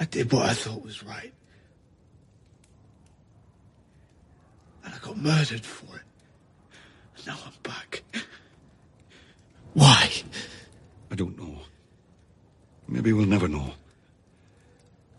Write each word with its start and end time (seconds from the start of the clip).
I 0.00 0.06
did 0.06 0.32
what 0.32 0.48
I 0.48 0.54
thought 0.54 0.82
was 0.82 1.04
right. 1.04 1.32
And 4.82 4.94
I 4.94 4.98
got 4.98 5.18
murdered 5.18 5.60
for 5.60 5.94
it. 5.94 6.02
And 7.18 7.26
now 7.26 7.36
I'm 7.44 7.52
back. 7.62 8.02
Why? 9.74 10.10
I 11.10 11.14
don't 11.14 11.38
know. 11.38 11.58
Maybe 12.88 13.12
we'll 13.12 13.26
never 13.26 13.46
know. 13.46 13.74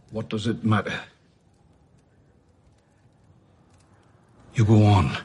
What 0.09 0.29
does 0.29 0.47
it 0.47 0.63
matter? 0.63 0.99
You 4.55 4.65
go 4.65 4.83
on. 4.83 5.15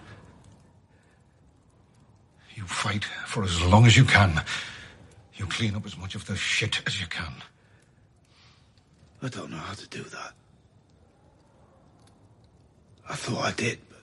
You 2.54 2.64
fight 2.64 3.04
for 3.26 3.42
as 3.42 3.60
long 3.62 3.86
as 3.86 3.96
you 3.96 4.04
can. 4.04 4.44
You 5.34 5.46
clean 5.46 5.74
up 5.74 5.86
as 5.86 5.96
much 5.96 6.14
of 6.14 6.26
the 6.26 6.36
shit 6.36 6.82
as 6.86 7.00
you 7.00 7.06
can. 7.06 7.32
I 9.26 9.28
don't 9.28 9.50
know 9.50 9.56
how 9.56 9.74
to 9.74 9.88
do 9.88 10.04
that. 10.04 10.34
I 13.10 13.16
thought 13.16 13.44
I 13.44 13.50
did, 13.50 13.80
but. 13.88 13.98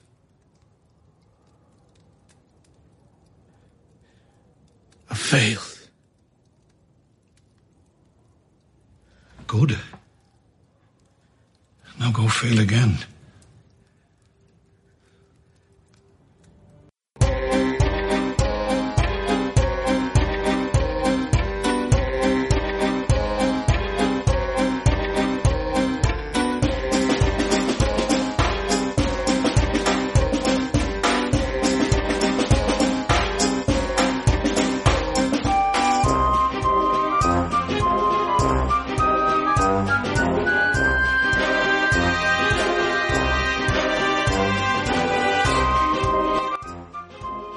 I 5.08 5.14
failed. 5.14 5.88
Good. 9.46 9.78
Now 11.98 12.10
go 12.10 12.28
fail 12.28 12.60
again. 12.60 12.98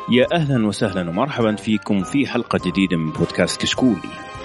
يا 0.09 0.27
أهلا 0.33 0.67
وسهلا 0.67 1.09
ومرحبا 1.09 1.55
فيكم 1.55 2.03
في 2.03 2.27
حلقة 2.27 2.59
جديدة 2.66 2.97
من 2.97 3.11
بودكاست 3.11 3.61
كشكول. 3.61 3.95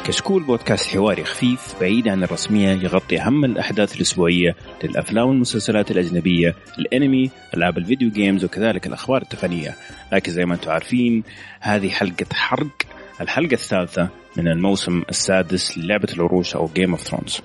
كشكول 0.04 0.42
بودكاست 0.42 0.96
حواري 0.96 1.24
خفيف 1.24 1.74
بعيد 1.80 2.08
عن 2.08 2.22
الرسمية 2.22 2.68
يغطي 2.68 3.20
أهم 3.20 3.44
الأحداث 3.44 3.96
الأسبوعية 3.96 4.56
للأفلام 4.84 5.28
والمسلسلات 5.28 5.90
الأجنبية، 5.90 6.54
الأنمي، 6.78 7.30
ألعاب 7.54 7.78
الفيديو 7.78 8.10
games 8.10 8.44
وكذلك 8.44 8.86
الأخبار 8.86 9.22
التقنية. 9.22 9.74
لكن 10.12 10.32
زي 10.32 10.44
ما 10.44 10.54
أنتم 10.54 10.70
عارفين 10.70 11.22
هذه 11.60 11.88
حلقة 11.88 12.26
حرق 12.32 12.82
الحلقة 13.20 13.54
الثالثة 13.54 14.08
من 14.36 14.48
الموسم 14.48 15.02
السادس 15.08 15.78
للعبة 15.78 16.08
العروش 16.14 16.56
أو 16.56 16.70
Game 16.74 16.90
of 16.90 17.00
Thrones. 17.00 17.40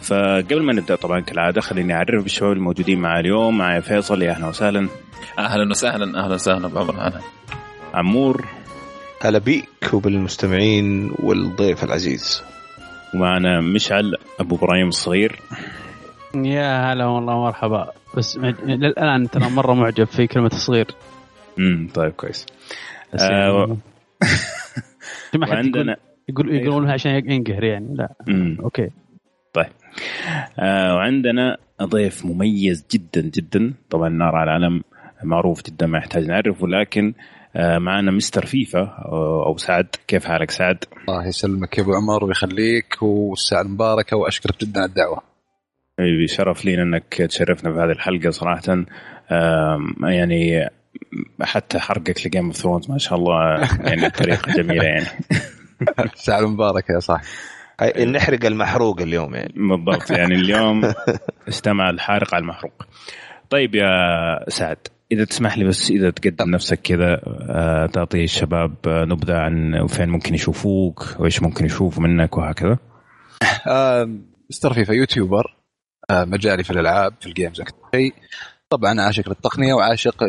فقبل 0.00 0.62
ما 0.62 0.72
نبدأ 0.72 0.94
طبعا 0.94 1.20
كالعادة 1.20 1.60
خليني 1.60 1.94
اعرف 1.94 2.22
بالشباب 2.22 2.52
الموجودين 2.52 2.98
معي 3.00 3.20
اليوم 3.20 3.58
معي 3.58 3.82
فيصل 3.82 4.22
يا 4.22 4.30
أهلا 4.30 4.46
وسهلا 4.46 4.88
أهلا 5.38 5.70
وسهلا 5.70 6.24
أهلا 6.24 6.34
وسهلا 6.34 6.68
بعمر 6.68 7.00
أهلا 7.00 7.20
عمور. 7.94 8.48
هلا 9.22 9.38
بيك 9.38 9.94
وبالمستمعين 9.94 11.12
والضيف 11.18 11.84
العزيز. 11.84 12.42
ومعنا 13.14 13.60
مشعل 13.60 14.16
أبو 14.40 14.56
إبراهيم 14.56 14.88
الصغير. 14.88 15.38
يا 16.34 16.92
هلا 16.92 17.06
والله 17.06 17.40
مرحبا. 17.40 17.92
بس 18.16 18.36
للآن 18.66 19.30
ترى 19.30 19.50
مرة 19.50 19.74
معجب 19.74 20.04
في 20.04 20.26
كلمة 20.26 20.48
صغير. 20.48 20.86
امم 21.58 21.88
طيب 21.94 22.12
كويس. 22.12 22.46
بس 23.14 23.22
يعني 23.22 23.36
آه 23.36 23.66
ما 25.38 25.46
حد 25.46 25.52
وعندنا 25.52 25.96
يقول 26.28 26.54
يقول 26.54 26.66
يقولونها 26.66 26.92
عشان 26.92 27.30
ينقهر 27.30 27.64
يعني 27.64 27.94
لا. 27.94 28.14
مم. 28.26 28.58
Okay. 28.60 28.90
طيب. 29.52 29.72
آه 30.58 30.94
وعندنا 30.94 31.56
ضيف 31.82 32.26
مميز 32.26 32.86
جدا 32.92 33.20
جدا. 33.20 33.74
طبعا 33.90 34.08
نار 34.08 34.36
على 34.36 34.56
العلم. 34.56 34.82
معروف 35.24 35.62
جدا 35.62 35.86
ما 35.86 35.98
يحتاج 35.98 36.26
نعرفه 36.26 36.66
لكن 36.66 37.14
آه 37.56 37.78
معنا 37.78 38.10
Mr. 38.10 38.46
فيفا 38.46 38.80
أو 38.80 39.42
أو 39.42 39.56
سعد 39.56 39.86
كيف 40.08 40.24
حالك 40.24 40.50
سعد؟ 40.50 40.84
الله 41.08 41.26
يسلمك 41.26 41.78
يا 41.78 41.82
أبو 41.82 41.94
عمر 41.94 42.24
ويخليك 42.24 43.02
والساعة 43.02 43.62
المباركة 43.62 44.16
وأشكرك 44.16 44.60
جدا 44.60 44.80
على 44.80 44.88
الدعوة. 44.88 45.22
حبيبي 45.98 46.26
شرف 46.28 46.64
لينا 46.64 46.82
إنك 46.82 47.14
تشرفنا 47.14 47.72
في 47.72 47.78
هذه 47.78 47.90
الحلقة 47.90 48.30
صراحة 48.30 48.84
يعني 50.02 50.68
حتى 51.42 51.78
حرقك 51.78 52.26
ل 52.26 52.30
Game 52.30 52.46
of 52.46 52.56
Thrones 52.56 52.90
ما 52.90 52.98
شاء 52.98 53.18
الله 53.18 53.60
يعني 53.80 54.08
بطريقة 54.08 54.52
جميلة 54.52 54.84
يعني 54.84 55.06
الساعة 56.14 56.40
المباركة 56.40 56.92
يا 56.92 57.00
صاحبي. 57.00 57.26
نحرق 58.04 58.44
المحروق 58.44 59.00
اليوم 59.00 59.34
يعني 59.34 59.52
بالضبط 59.56 60.10
يعني 60.10 60.34
اليوم 60.34 60.92
استمع 61.48 61.90
الحارق 61.90 62.34
على 62.34 62.42
المحروق 62.42 62.86
طيب 63.50 63.74
يا 63.74 63.90
سعد 64.48 64.78
إذا 65.12 65.24
تسمح 65.24 65.58
لي 65.58 65.64
بس 65.64 65.90
إذا 65.90 66.10
تقدم 66.10 66.50
نفسك 66.50 66.80
كذا 66.82 67.20
آه، 67.50 67.86
تعطي 67.86 68.24
الشباب 68.24 68.74
آه، 68.86 69.04
نبذة 69.04 69.36
عن 69.36 69.86
فين 69.86 70.08
ممكن 70.08 70.34
يشوفوك 70.34 71.16
وإيش 71.18 71.42
ممكن 71.42 71.64
يشوفوا 71.64 72.02
منك 72.02 72.36
وهكذا. 72.36 72.78
آه، 73.66 74.10
Mr. 74.50 74.74
فيفا 74.74 74.92
YouTuber 74.92 75.56
آه، 76.10 76.24
مجالي 76.24 76.64
في 76.64 76.70
الألعاب 76.70 77.14
في 77.20 77.26
ال 77.26 77.32
games 77.32 77.60
أكثر 77.60 77.76
شيء. 77.94 78.14
طبعا 78.68 79.00
عاشق 79.00 79.28
للتقنية 79.28 79.74
وعاشق 79.74 80.22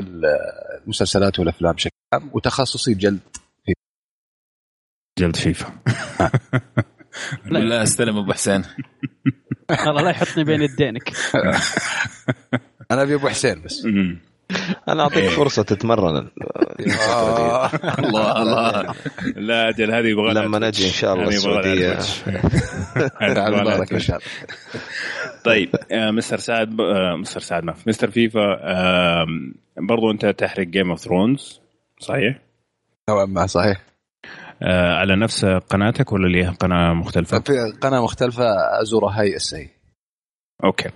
المسلسلات 0.83 1.39
والأفلام 1.39 1.73
بشكل 1.73 1.95
عام 2.13 2.29
وتخصصي 2.33 2.93
جلد. 2.93 3.19
جلد 5.19 5.35
فيفا. 5.35 5.73
لا 7.45 7.83
أستلم 7.83 8.17
أبو 8.17 8.33
حسين. 8.33 8.63
والله 9.85 10.01
لا 10.01 10.09
يحطني 10.09 10.43
بين 10.43 10.61
يدينك. 10.61 11.13
أنا 12.91 13.01
أبي 13.01 13.15
أبو 13.15 13.29
حسين 13.29 13.61
بس. 13.61 13.85
أنا 14.89 15.03
أعطيك 15.03 15.29
فرصة 15.29 15.63
تتمرن 15.63 16.15
آه، 17.09 17.69
الله 17.99 18.41
الله 18.41 18.95
لا 19.47 19.69
أجل 19.69 19.93
هذه 19.93 20.07
يبغى 20.07 20.33
لما 20.33 20.59
نجي 20.59 20.87
إن 20.87 20.91
شاء 20.91 21.13
الله 21.13 21.27
السعودية 21.27 21.89
لها 23.21 23.47
المباركة 23.47 23.93
إن. 23.93 23.99
شاء 23.99 24.17
الله. 24.17 24.83
طيب 25.43 25.69
آه، 25.91 26.11
مستر 26.11 26.37
سعد 26.37 26.81
آه، 26.81 27.15
مستر 27.15 27.39
سعد 27.39 27.63
ما 27.63 27.73
في 27.73 27.89
مستر 27.89 28.11
فيفا 28.11 28.57
برضو 29.77 30.11
أنت 30.11 30.25
تحرق 30.25 30.67
Game 30.67 30.89
of 30.89 30.99
Thrones 30.99 31.61
صحيح؟ 31.99 32.39
نوعا 33.09 33.25
ما 33.25 33.45
صحيح. 33.47 33.81
على 34.71 35.15
نفس 35.15 35.45
قناتك 35.45 36.11
ولا 36.11 36.27
ليها 36.27 36.51
قناة 36.51 36.93
مختلفة؟ 36.93 37.39
في 37.39 37.53
قناة 37.81 38.03
مختلفة 38.03 38.45
أزورها 38.81 39.19
هاي 39.19 39.35
السي. 39.35 39.82
أوكي. 40.63 40.89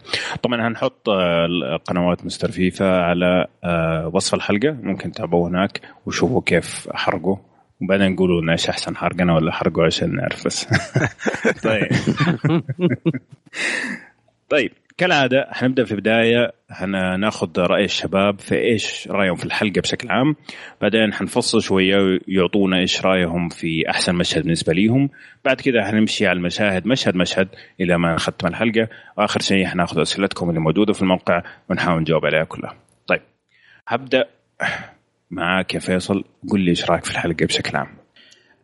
طبعا 0.43 0.67
هنحط 0.67 1.09
آه، 1.09 1.77
قنوات 1.85 2.25
مستر 2.25 2.51
فيفا 2.51 3.01
على 3.01 3.45
آه، 3.63 4.11
وصف 4.13 4.33
الحلقة. 4.33 4.71
ممكن 4.83 5.11
تتابعوه 5.11 5.49
هناك 5.49 5.81
وشوفوا 6.05 6.41
كيف 6.45 6.89
حرقوا 6.93 7.37
وبعدين 7.81 8.11
نقولوا 8.11 8.41
لنا 8.41 8.51
إيش 8.51 8.69
أحسن 8.69 8.97
حرقنا 8.97 9.35
ولا 9.35 9.51
حرقوا 9.51 9.85
عشان 9.85 10.15
نعرف 10.15 10.45
بس. 10.45 10.67
طيب. 11.67 11.87
طيب. 14.49 14.71
كالعادة 14.97 15.47
حنبدأ 15.51 15.85
في 15.85 15.91
البداية 15.91 16.51
حناخذ 16.69 17.59
رأي 17.59 17.85
الشباب 17.85 18.39
في 18.39 18.55
إيش 18.55 19.07
رأيهم 19.11 19.35
في 19.35 19.45
الحلقة 19.45 19.81
بشكل 19.81 20.09
عام. 20.09 20.35
بعدين 20.81 21.13
حنفصل 21.13 21.61
شوية 21.61 21.95
ويعطونا 22.27 22.77
إيش 22.77 23.05
رأيهم 23.05 23.49
في 23.49 23.89
أحسن 23.89 24.15
مشهد 24.15 24.43
بالنسبة 24.43 24.73
ليهم. 24.73 25.09
بعد 25.45 25.61
كده 25.61 25.83
حنمشي 25.83 26.27
على 26.27 26.37
المشاهد 26.37 26.85
مشهد 26.85 27.15
مشهد 27.15 27.47
إلى 27.81 27.97
ما 27.97 28.13
نختم 28.15 28.47
الحلقة. 28.47 28.87
وآخر 29.17 29.41
شيء 29.41 29.65
حناخذ 29.65 30.01
أسئلتكم 30.01 30.49
اللي 30.49 30.59
موجودة 30.59 30.93
في 30.93 31.01
الموقع 31.01 31.43
ونحاول 31.69 32.01
نجاوب 32.01 32.25
عليها 32.25 32.43
كلها. 32.43 32.75
طيب 33.07 33.21
هبدأ 33.87 34.25
معاك 35.31 35.73
يا 35.73 35.79
فيصل. 35.79 36.23
قل 36.51 36.59
لي 36.59 36.69
إيش 36.69 36.89
رأيك 36.89 37.05
في 37.05 37.11
الحلقة 37.11 37.45
بشكل 37.45 37.77
عام. 37.77 37.96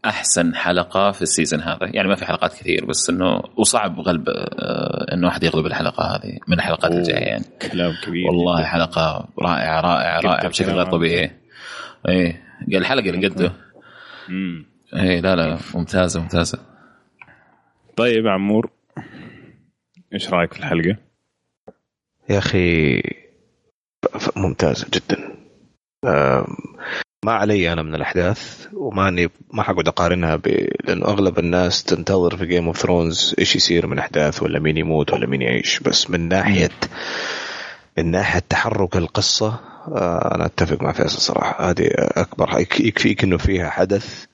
أحسن 0.05 0.55
حلقة 0.55 1.11
في 1.11 1.21
السيزون 1.21 1.61
هذا 1.61 1.79
يعني 1.93 2.07
ما 2.07 2.15
في 2.15 2.25
حلقات 2.25 2.53
كثير 2.53 2.85
بس 2.85 3.09
إنه 3.09 3.41
وصعب 3.57 3.99
غلب 3.99 4.29
آه، 4.29 5.13
إنه 5.13 5.27
واحد 5.27 5.43
يغلب 5.43 5.65
الحلقة 5.65 6.03
هذه 6.15 6.37
من 6.47 6.53
الحلقات. 6.53 6.91
الجاية 6.91 7.25
يعني 7.25 7.43
كلام 7.71 7.93
كبير 8.03 8.27
والله 8.27 8.57
جداً. 8.59 8.67
حلقة 8.67 9.27
رائعة 9.39 9.81
رائعة 9.81 10.19
رائعة 10.19 10.47
بشكل 10.47 10.71
غير 10.71 10.85
طبيعي 10.85 11.31
إيه 12.09 12.43
قال 12.71 12.75
الحلقة 12.77 13.09
اللي 13.09 13.27
قده 13.27 13.51
مم. 14.29 14.65
إيه 14.95 15.19
لا 15.19 15.35
لا 15.35 15.57
ممتازة 15.75 16.21
ممتازة 16.21 16.59
طيب 17.97 18.27
عمور 18.27 18.71
إيش 20.13 20.29
رأيك 20.29 20.53
في 20.53 20.59
الحلقة؟ 20.59 20.97
يا 22.29 22.37
أخي 22.37 23.01
ممتازة 24.35 24.87
جدا 24.93 25.17
ما 27.23 27.31
علي 27.31 27.73
أنا 27.73 27.81
من 27.83 27.95
الأحداث 27.95 28.67
وماني 28.73 29.29
ما 29.53 29.63
حقعد 29.63 29.87
أقارنها 29.87 30.35
ب... 30.35 30.47
لأنه 30.85 31.05
أغلب 31.05 31.39
الناس 31.39 31.83
تنتظر 31.83 32.37
في 32.37 32.45
Game 32.45 32.67
of 32.67 32.77
Thrones 32.77 33.35
إيش 33.39 33.55
يصير 33.55 33.87
من 33.87 33.99
أحداث 33.99 34.43
ولا 34.43 34.59
مين 34.59 34.77
يموت 34.77 35.13
ولا 35.13 35.27
مين 35.27 35.41
يعيش. 35.41 35.79
بس 35.79 36.09
من 36.09 36.27
ناحيه 36.27 36.69
من 37.97 38.11
ناحية 38.11 38.39
تحرك 38.49 38.97
القصة 38.97 39.59
آه، 39.87 40.35
أنا 40.35 40.45
أتفق 40.45 40.81
مع 40.81 40.91
فيصل 40.91 41.19
صراحة. 41.21 41.69
هذه 41.69 41.89
اكبر 41.97 42.59
يك- 42.59 42.79
يكفيك 42.79 43.23
إنه 43.23 43.37
فيها 43.37 43.69
حدث 43.69 44.25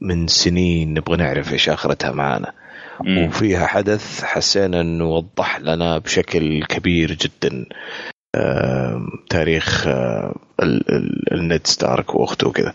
من 0.00 0.26
سنين 0.26 0.94
نبغى 0.94 1.16
نعرف 1.16 1.52
إيش 1.52 1.68
آخرتها 1.68 2.12
معانا. 2.12 2.52
وفيها 3.28 3.66
حدث 3.66 4.24
حسينا 4.24 4.80
إنه 4.80 5.04
وضح 5.04 5.60
لنا 5.60 5.98
بشكل 5.98 6.64
كبير 6.64 7.12
جدا. 7.12 7.66
تاريخ 9.30 9.86
ال- 9.86 10.34
ال- 10.62 11.32
النيد 11.34 11.66
ستارك 11.66 12.14
وأخته 12.14 12.48
وكذا. 12.48 12.74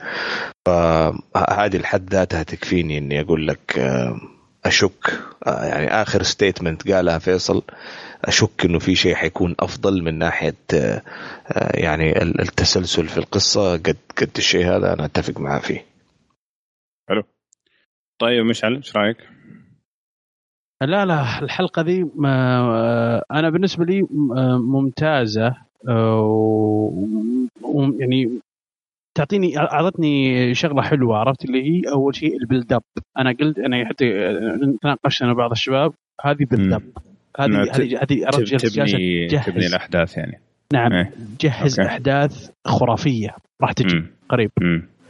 فهذه 0.65 1.77
الحد 1.77 2.09
ذاتها 2.13 2.43
تكفيني 2.43 2.97
إني 2.97 3.21
أقول 3.21 3.47
لك 3.47 3.79
أشك. 4.65 5.19
آه، 5.47 5.65
يعني 5.65 5.87
آخر 6.01 6.23
statement 6.23 6.91
قالها 6.91 7.19
فيصل 7.19 7.63
أشك 8.25 8.65
إنه 8.65 8.79
في 8.79 8.95
شيء 8.95 9.15
حيكون 9.15 9.55
أفضل 9.59 10.03
من 10.03 10.17
ناحية 10.19 10.55
آه، 10.73 11.01
آه، 11.47 11.79
يعني 11.79 12.21
ال- 12.21 12.41
التسلسل 12.41 13.07
في 13.07 13.17
القصة. 13.17 13.73
قد 13.73 13.97
قد 14.17 14.29
الشيء 14.37 14.65
هذا 14.65 14.93
أنا 14.93 15.05
أتفق 15.05 15.39
معاه 15.39 15.59
فيه. 15.59 15.85
طيب 18.19 18.45
مشعل 18.45 18.75
إيش 18.75 18.95
رأيك؟ 18.95 19.17
لا 20.85 21.05
لا 21.05 21.39
الحلقة 21.41 21.81
ذي 21.81 22.05
ما 22.15 23.21
أنا 23.31 23.49
بالنسبة 23.49 23.85
لي 23.85 24.01
م- 24.01 24.07
ممتازة 24.71 25.55
ويعني 27.61 28.29
تعطيني 29.15 29.57
أعطتني 29.59 30.53
شغلة 30.55 30.81
حلوة 30.81 31.17
عرفت 31.17 31.45
اللي 31.45 31.63
هي 31.71 31.81
أول 31.91 32.15
شيء 32.15 32.37
ال 32.41 32.47
build 32.47 32.73
up 32.73 32.83
أنا 33.19 33.31
قلت 33.39 33.59
أنا 33.59 33.85
حتى 33.85 34.05
تناقشت 34.81 35.21
أنا 35.21 35.33
بعض 35.33 35.51
الشباب 35.51 35.93
هذه 36.25 36.45
build 36.51 36.73
up 36.73 36.81
هذه 37.39 37.63
هذه 38.03 38.57
تبني. 38.57 39.27
تبني 39.27 39.65
الأحداث 39.67 40.17
يعني 40.17 40.39
نعم 40.73 40.93
إيه. 40.93 41.11
جهز 41.41 41.79
أوكي. 41.79 41.91
أحداث 41.91 42.49
خرافية 42.65 43.35
راح 43.61 43.71
تجي 43.71 43.95
مم. 43.95 44.07
قريب 44.29 44.51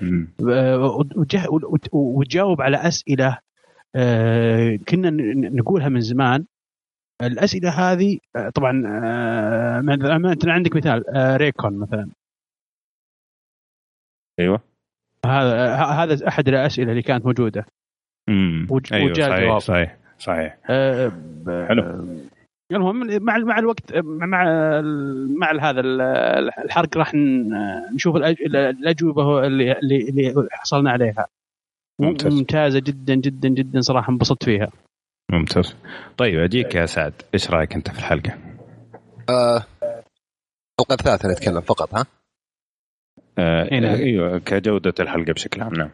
مم. 0.02 0.28
آه، 0.50 1.06
وتجاوب 1.94 2.62
على 2.62 2.78
أسئلة 2.78 3.28
آه، 3.28 3.40
كنا 4.90 5.10
ن- 5.10 5.56
نقولها 5.56 5.90
من 5.90 6.02
زمان 6.02 6.46
الأسئلة 7.22 7.70
هذه 7.70 8.18
آه، 8.36 8.50
طبعا 8.50 8.84
آه، 8.88 9.82
مثلا 9.82 10.54
عندك 10.54 10.76
مثال 10.76 11.10
آه، 11.16 11.38
ريكون 11.38 11.78
مثلا 11.80 12.10
أيوه 14.40 14.62
هذا 15.26 15.76
هذا 15.76 16.28
أحد 16.28 16.48
الأسئلة 16.48 16.92
اللي 16.92 17.02
كانت 17.02 17.26
موجودة 17.26 17.66
مم. 18.30 18.68
وج- 18.70 18.94
أيوه 18.94 19.12
وجاء 19.12 19.30
صحيح. 19.30 19.58
صحيح 19.58 19.98
صحيح 20.20 20.58
آه، 20.70 21.08
ب- 21.46 21.66
حلو. 21.68 22.06
المهم 22.72 23.24
مع 23.24 23.38
مع 23.38 23.60
الوقت 23.60 23.94
مع 23.98 24.44
مع 25.40 25.70
هذا 25.70 25.80
الحرق 26.66 26.98
راح 26.98 27.12
نشوف 27.94 28.16
الأجوبة 28.16 29.48
اللي 29.48 29.72
اللي 29.80 30.48
حصلنا 30.52 30.92
عليها 30.92 31.28
ممتاز. 32.00 32.34
ممتازة 32.34 32.80
جدا 32.80 33.16
جدا 33.16 33.50
جدا 33.50 33.82
صراحة 33.82 34.12
انبسطت 34.12 34.44
فيها 34.44 34.72
ممتاز 35.32 35.76
طيب 36.18 36.40
اجيك 36.40 36.76
يا 36.76 36.86
سعد 36.86 37.14
إيش 37.34 37.50
رأيك 37.52 37.74
أنت 37.74 37.92
في 37.92 38.00
الحلقة؟ 38.00 38.38
آه، 39.30 39.66
الحلقة 40.80 40.94
الثالثه 40.94 41.30
نتكلم 41.30 41.62
فقط 41.62 41.96
ها 41.96 42.06
آه 43.38 43.72
إيه 43.72 43.80
نعم. 43.80 43.96
أيوه 43.96 44.40
كجودة 44.40 44.94
الحلقة 45.00 45.34
بشكل 45.34 45.62
عام 45.62 45.74
نعم 45.74 45.90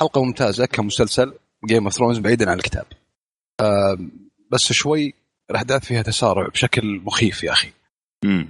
حلقة 0.00 0.24
ممتازة 0.24 0.66
كمسلسل 0.66 1.34
Game 1.66 1.84
of 1.84 1.92
Thrones 1.92 2.18
بعيدا 2.18 2.50
عن 2.50 2.56
الكتاب 2.56 2.86
آه، 3.60 3.98
بس 4.50 4.72
شوي 4.72 5.14
الأحداث 5.50 5.84
فيها 5.84 6.02
تسارع 6.02 6.48
بشكل 6.48 7.00
مخيف 7.04 7.44
يا 7.44 7.52
أخي 7.52 7.72
مم. 8.24 8.48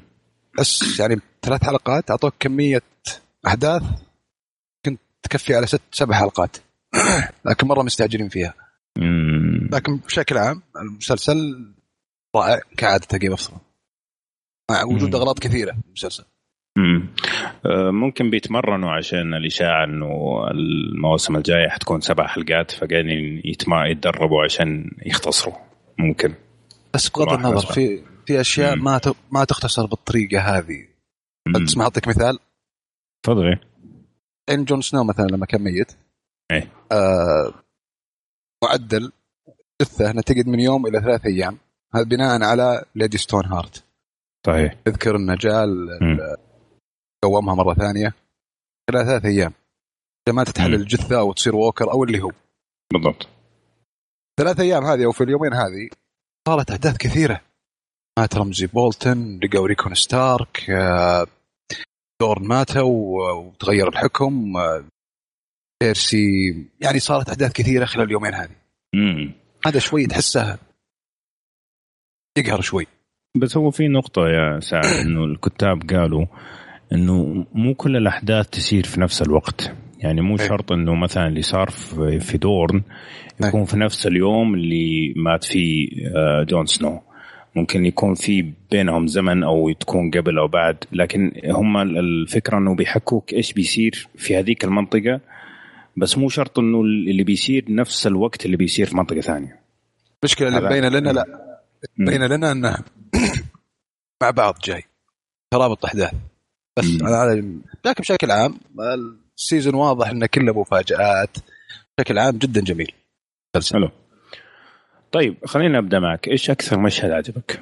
بس 0.58 1.00
يعني 1.00 1.20
ثلاث 1.42 1.64
حلقات 1.64 2.10
أعطوك 2.10 2.34
كمية 2.40 2.82
أحداث 3.46 3.82
كنت 4.84 5.00
تكفي 5.22 5.54
على 5.54 5.66
ست 5.66 5.80
سبع 5.92 6.14
حلقات 6.18 6.56
لكن 7.46 7.66
مرة 7.66 7.82
مستعجلين 7.82 8.28
فيها 8.28 8.54
مم. 8.98 9.68
لكن 9.72 9.96
بشكل 9.96 10.38
عام 10.38 10.62
المسلسل 10.76 11.36
رائع 12.36 12.60
كعادة 12.76 13.18
Game 13.18 13.30
of 13.30 13.50
مع 14.70 14.84
وجود. 14.84 15.14
أغلاط 15.14 15.38
كثيرة 15.38 15.72
في 15.72 15.86
المسلسل 15.86 16.24
مم. 16.78 17.08
آه، 17.66 17.90
ممكن 17.90 18.30
بيتمرنوا 18.30 18.90
عشان 18.90 19.34
الإشاعة 19.34 19.84
إنه 19.84 20.06
المواسم 20.50 21.36
الجاية 21.36 21.68
حتكون 21.68 22.00
سبع 22.00 22.26
حلقات 22.26 22.70
فقاعدين 22.70 23.42
يتدربوا 23.44 24.44
عشان 24.44 24.90
يختصروا 25.06 25.54
ممكن 25.98 26.34
بس 26.94 27.08
بغض 27.08 27.32
النظر. 27.32 27.72
في 27.72 28.02
في 28.26 28.40
أشياء 28.40 28.76
مم. 28.76 28.84
ما 28.84 29.00
ما 29.30 29.44
تختصر 29.44 29.86
بالطريقة 29.86 30.40
هذه 30.40 30.86
مم. 31.46 31.66
تسمع 31.66 31.84
أعطيك 31.84 32.08
مثال 32.08 32.38
تفضل 33.22 33.58
إن 34.50 34.64
جون 34.64 34.80
سنو 34.80 35.04
مثلا 35.04 35.26
لما 35.26 35.46
كان 35.46 35.62
ميت 35.62 35.92
إيه. 36.52 36.68
آه 36.92 37.54
معدل 38.64 39.12
جثه 39.82 40.12
تقعد 40.12 40.46
من 40.46 40.60
يوم 40.60 40.86
إلى 40.86 41.00
ثلاث 41.00 41.26
أيام. 41.26 41.58
هذا 41.94 42.04
بناء 42.04 42.42
على 42.42 42.84
Lady 42.94 43.18
Stoneheart 43.18 43.84
صحيح 44.46 44.72
تذكر 44.84 45.16
انه 45.16 45.34
جاء. 45.34 45.66
قومها 47.24 47.54
مرة 47.54 47.74
ثانية. 47.74 48.14
خلال 48.90 49.06
ثلاث 49.06 49.24
أيام. 49.24 49.52
ما 50.28 50.44
تتحلل. 50.44 50.74
الجثة 50.74 51.18
أو 51.18 51.32
تصير 51.32 51.56
walker 51.56 51.90
أو 51.92 52.04
اللي 52.04 52.22
هو. 52.22 52.30
بالضبط. 52.92 53.28
ثلاث 54.40 54.60
أيام 54.60 54.84
هذه 54.84 55.04
أو 55.04 55.12
في 55.12 55.24
اليومين 55.24 55.52
هذه 55.54 55.88
صارت 56.48 56.70
احداث 56.70 56.96
كثيرة. 56.96 57.40
مات 58.18 58.34
رامزي 58.34 58.66
بولتن 58.66 59.40
لقوا 59.42 59.66
ريكون 59.66 59.94
ستارك 59.94 60.70
آه، 60.70 61.26
دورن 62.20 62.46
ماتوا 62.46 63.32
وتغير 63.32 63.88
الحكم 63.88 64.56
آه، 64.56 64.84
بيرسي 65.82 66.54
يعني 66.80 66.98
صارت 66.98 67.28
أحداث 67.28 67.52
كثيرة 67.52 67.84
خلال 67.84 68.06
اليومين 68.06 68.34
هذه. 68.34 68.56
مم. 68.94 69.32
هذا 69.66 69.78
شوي 69.78 70.06
تحسه 70.06 70.58
يقهر 72.38 72.60
شوي. 72.60 72.86
بس 73.36 73.56
هو 73.56 73.70
في 73.70 73.88
نقطة 73.88 74.22
يا 74.28 74.60
سعد 74.60 74.84
إنه 75.06 75.24
الكتاب 75.24 75.82
قالوا 75.90 76.26
إنه 76.92 77.46
مو 77.54 77.74
كل 77.74 77.96
الأحداث 77.96 78.48
تسير 78.48 78.84
في 78.84 79.00
نفس 79.00 79.22
الوقت. 79.22 79.72
يعني 79.98 80.20
مو 80.20 80.38
إيه. 80.38 80.48
شرط 80.48 80.72
إنه 80.72 80.94
مثلا 80.94 81.26
اللي 81.26 81.42
صار 81.42 81.70
في 82.20 82.38
دورن 82.38 82.82
يكون 83.44 83.64
في 83.64 83.76
نفس 83.76 84.06
اليوم 84.06 84.54
اللي 84.54 85.14
مات 85.16 85.44
فيه 85.44 85.88
آه، 86.16 86.42
جون 86.42 86.66
سنو. 86.66 87.00
ممكن 87.56 87.86
يكون 87.86 88.14
في 88.14 88.52
بينهم 88.70 89.06
زمن 89.06 89.42
أو 89.42 89.72
تكون 89.72 90.10
قبل 90.10 90.38
أو 90.38 90.48
بعد 90.48 90.76
لكن 90.92 91.32
هم 91.44 91.76
الفكرة 91.76 92.58
إنه 92.58 92.74
بيحكوك 92.74 93.32
إيش 93.32 93.52
بيصير 93.52 94.08
في 94.16 94.36
هذيك 94.36 94.64
المنطقة. 94.64 95.20
بس 95.96 96.18
مو 96.18 96.28
شرط 96.28 96.58
إنه 96.58 96.80
اللي 96.80 97.24
بيصير 97.24 97.64
نفس 97.68 98.06
الوقت 98.06 98.46
اللي 98.46 98.56
بيصير 98.56 98.86
في 98.86 98.96
منطقة 98.96 99.20
ثانية. 99.20 99.60
المشكلة 100.22 100.48
اللي 100.48 100.60
مبينه 100.60 100.88
لنا 100.88 101.10
لا. 101.10 101.24
مبينه 101.98 102.26
لنا 102.26 102.52
إنه 102.52 102.78
مع 104.22 104.30
بعض 104.30 104.58
جاي. 104.64 104.84
ترابط 105.50 105.84
أحداث. 105.84 106.12
بس 106.78 106.84
لكن 107.84 108.00
بشكل 108.00 108.30
عام 108.30 108.60
ال 109.38 109.43
season 109.43 109.74
واضح 109.74 110.08
انه 110.08 110.26
كله 110.26 110.60
مفاجآت. 110.60 111.36
بشكل 111.98 112.18
عام 112.18 112.38
جدا 112.38 112.60
جميل. 112.60 112.92
حلو. 113.72 113.90
طيب 115.12 115.46
خلينا 115.46 115.80
نبدا 115.80 115.98
معك. 115.98 116.28
إيش 116.28 116.50
أكثر 116.50 116.80
مشهد 116.80 117.10
عجبك؟ 117.10 117.60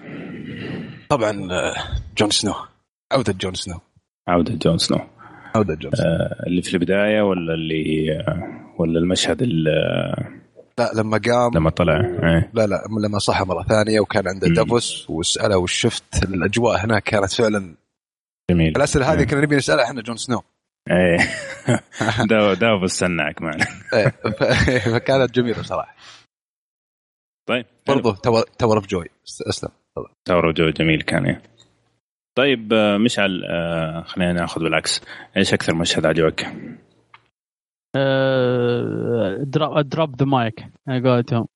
طبعا 1.08 1.52
آه، 1.52 1.74
جون 2.18 2.30
سنو. 2.30 2.54
عودة 3.12 3.32
جون 3.32 3.54
سنو. 3.54 3.80
عودة 4.28 4.54
جون 4.54 4.78
سنو. 4.78 4.98
آه، 5.56 6.46
اللي 6.46 6.62
في 6.62 6.74
البداية 6.74 7.22
ولا 7.22 7.54
اللي 7.54 8.12
آه، 8.20 8.74
ولا 8.78 8.98
المشهد 8.98 9.42
اللي 9.42 9.70
لا 10.78 10.90
لما 10.94 11.20
قام 11.24 11.50
لما 11.54 11.70
طلع 11.70 12.00
إيه. 12.00 12.50
لا 12.54 12.66
لا 12.66 12.84
لما 13.06 13.18
صحى 13.18 13.44
مرة 13.44 13.62
ثانية 13.62 14.00
وكان 14.00 14.28
عنده. 14.28 14.48
دافوس 14.48 15.10
وسأله 15.10 15.56
وش 15.58 15.72
شفت 15.72 16.24
الأجواء 16.24 16.84
هناك 16.84 17.02
كانت 17.02 17.32
فعلا 17.32 17.74
جميل. 18.50 18.76
الأسئلة 18.76 19.12
هذه 19.12 19.18
إيه. 19.18 19.26
كنا 19.26 19.40
نبي 19.40 19.56
نسألها 19.56 19.84
إحنا 19.84 20.02
جون 20.02 20.16
سنو. 20.16 20.42
إيه. 20.90 21.18
دا 22.28 22.54
دا 22.54 22.76
بستناك 22.82 23.42
معنا. 23.42 23.66
إيه، 23.94 24.08
ف- 24.08 24.88
فكانت 24.94 25.30
جميلة 25.34 25.62
صراحة 25.62 25.96
طيب 27.48 27.66
برضو 27.88 28.12
Tower 28.12 28.42
Tower 28.58 28.76
of 28.76 28.86
Joy. 28.86 29.06
أسلم. 29.48 29.70
Tower 30.24 30.52
Joy 30.52 30.70
جميل 30.70 31.02
كان 31.02 31.26
يعني. 31.26 31.42
طيب 32.38 32.72
آه، 32.72 32.96
مشعل 32.98 33.44
آه، 33.50 34.02
خلينا 34.02 34.32
ناخذ 34.32 34.60
بالعكس 34.62 35.00
إيش 35.36 35.54
أكثر 35.54 35.74
مشهد 35.74 36.06
عجبك؟ 36.06 36.46
drop 39.82 40.16
the 40.16 40.26
mic 40.26 40.66
على 40.88 41.10
قولتهم 41.10 41.46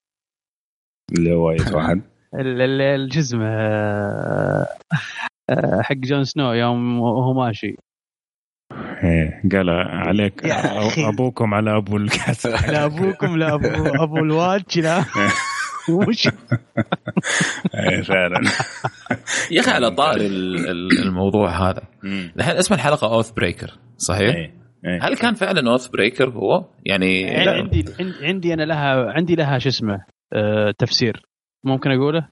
اللي 1.12 1.32
هو 1.34 1.50
إيش 1.50 1.66
واحد؟ 1.72 2.02
ال- 2.40 2.60
ال- 2.62 2.80
الجزم 2.80 3.40
آه، 3.42 4.66
حق 5.82 5.94
جون 5.94 6.24
سنو 6.24 6.52
يوم 6.52 7.00
وهو 7.00 7.32
ماشي 7.34 7.76
إيه 9.04 9.42
قال 9.52 9.70
عليك. 9.70 10.46
أبوكم 10.98 11.54
على 11.54 11.76
أبو 11.76 11.96
الكاس 11.96 12.46
لا 12.46 12.84
أبوكم 12.84 13.36
لا 13.36 13.54
ابو 13.54 13.66
أبو 14.04 14.16
ال 14.18 14.28
Watch 14.28 14.78
لا 14.78 15.04
وش 15.90 16.26
إيه 17.74 18.02
فعلا 18.02 18.40
يا 19.50 19.60
أخي 19.60 19.70
على 19.70 19.90
طاري 19.90 20.26
ال- 20.26 20.68
ال- 20.68 20.98
الموضوع 21.02 21.70
هذا. 21.70 21.82
الحين 22.36 22.56
اسم 22.56 22.74
الحلقة 22.74 23.14
Oathbreaker 23.14 23.78
صحيح؟ 23.96 24.34
إيه. 24.34 24.54
إيه. 24.86 24.98
هل 25.02 25.16
كان 25.16 25.34
فعلا 25.34 25.70
Oathbreaker 25.70 26.28
هو؟ 26.30 26.64
يعني 26.86 27.30
عندي 27.36 27.84
عندي- 28.00 28.26
عندي 28.26 28.54
أنا 28.54 28.62
لها 28.62 29.12
عندي 29.12 29.34
لها 29.34 29.58
شو 29.58 29.68
اسمه 29.68 30.04
آه، 30.32 30.74
تفسير 30.78 31.22
ممكن 31.64 31.90
أقوله 31.90 32.28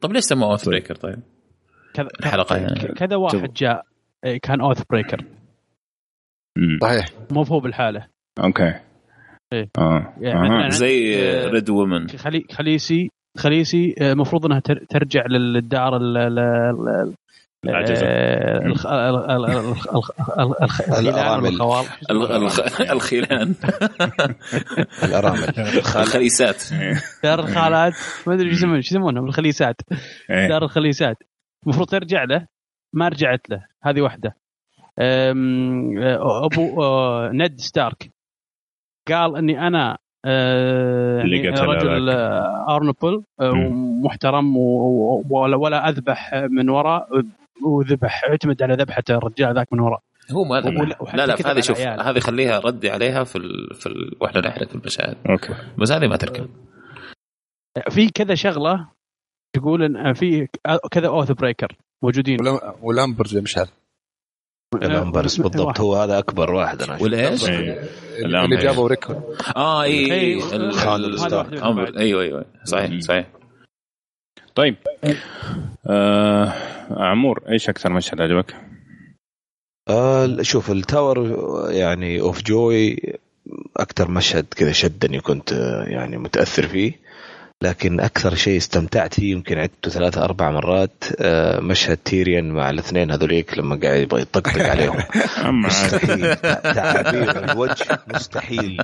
طب 0.00 0.12
ليش 0.12 0.24
سموه 0.24 0.50
Oathbreaker 0.50 0.94
طيب؟ 0.94 1.22
كذا 1.94 2.08
الحلقة 2.20 2.56
يعني. 2.56 2.74
كذا 2.94 3.16
واحد 3.16 3.52
جاء 3.52 3.82
آه، 4.24 4.36
كان 4.42 4.60
Oathbreaker. 4.60 5.24
صحيح 6.82 7.04
مو 7.30 7.42
هو 7.42 7.60
بالحالة 7.60 8.06
أوكي 8.44 8.74
إيه. 9.52 9.68
آه 9.78 10.14
يعني. 10.20 10.48
مثلاً 10.48 10.68
زي 10.68 11.22
آه، 11.22 11.48
ريد 11.48 11.70
وومن 11.70 12.08
خلي 12.08 12.44
خليسي 12.52 13.10
خليسي 13.38 13.94
آه، 14.00 14.12
المفروض 14.12 14.46
انها 14.46 14.60
تر- 14.60 14.84
ترجع 14.88 15.26
للدار 15.26 15.96
ال- 15.96 16.16
ال- 16.16 16.38
ال- 16.38 17.14
العجزة. 17.64 18.06
آه، 18.06 18.66
الخ- 18.66 18.86
ال- 18.86 19.30
ال- 19.30 19.44
ال- 19.44 19.56
الخ- 19.56 19.94
الخ- 19.94 20.10
الخ- 22.30 22.90
الخيلان 22.90 23.54
الارامل 25.02 25.48
الخليسات 25.96 26.62
دار 27.22 27.40
الخالات 27.40 27.92
ما 28.26 28.34
ادري 28.34 28.50
شو 28.50 28.56
يسمون 28.56 28.82
شو 28.82 28.94
يسمونهم 28.94 29.24
الخليسات 29.26 29.76
إيه. 30.30 30.48
دار 30.48 30.64
الخليسات 30.64 31.16
المفروض 31.66 31.88
ترجع 31.88 32.24
له 32.24 32.46
ما 32.92 33.08
رجعت 33.08 33.50
له 33.50 33.64
هذه 33.82 34.00
واحدة 34.00 34.36
أم، 34.98 35.98
آه، 35.98 36.44
ابو 36.46 36.82
آه، 36.82 37.30
نed 37.32 37.56
ستارك 37.56 38.10
قال 39.08 39.36
إني 39.36 39.66
أنا 39.66 39.98
آه، 40.26 41.22
اللي 41.22 41.36
يعني 41.44 41.56
قتل 41.56 41.66
رجل. 41.66 42.10
آه، 42.10 42.66
أرنبل 42.76 43.22
آه، 43.40 43.52
مم. 43.52 44.02
محترم 44.04 44.56
و- 44.56 44.60
و- 44.60 45.24
ولا 45.30 45.56
ولا 45.56 45.88
أذبح 45.88 46.34
من 46.34 46.68
وراء 46.70 47.08
وذبح 47.66 48.24
اعتمد 48.24 48.62
على 48.62 48.74
ذبحة 48.74 49.02
الرجال 49.10 49.54
ذاك 49.54 49.72
من 49.72 49.80
وراء 49.80 50.00
هو 50.32 50.44
ما 50.44 50.58
وحتى 51.00 51.16
لا 51.16 51.26
لا 51.26 51.52
هذه 51.52 51.60
شوف. 51.60 51.80
هذه 51.80 52.18
خليها 52.18 52.58
ردي 52.60 52.90
عليها 52.90 53.24
في 53.24 53.36
ال... 53.38 53.74
في 53.74 53.86
ال... 53.86 54.16
وإحنا 54.20 54.40
نحرق 54.40 54.68
المشاهد. 54.74 55.16
أوكي. 55.30 55.54
بس 55.78 55.92
هذه 55.92 56.06
ما 56.08 56.16
تركب. 56.16 56.46
في 57.90 58.10
كذا 58.10 58.34
شغلة 58.34 58.86
تقول 59.52 59.82
إن 59.82 60.12
في 60.12 60.48
كذا 60.90 61.06
oath 61.08 61.32
breaker 61.32 61.72
موجودين. 62.02 62.40
ولا- 62.40 62.74
وال 62.82 62.95
Umbers 62.95 63.36
مشعل 63.36 63.66
ال 64.82 64.90
Umbers 64.90 65.40
بالضبط 65.40 65.80
هو 65.80 65.94
هذا 65.96 66.18
أكبر 66.18 66.52
واحد 66.54 66.82
أنا. 66.82 66.98
والايش؟ 67.02 67.48
إيه. 67.48 67.88
اللي. 68.18 68.56
جابوا 68.56 68.88
ريكون 68.88 69.22
آه 69.56 69.82
اي 69.82 70.12
اي 70.12 70.20
إيه،. 70.20 70.40
أمبر- 71.60 71.96
أيوه 71.96 72.22
أيوه 72.22 72.44
صحيح. 72.64 73.00
صحيح 73.00 73.26
طيب 74.54 74.76
آه 75.86 76.52
عمور 76.90 77.42
إيش 77.48 77.68
أكثر 77.68 77.92
مشهد 77.92 78.20
عجبك؟ 78.20 78.56
آه 79.88 80.42
شوف 80.42 80.70
ال 80.70 80.81
Tower 80.81 81.36
يعني 81.70 82.20
of 82.20 82.42
Joy 82.42 82.96
أكثر 83.76 84.10
مشهد 84.10 84.46
كذا 84.56 84.72
شدني 84.72 85.20
كنت 85.20 85.52
آه، 85.52 85.84
يعني 85.84 86.16
متأثر 86.16 86.66
فيه 86.66 86.92
لكن 87.64 88.00
أكثر 88.00 88.34
شيء 88.34 88.56
استمتعت 88.56 89.14
فيه 89.14 89.32
يمكن 89.32 89.58
عدته 89.58 89.90
ثلاثة 89.90 90.24
أربع 90.24 90.50
مرات 90.50 91.04
آه، 91.20 91.60
مشهد 91.60 91.96
تيريان 91.96 92.50
مع 92.50 92.70
الاثنين 92.70 93.10
هذوليك 93.10 93.58
لما 93.58 93.80
قاعد 93.82 94.00
يبغى 94.00 94.20
يطقطق 94.22 94.62
عليهم. 94.72 94.96
مستحيل. 95.44 96.36
تعابير 96.36 97.44
الوجه 97.44 97.98
مستحيل. 98.14 98.82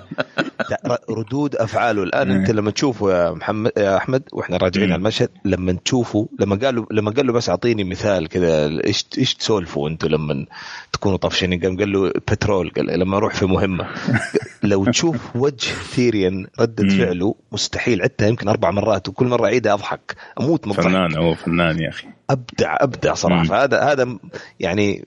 ردود 1.11 1.57
أفعاله. 1.57 2.03
الآن 2.03 2.31
أنت 2.31 2.51
لما 2.51 2.71
تشوفه 2.71 3.11
يا 3.13 3.31
محمد 3.31 3.73
يا 3.77 3.97
أحمد 3.97 4.23
وإحنا 4.33 4.57
راجعين. 4.57 4.93
على 4.93 4.99
المشهد 4.99 5.29
لما 5.45 5.73
تشوفه 5.85 6.29
لما 6.41 6.57
قال 6.57 6.75
له 6.75 6.87
لما 6.91 7.11
قال 7.11 7.27
له 7.27 7.33
بس 7.33 7.49
أعطيني 7.49 7.85
مثال 7.85 8.29
كذا 8.29 8.67
إيش 8.85 9.07
إيش 9.19 9.35
تسولفوا 9.35 9.89
أنتم 9.89 10.09
لما 10.09 10.47
تكونوا 10.93 11.17
طفشانين 11.19 11.61
قام 11.61 11.77
قال 11.79 11.93
له 11.93 12.09
بترول 12.09 12.71
قال 12.77 12.87
لما 13.01 13.17
أروح 13.17 13.35
في 13.35 13.47
مهمة. 13.47 13.87
لو 14.63 14.85
تشوف 14.85 15.37
وجه 15.37 15.71
ثيريان 15.95 16.47
ردة. 16.61 16.89
فعله 16.89 17.35
مستحيل. 17.53 18.03
عدتها 18.03 18.29
يمكن 18.29 18.49
أربع 18.49 18.70
مرات 18.71 19.09
وكل 19.09 19.27
مرة 19.27 19.45
أعيدها 19.47 19.73
أضحك 19.75 20.17
أموت 20.41 20.67
من 20.67 20.73
فنان 20.73 21.17
هو 21.19 21.35
فنان 21.35 21.79
يا 21.83 21.89
أخي. 21.89 22.07
أبدع 22.31 22.77
أبدع 22.81 23.15
صراحة. 23.15 23.43
مم. 23.43 23.49
فهذا 23.49 23.81
هذا 23.83 24.19
يعني 24.61 25.05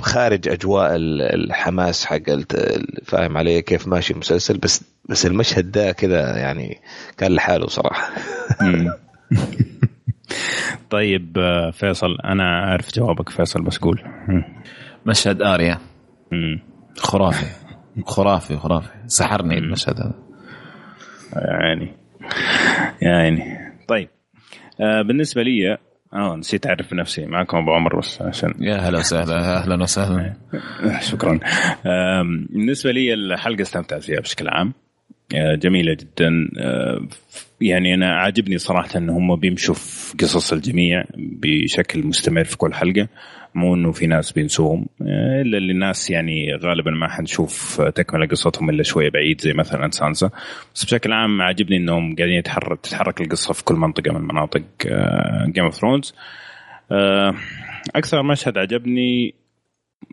خارج 0.00 0.48
أجواء 0.48 0.96
ال- 0.96 1.22
الحماس 1.22 2.06
حق 2.06 2.22
فاهم 3.04 3.36
علي 3.36 3.62
كيف 3.62 3.88
ماشي 3.88 4.12
المسلسل 4.12 4.58
بس 4.58 4.84
بس 5.08 5.26
المشهد 5.26 5.70
ده 5.72 5.92
كذا 5.92 6.36
يعني 6.38 6.80
كان 7.18 7.32
لحاله 7.32 7.66
صراحة. 7.66 8.08
طيب 10.90 11.38
آه، 11.38 11.70
فيصل 11.70 12.16
أنا 12.24 12.58
عارف 12.60 12.94
جوابك 12.94 13.28
فيصل 13.28 13.62
بس 13.62 13.78
قول. 13.78 14.02
مشهد 15.06 15.42
آريا. 15.42 15.78
خرافي. 16.98 17.46
خرافي 18.06 18.56
خرافي. 18.56 18.88
سحرني 19.06 19.58
المشهد 19.58 20.00
هذا. 20.00 20.14
يعني. 21.36 21.96
يعني 23.02 23.58
طيب 23.88 24.08
آه 24.80 25.02
بالنسبة 25.02 25.42
لي 25.42 25.78
آه 26.12 26.36
نسيت 26.36 26.66
أعرف 26.66 26.92
نفسي 26.92 27.26
معكم 27.26 27.56
أبو 27.56 27.72
عمر 27.72 27.98
بس 27.98 28.22
عشان 28.22 28.54
يا 28.60 28.76
هلا 28.76 28.98
وسهلا 28.98 29.56
أهلا 29.56 29.82
وسهلا. 29.82 30.34
شكرا. 31.10 31.40
بالنسبة 32.50 32.90
لي 32.92 33.14
الحلقة 33.14 33.62
استمتعت 33.62 34.02
فيها 34.02 34.20
بشكل 34.20 34.48
عام. 34.48 34.72
آه، 35.34 35.54
جميلة 35.54 35.94
جدا. 35.94 36.48
آه، 36.58 37.08
يعني 37.60 37.94
أنا 37.94 38.16
عاجبني 38.16 38.58
صراحة 38.58 38.88
إن 38.98 39.10
هم 39.10 39.36
بيمشوا 39.36 39.74
في 39.74 40.16
قصص 40.16 40.52
الجميع 40.52 41.04
بشكل 41.16 42.06
مستمر 42.06 42.44
في 42.44 42.56
كل 42.56 42.74
حلقة. 42.74 43.08
مو 43.54 43.74
إنه 43.74 43.92
في 43.92 44.06
ناس 44.06 44.32
بينسوهم. 44.32 44.86
آه، 45.02 45.42
إلا 45.42 45.58
اللي 45.58 45.72
الناس 45.72 46.10
يعني 46.10 46.54
غالبا 46.54 46.90
ما 46.90 47.08
حنشوف 47.08 47.80
تكملة 47.80 48.26
قصتهم 48.26 48.70
إلا 48.70 48.82
شوية 48.82 49.10
بعيد 49.10 49.40
زي 49.40 49.52
مثلا 49.52 49.90
سانسا. 49.90 50.30
بس 50.74 50.84
بشكل 50.84 51.12
عام 51.12 51.42
عاجبني 51.42 51.76
إنهم 51.76 52.16
قاعدين 52.16 52.34
يتحرك 52.36 52.80
تتحرك 52.80 53.20
القصة 53.20 53.54
في 53.54 53.64
كل 53.64 53.74
منطقة 53.74 54.12
من 54.12 54.20
مناطق 54.20 54.62
Game 55.46 55.64
of 55.64 55.74
Thrones 55.74 56.14
أكثر 57.96 58.22
مشهد 58.22 58.58
عجبني 58.58 59.34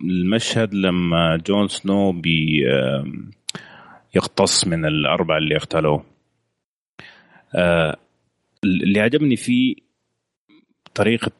المشهد 0.03 0.73
لما 0.73 1.37
جون 1.47 1.67
سنو 1.67 2.11
بي 2.11 2.63
آم، 2.71 3.31
يقتص 4.15 4.67
من 4.67 4.85
الأربعة 4.85 5.37
اللي 5.37 5.55
اغتالوه 5.55 6.03
آه، 7.55 7.97
اللي 8.63 8.99
عجبني 8.99 9.35
فيه 9.35 9.75
طريقة 10.95 11.31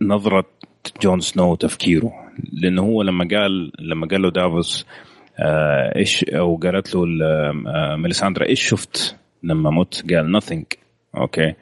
نظرة 0.00 0.44
جون 1.02 1.20
سنو 1.20 1.52
وتفكيره 1.52 2.12
لأنه 2.52 2.82
هو 2.82 3.02
لما 3.02 3.28
قال 3.30 3.72
لما 3.78 4.06
قال 4.06 4.22
له 4.22 4.30
دافوس 4.30 4.86
آه، 5.38 5.96
إيش 5.96 6.24
أو 6.24 6.56
قالت 6.56 6.94
له 6.94 7.04
آه، 7.04 7.96
ميليساندرا 7.96 8.46
إيش 8.46 8.68
شفت 8.68 9.16
لما 9.42 9.70
مت؟ 9.70 10.14
قال 10.14 10.40
nothing. 10.40 10.76
أوكي. 11.16 11.54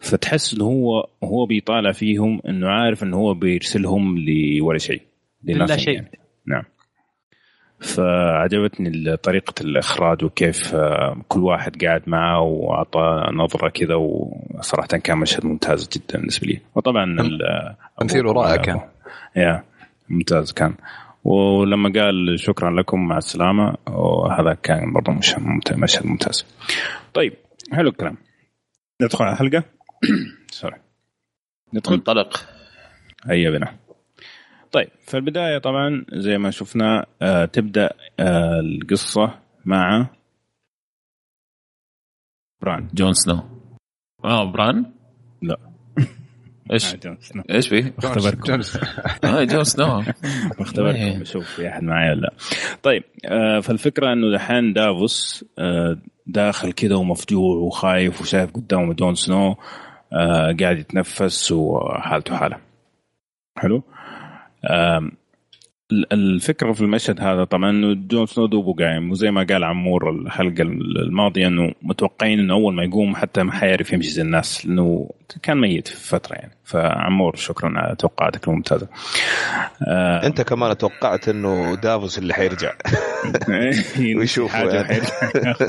فتحس 0.00 0.54
إنه 0.54 0.64
هو 0.64 1.08
هو 1.24 1.46
بيطالع 1.46 1.92
فيهم 1.92 2.40
إنه 2.48 2.68
عارف 2.68 3.02
إنه 3.02 3.16
هو 3.16 3.34
بيرسلهم 3.34 4.18
لولا 4.18 4.78
شيء. 4.78 5.02
لا 5.44 5.76
شيء. 5.76 5.94
يعني. 5.94 6.18
نعم. 6.46 6.62
فعجبتني 7.80 9.16
طريقة 9.16 9.54
الإخراج 9.60 10.24
وكيف 10.24 10.74
آه، 10.74 11.22
كل 11.28 11.40
واحد 11.40 11.84
قاعد 11.84 12.02
معه 12.06 12.40
وأعطى 12.40 13.30
نظرة 13.32 13.68
كذا 13.68 13.94
وصراحة 13.94 14.88
كان 14.88 15.18
مشهد 15.18 15.46
ممتاز 15.46 15.88
جدا 15.88 16.18
بالنسبة 16.18 16.46
لي. 16.46 16.60
وطبعا 16.74 17.04
ال- 17.04 17.74
تمثيله 18.00 18.32
رائع 18.32 18.56
كان. 18.56 18.80
يا 19.36 19.64
ممتاز 20.08 20.52
كان. 20.52 20.74
ولما 21.24 21.92
قال 22.02 22.40
شكرا 22.40 22.70
لكم 22.80 23.08
مع 23.08 23.18
السلامة 23.18 23.74
وهذا 23.86 24.54
كان 24.54 24.92
برضه 24.92 25.12
مشهد 25.12 26.06
ممتاز. 26.06 26.46
طيب 27.14 27.32
حلو 27.72 27.88
الكلام. 27.88 28.16
ندخل 29.02 29.24
على 29.24 29.32
الحلقة. 29.32 29.62
سوري 30.50 30.76
ندخل. 31.74 31.94
انطلق 31.94 32.44
هيا 33.26 33.50
بنا. 33.50 33.74
طيب 34.72 34.88
في 35.06 35.16
البداية 35.16 35.58
طبعا 35.58 36.04
زي 36.12 36.38
ما 36.38 36.50
شفنا 36.50 37.06
آه 37.22 37.44
تبدأ 37.44 37.90
آه 38.20 38.60
القصة 38.60 39.34
مع 39.64 40.08
بران. 42.62 42.88
جون 42.94 43.12
سنو. 43.12 43.40
آه 44.24 44.52
بران؟ 44.52 44.92
لا. 45.42 45.56
إيش؟ 46.72 46.94
آه، 46.94 46.96
جون 46.96 47.16
سنو. 47.20 47.42
إيش 47.50 47.68
فيه؟ 47.68 47.84
آه 49.24 49.44
جون 49.44 49.64
سنو. 49.64 50.02
أختبركم 50.60 50.96
إيه. 50.96 51.18
بشوف 51.18 51.46
في 51.46 51.68
أحد 51.68 51.82
معي 51.82 52.10
ولا 52.10 52.20
لا. 52.20 52.32
طيب 52.82 53.04
آه 53.26 53.60
فالفكرة 53.60 54.12
إنه 54.12 54.32
دحين 54.36 54.72
دافوس 54.72 55.44
آه 55.58 55.98
داخل 56.26 56.72
كذا 56.72 56.94
ومفجوع 56.96 57.56
وخايف 57.56 58.20
وشايف 58.20 58.50
قدامه 58.52 58.94
جون 58.94 59.14
سنو 59.14 59.56
آه 60.12 60.56
قاعد 60.60 60.78
يتنفس 60.78 61.52
وحالته 61.52 62.36
حالة. 62.36 62.60
حلو؟ 63.58 63.82
الفكرة 65.92 66.72
في 66.72 66.80
المشهد 66.80 67.20
هذا 67.20 67.44
طبعا 67.44 67.70
إنه 67.70 67.94
جون 67.94 68.26
سنو 68.26 68.46
دوبه 68.46 68.84
قايم 68.84 69.10
وزي 69.10 69.30
ما 69.30 69.46
قال 69.50 69.64
عمور 69.64 70.10
الحلقة 70.10 70.62
الماضية 70.62 71.46
إنه 71.46 71.72
متوقعين 71.82 72.38
إنه 72.38 72.54
أول 72.54 72.74
ما 72.74 72.84
يقوم 72.84 73.16
حتى 73.16 73.42
ما 73.42 73.52
حيعرف 73.52 73.92
يمشي 73.92 74.10
زي 74.10 74.22
الناس 74.22 74.66
لأنه 74.66 75.10
كان 75.42 75.56
ميت 75.56 75.88
في 75.88 76.08
فترة 76.08 76.34
يعني 76.34 76.52
فعمور 76.64 77.36
شكرا 77.36 77.78
على 77.78 77.96
توقعاتك 77.96 78.48
الممتازة 78.48 78.88
آه 79.88 80.26
أنت 80.26 80.40
كمان 80.40 80.78
توقعت 80.78 81.28
إنه 81.28 81.74
دافوس 81.74 82.18
اللي 82.18 82.34
حيرجع 82.34 82.72
حاجة 84.48 84.74
يعني. 84.74 84.86
حيرجع. 84.86 85.54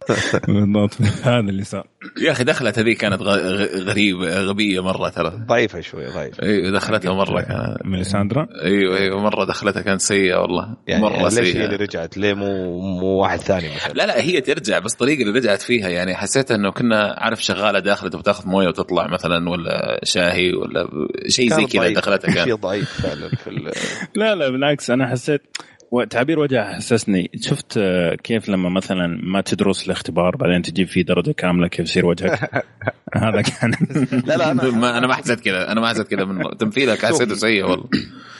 بالضبط 0.48 1.02
هذا 1.22 1.50
اللي 1.50 1.64
صار 1.64 1.86
يا 2.18 2.32
أخي 2.32 2.44
دخلت 2.44 2.78
هذه 2.78 2.92
كانت 2.92 3.22
غ- 3.22 3.36
غ- 3.36 3.78
غريبه 3.88 4.40
غبية 4.40 4.82
مرة 4.82 5.08
ترى. 5.08 5.32
ضعيفة 5.46 5.80
شوي 5.80 6.06
ضعيفة. 6.06 6.42
أيوه 6.42 6.70
دخلتها 6.70 7.14
مرة 7.14 7.40
كانت. 7.40 7.76
ميليساندرا؟ 7.84 8.46
أيوه 8.62 8.96
أيوه 8.98 9.20
مرة 9.22 9.44
دخلتها 9.44 9.82
كانت 9.82 10.00
سيئة 10.00 10.36
والله. 10.36 10.76
يعني 10.86 11.02
مرة 11.02 11.22
ليش 11.28 11.38
هي 11.38 11.38
اللي 11.38 11.52
سيئه 11.52 11.76
رجعت؟ 11.76 12.16
ليه 12.18 12.34
مو 12.34 12.80
مو 13.00 13.06
واحد 13.06 13.38
ثاني 13.38 13.68
مثلا؟ 13.74 13.92
لا 13.92 14.06
لا 14.06 14.20
هي 14.22 14.40
ترجع 14.40 14.78
بس 14.78 14.92
الطريقة 14.92 15.22
اللي 15.22 15.38
رجعت 15.38 15.62
فيها 15.62 15.88
يعني 15.88 16.14
حسيت 16.14 16.50
إنه 16.50 16.70
كنا 16.70 17.14
عارف 17.18 17.42
شغالة 17.44 17.78
داخل 17.78 18.10
تبغى 18.10 18.22
تاخذ 18.22 18.48
موية 18.48 18.68
وتطلع 18.68 19.06
مثلا 19.06 19.50
ولا 19.50 20.00
شاهي 20.04 20.52
ولا 20.52 20.88
شيء 21.28 21.50
زي 21.54 21.64
كذا. 21.66 21.88
دخلتها 21.94 22.30
شيء 22.30 22.44
كان 22.44 22.54
ضعيف 22.54 23.00
فعلا 23.02 23.28
في 23.28 23.50
لا 24.20 24.34
لا 24.34 24.48
بالعكس 24.50 24.90
أنا 24.90 25.06
حسيت 25.06 25.42
و- 25.90 26.04
تعبير 26.04 26.38
وجهها 26.38 26.74
حسسني 26.74 27.30
شفت 27.40 27.74
آه، 27.78 28.14
كيف 28.14 28.48
لما 28.48 28.68
مثلا 28.68 29.06
ما 29.22 29.40
تدرس 29.40 29.84
الاختبار 29.86 30.36
بعدين 30.36 30.62
تجيب 30.62 30.88
فيه 30.88 31.02
درجة 31.02 31.32
كاملة 31.32 31.68
كيف 31.68 31.80
يصير 31.80 32.06
وجهك؟ 32.06 32.64
هذا 33.14 33.42
كان 33.42 33.70
لا 34.26 34.36
لا 34.36 34.50
أنا 34.50 34.70
ما 34.82 34.98
أنا 34.98 35.06
ما 35.06 35.14
حسيت 35.14 35.40
كذا. 35.40 35.72
أنا 35.72 35.80
ما 35.80 35.88
حسيت 35.88 36.08
كذا 36.08 36.24
من 36.24 36.56
تمثيلها 36.58 36.96
حسيته 36.96 37.34
سيء 37.34 37.64
والله. 37.64 37.88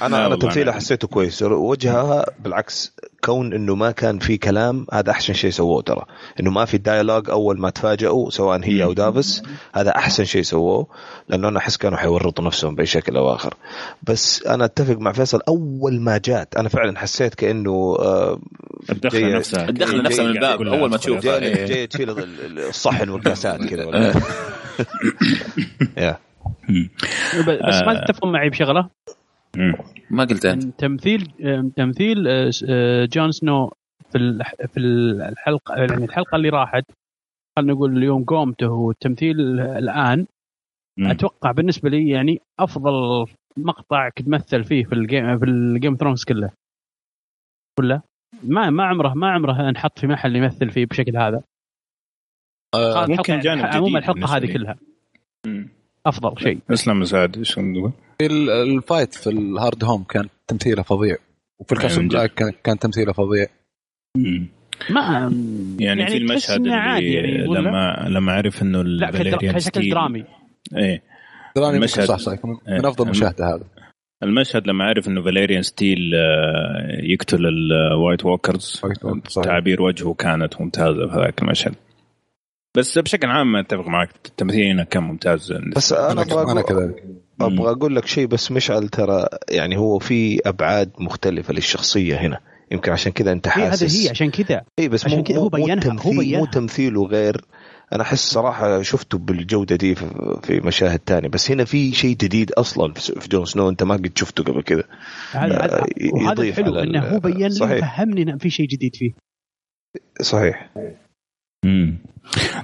أنا 0.02 0.26
أنا 0.26 0.38
أنا- 0.38 0.68
حسيته 0.70 1.08
كويس. 1.08 1.42
وجهها 1.42 2.26
بالعكس 2.44 2.92
كون 3.24 3.52
إنه 3.52 3.74
ما 3.74 3.90
كان 3.90 4.18
في 4.18 4.36
كلام 4.36 4.86
هذا 4.92 5.10
أحسن 5.10 5.32
شيء 5.32 5.50
سووه 5.50 5.82
ترى 5.82 6.04
إنه 6.40 6.50
ما 6.50 6.64
في 6.64 6.78
دايلوج 6.78 7.30
أول 7.30 7.60
ما 7.60 7.70
تفاجئوا 7.70 8.30
سواء 8.30 8.60
هي 8.64 8.84
أو 8.84 8.92
دافس 8.92 9.42
هذا 9.74 9.90
أحسن 9.96 10.24
شيء 10.24 10.42
سووه 10.42 10.86
لأنه 11.28 11.48
أنا 11.48 11.58
أحس 11.58 11.76
كانوا 11.76 11.98
حيورطوا 11.98 12.44
نفسهم 12.44 12.74
بأي 12.74 12.86
شكل 12.86 13.16
أو 13.16 13.34
آخر 13.34 13.54
بس 14.02 14.46
أنا 14.46 14.64
أتفق 14.64 14.96
مع 14.98 15.12
فيصل 15.12 15.40
أول 15.48 16.00
ما 16.00 16.18
جات 16.24 16.56
أنا 16.56 16.68
فعلا 16.68 16.98
حسيت 16.98 17.34
كأنه 17.34 17.96
آه، 18.00 18.38
الدخلة 18.90 19.36
نفسها 19.36 19.68
الدخلة 19.68 20.02
نفسها 20.02 20.24
من 20.24 20.30
الباب 20.30 20.62
أول 20.62 20.90
ما. 20.90 20.96
تشوفها 20.96 21.38
جاي. 21.38 21.64
جاي 21.64 21.86
تشيل 21.86 22.10
ال- 22.10 22.58
الصحن 22.58 23.08
والكاسات 23.08 23.64
كذا 23.64 23.84
بس 27.68 27.82
ما 27.86 28.04
تتفقون 28.04 28.32
معي 28.32 28.50
بشغلة. 28.50 28.88
ما 30.10 30.24
قلت 30.24 30.46
أنت 30.46 30.62
تمثيل 30.80 31.30
تمثيل 31.76 32.28
آه، 32.28 32.50
آه، 32.68 33.04
جون 33.04 33.32
سنو 33.32 33.72
في 34.12 34.38
في 34.68 34.80
الحلقة 34.80 35.74
يعني 35.76 36.04
الحلقة 36.04 36.36
اللي 36.36 36.48
راحت 36.48 36.84
خلينا 37.56 37.72
نقول 37.72 37.96
اليوم 37.96 38.24
قومته 38.24 38.68
والتمثيل 38.68 39.60
الآن 39.60 40.26
مم. 40.98 41.06
أتوقع 41.10 41.50
بالنسبة 41.52 41.88
لي 41.90 42.08
يعني 42.10 42.40
أفضل 42.60 43.26
مقطع 43.56 44.08
كنت 44.08 44.28
مثل 44.28 44.64
فيه 44.64 44.84
في 44.84 44.92
ال 44.92 45.01
Game 45.01 45.38
في 45.38 45.44
ال 45.44 45.54
Game 45.54 45.96
Thrones 45.96 46.24
كله 46.24 46.50
كله 47.78 48.02
ما 48.42 48.70
ما 48.70 48.84
عمره 48.84 49.14
ما 49.14 49.30
عمره 49.32 49.68
انحط 49.68 49.98
في 49.98 50.06
محل 50.06 50.36
يمثل 50.36 50.70
فيه 50.70 50.86
بشكل 50.86 51.16
هذا 51.16 51.42
الحلقة- 52.76 53.10
ممكن 53.10 53.38
جانب 53.38 53.58
جديد 53.62 53.74
عموما 53.74 53.98
الحلقة 53.98 54.36
هذه. 54.36 54.52
كلها 54.52 54.76
مم. 55.46 55.68
أفضل 56.06 56.42
شيء 56.42 56.58
أسلم 56.70 57.00
مساعد 57.00 57.36
إيش 57.36 57.58
الفايت 58.22 59.14
في 59.14 59.30
الهارد 59.30 59.84
هوم 59.84 60.02
كان 60.04 60.28
تمثيله 60.48 60.82
فظيع 60.82 61.16
وفي 61.60 61.74
من 61.98 62.08
جد. 62.08 62.14
بلاك 62.14 62.34
كان- 62.34 62.52
كان 62.64 62.78
تمثيله 62.78 63.12
فظيع. 63.12 63.46
ما 64.90 65.32
يعني, 65.78 66.06
في 66.06 66.12
تحس 66.12 66.14
المشهد 66.20 66.60
اللي 66.60 66.74
عادي 66.74 67.12
يعني؟ 67.12 67.44
لما 67.46 68.06
لما 68.08 68.32
عرف 68.32 68.62
إنه 68.62 68.82
لا 68.82 69.10
كشكل 69.58 69.62
ستيل 69.62 69.90
درامي 69.90 70.24
إيه 70.76 71.02
دراني 71.56 71.76
المشهد- 71.76 72.04
صح 72.04 72.16
صح 72.18 72.32
من 72.44 72.56
إيه. 72.68 72.78
من 72.78 72.86
أفضل 72.86 73.04
الم- 73.04 73.10
مشاهده 73.10 73.46
هذا 73.54 73.64
المشهد 74.22 74.66
لما 74.66 74.84
عرف 74.84 75.08
إنه 75.08 75.22
فاليريان 75.22 75.62
ستيل 75.62 76.12
آه، 76.14 77.00
يقتل 77.02 77.46
الوايت 77.46 78.24
ووكرز. 78.24 78.82
تعابير 79.44 79.82
وجهه 79.82 80.14
كانت 80.14 80.60
ممتازة 80.60 81.06
في 81.08 81.14
هذاك 81.14 81.42
المشهد 81.42 81.74
بس 82.76 82.98
بشكل 82.98 83.28
عام 83.28 83.56
اتفق 83.56 83.88
معك 83.88 84.10
التمثيل 84.26 84.66
هنا 84.72 84.84
كان 84.84 85.02
ممتاز. 85.02 85.52
بس 85.76 85.92
أنا 85.92 86.12
أنا 86.12 86.22
أبغى 86.22 86.52
أنا 86.52 86.62
أقول- 86.62 86.64
كذلك. 86.68 87.04
أبغى 87.40 87.70
أقول 87.70 87.96
لك 87.96 88.06
شيء 88.06 88.26
بس 88.26 88.52
مشعل 88.52 88.88
ترى 88.88 89.26
يعني 89.50 89.76
هو 89.76 89.98
في 89.98 90.40
أبعاد 90.46 90.90
مختلفة 90.98 91.54
للشخصية 91.54 92.16
هنا. 92.16 92.40
يمكن 92.72 92.92
عشان 92.92 93.12
كذا 93.12 93.32
أنت 93.32 93.48
حاسس 93.48 93.82
هذه 93.82 94.04
هي 94.04 94.10
عشان 94.10 94.30
كذا. 94.30 94.62
اي 94.78 94.88
بس 94.88 95.04
عشان 95.04 95.18
مو 95.18 95.24
كذا 95.24 95.38
هو 95.38 95.48
بينها، 95.48 95.92
هو 95.92 96.10
بينها. 96.10 96.38
مو 96.38 96.46
تمثيله 96.46 97.06
غير 97.06 97.44
أنا 97.92 98.02
أحس 98.02 98.30
صراحة 98.30 98.82
شفته 98.82 99.18
بالجودة 99.18 99.76
دي 99.76 99.94
في- 99.94 100.38
في 100.42 100.60
مشاهد 100.60 100.98
تانية. 100.98 101.28
بس 101.28 101.50
هنا 101.50 101.64
في 101.64 101.92
شيء 101.92 102.16
جديد 102.16 102.52
أصلا 102.52 102.92
في 102.92 103.20
في 103.20 103.28
جون 103.28 103.44
سنو. 103.44 103.68
أنت 103.68 103.82
ما 103.82 103.94
قد 103.94 104.12
شفته 104.18 104.44
قبل 104.44 104.62
كذا. 104.62 104.84
هذا 105.32 105.84
وهذا 106.12 106.42
الحلو 106.42 106.74
على 106.74 106.82
إنه 106.82 107.08
هو 107.08 107.18
بين 107.20 107.48
لي. 107.48 107.80
فهمني 107.80 108.22
إن 108.22 108.38
في 108.38 108.50
شيء 108.50 108.66
جديد 108.66 108.96
فيه. 108.96 109.12
صحيح. 110.20 110.70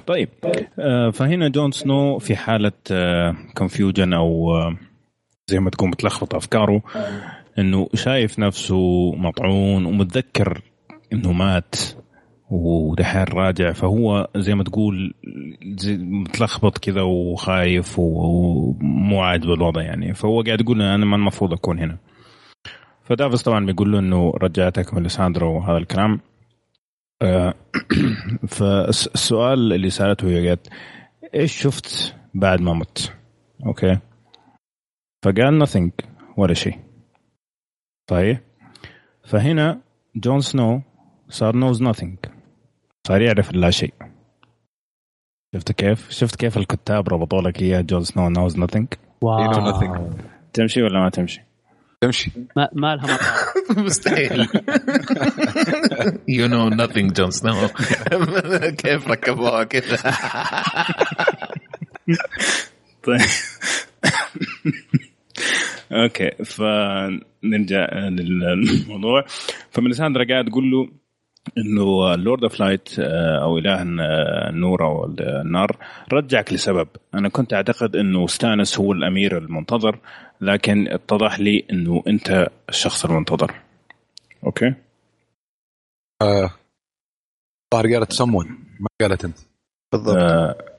طيب 0.07 0.29
آه، 0.79 1.09
فهنا 1.09 1.47
جون 1.47 1.71
سنو 1.71 2.19
في 2.19 2.35
حالة 2.35 2.71
confusion 3.57 4.13
أو 4.13 4.55
آه، 4.55 4.77
زي 5.47 5.59
ما 5.59 5.69
تكون 5.69 5.89
متلخبط 5.89 6.35
أفكاره 6.35 6.81
إنه 7.59 7.89
شايف 7.93 8.39
نفسه 8.39 9.11
مطعون 9.15 9.85
ومتذكر 9.85 10.61
إنه 11.13 11.31
مات 11.31 11.75
ودحين 12.49 13.23
راجع 13.23 13.71
فهو 13.71 14.27
زي 14.35 14.55
ما 14.55 14.63
تقول 14.63 15.13
زي 15.77 15.97
متلخبط 15.97 16.77
كذا 16.77 17.01
وخايف 17.01 17.99
ومو 17.99 19.21
عاجبه 19.21 19.53
الوضع 19.53 19.81
يعني. 19.81 20.13
فهو 20.13 20.41
قاعد 20.41 20.61
يقول 20.61 20.81
أنا 20.81 21.05
ما 21.05 21.15
المفروض 21.15 21.53
أكون 21.53 21.79
هنا. 21.79 21.97
فدافوس 23.03 23.41
طبعا 23.41 23.65
بيقول 23.65 23.91
له 23.91 23.99
إنه 23.99 24.33
رجعتك 24.41 24.93
ميليساندرا 24.93 25.47
وهذا 25.47 25.77
الكلام. 25.77 26.11
آه، 26.13 26.19
فالسؤال 28.47 29.73
اللي 29.73 29.89
سألته 29.89 30.27
هي 30.27 30.47
قالت 30.47 30.67
إيش 31.33 31.61
شفت 31.61 32.15
بعد 32.33 32.61
ما 32.61 32.73
مت؟ 32.73 33.13
أوكي. 33.65 33.99
فقال 35.25 35.67
nothing 35.67 36.05
ولا 36.37 36.53
شيء. 36.53 36.79
صحيح 38.09 38.41
فهنا 39.23 39.81
جون 40.15 40.41
سنو 40.41 40.81
صار 41.29 41.53
knows 41.53 41.77
nothing. 41.77 42.29
صار 43.07 43.21
يعرف 43.21 43.51
لا 43.53 43.69
شيء. 43.69 43.93
شفت 45.55 45.71
كيف؟ 45.71 46.09
شفت 46.09 46.35
كيف 46.35 46.57
الكتاب 46.57 47.09
ربطوا 47.09 47.41
لك 47.41 47.61
إياه 47.61 47.81
جون 47.81 48.03
سنو 48.03 48.33
knows 48.33 48.53
nothing 48.53 48.85
واو. 49.21 50.09
تمشي 50.53 50.81
ولا 50.81 50.99
ما 50.99 51.09
تمشي؟ 51.09 51.41
تمشي. 52.01 52.31
ما, 52.55 52.69
ما 52.73 52.95
لها 52.95 53.17
مستحيل. 53.85 54.47
you 56.27 56.47
know 56.47 56.69
nothing 56.69 57.13
جون 57.13 57.31
سنو 57.31 57.67
كيف 58.83 59.07
ركبوها 59.07 59.63
كذا؟ 59.63 59.97
طيب. 63.05 63.19
أوكي 65.91 66.31
فنرجع 66.43 67.87
للموضوع. 67.93 69.25
فميليساندرا 69.71 70.25
قاعد 70.29 70.45
تقول 70.45 70.71
له 70.71 70.89
إنه 71.57 72.15
Lord 72.15 72.43
of 72.43 72.59
Light 72.59 72.89
أو 73.43 73.57
إله 73.57 73.81
النور 73.81 74.85
أو 74.85 75.15
النار 75.19 75.77
رجعك 76.13 76.53
لسبب. 76.53 76.87
أنا 77.15 77.29
كنت 77.29 77.53
أعتقد 77.53 77.95
إنه 77.95 78.27
ستانس 78.27 78.79
هو 78.79 78.91
الأمير 78.91 79.37
المنتظر. 79.37 79.99
لكن 80.41 80.87
اتضح 80.87 81.39
لي 81.39 81.65
إنه 81.71 82.03
أنت 82.07 82.47
الشخص 82.69 83.05
المنتظر. 83.05 83.61
أوكي. 84.43 84.73
آه، 86.21 86.51
الظاهر 87.73 87.93
قالت 87.93 88.13
سمون 88.13 88.47
ما 88.79 88.87
قالت 89.01 89.25
أنت. 89.25 89.37
بالضبط. 89.91 90.15
آه 90.17 90.76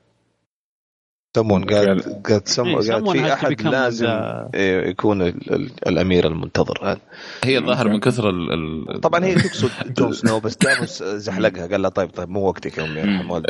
سمون 1.37 1.63
قالت 1.63 2.27
قالت 2.29 2.47
سم- 2.47 2.65
إيه، 2.65 2.75
قالت 2.75 2.91
someone 2.91 3.09
has 3.09 3.11
في 3.11 3.33
أحد 3.33 3.61
لازم 3.61 4.07
إيه، 4.55 4.89
يكون 4.89 5.21
ال- 5.21 5.53
ال- 5.53 5.71
الأمير 5.87 6.27
المنتظر. 6.27 6.79
هذا. 6.83 6.99
هي 7.43 7.57
الظاهر 7.57 7.89
من 7.89 7.99
كثر 7.99 8.29
ال 8.29 8.51
ال 8.93 9.01
طبعا 9.01 9.25
هي 9.25 9.35
تقصد 9.35 9.69
جون 9.97 10.13
سنو 10.13 10.39
بس 10.39 10.57
دافوس 10.57 11.03
زحلقها 11.03 11.67
قال 11.67 11.81
لها 11.81 11.89
طيب 11.89 12.09
طيب 12.09 12.29
مو 12.29 12.47
وقتك 12.47 12.77
يا 12.77 12.83
أمي 12.83 13.01
آه، 13.01 13.43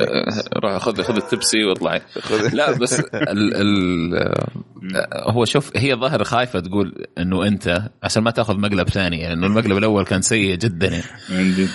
روح 0.63 0.77
خذ 0.77 1.01
خذ 1.03 1.15
التبسي 1.15 1.63
واطلعي 1.63 2.01
لا 2.53 2.71
بس 2.71 2.99
ال 2.99 3.55
ال 3.55 4.33
هو 5.29 5.45
شوف 5.45 5.71
هي 5.77 5.95
ظاهر 5.95 6.23
خايفة 6.23 6.59
تقول 6.59 7.05
إنه 7.17 7.47
أنت 7.47 7.81
عشان 8.03 8.23
ما 8.23 8.31
تأخذ 8.31 8.57
مقلب 8.57 8.89
ثاني 8.89 9.19
يعني 9.19 9.33
إنه 9.33 9.47
المقلب 9.47 9.77
الأول 9.77 10.05
كان 10.05 10.21
سيء 10.21 10.55
جدا. 10.55 11.01
يعني 11.29 11.67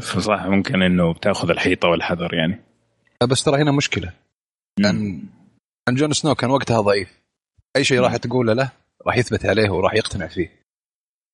فصح 0.00 0.46
ممكن 0.46 0.82
إنه 0.82 1.12
بتأخذ 1.12 1.50
الحيطة 1.50 1.88
والحذر 1.88 2.34
يعني. 2.34 2.62
بس 3.28 3.42
ترى 3.44 3.62
هنا 3.62 3.72
مشكلة. 3.72 4.25
لأن 4.78 5.22
لأن 5.88 5.96
جون 5.96 6.12
سنو 6.12 6.34
كان 6.34 6.50
وقتها 6.50 6.80
ضعيف. 6.80 7.20
أي 7.76 7.84
شيء 7.84 8.00
راح 8.00 8.16
تقوله 8.16 8.52
له 8.52 8.70
راح 9.06 9.16
يثبت 9.16 9.46
عليه 9.46 9.70
وراح 9.70 9.94
يقتنع 9.94 10.26
فيه. 10.26 10.52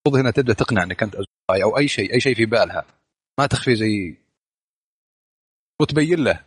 المفروض 0.06 0.20
هنا 0.20 0.30
تبدأ 0.30 0.52
تقنع 0.52 0.82
إنك 0.82 1.02
أنت 1.02 1.16
أو 1.50 1.78
أي 1.78 1.88
شيء 1.88 2.14
أي 2.14 2.20
شيء 2.20 2.34
في 2.34 2.46
بالها. 2.46 2.84
ما 3.40 3.46
تخفي 3.46 3.76
زي 3.76 4.14
وتبين 5.80 6.24
له. 6.24 6.40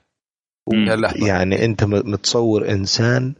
يعني 1.27 1.65
أنت 1.65 1.83
متصور 1.83 2.69
إنسان 2.69 3.33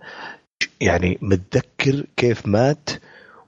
يعني 0.82 1.18
متذكر 1.22 2.06
كيف 2.18 2.48
مات 2.48 2.90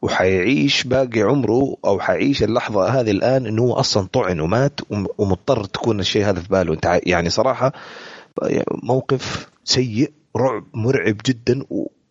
وحيعيش 0.01 0.83
باقي 0.83 1.21
عمره 1.21 1.77
أو 1.85 1.99
حيعيش 1.99 2.43
اللحظة 2.43 2.89
هذه 2.99 3.11
الآن 3.11 3.45
إنه 3.45 3.61
هو 3.61 3.73
أصلا 3.73 4.07
طعن 4.07 4.39
ومات 4.39 4.79
وم- 4.91 5.07
ومضطر 5.17 5.63
تكون 5.63 5.99
الشيء 5.99 6.25
هذا 6.25 6.41
في 6.41 6.47
باله. 6.49 6.73
أنت 6.73 6.99
يعني 7.05 7.29
صراحة 7.29 7.73
موقف 8.83 9.49
سيء 9.67 10.11
رعب 10.37 10.63
مرعب 10.73 11.17
جدا 11.25 11.63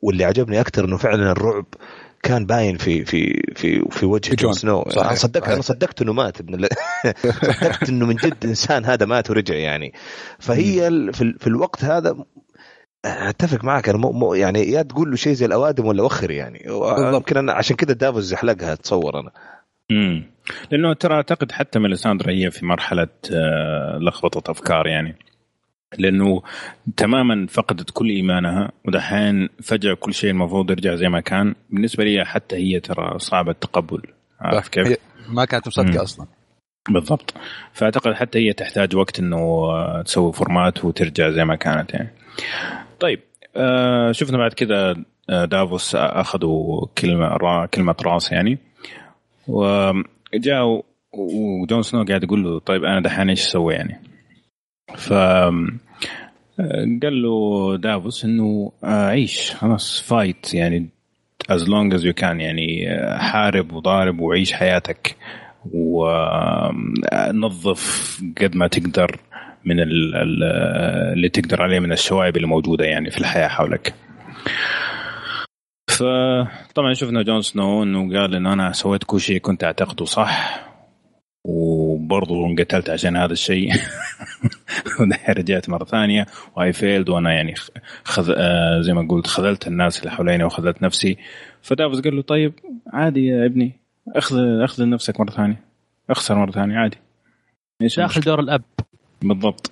واللي 0.02 0.24
عجبني 0.24 0.60
أكثر 0.60 0.84
إنه 0.84 0.96
فعلا 0.96 1.32
الرعب 1.32 1.64
كان 2.22 2.46
باين 2.46 2.76
في 2.76 3.04
في 3.04 3.42
في 3.56 3.84
في 3.90 4.06
وجه 4.06 4.34
جون. 4.34 4.52
سنو 4.52 4.84
صحيح. 4.88 5.06
أنا 5.06 5.14
صدقت 5.14 5.42
صحيح. 5.44 5.52
أنا 5.52 5.62
صدقت 5.62 6.02
إنه 6.02 6.12
مات 6.12 6.40
ابن 6.40 6.54
ال- 6.54 6.68
صدقت 7.60 7.88
إنه 7.88 8.06
من 8.06 8.14
جد 8.14 8.44
إنسان 8.44 8.84
هذا 8.84 9.06
مات 9.06 9.30
ورجع 9.30 9.54
يعني 9.54 9.92
فهي 10.38 10.88
ال- 10.88 11.12
في, 11.12 11.22
ال- 11.22 11.38
في 11.38 11.46
الوقت 11.46 11.84
هذا 11.84 12.24
أتفق 13.04 13.64
معك 13.64 13.88
أنا 13.88 13.98
مو 13.98 14.34
يعني 14.34 14.70
يا 14.70 14.82
تقول 14.82 15.10
له 15.10 15.16
شيء 15.16 15.32
زي 15.32 15.46
الأوادم 15.46 15.86
ولا 15.86 16.02
وخر 16.02 16.30
يعني. 16.30 16.62
يمكن 17.14 17.36
أنا 17.36 17.52
عشان 17.52 17.76
كذا 17.76 17.92
دافوس 17.94 18.24
زحلقها 18.24 18.72
أتصور 18.72 19.20
أنا 19.20 19.30
امم 19.90 20.24
لأنه 20.70 20.92
ترى 20.94 21.14
أعتقد 21.14 21.52
حتى 21.52 21.78
ميليساندرا 21.78 22.30
هي 22.30 22.50
في 22.50 22.66
مرحلة 22.66 23.08
آه، 23.32 23.98
لخبطة 23.98 24.50
أفكار 24.50 24.86
يعني 24.86 25.16
لأنه 25.98 26.42
تماما 26.96 27.46
فقدت 27.50 27.90
كل 27.90 28.08
إيمانها 28.08 28.72
ودحين 28.84 29.48
فجأة 29.62 29.94
كل 29.94 30.14
شيء 30.14 30.30
المفروض 30.30 30.70
يرجع 30.70 30.94
زي 30.94 31.08
ما 31.08 31.20
كان. 31.20 31.54
بالنسبة 31.70 32.04
لي 32.04 32.24
حتى 32.24 32.56
هي 32.56 32.80
ترى 32.80 33.18
صعبة 33.18 33.50
التقبل. 33.50 34.02
عارف 34.40 34.68
كيف؟ 34.68 34.96
ما 35.28 35.44
كانت 35.44 35.68
مصدقة. 35.68 36.02
أصلا. 36.02 36.26
بالضبط. 36.88 37.34
فأعتقد 37.72 38.12
حتى 38.12 38.38
هي 38.38 38.52
تحتاج 38.52 38.96
وقت 38.96 39.18
إنه 39.20 39.36
آه، 39.36 40.02
تسوي 40.02 40.32
format 40.32 40.84
وترجع 40.84 41.30
زي 41.30 41.44
ما 41.44 41.56
كانت 41.56 41.94
يعني. 41.94 42.10
طيب 43.00 43.20
آه 43.56 44.12
شفنا 44.12 44.38
بعد 44.38 44.52
كذا 44.52 44.96
آه، 45.30 45.44
دافوس 45.44 45.94
أخذوا 45.94 46.86
كلمة 46.98 47.26
را 47.26 47.66
كلمة 47.66 47.96
راس 48.02 48.32
يعني. 48.32 48.58
وجاء 49.48 50.84
وجون 51.12 51.82
سنو 51.82 52.04
قاعد 52.04 52.24
يقول 52.24 52.44
له 52.44 52.58
طيب 52.58 52.84
أنا 52.84 53.00
دحين 53.00 53.30
إيش 53.30 53.46
أسوي 53.46 53.74
يعني؟ 53.74 54.00
ف 54.94 55.12
آه، 55.12 55.66
قال 57.02 57.22
له 57.22 57.76
دافوس 57.76 58.24
إنه 58.24 58.72
آه، 58.84 59.06
عيش 59.06 59.50
خلاص 59.54 60.00
fight 60.00 60.54
يعني 60.54 60.88
as 61.52 61.60
long 61.60 61.92
as 61.96 62.00
you 62.02 62.12
can 62.20 62.40
يعني 62.40 62.92
آه، 62.92 63.18
حارب 63.18 63.72
وضارب 63.72 64.20
وعيش 64.20 64.52
حياتك 64.52 65.16
ونظف 66.94 68.20
قد 68.42 68.56
ما 68.56 68.66
تقدر 68.68 69.20
من 69.64 69.80
ال- 69.80 70.14
ال- 70.16 70.42
اللي 71.12 71.28
تقدر 71.28 71.62
عليه 71.62 71.78
من 71.80 71.92
الشوائب 71.92 72.36
اللي 72.36 72.46
موجودة 72.48 72.84
يعني 72.84 73.10
في 73.10 73.18
الحياة 73.18 73.48
حولك. 73.48 73.94
فطبعا 75.90 76.94
شفنا 76.94 77.22
جون 77.22 77.42
سنو 77.42 77.82
إنه 77.82 78.18
قال 78.20 78.34
انه 78.34 78.52
أنا 78.52 78.72
سويت 78.72 79.04
كل 79.04 79.20
شيء 79.20 79.38
كنت 79.38 79.64
أعتقده 79.64 80.04
صح 80.04 80.65
وبرضه 82.06 82.46
انقتلت 82.46 82.90
عشان 82.90 83.16
هذا 83.16 83.32
الشيء. 83.32 83.72
ودحين 85.00 85.34
رجعت 85.34 85.68
مرة 85.68 85.84
ثانية 85.84 86.26
و 86.56 86.72
I 86.72 86.77
failed 86.77 87.08
وأنا 87.08 87.32
يعني 87.32 87.54
خذ 88.04 88.34
آه 88.36 88.80
زي 88.80 88.92
ما 88.92 89.08
قلت 89.10 89.26
خذلت 89.26 89.66
الناس 89.66 89.98
اللي 90.00 90.10
حواليني 90.10 90.44
وخذلت 90.44 90.82
نفسي. 90.82 91.16
فدافوس 91.62 92.00
قال 92.00 92.16
له 92.16 92.22
طيب 92.22 92.52
عادي 92.92 93.26
يا 93.26 93.46
ابني 93.46 93.72
اخذ 94.16 94.36
اخذ 94.38 94.88
نفسك 94.88 95.20
مرة 95.20 95.30
ثانية 95.30 95.60
اخسر 96.10 96.34
مرة 96.34 96.50
ثانية 96.50 96.76
عادي. 96.76 96.98
إيش 97.82 97.96
داخل 97.96 98.20
دور 98.20 98.40
الأب. 98.40 98.62
بالضبط. 99.22 99.70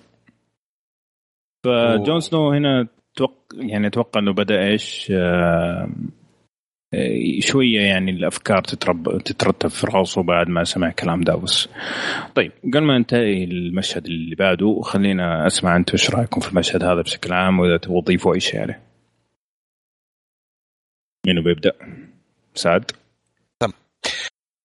فجون 1.65 2.21
سنو 2.21 2.53
هنا 2.53 2.87
توق... 3.17 3.35
يعني 3.55 3.87
أتوقع 3.87 4.21
إنه 4.21 4.33
بدأ 4.33 4.67
إيش 4.67 5.13
آه... 5.17 5.89
شوية 7.41 7.81
يعني 7.81 8.11
الأفكار 8.11 8.63
تترب... 8.63 9.23
تترتب 9.25 9.69
في 9.69 9.87
راسه 9.87 10.23
بعد 10.23 10.49
ما 10.49 10.65
سمع 10.65 10.91
كلام 10.91 11.21
دافوس. 11.21 11.69
طيب 12.35 12.53
قبل 12.65 12.83
ما 12.83 12.99
ننتهي 12.99 13.45
المشهد 13.45 14.07
اللي 14.07 14.37
بعده 14.37 14.81
خلينا 14.83 15.47
أسمع 15.47 15.77
أنتم 15.77 15.93
إيش 15.93 16.11
رأيكم 16.11 16.41
في 16.41 16.49
المشهد 16.49 16.85
هذا 16.85 17.01
بشكل 17.03 17.33
عام 17.33 17.61
وإذا 17.61 17.77
تبغوا 17.77 18.03
تضيفوا 18.03 18.35
أي 18.35 18.41
شيء 18.41 18.61
عليه. 18.61 18.83
منو 21.27 21.43
بيبدأ؟ 21.43 21.73
سعد؟ 22.55 22.91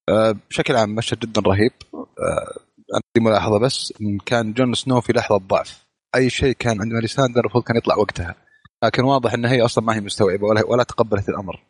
آه، 0.10 0.36
بشكل 0.50 0.76
عام 0.76 0.96
مشهد 0.96 1.20
جدا 1.20 1.42
رهيب 1.42 1.72
آه، 1.94 2.60
عندي 2.94 3.30
ملاحظة 3.30 3.60
بس 3.60 3.94
إن 4.02 4.18
كان 4.18 4.54
جون 4.54 4.74
سنو 4.74 5.02
في 5.02 5.13
لحظة 5.13 5.38
ضعف 5.38 5.86
أي 6.15 6.30
شيء 6.30 6.52
كان 6.60 6.82
عند 6.82 6.94
ماريساندر 6.94 7.42
المفروض 7.42 7.63
كان 7.63 7.78
يطلع 7.78 7.96
وقتها 7.96 8.36
لكن 8.84 9.04
واضح 9.04 9.34
إن 9.34 9.46
هي 9.46 9.62
أصلا 9.65 9.84
ما 9.84 9.96
هي 9.96 10.02
مستوعبة 10.02 10.48
ولا 10.48 10.65
ولا 10.65 10.84
تقبلت 10.84 11.30
الأمر. 11.30 11.63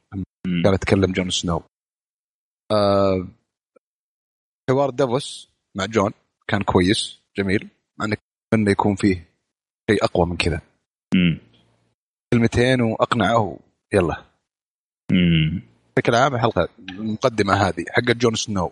كان 0.64 0.74
يتكلم 0.74 1.12
جون 1.12 1.30
سنو 1.30 1.64
آه، 2.72 3.28
حوار 4.70 4.90
دافوس 4.90 5.50
مع 5.78 5.86
جون 5.86 6.12
كان 6.48 6.64
كويس 6.64 7.22
جميل 7.38 7.70
مع 8.00 8.06
إنك 8.06 8.20
انه 8.54 8.72
يكون 8.72 8.96
فيه 8.96 9.16
شيء 9.92 10.04
أقوى 10.04 10.26
من 10.26 10.38
كذا. 10.38 10.62
كلمتين 12.34 12.82
وأقنعه 12.82 13.60
يلا. 13.94 14.26
بشكل 15.98 16.16
عام 16.16 16.36
الحلقة 16.36 16.70
المقدمة 16.80 17.54
هذه 17.54 17.86
حقت 17.90 18.16
جون 18.16 18.36
سنو 18.36 18.72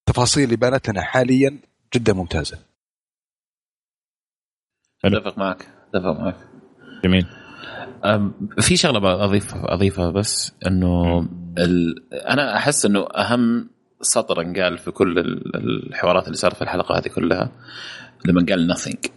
التفاصيل 0.00 0.44
اللي 0.44 0.56
بانت 0.56 0.88
لنا 0.88 1.02
حاليا 1.02 1.58
جدا 1.94 2.12
ممتازة. 2.12 2.64
أتفق 5.04 5.38
معك 5.38 5.62
أتفق 5.62 6.20
معك 6.20 6.53
جميل. 7.04 7.26
في 8.60 8.76
شغلة 8.76 8.98
بقى 8.98 9.24
اضيف 9.24 9.54
أضيفها 9.54 10.10
بس 10.10 10.52
إنه 10.66 11.18
ال... 11.58 11.94
أنا 12.12 12.56
أحس 12.56 12.86
إنه 12.86 13.00
أهم 13.16 13.68
سطر 14.00 14.40
انقال 14.40 14.78
في 14.78 14.90
كل 14.90 15.18
ال- 15.18 15.56
الحوارات 15.88 16.24
اللي 16.26 16.36
صارت 16.36 16.54
في 16.56 16.62
الحلقة 16.62 16.98
هذه 16.98 17.08
كلها 17.08 17.50
لما 18.26 18.46
قال 18.48 18.74
nothing. 18.74 19.10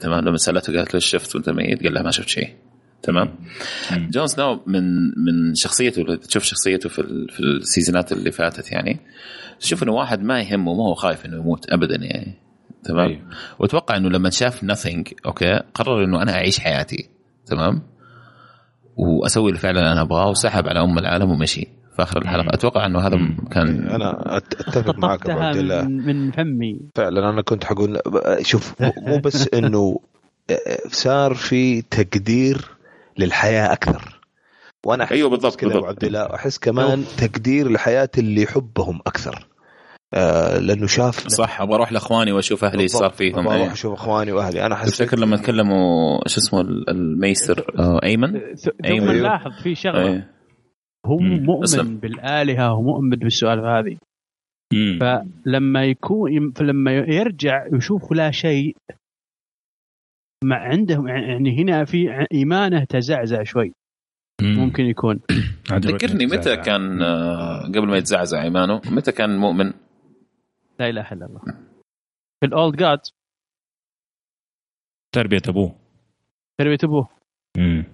تمام؟ 0.00 0.24
لما 0.24 0.36
سألته 0.36 0.76
قالت 0.76 0.94
له 0.94 1.00
شفت 1.00 1.34
وأنت 1.34 1.50
ميت؟ 1.50 1.82
قال 1.82 1.94
لها 1.94 2.02
ما 2.02 2.10
شفت 2.10 2.28
شيء. 2.28 2.54
تمام. 3.02 3.34
جون 3.92 4.26
سنو 4.26 4.62
من 4.66 4.84
من 5.24 5.54
شخصيته 5.54 6.02
اللي 6.02 6.16
تشوف 6.16 6.42
شخصيته 6.42 6.88
في 6.88 7.02
في 7.30 7.40
السيزونات 7.40 8.12
اللي 8.12 8.32
فاتت 8.32 8.72
يعني 8.72 9.00
تشوف 9.60 9.82
إنه 9.82 9.92
واحد 9.92 10.22
ما 10.22 10.40
يهمه 10.40 10.74
ما 10.74 10.84
هو 10.84 10.94
خايف 10.94 11.26
إنه 11.26 11.36
يموت 11.36 11.70
ابدا 11.72 11.96
يعني. 11.96 12.34
تمام؟ 12.88 13.08
أيوه. 13.08 13.20
وأتوقع 13.58 13.96
إنه 13.96 14.08
لما 14.08 14.30
شاف 14.30 14.64
nothing 14.64 15.12
أوكي 15.26 15.60
قرر 15.74 16.04
إنه 16.04 16.22
أنا 16.22 16.32
أعيش 16.32 16.60
حياتي 16.60 17.08
تمام؟ 17.46 17.82
وأسوي 18.96 19.48
اللي 19.48 19.60
فعلا 19.60 19.92
أنا 19.92 20.02
أبغاه 20.02 20.28
وسحب 20.30 20.68
على 20.68 20.80
أم 20.80 20.98
العالم 20.98 21.30
ومشي 21.30 21.68
في 21.96 22.02
آخر 22.02 22.22
الحلقة. 22.22 22.54
أتوقع 22.54 22.86
إنه 22.86 22.98
هذا. 23.00 23.16
كان 23.50 23.88
أنا 23.88 24.36
أتفق 24.36 24.98
معك 24.98 25.30
أبو 25.30 25.40
عبد 25.40 25.56
الله. 25.56 25.82
من, 25.82 26.30
فمي. 26.30 26.80
فعلا 26.94 27.30
أنا 27.30 27.42
كنت 27.42 27.64
حقول 27.64 27.98
شوف 28.42 28.74
مو- 28.80 29.18
بس 29.18 29.48
إنه 29.54 30.00
صار 30.88 31.34
في 31.34 31.82
تقدير 31.82 32.64
للحياة 33.18 33.72
أكثر. 33.72 34.20
وأنا 34.86 35.04
أحس 35.04 35.12
أيوة 35.12 35.30
بالضبط، 35.30 35.56
كذا 35.56 35.76
أبو. 35.76 35.86
عبد 35.86 36.04
الله 36.04 36.34
أحس 36.34 36.58
كمان 36.58 37.04
تقدير 37.18 37.70
لحياة 37.72 38.08
اللي 38.18 38.42
يحبهم 38.42 39.00
أكثر. 39.06 39.46
آه 40.14 40.58
لأنه 40.58 40.86
شاف 40.86 41.28
صح 41.28 41.60
أبغى 41.60 41.74
أروح 41.74 41.92
لأخواني 41.92 42.32
وأشوف 42.32 42.64
أهلي 42.64 42.82
إيش 42.82 42.90
صار 42.90 43.10
فيهم 43.10 43.38
أبغى 43.38 43.48
أروح 43.48 43.60
أيوة. 43.62 43.72
أشوف 43.72 43.92
أخواني 43.92 44.32
وأهلي 44.32 44.66
أنا 44.66 44.74
حسيت 44.74 44.94
تفتكر 44.94 45.18
لما 45.18 45.36
تكلموا 45.36 46.18
شو 46.28 46.40
اسمه 46.40 46.60
ال- 46.60 46.90
الميسر 46.90 47.64
آه، 47.78 48.00
أيمن. 48.04 48.40
ثم 48.56 49.10
نلاحظ 49.12 49.50
في 49.62 49.74
شغلة 49.74 50.02
أيه. 50.08 50.30
هو. 51.06 51.18
مؤمن 51.18 51.62
أسلم. 51.62 51.96
بالآلهة 51.98 52.72
ومؤمن 52.74 53.10
بالسؤال 53.10 53.58
هذه 53.66 53.96
مم. 54.72 54.98
فلما 55.00 55.84
يكون 55.84 56.52
فلما 56.52 56.92
يرجع 56.92 57.66
يشوف 57.72 58.12
لا 58.12 58.30
شيء 58.30 58.76
مع 60.44 60.56
عندهم 60.56 61.08
يعني 61.08 61.62
هنا 61.62 61.84
في 61.84 62.26
إيمانه 62.34 62.84
تزعزع 62.84 63.42
شوي 63.42 63.72
مم. 64.42 64.54
ممكن 64.58 64.84
يكون 64.84 65.20
ذكرني 65.72 66.26
متى. 66.26 66.56
كان 66.56 67.02
آه، 67.02 67.62
قبل 67.62 67.86
ما 67.86 67.96
يتزعزع 67.96 68.42
إيمانه 68.42 68.80
متى 68.90 69.12
كان 69.12 69.36
مؤمن 69.38 69.72
لا 70.78 70.88
إله 70.88 71.12
إلا 71.12 71.26
الله. 71.26 71.40
في 72.40 72.46
الأولد 72.46 72.76
جاد 72.76 73.00
تربية 75.14 75.42
أبوه. 75.48 75.74
تربية 76.60 76.78
أبوه. 76.84 77.08
مم. 77.56 77.84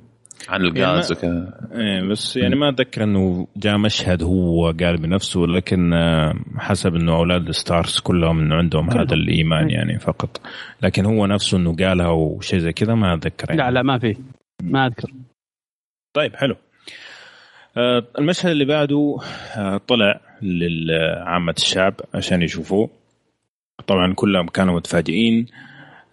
عن 0.48 0.60
الغاز 0.60 1.12
يعني 1.12 1.34
وكذا. 1.36 1.68
إيه 1.72 2.08
بس 2.10 2.36
يعني 2.36 2.54
ما 2.54 2.68
أتذكر 2.68 3.04
إنه 3.04 3.46
جاء 3.56 3.78
مشهد 3.78 4.22
هو 4.22 4.66
قال 4.66 4.96
بنفسه 4.96 5.40
لكن 5.40 5.92
آه، 5.92 6.34
حسب 6.56 6.94
إنه 6.94 7.16
أولاد 7.16 7.48
الستارز 7.48 8.00
كلهم 8.00 8.38
إنه 8.38 8.54
عندهم 8.54 8.88
كلهم. 8.88 9.00
هذا 9.00 9.14
الإيمان 9.14 9.66
إيه. 9.68 9.74
يعني 9.74 9.98
فقط. 9.98 10.40
لكن 10.82 11.04
هو 11.04 11.26
نفسه 11.26 11.58
إنه 11.58 11.76
قالها 11.76 12.08
وشيء 12.08 12.58
زي 12.58 12.72
كذا 12.72 12.94
ما 12.94 13.14
أتذكر 13.14 13.50
يعني. 13.50 13.62
لا 13.62 13.70
لا 13.70 13.82
ما 13.82 13.98
في. 13.98 14.16
ما 14.62 14.86
أذكر. 14.86 15.12
طيب 16.16 16.36
حلو. 16.36 16.56
المشهد 18.18 18.50
اللي 18.50 18.64
بعده 18.64 19.18
آه، 19.56 19.80
طلع 19.88 20.20
لعامة 20.42 21.54
الشعب 21.56 21.94
عشان 22.14 22.42
يشوفوه. 22.42 22.90
طبعا 23.86 24.14
كلهم 24.14 24.46
كانوا 24.46 24.74
متفاجئين. 24.76 25.46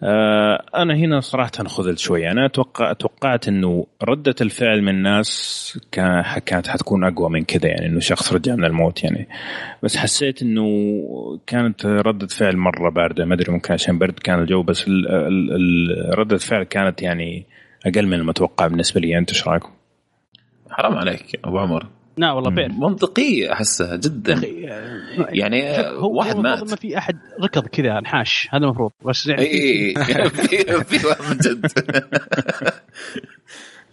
آه، 0.02 0.64
أنا 0.74 0.94
هنا 0.94 1.20
صراحة 1.20 1.50
خذلت 1.50 1.98
شوي. 1.98 2.30
أنا 2.30 2.46
أتوقع 2.46 2.92
توقعت 2.92 3.48
إنه 3.48 3.86
ردة 4.02 4.34
الفعل 4.40 4.82
من 4.82 4.88
الناس 4.88 5.78
كانت 6.46 6.68
حتكون 6.68 7.04
أقوى 7.04 7.30
من 7.30 7.44
كذا 7.44 7.66
يعني 7.66 7.86
إنه 7.86 8.00
شخص 8.00 8.32
رجع 8.32 8.54
من 8.54 8.64
الموت 8.64 9.04
يعني. 9.04 9.28
بس 9.82 9.96
حسيت 9.96 10.42
إنه 10.42 10.64
كانت 11.46 11.86
ردة 11.86 12.26
فعل 12.26 12.56
مرة 12.56 12.90
باردة. 12.90 13.24
ما 13.24 13.34
أدري 13.34 13.52
ممكن 13.52 13.72
عشان 13.72 13.98
برد 13.98 14.18
كان 14.18 14.38
الجو 14.38 14.62
بس 14.62 14.88
ردة 16.14 16.34
الفعل 16.36 16.62
كانت 16.62 17.02
يعني 17.02 17.46
أقل 17.86 18.06
من 18.06 18.14
المتوقع 18.14 18.66
بالنسبة 18.66 19.00
لي. 19.00 19.18
أنت 19.18 19.30
إيش 19.30 19.48
رايكم؟ 19.48 19.79
حرام 20.70 20.94
عليك 20.94 21.40
أبو 21.44 21.58
عمر. 21.58 21.86
لا 22.16 22.32
والله 22.32 22.50
fair. 22.50 22.72
منطقية 22.72 23.52
احسها 23.52 23.96
جدا. 23.96 24.40
يعني 25.28 25.80
هو 25.80 26.18
واحد 26.18 26.36
هو 26.36 26.42
مات. 26.42 26.70
ما 26.70 26.76
في 26.76 26.98
أحد 26.98 27.18
ركض 27.42 27.66
كذا 27.66 27.98
انحاش 27.98 28.48
هذا 28.50 28.64
المفروض 28.64 28.90
بس 29.06 29.26
يعني 29.26 29.42
اي 29.42 29.94
في 30.28 30.84
في 30.84 31.06
واحد 31.06 31.38
جد. 31.38 31.66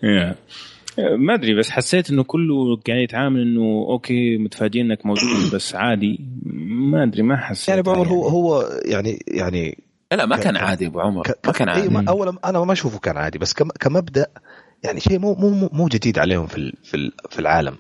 ما 1.17 1.33
أدري 1.33 1.55
بس 1.59 1.69
حسيت 1.69 2.09
إنه 2.09 2.23
كله 2.23 2.75
قاعد 2.87 2.99
يتعامل 2.99 3.41
إنه 3.41 3.85
okay 3.89 4.37
متفاجئين 4.37 4.85
إنك 4.91 5.05
موجود 5.05 5.51
بس 5.55 5.75
عادي. 5.75 6.19
ما 6.69 7.03
أدري 7.03 7.23
ما 7.23 7.37
حسيت 7.37 7.69
يعني 7.69 7.81
أبو 7.81 7.91
عمر 7.91 8.07
هو 8.07 8.27
هو 8.27 8.69
يعني 8.85 9.19
يعني 9.27 9.83
لا 10.11 10.25
ما 10.25 10.37
كان 10.37 10.57
عادي 10.57 10.87
أبو 10.87 10.99
عمر. 10.99 11.27
ما 11.45 11.51
كان 11.51 11.69
عادي. 11.69 11.81
أيوة 11.81 12.03
اولا 12.07 12.37
أنا 12.45 12.59
ما 12.59 12.73
أشوفه 12.73 12.99
كان 12.99 13.17
عادي 13.17 13.39
بس 13.39 13.53
كمبدأ 13.53 14.27
يعني 14.83 14.99
شيء 14.99 15.19
مو 15.19 15.33
مو 15.35 15.69
مو 15.73 15.87
جديد 15.87 16.19
عليهم 16.19 16.47
في 16.47 16.71
في 17.29 17.39
العالم. 17.39 17.75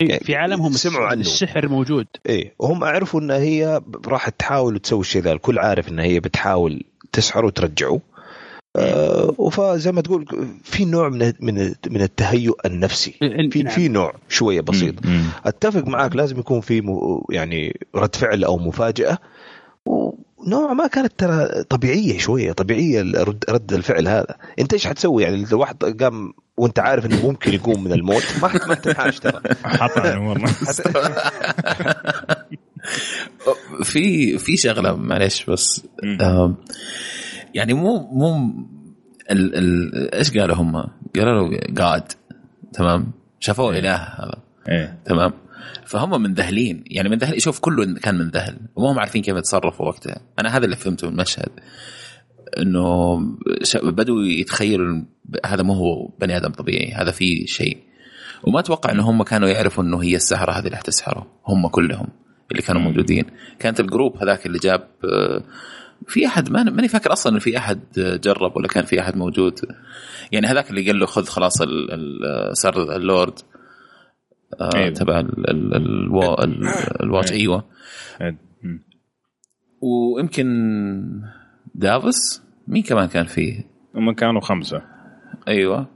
يعني 0.00 0.20
في 0.24 0.34
عالمهم 0.34 0.72
سمعوا 0.72 1.06
عنه. 1.06 1.20
السحر 1.20 1.68
موجود. 1.68 2.06
إيه 2.26 2.54
وهم 2.58 2.84
عرفوا 2.84 3.20
إن 3.20 3.30
هي 3.30 3.80
راح 4.06 4.28
تحاول 4.28 4.78
تسوي 4.78 5.00
الشيء 5.00 5.22
ذا. 5.22 5.32
الكل 5.32 5.58
عارف 5.58 5.88
إن 5.88 5.98
هي 5.98 6.20
بتحاول 6.20 6.84
تسحره 7.12 7.46
وترجعه. 7.46 8.00
آه 8.76 9.48
فزي 9.50 9.92
ما 9.92 10.00
تقول 10.00 10.26
في 10.62 10.84
نوع 10.84 11.08
من 11.08 11.32
من 11.40 11.74
من 11.90 12.02
التهيؤ 12.02 12.54
النفسي. 12.66 13.14
في 13.50 13.62
نعم. 13.62 13.72
في 13.72 13.88
نوع 13.88 14.14
شوية 14.28 14.60
بسيط. 14.60 14.94
أتفق 15.44 15.86
معك 15.86 16.16
لازم 16.16 16.38
يكون 16.38 16.60
في 16.60 16.82
يعني 17.30 17.80
رد 17.94 18.14
فعل 18.14 18.44
أو 18.44 18.58
مفاجأة. 18.58 19.18
ونوع 20.36 20.72
ما 20.72 20.86
كانت 20.86 21.12
ترى 21.18 21.64
طبيعية 21.64 22.18
شوية 22.18 22.52
طبيعية 22.52 23.00
رد, 23.00 23.44
رد 23.48 23.72
الفعل 23.72 24.08
هذا. 24.08 24.36
انت 24.58 24.72
إيش 24.72 24.86
حتسوي؟ 24.86 25.22
يعني 25.22 25.36
إذا 25.36 25.56
واحد 25.56 25.84
قام 26.02 26.32
وأنت 26.56 26.78
عارف 26.78 27.06
إنه 27.06 27.26
ممكن 27.26 27.54
يقوم 27.54 27.84
من 27.84 27.92
الموت 27.92 28.24
ما 28.42 28.66
ما 28.68 28.74
تنحاش 28.74 29.20
ترى. 29.20 29.40
والله 30.18 30.46
في 33.82 34.38
في 34.38 34.56
شغلة 34.56 34.96
معلش 34.96 35.44
بس 35.44 35.86
يعني 37.54 37.74
مو 37.74 38.08
مو 38.12 38.54
ال 39.30 39.54
ال 39.54 40.14
إيش 40.14 40.38
قالوا 40.38 40.56
هم؟ 40.56 40.72
قالوا 41.16 41.48
له 41.48 41.60
جاد 41.68 42.12
تمام؟ 42.72 43.12
شافوه 43.40 43.72
إيه. 43.72 43.78
إله 43.78 43.94
هذا. 43.94 44.38
إيه. 44.68 44.98
تمام؟ 45.04 45.32
فهم 45.86 46.22
منذهلين 46.22 46.84
يعني 46.86 47.08
منذهل 47.08 47.42
شوف 47.42 47.58
كله 47.58 47.94
كان 47.94 48.14
منذهل 48.14 48.56
وما 48.76 48.92
هم 48.92 48.98
عارفين 48.98 49.22
كيف 49.22 49.36
يتصرفوا 49.36 49.86
وقتها. 49.86 50.20
أنا 50.38 50.56
هذا 50.56 50.64
اللي 50.64 50.76
فهمته 50.76 51.06
من 51.06 51.12
المشهد 51.12 51.48
إنه 52.58 53.18
بدوا 53.82 54.22
يتخيلوا 54.22 55.02
هذا 55.46 55.62
مو 55.62 55.72
هو 55.72 56.08
بني 56.20 56.36
آدم 56.36 56.50
طبيعي 56.50 56.92
هذا 56.92 57.10
في 57.10 57.46
شيء. 57.46 57.78
وما 58.44 58.60
أتوقع 58.60 58.92
إنه 58.92 59.10
هم 59.10 59.22
كانوا 59.22 59.48
يعرفوا 59.48 59.84
إنه 59.84 60.02
هي 60.02 60.16
السحرة 60.16 60.52
هذه 60.52 60.66
اللي 60.66 60.76
حتسحره 60.76 61.26
هم 61.46 61.68
كلهم 61.68 62.06
اللي 62.50 62.62
كانوا 62.62 62.82
موجودين. 62.82 63.24
كانت 63.58 63.80
الجروب 63.80 64.16
هذاك 64.16 64.46
اللي 64.46 64.58
جاب 64.58 64.88
في 66.06 66.26
أحد 66.26 66.50
ماني 66.50 66.88
فاكر 66.88 67.12
أصلا 67.12 67.32
ان 67.34 67.38
في 67.38 67.58
أحد 67.58 67.80
جرب 67.96 68.56
ولا 68.56 68.68
كان 68.68 68.84
في 68.84 69.00
أحد 69.00 69.16
موجود. 69.16 69.60
يعني 70.32 70.46
هذاك 70.46 70.70
اللي 70.70 70.86
قال 70.86 70.98
له 70.98 71.06
خذ 71.06 71.24
خلاص 71.24 71.58
صار 72.52 72.96
اللورد. 72.96 73.38
أيوة. 74.74 74.90
تبع 74.90 75.24
ال 77.00 77.05
Watch. 77.05 77.32
أيوه. 77.32 77.64
ويمكن 79.80 80.46
دافوس 81.74 82.42
مين 82.68 82.82
كمان 82.82 83.08
كان 83.08 83.24
فيه؟ 83.24 83.64
هم 83.94 84.12
كانوا 84.12 84.40
خمسة. 84.40 84.82
أيوه. 85.48 85.86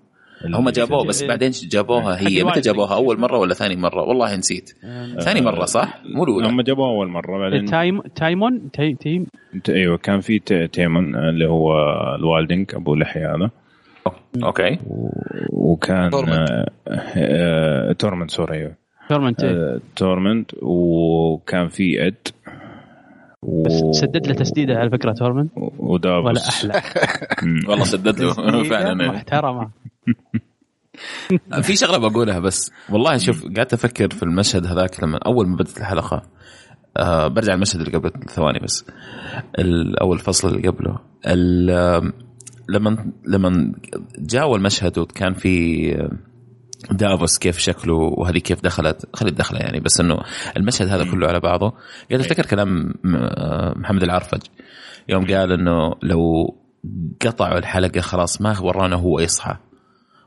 هم 0.55 0.71
جابوه 0.71 1.05
بس 1.05 1.23
بعدين 1.23 1.51
جابوها 1.51 2.21
هي. 2.21 2.45
متى 2.45 2.61
جابوها؟ 2.61 2.95
أول 2.95 3.21
مرة 3.21 3.39
ولا 3.39 3.55
ثاني 3.55 3.77
مرة؟ 3.77 4.03
والله 4.03 4.37
نسيت. 4.37 4.77
آه 4.85 5.19
ثاني 5.19 5.41
مرة 5.41 5.65
صح؟ 5.65 6.03
مو 6.05 6.25
الأولى. 6.25 6.49
هم 6.49 6.61
جابوها 6.61 6.91
أول 6.91 7.09
مرة 7.09 7.39
بعدين 7.39 7.65
تايم 7.65 8.01
تايمون 8.01 8.71
تايم 8.71 8.97
تايم 8.97 9.27
أيوه 9.69 9.97
كان 9.97 10.21
في 10.21 10.39
تايمون 10.69 11.17
اللي 11.17 11.49
هو 11.49 11.73
ال 12.15 12.22
wildling 12.22 12.75
أبو 12.75 12.95
لحية 12.95 13.35
هذا. 13.37 13.51
okay. 14.45 14.79
وكان 15.53 16.11
تورموند. 16.11 16.67
آه 17.17 17.93
تورموند 17.93 18.31
sorry 18.31 18.57
أيوه. 18.57 18.75
تورموند 19.09 19.45
آه 19.45 19.81
تورموند 19.97 20.51
وكان 20.63 21.69
في 21.69 22.07
إد 22.07 22.29
و... 23.43 23.63
بس 23.63 24.01
سدد 24.01 24.27
له 24.27 24.35
تسديدة 24.35 24.75
على 24.75 24.91
فكرة 24.91 25.13
تورموند. 25.13 25.51
ودافوس 25.79 26.25
ولا 26.27 26.49
أحلى. 26.49 26.83
والله 27.69 27.85
سدد 27.85 28.21
له. 28.21 28.63
فعلا 28.63 29.09
محترمة. 29.13 29.71
في 31.63 31.77
شغلة 31.77 31.99
بقولها 32.09 32.39
بس 32.39 32.73
والله 32.91 33.17
شوف 33.17 33.45
قاعد 33.57 33.73
أفكر 33.75 34.11
في 34.11 34.23
المشهد 34.23 34.67
هذاك 34.67 35.03
لما 35.03 35.19
أول 35.27 35.49
ما 35.49 35.57
بدأت 35.57 35.79
الحلقة 35.79 36.23
آه 36.97 37.29
برجع 37.29 37.55
المشهد 37.55 37.81
اللي 37.81 37.99
قبل 37.99 38.11
ثواني 38.29 38.59
بس 38.59 38.85
أول 40.01 40.19
فصل 40.19 40.49
اللي 40.49 40.69
قبله 40.69 40.99
لما 42.75 43.13
لما 43.27 43.73
جاء 44.19 44.57
المشهد 44.57 44.99
وكان 44.99 45.35
في 45.35 46.09
دافوس 46.91 47.39
كيف 47.39 47.59
شكله 47.59 47.95
وهذه 47.95 48.39
كيف 48.39 48.63
دخلت 48.63 49.17
خلت 49.17 49.33
دخله 49.33 49.59
يعني 49.59 49.81
بس 49.81 50.01
إنه 50.01 50.19
المشهد 50.57 50.89
هذا 50.89 51.11
كله 51.11 51.29
على 51.29 51.41
بعضه. 51.41 51.71
قاعد 52.11 52.21
أفتكر 52.21 52.47
كلام 52.47 52.95
محمد 53.77 54.03
العرفج. 54.03 54.41
يوم 55.09 55.27
قال 55.27 55.53
إنه 55.53 55.95
لو 56.03 56.23
قطعوا 57.21 57.59
الحلقة 57.59 58.01
خلاص 58.01 58.43
ما 58.43 58.61
ورانا 58.61 58.97
هو 58.97 59.21
يصحى. 59.21 59.57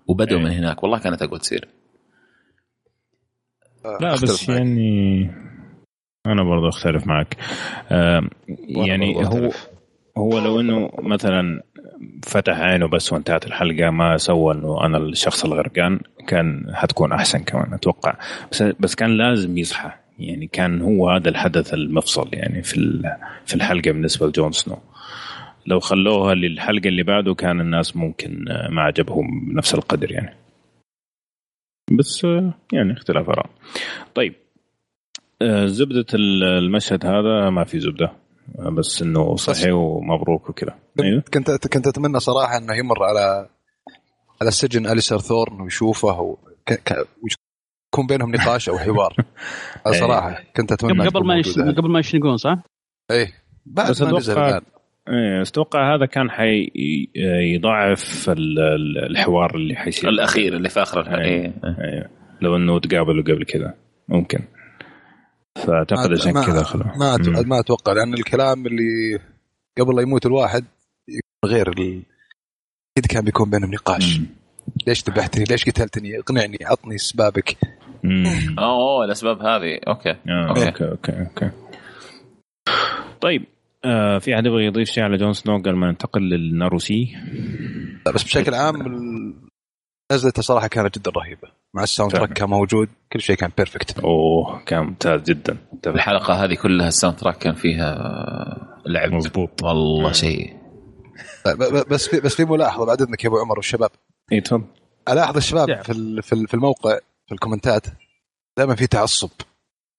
وبدأوا 0.08 0.42
من 0.42 0.52
هناك. 0.52 0.84
والله 0.84 1.00
كانت 1.00 1.22
أقوى 1.22 1.40
تصير 1.40 1.68
لا 4.02 4.14
بس 4.14 4.50
يعني 4.50 5.24
أنا 6.26 6.44
برضو 6.44 6.70
أختلف 6.70 7.08
معك. 7.08 7.38
آه 7.92 8.22
يعني 8.68 9.16
هو 9.16 9.52
هو 10.18 10.40
لو 10.40 10.60
إنه 10.60 10.90
مثلا 11.00 11.64
فتح 12.24 12.60
عينه 12.60 12.88
بس 12.88 13.14
وانتهت 13.14 13.48
الحلقة 13.48 13.90
ما 13.90 14.18
سوى 14.18 14.54
إنه 14.54 14.86
أنا 14.86 14.98
الشخص 14.98 15.46
الغرقان 15.46 16.00
كان 16.28 16.72
حتكون 16.74 17.12
أحسن 17.12 17.40
كمان 17.40 17.74
أتوقع. 17.74 18.16
بس 18.52 18.64
بس 18.64 18.96
كان 18.96 19.18
لازم 19.18 19.58
يصحى. 19.58 19.92
يعني 20.20 20.48
كان 20.48 20.82
هو 20.82 21.10
هذا 21.10 21.30
الحدث 21.30 21.74
المفصل 21.74 22.30
يعني 22.34 22.64
في 22.64 23.02
في 23.46 23.56
الحلقة 23.56 23.92
بالنسبة 23.92 24.28
لجون 24.28 24.52
سنو. 24.52 24.78
لو 25.66 25.80
خلوها 25.80 26.36
للحلقة 26.36 26.88
اللي 26.88 27.04
بعده 27.04 27.34
كان 27.34 27.62
الناس 27.62 27.98
ممكن 27.98 28.46
ما 28.70 28.82
عجبهم 28.82 29.50
بنفس 29.50 29.76
القدر 29.76 30.12
يعني. 30.12 30.36
بس 31.92 32.28
يعني 32.74 32.94
اختلاف 32.94 33.30
آراء. 33.30 33.50
طيب 34.16 34.34
زبدة 35.66 36.06
المشهد 36.14 37.06
هذا 37.06 37.50
ما 37.50 37.64
في 37.64 37.80
زبدة. 37.80 38.12
بس 38.78 39.02
إنه 39.02 39.36
صحي 39.36 39.72
ومبروك 39.72 40.50
وكذا 40.50 40.76
أيوه؟ 41.00 41.24
كنت 41.34 41.68
كنت 41.68 41.88
أتمنى 41.88 42.20
صراحة 42.20 42.58
إنه 42.58 42.76
يمر 42.76 43.04
على 43.04 43.50
على 44.42 44.52
سجن 44.52 44.88
أليسر 44.88 45.20
ثورن 45.20 45.62
ويشوفه 45.62 46.22
ويكون 46.22 48.08
بينهم 48.08 48.36
نقاش 48.36 48.70
أو 48.70 48.78
حوار 48.78 49.16
أيوه. 49.88 49.98
صراحة 49.98 50.44
كنت 50.58 50.72
أتمنى 50.72 51.08
قبل 51.08 51.26
ما 51.28 51.36
يش... 51.36 51.60
قبل 51.60 51.92
ما 51.92 52.00
يشنقون 52.00 52.38
صح؟ 52.38 52.58
إيه 53.12 53.32
بعد 53.66 53.90
بس 53.90 54.02
ما 54.02 54.18
نزل 54.18 54.62
إيه 55.10 55.42
أتوقع 55.42 55.96
هذا 55.96 56.06
كان 56.06 56.32
حي 56.32 56.72
يضاعف 57.56 58.30
الحوار 59.10 59.56
اللي 59.56 59.76
حيصير 59.76 60.10
الأخير 60.10 60.56
اللي 60.56 60.70
في 60.70 60.82
آخر 60.82 61.02
الحلقة 61.02 61.22
إيه. 61.22 61.54
إيه. 61.64 62.10
لو 62.42 62.56
إنه 62.56 62.80
تقابلوا 62.80 63.24
قبل 63.24 63.46
كذا 63.46 63.74
ممكن 64.10 64.40
فأعتقد 65.56 66.12
عشان 66.12 66.32
كذا 66.32 66.64
خلوه 66.64 66.98
ما 66.98 67.18
ما 67.46 67.60
أتوقع 67.60 67.94
لأن 67.94 68.14
الكلام 68.14 68.66
اللي 68.66 69.20
قبل 69.80 69.96
لا 69.96 70.02
يموت 70.02 70.26
الواحد 70.26 70.66
غير. 71.46 71.70
أكيد 72.98 73.06
كان 73.10 73.24
بيكون 73.24 73.50
بينهم 73.50 73.74
نقاش 73.74 74.20
مم. 74.20 74.26
ليش 74.88 75.04
ذبحتني؟ 75.10 75.44
ليش 75.44 75.70
قتلتني؟ 75.70 76.20
اقنعني 76.20 76.58
عطني 76.62 76.96
اسبابك 76.96 77.58
أوه 78.60 79.06
الأسباب 79.06 79.42
هذه 79.42 79.80
okay 79.88 80.10
آه 80.10 80.48
okay 80.50 80.66
okay 80.70 80.86
okay, 80.86 81.12
okay. 81.22 81.52
طيب 83.22 83.46
آه 83.86 84.18
في 84.20 84.36
أحد 84.36 84.46
يبغى 84.46 84.66
يضيف 84.66 84.90
شيء 84.90 85.04
على 85.04 85.18
جون 85.18 85.34
سنو 85.34 85.58
قبل 85.58 85.76
ما 85.76 85.88
ننتقل 85.88 86.22
لل 86.22 86.38
Narrow 86.38 86.85
Sea؟ 86.85 87.16
بس 88.14 88.24
بشكل 88.24 88.54
عام 88.54 88.76
نزلته 90.12 90.42
صراحة 90.42 90.68
كانت 90.68 91.00
جدا 91.00 91.12
رهيبة. 91.12 91.48
مع 91.76 91.84
ال 91.84 92.12
soundtrack 92.12 92.34
كان 92.34 92.50
موجود 92.50 92.90
كل 93.14 93.22
شيء 93.22 93.36
كان 93.36 93.52
perfect 93.58 94.00
أوه 94.00 94.64
كان 94.64 94.84
ممتاز 94.84 95.22
جدا. 95.22 95.58
الحلقة 95.88 96.34
هذه 96.34 96.56
كلها 96.56 96.88
ال 96.88 97.18
soundtrack 97.18 97.38
كان 97.38 97.54
فيها 97.54 97.96
لعب. 98.86 99.12
مضبوط 99.12 99.64
والله 99.64 100.12
شيء. 100.12 100.58
بس 101.90 102.08
في 102.08 102.20
بس 102.20 102.36
في 102.36 102.46
ملاحظة 102.46 102.86
بعد 102.86 103.02
إذنك 103.02 103.24
يا 103.24 103.30
أبو 103.30 103.38
عمر 103.38 103.58
والشباب. 103.58 103.90
اي 104.32 104.42
تفضل. 104.42 104.64
ألاحظ 105.10 105.38
الشباب 105.38 105.82
في 105.82 106.22
في 106.22 106.48
في 106.48 106.54
الموقع 106.54 107.00
في 107.28 107.32
الكومنتات 107.32 107.86
دائما 108.58 108.76
في 108.76 108.88
تعصب 108.88 109.30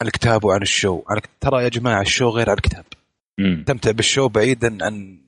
عن 0.03 0.07
الكتاب 0.07 0.45
وعن 0.45 0.62
ال 0.62 0.69
show. 0.69 1.03
عن 1.09 1.21
ترى 1.40 1.64
يا 1.64 1.69
جماعة 1.69 2.01
ال 2.01 2.06
show 2.06 2.29
غير 2.29 2.51
عن 2.51 2.57
الكتاب. 2.57 2.85
تمتع 3.67 3.90
بال 3.90 4.03
show 4.03 4.29
بعيدا 4.29 4.79
عن 4.85 5.24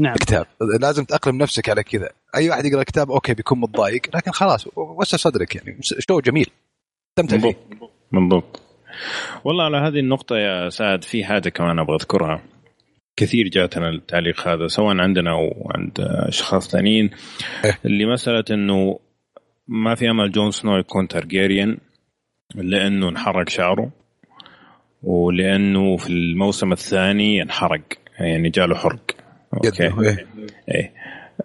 نعم. 0.00 0.12
الكتاب 0.12 0.46
لازم 0.80 1.04
تأقلم 1.04 1.36
نفسك 1.36 1.68
على 1.68 1.82
كذا. 1.82 2.08
أي 2.36 2.50
واحد 2.50 2.64
يقرأ 2.64 2.82
كتاب 2.82 3.10
okay 3.10 3.34
بيكون 3.34 3.60
متضايق 3.60 4.02
لكن 4.16 4.30
خلاص 4.30 4.68
وسع 4.76 5.16
صدرك 5.16 5.54
يعني. 5.54 5.78
show 5.82 6.20
جميل. 6.20 6.46
تمتع 7.16 7.38
فيه. 7.38 7.56
بالضبط. 8.12 8.62
والله 9.44 9.64
على 9.64 9.76
هذه 9.76 9.98
النقطة 9.98 10.36
يا 10.36 10.68
سعد 10.68 11.04
في 11.04 11.24
حاجة 11.24 11.48
كمان 11.48 11.78
أبغى 11.78 11.96
أذكرها. 11.96 12.42
كثير 13.16 13.48
جاتنا 13.48 13.88
التعليق 13.88 14.48
هذا 14.48 14.66
سواء 14.66 14.96
عندنا 14.96 15.30
أو 15.30 15.70
عند 15.74 16.00
أشخاص 16.00 16.70
ثانيين 16.70 17.10
إيه؟ 17.64 17.78
اللي 17.84 18.06
مسألة 18.06 18.44
إنه 18.50 18.98
ما 19.68 19.94
في 19.94 20.10
أمل 20.10 20.32
جون 20.32 20.50
سنو 20.50 20.76
يكون 20.76 21.08
تارجيريان 21.08 21.78
لأنه 22.54 23.08
انحرق 23.08 23.48
شعره 23.48 23.90
ولأنه 25.02 25.96
في 25.96 26.10
الموسم 26.10 26.72
الثاني 26.72 27.42
انحرق 27.42 27.82
يعني 28.20 28.50
جاله 28.50 28.74
حرق. 28.74 29.23
okay. 29.54 29.84
إيه. 29.84 30.26
إيه. 30.68 30.92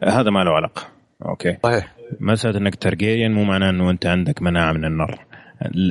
هذا 0.04 0.30
ما 0.30 0.43
له 0.43 0.52
علاقة. 0.52 0.82
okay. 1.26 1.58
صحيح. 1.63 1.95
مسألة 2.19 2.58
إنك 2.58 2.76
تارجيريان 2.76 3.34
مو 3.34 3.43
معناه 3.43 3.69
إنه 3.69 3.89
أنت 3.89 4.06
عندك 4.06 4.41
مناعة 4.41 4.74
من 4.74 4.86
النار. 4.86 5.26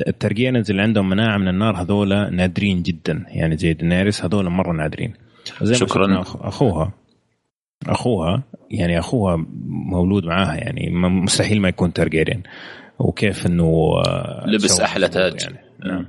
الترجيريانز 0.07 0.69
اللي 0.71 0.81
عندهم 0.81 1.09
مناعة 1.09 1.37
من 1.37 1.47
النار 1.47 1.81
هذول 1.81 2.35
نادرين 2.35 2.81
جدا. 2.81 3.25
يعني 3.27 3.57
زي 3.57 3.73
دينيريس 3.73 4.25
هذول 4.25 4.49
مرة 4.49 4.71
نادرين. 4.73 5.13
زي 5.61 5.73
شكرا. 5.73 6.21
أخوها. 6.21 6.91
أخوها 7.87 8.43
يعني 8.71 8.99
أخوها 8.99 9.45
مولود 9.65 10.25
معاها 10.25 10.55
يعني 10.55 10.89
مستحيل 10.93 11.61
ما 11.61 11.69
يكون 11.69 11.93
تارجيريان 11.93 12.43
وكيف 12.99 13.45
إنه 13.47 13.93
آه، 14.07 14.43
لبس 14.47 14.79
أحلى 14.79 15.07
تاج. 15.07 15.41
يعني. 15.41 15.57
نعم. 15.85 16.05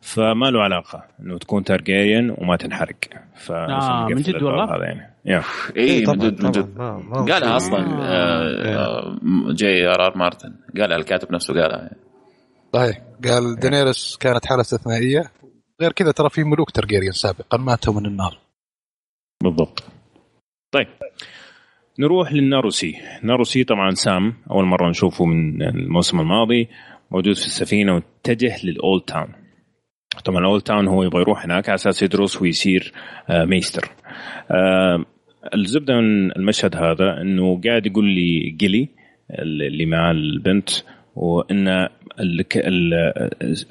فما 0.00 0.50
له 0.50 0.62
علاقة. 0.62 1.04
إنه 1.20 1.38
تكون 1.38 1.64
تارجيريان 1.64 2.30
وما 2.30 2.56
تنحرق. 2.56 2.96
ف 3.34 3.52
آه 3.52 4.06
من 4.06 4.22
جد 4.22 4.42
والله؟ 4.42 4.76
هذا 4.76 4.84
يعني. 4.84 5.44
اي 5.76 6.06
من 6.06 6.18
جد 6.18 6.44
من 6.44 6.50
جد. 6.50 6.78
قالها 7.30 7.56
أصلا 7.56 7.78
جي 9.52 9.86
ار 9.86 10.06
ار 10.06 10.18
مارتن. 10.18 10.54
قالها 10.78 10.96
الكاتب 10.96 11.32
نفسه 11.32 11.54
قالها. 11.54 11.78
يعني. 11.78 11.96
صحيح. 12.72 13.02
قال 13.24 13.56
دينيريس 13.60 14.16
كانت 14.16 14.46
حالة 14.46 14.60
استثنائية. 14.60 15.30
غير 15.80 15.92
كذا 15.92 16.12
ترى 16.12 16.30
في 16.30 16.44
ملوك 16.44 16.70
تارجيريان 16.70 17.12
سابقا 17.12 17.58
ماتوا 17.58 17.94
من 17.94 18.06
النار. 18.06 18.38
بالضبط. 19.42 19.84
طيب. 20.72 20.88
نروح 21.98 22.32
لل 22.32 22.43
Narrow 22.43 22.75
Sea. 22.75 22.96
Narrow 23.22 23.50
Sea 23.50 23.64
طبعا 23.64 23.90
سام 23.90 24.34
أول 24.50 24.64
مرة 24.64 24.90
نشوفه 24.90 25.24
من 25.24 25.62
الموسم 25.62 26.20
الماضي 26.20 26.68
موجود 27.10 27.34
في 27.34 27.46
السفينة 27.46 27.94
واتجه 27.94 28.66
للأولد 28.66 29.02
تاون. 29.02 29.39
طبعا 30.24 30.38
الاولد 30.38 30.62
تاون 30.62 30.88
هو 30.88 31.02
يبغى 31.02 31.20
يروح 31.20 31.44
هناك 31.44 31.68
على 31.68 31.74
أساس 31.74 32.02
يدرس 32.02 32.42
ويصير 32.42 32.92
آه، 33.28 33.44
maester. 33.44 33.90
آه، 34.50 35.04
الزبدة 35.54 35.94
من 36.00 36.32
المشهد 36.36 36.76
هذا 36.76 37.20
إنه 37.20 37.60
قاعد 37.64 37.86
يقول 37.86 38.04
لي 38.04 38.50
جيلي 38.50 38.88
اللي 39.30 39.86
مع 39.86 40.10
البنت 40.10 40.70
وإن 41.16 41.88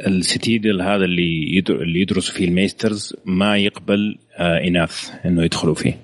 ال 0.08 0.17
Citadel 0.17 0.82
هذا 0.82 1.06
اللي 1.06 1.64
اللي 1.70 2.02
يدرسوا 2.02 2.34
فيه 2.34 2.46
ال 2.48 2.55
maesters 2.55 3.16
ما 3.26 3.58
يقبل 3.58 4.18
آه، 4.38 4.68
اناث 4.68 5.12
إنه 5.26 5.44
يدخلوا 5.44 5.76
فيه. 5.76 5.98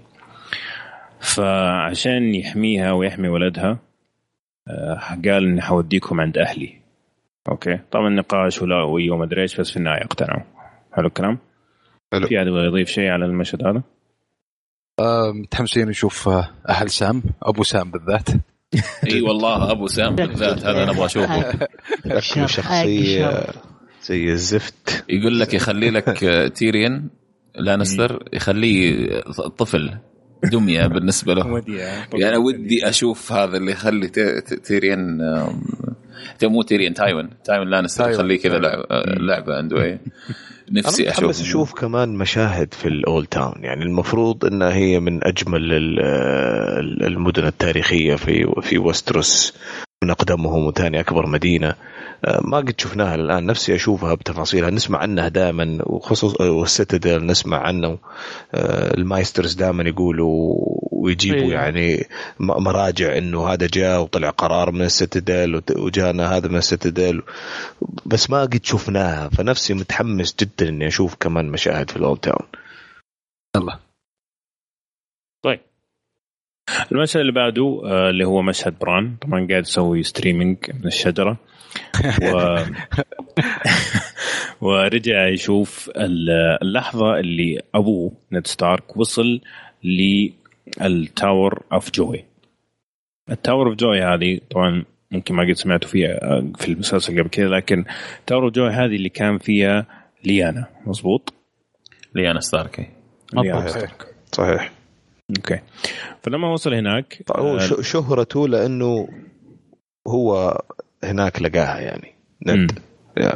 فعشان 1.19 2.35
يحميها 2.35 2.91
ويحمي 2.91 3.27
ولدها 3.27 3.79
قال 5.25 5.45
إني 5.45 5.61
حوديكم 5.61 6.21
عند 6.21 6.37
أهلي. 6.37 6.84
okay. 7.49 7.79
طبعا 7.91 8.07
النقاش 8.07 8.61
ولا 8.61 8.83
وما 8.83 9.23
ادري 9.23 9.41
إيش 9.41 9.59
بس 9.59 9.71
في 9.71 9.77
النهاية 9.77 10.03
اقتنعوا. 10.03 10.43
حلو 10.93 11.07
الكلام. 11.07 11.37
حلو. 12.13 12.27
في 12.27 12.37
أحد 12.37 12.47
يبغى 12.47 12.65
يضيف 12.65 12.89
شيء 12.89 13.09
على 13.09 13.25
المشهد 13.25 13.63
هذا؟ 13.67 13.83
متحمسين 15.31 15.87
نشوف 15.87 16.29
آه، 16.29 16.49
أهل 16.69 16.89
سام. 16.89 17.23
أبو 17.43 17.63
سام 17.63 17.91
بالذات. 17.91 18.29
إي 19.11 19.21
والله 19.21 19.71
أبو 19.71 19.87
سام 19.87 20.15
بالذات. 20.15 20.65
هذا 20.65 20.85
نبغى 20.85 21.05
أشوفه. 21.05 21.67
شخصية 22.45 23.43
زي 24.03 24.31
الزفت. 24.31 25.05
يقول 25.09 25.39
لك 25.39 25.53
يخلي 25.53 25.89
لك 25.89 26.23
آه، 26.23 26.47
تيريان 26.47 27.09
لانستر 27.55 28.23
يخليه 28.33 29.19
طفل 29.57 29.97
دمية 30.43 30.87
بالنسبة 30.87 31.33
له. 31.33 31.63
يعني 32.13 32.37
ودي 32.37 32.89
أشوف 32.89 33.31
هذا 33.31 33.57
اللي 33.57 33.71
يخلي 33.71 34.07
تيريان 36.39 36.55
مو 36.55 36.61
تيريان 36.61 36.93
تايوين 36.93 37.29
تايوين 37.45 37.69
لانستر 37.69 38.09
يخليه 38.09 38.39
كذا 38.39 38.59
لعبة 39.19 39.57
عنده 39.57 39.83
إيه. 39.83 39.99
نفسي 40.71 41.09
أشوف 41.09 41.29
بس 41.29 41.41
أشوف 41.41 41.73
كمان 41.73 42.09
مشاهد 42.09 42.73
في 42.73 42.87
الاولد 42.87 43.27
تاون. 43.27 43.63
يعني 43.63 43.83
المفروض 43.83 44.45
انها 44.45 44.73
هي 44.73 44.99
من 44.99 45.23
أجمل 45.23 45.73
المدن 47.01 47.45
التاريخية 47.45 48.15
في 48.15 48.61
في 48.61 48.77
وستروس. 48.77 49.53
من 50.03 50.09
اقدمهم 50.09 50.65
وثاني 50.65 50.99
أكبر 50.99 51.27
مدينة. 51.27 51.75
آه، 52.25 52.41
ما 52.43 52.57
قد 52.57 52.73
شفناها 52.77 53.15
الآن. 53.15 53.45
نفسي 53.45 53.75
أشوفها 53.75 54.13
بتفاصيلها. 54.13 54.69
نسمع 54.69 54.99
عنها 54.99 55.27
دائما 55.27 55.77
وخصوص 55.83 56.41
وال 56.41 56.60
Citadel 56.60 57.25
نسمع 57.25 57.57
عنه. 57.57 57.97
آه، 58.53 58.93
ال 58.93 59.00
Maesters 59.00 59.53
دائما 59.53 59.83
يقولوا 59.83 60.55
ويجيبوا 60.91 61.39
إيه. 61.39 61.53
يعني 61.53 62.07
مراجع 62.39 63.17
إنه 63.17 63.47
هذا 63.47 63.67
جاء 63.73 64.01
وطلع 64.01 64.29
قرار 64.29 64.71
من 64.71 64.81
ال 64.81 64.91
Citadel 64.91 65.61
وجانا 65.75 66.37
هذا 66.37 66.47
من 66.47 66.57
ال 66.57 66.65
Citadel 66.65 67.21
بس 68.05 68.29
ما 68.29 68.41
قد 68.41 68.61
شفناها. 68.63 69.29
فنفسي 69.29 69.73
متحمس 69.73 70.35
جدا 70.39 70.69
إني 70.69 70.87
أشوف 70.87 71.15
كمان 71.19 71.45
مشاهد 71.45 71.89
في 71.89 71.97
ال 71.97 72.19
Oldtown 72.19 72.47
الله 73.55 73.84
المشهد 76.91 77.19
اللي 77.19 77.31
بعده 77.31 77.81
آه، 77.85 78.09
اللي 78.09 78.25
هو 78.25 78.41
مشهد 78.41 78.79
بران. 78.79 79.15
طبعا 79.21 79.47
قاعد 79.49 79.63
يسوي 79.63 80.03
streaming 80.03 80.57
من 80.73 80.87
الشجرة. 80.87 81.37
و... 82.23 82.57
ورجع 84.65 85.27
يشوف 85.27 85.91
اللحظة 86.61 87.19
اللي 87.19 87.61
ابوه 87.75 88.11
نيد 88.31 88.47
ستارك 88.47 88.97
وصل 88.97 89.41
لل 89.83 90.35
Tower 90.35 91.63
of 91.73 91.91
Joy 91.91 92.25
ال 93.29 93.36
Tower 93.36 93.69
of 93.69 93.75
Joy 93.75 94.01
هذه 94.01 94.39
طبعا 94.51 94.85
ممكن 95.11 95.35
ما 95.35 95.43
قد 95.43 95.51
سمعتوا 95.51 95.89
فيها 95.89 96.43
في 96.57 96.67
المسلسل 96.67 97.19
قبل 97.19 97.29
كذا 97.29 97.47
لكن 97.47 97.85
Tower 98.25 98.43
of 98.43 98.53
Joy 98.53 98.69
هذه 98.69 98.95
اللي 98.95 99.09
كان 99.09 99.37
فيها 99.37 99.85
ليانا. 100.23 100.67
مظبوط؟ 100.85 101.33
ليانا 102.15 102.39
ستارك 102.39 102.91
ليانا 103.33 103.67
ستارك. 103.67 104.07
صحيح. 104.31 104.71
okay. 105.29 105.59
فلما 106.21 106.51
وصل 106.53 106.73
هناك 106.73 107.23
هو 107.35 107.57
آه 107.57 107.81
شهرته 107.81 108.47
لأنه 108.47 109.07
هو 110.07 110.61
هناك 111.03 111.41
لقاها 111.41 111.79
يعني 111.79 112.15
ند 112.47 112.71
yeah. 113.19 113.35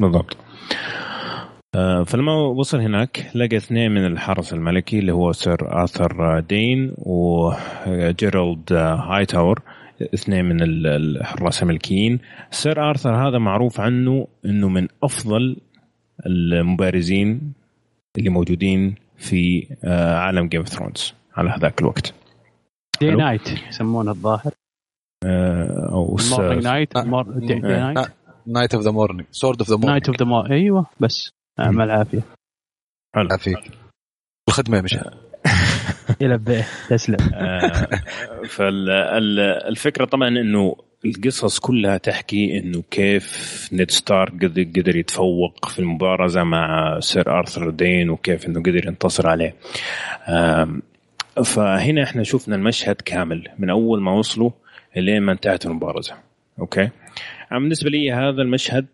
بالضبط. 0.00 0.36
آه 1.74 2.02
فلما 2.02 2.32
وصل 2.32 2.80
هناك 2.80 3.30
لقى 3.34 3.56
اثنين 3.56 3.90
من 3.90 4.06
الحرس 4.06 4.52
الملكي 4.52 4.98
اللي 4.98 5.12
هو 5.12 5.32
Ser 5.32 5.84
آرثر 5.84 6.40
دين 6.40 6.94
وجيرالد 6.98 8.72
هاي 8.72 9.26
تاور 9.26 9.62
اثنين 10.14 10.44
من 10.44 10.56
الحراس 10.86 11.62
الملكيين. 11.62 12.18
Ser 12.50 12.90
آرثر 12.90 13.28
هذا 13.28 13.38
معروف 13.38 13.80
عنه 13.80 14.26
إنه 14.44 14.68
من 14.68 14.88
أفضل 15.02 15.56
المبارزين 16.26 17.52
اللي 18.18 18.30
موجودين 18.30 18.94
في 19.16 19.66
آه، 19.84 20.16
عالم 20.16 20.48
Game 20.48 20.60
of 20.60 20.68
Thrones 20.68 21.14
على 21.36 21.50
هذاك 21.50 21.80
الوقت. 21.80 22.14
The 23.00 23.10
Knight 23.10 23.48
يسمونه 23.68 24.10
الظاهر. 24.10 24.52
آه، 25.24 25.88
أو 25.92 26.16
Morning 26.30 26.64
Knight, 27.66 28.10
Knight 28.46 28.74
of 28.74 28.84
the 28.84 28.90
Morning, 28.90 29.26
Sword 29.30 29.58
of 29.58 29.68
the 29.70 29.76
Morning, 29.76 29.92
Knight 29.92 30.08
of 30.08 30.18
the 30.18 30.24
Morning 30.24 30.52
أيوه 30.52 30.86
بس 31.00 31.30
مع 31.58 31.84
العافية. 31.84 32.22
حلو. 33.14 33.38
فيك 33.38 33.70
الخدمه 34.48 34.76
يا 34.76 34.82
مشعل. 34.82 35.14
يلبيه 36.20 36.66
تسلم. 36.88 37.34
آه، 37.34 37.88
فالفكرة 38.48 40.04
طبعا 40.04 40.28
إنه 40.28 40.76
القصص 41.04 41.58
كلها 41.58 41.96
تحكي 41.96 42.58
إنه 42.58 42.82
كيف 42.90 43.68
نيد 43.72 43.90
ستارك 43.90 44.44
قدر 44.44 44.96
يتفوق 44.96 45.68
في 45.68 45.78
المبارزة 45.78 46.44
مع 46.44 46.96
Ser 47.00 47.38
أرثر 47.38 47.70
دين 47.70 48.10
وكيف 48.10 48.46
إنه 48.46 48.60
قدر 48.60 48.86
ينتصر 48.86 49.28
عليه. 49.28 49.54
فهنا 51.42 52.02
إحنا 52.02 52.22
شفنا 52.22 52.56
المشهد 52.56 52.94
كامل 52.94 53.48
من 53.58 53.70
أول 53.70 54.00
ما 54.00 54.12
وصلوا 54.12 54.50
لين 54.96 55.22
ما 55.22 55.32
انتهت 55.32 55.66
المبارزة 55.66 56.14
okay 56.58 56.90
أنا 57.52 57.60
بالنسبة 57.60 57.90
لي 57.90 58.12
هذا 58.12 58.42
المشهد 58.42 58.86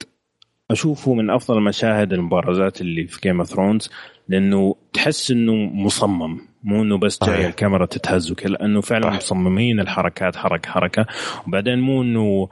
أشوفه 0.70 1.14
من 1.14 1.30
أفضل 1.30 1.62
مشاهد 1.62 2.12
المبارزات 2.12 2.80
اللي 2.80 3.06
في 3.06 3.20
Game 3.20 3.38
of 3.38 3.48
Thrones 3.48 3.90
لأنه 4.28 4.76
تحس 4.92 5.30
إنه 5.30 5.54
مصمم 5.54 6.38
مو 6.64 6.82
إنه 6.82 6.98
بس 6.98 7.18
جاي 7.24 7.34
صحيح. 7.34 7.46
الكاميرا 7.46 7.86
تتهز 7.86 8.32
وكذا 8.32 8.50
لأنه 8.50 8.80
فعلا 8.80 9.10
صح. 9.10 9.16
مصممين 9.16 9.80
الحركات 9.80 10.36
حركة 10.36 10.70
حركة 10.70 11.06
وبعدين 11.46 11.78
مو 11.78 12.02
إنه 12.02 12.20
آه 12.20 12.48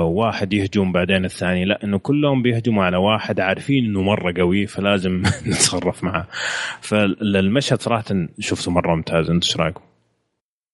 واحد 0.00 0.52
يهجم 0.52 0.92
بعدين 0.92 1.24
الثاني. 1.24 1.64
لا 1.64 1.84
إنه 1.84 1.98
كلهم 1.98 2.42
بيهجموا 2.42 2.84
على 2.84 2.96
واحد 2.96 3.40
عارفين 3.40 3.84
إنه 3.84 4.02
مرة 4.02 4.34
قوي 4.38 4.66
فلازم 4.66 5.22
نتصرف 5.46 6.04
معه. 6.04 6.26
فالمشهد 6.80 7.82
صراحة 7.82 8.04
شفته 8.38 8.70
مرة 8.70 8.94
ممتاز. 8.94 9.30
أنت 9.30 9.44
إيش 9.44 9.56
رأيكم؟ 9.56 9.80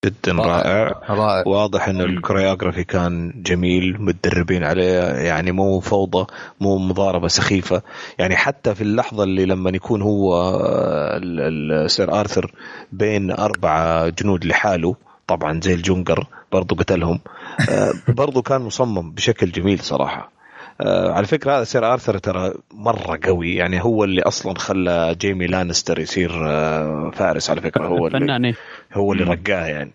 جدا 0.07 0.33
رائع. 0.33 1.01
رائع. 1.09 1.43
واضح 1.47 1.89
ان 1.89 1.95
مم. 1.95 2.01
الكوريوغرافي 2.01 2.85
كان 2.85 3.33
جميل 3.37 4.03
متدربين 4.03 4.65
عليه 4.65 5.01
يعني 5.03 5.53
مو 5.53 5.81
فوضى 5.81 6.27
مو 6.61 6.79
مضاربة 6.79 7.29
سخيفة. 7.29 7.83
يعني 8.19 8.37
حتى 8.37 8.75
في 8.75 8.81
اللحظة 8.81 9.25
اللي 9.25 9.45
لما 9.47 9.71
يكون 9.71 10.03
هو 10.03 10.35
آه، 10.35 11.17
ال- 11.17 11.73
ال- 11.83 11.91
Ser 11.91 12.21
آرثر 12.21 12.53
بين 12.93 13.31
أربعة 13.31 14.09
جنود 14.09 14.45
لحاله 14.45 14.97
طبعا 15.27 15.61
زي 15.61 15.75
ال 15.75 15.81
younger 15.81 16.27
برضو 16.53 16.75
قتلهم. 16.75 17.21
آه، 17.71 17.93
برضو 18.09 18.43
كان 18.43 18.61
مصمم 18.61 19.13
بشكل 19.13 19.51
جميل 19.51 19.79
صراحة. 19.79 20.33
آه، 20.81 21.13
على 21.13 21.27
فكرة 21.27 21.57
هذا 21.57 21.65
Ser 21.65 21.93
آرثر 21.93 22.19
ترى 22.19 22.55
مرة 22.71 23.19
قوي. 23.25 23.55
يعني 23.55 23.83
هو 23.85 24.05
اللي 24.05 24.23
أصلا 24.23 24.59
خلى 24.59 25.15
جيمي 25.21 25.47
لانستر 25.47 25.99
يصير 25.99 26.31
آه، 26.51 27.11
فارس 27.15 27.51
على 27.51 27.61
فكرة. 27.61 27.87
هو 27.87 28.07
اللي 28.07 28.49
إيه. 28.49 28.55
هو 28.95 29.13
اللي. 29.13 29.25
رقاه 29.25 29.67
يعني. 29.67 29.93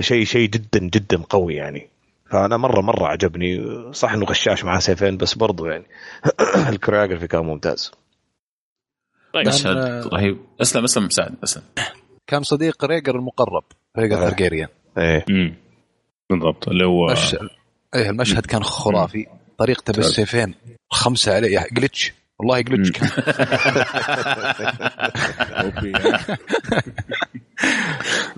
شيء 0.00 0.24
شيء 0.24 0.48
جدا 0.48 0.78
جدا 0.78 1.16
قوي 1.30 1.54
يعني. 1.54 1.88
فأنا 2.30 2.56
مرة 2.56 2.80
مرة 2.80 3.06
عجبني. 3.06 3.60
صح 3.92 4.12
إنه 4.12 4.24
غشاش 4.24 4.64
معاه 4.64 4.78
سيفين 4.78 5.16
بس 5.16 5.34
برضو 5.34 5.66
يعني 5.66 5.84
الكوريوغرافي 6.70 7.26
كان 7.26 7.44
ممتاز. 7.44 7.92
طيب. 9.34 9.48
مشهد 9.48 10.06
رهيب. 10.06 10.38
أسلم 10.60 10.84
أسلم 10.84 11.04
مساعد 11.04 11.34
أسلم. 11.44 11.62
كان 12.26 12.42
صديق 12.42 12.84
ريجر 12.84 13.16
المقرب. 13.16 13.64
ريجر 13.98 14.26
آه. 14.26 14.30
ثرجيريان 14.30 14.68
إيه. 14.98 15.24
مم. 15.28 15.54
بالضبط 16.30 16.68
اللي 16.68 16.86
هو 16.86 17.06
مش... 17.12 17.36
إيه 17.94 18.10
المشهد 18.10 18.46
كان 18.46 18.62
خرافي. 18.62 19.26
طريقته 19.58 19.92
بالسيفين 19.92 20.54
خمسة 20.90 21.34
عليه 21.34 21.66
جلتش 21.72 22.12
والله 22.38 22.60
جلتش 22.60 22.92
كان. 22.92 23.08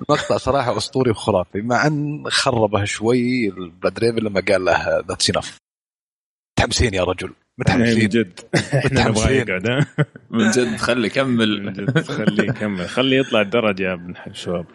مقطع 0.08 0.36
صراحة 0.36 0.76
أسطوري 0.76 1.10
وخرافي 1.10 1.60
مع 1.60 1.86
أن 1.86 2.24
خربه 2.28 2.84
شوي 2.84 3.48
البلاد 3.48 4.04
لما 4.04 4.40
قال 4.48 4.64
له 4.64 5.00
ذاتس 5.08 5.30
انف 5.30 5.58
متحمسين 6.58 6.94
يا 6.94 7.04
رجل. 7.04 7.32
إيه، 7.68 7.74
من 7.76 7.82
متحمسين 7.84 8.08
جد. 8.08 8.40
إحنا 8.54 8.90
نبغاه 9.08 9.10
متحمسين. 9.10 9.36
يقعد 9.48 9.66
ها؟ 9.70 9.86
من 10.30 10.50
جد 10.50 10.76
خلي 10.76 11.00
من 11.02 11.08
كمل 11.08 11.72
جد 11.72 11.98
خليه 12.00 12.44
يكمل. 12.50 12.88
خليه 12.88 13.18
يطلع 13.20 13.40
الدرجه 13.40 13.82
يا 13.82 13.92
ابن 13.94 14.14
الشباب. 14.26 14.66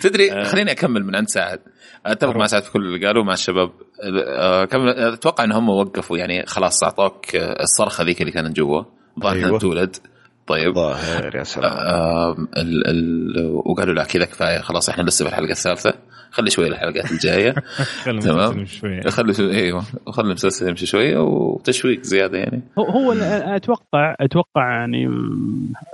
تدري 0.00 0.32
آه. 0.32 0.44
خليني 0.44 0.70
أكمل 0.70 1.04
من 1.04 1.16
عند 1.16 1.28
سعد. 1.28 1.60
أتفق 2.06 2.36
مع 2.36 2.46
سعد 2.46 2.62
في 2.62 2.70
كل 2.72 2.82
اللي 2.86 3.06
قالوه 3.06 3.24
مع 3.24 3.32
الشباب. 3.32 3.70
آه، 4.26 4.64
كمل 4.64 4.88
أتوقع 4.88 5.44
إن 5.44 5.52
هم 5.52 5.68
وقفوا 5.68 6.18
يعني 6.18 6.46
خلاص 6.46 6.82
أعطوك 6.82 7.36
الصرخة 7.36 8.04
ذيك 8.04 8.20
اللي 8.20 8.32
كانت 8.32 8.56
جوا. 8.56 8.82
ظاهر 9.20 9.36
أيوة. 9.36 9.58
تولد. 9.58 9.96
طيب. 10.46 10.74
ظاهر 10.74 11.36
يا 11.36 11.44
سلام. 11.44 11.72
آه 11.72 12.32
ال 12.56 12.86
ال 12.86 13.46
وقالوا 13.54 13.94
لا 13.94 14.04
كذا 14.04 14.24
كفاية 14.24 14.58
خلاص 14.58 14.88
إحنا 14.88 15.02
لسه 15.02 15.24
في 15.24 15.30
الحلقة 15.30 15.50
الثالثة. 15.52 15.94
خلي 16.34 16.50
شوي 16.50 16.66
الحلقات 16.66 17.12
الجاية. 17.12 17.54
تمام. 18.24 18.64
شوية. 18.64 19.00
خلي 19.02 19.34
شو- 19.34 19.50
إيوه. 19.50 19.84
خلي 20.08 20.26
المسلسل 20.28 20.68
يمشي 20.68 20.86
شوية 20.86 21.18
وتشويق 21.18 22.02
زيادة 22.02 22.38
يعني. 22.38 22.62
هو 22.78 22.84
هو 22.84 23.12
أتوقع 23.56 24.16
أتوقع 24.20 24.70
يعني 24.80 25.06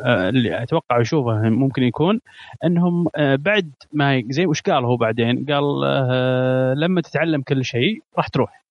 آه، 0.00 0.28
اللي 0.28 0.62
أتوقع 0.62 1.00
أشوفه 1.00 1.40
ممكن 1.48 1.82
يكون 1.82 2.20
أنهم 2.64 3.06
آه، 3.16 3.36
بعد 3.36 3.70
ما 3.92 4.22
زي 4.30 4.46
وش 4.46 4.60
قال 4.62 4.84
هو 4.84 4.96
بعدين؟ 4.96 5.44
قال 5.48 5.64
آه، 5.86 6.74
لما 6.74 7.00
تتعلم 7.00 7.42
كل 7.42 7.64
شيء 7.64 8.02
راح 8.18 8.28
تروح. 8.28 8.64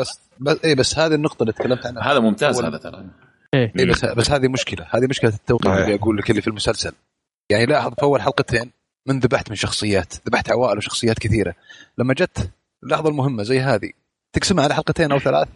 بس 0.00 0.30
بس 0.40 0.64
إيه 0.64 0.74
بس 0.74 0.98
هذه 0.98 1.14
النقطة 1.14 1.42
اللي 1.42 1.52
تكلمت 1.52 1.86
عنها. 1.86 2.02
هذا 2.12 2.18
ممتاز 2.20 2.60
هذا 2.64 2.78
ترى. 2.78 3.04
إيه. 3.54 3.72
إيه 3.78 3.86
بس 3.90 4.04
بس 4.04 4.30
هذه 4.30 4.48
مشكلة. 4.48 4.86
هذه 4.90 5.06
مشكلة 5.10 5.30
التوقيت 5.34 5.66
صحيح. 5.66 5.78
اللي 5.84 5.94
أقول 5.94 6.16
لك 6.16 6.30
اللي 6.30 6.42
في 6.42 6.48
المسلسل. 6.48 6.92
يعني 7.50 7.66
لاحظ 7.66 7.94
في 7.94 8.02
أول 8.02 8.20
حلقتين 8.22 8.70
من 9.08 9.18
ذبحت 9.20 9.50
من 9.50 9.56
شخصيات 9.56 10.14
ذبحت 10.26 10.50
عوائل 10.50 10.78
وشخصيات 10.78 11.18
كثيرة 11.18 11.54
لما 11.98 12.14
جت 12.14 12.50
اللحظة 12.84 13.08
المهمة 13.08 13.42
زي 13.42 13.60
هذه 13.60 13.90
تقسمها 14.32 14.64
على 14.64 14.74
حلقتين 14.74 15.12
أو 15.12 15.18
ثلاث 15.18 15.48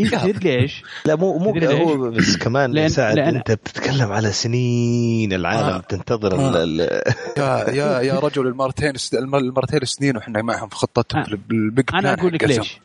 إيه، 0.00 0.08
تدري 0.08 0.60
ليش؟ 0.60 0.82
لا 1.06 1.14
مو 1.16 1.38
مو؟ 1.38 1.50
هو 1.60 2.10
بس 2.10 2.36
كمان 2.44 2.72
لأن- 2.74 2.90
سعد 2.90 3.16
لأن- 3.16 3.18
أنت 3.36 3.50
بتتكلم 3.52 4.12
على 4.12 4.32
سنين 4.32 5.32
العالم 5.32 5.68
آه. 5.68 5.78
تنتظر 5.80 6.34
آه. 6.38 6.48
ال- 6.64 6.80
ال- 6.80 7.02
يا 7.38 7.70
يا 7.78 8.00
يا 8.00 8.18
رجل 8.18 8.46
المرتين 8.46 8.92
المرتين 9.34 9.82
السنين 9.82 10.16
وإحنا 10.16 10.42
معهم 10.42 10.68
في 10.68 10.76
خطتهم 10.76 11.20
آه. 11.20 11.24
في 11.24 11.32
البيج 11.50 11.84
أنا 11.94 12.14
أقول 12.14 12.32
لك. 12.34 12.44
ليش 12.44 12.80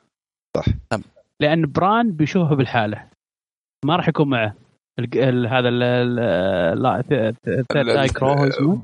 صح. 0.57 0.65
نعم. 0.91 1.01
لأن 1.39 1.71
بران 1.71 2.11
بيشوفه 2.11 2.55
بالحالة 2.55 3.03
ما 3.85 3.95
راح 3.95 4.07
يكون 4.07 4.29
معه 4.29 4.55
هذا 5.47 5.69
لا 5.69 7.03
ثيرد 7.09 7.35
اي 7.89 8.07
كرو 8.07 8.27
هو 8.29 8.47
اسمه 8.47 8.81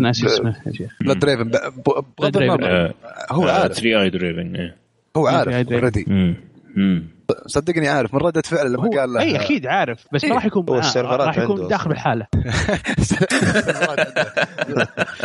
ناسي 0.00 0.26
اسمه 0.26 0.56
يا 0.66 0.72
شيخ 0.72 0.92
بلاد 1.00 1.18
دريفن 1.18 1.50
بغض. 1.86 2.36
النظر 2.36 2.92
هو 3.30 3.48
عارف 3.48 3.72
3 3.72 4.02
اي 4.02 4.10
دريفن 4.10 4.70
هو 5.16 5.26
عارف. 5.26 5.48
إيه. 6.08 6.38
صدقني 7.46 7.88
عارف 7.88 8.14
من 8.14 8.20
ردة 8.20 8.42
فعل 8.44 8.72
لما 8.72 8.90
قال 9.00 9.12
له 9.12 9.20
أي 9.20 9.36
أكيد 9.36 9.66
عارف 9.66 10.04
بس 10.12 10.24
إيه. 10.24 10.30
ما 10.30 10.36
راح 10.36 10.44
يكون 10.46 10.64
هو 10.68 10.78
السيرفرات 10.78 11.20
راح 11.20 11.38
يكون 11.38 11.68
داخل. 11.68 11.88
بالحاله 11.88 12.26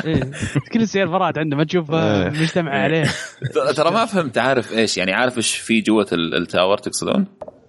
إيه. 0.05 0.31
كل 0.73 0.81
السيرفرات 0.81 1.37
عنده 1.37 1.57
ما 1.57 1.63
تشوف 1.63 1.91
آه، 1.91 2.23
إيه. 2.23 2.29
مجتمع 2.41 2.71
عليه 2.71 3.03
ترى 3.75 3.91
ما 3.91 4.05
فهمت 4.05 4.37
عارف 4.37 4.73
إيش 4.73 4.97
يعني 4.97 5.13
عارف 5.13 5.37
إيش 5.37 5.55
في 5.55 5.81
جوة 5.81 6.07
ال- 6.13 6.35
التاور 6.35 6.77
تقصدون؟ 6.77 7.25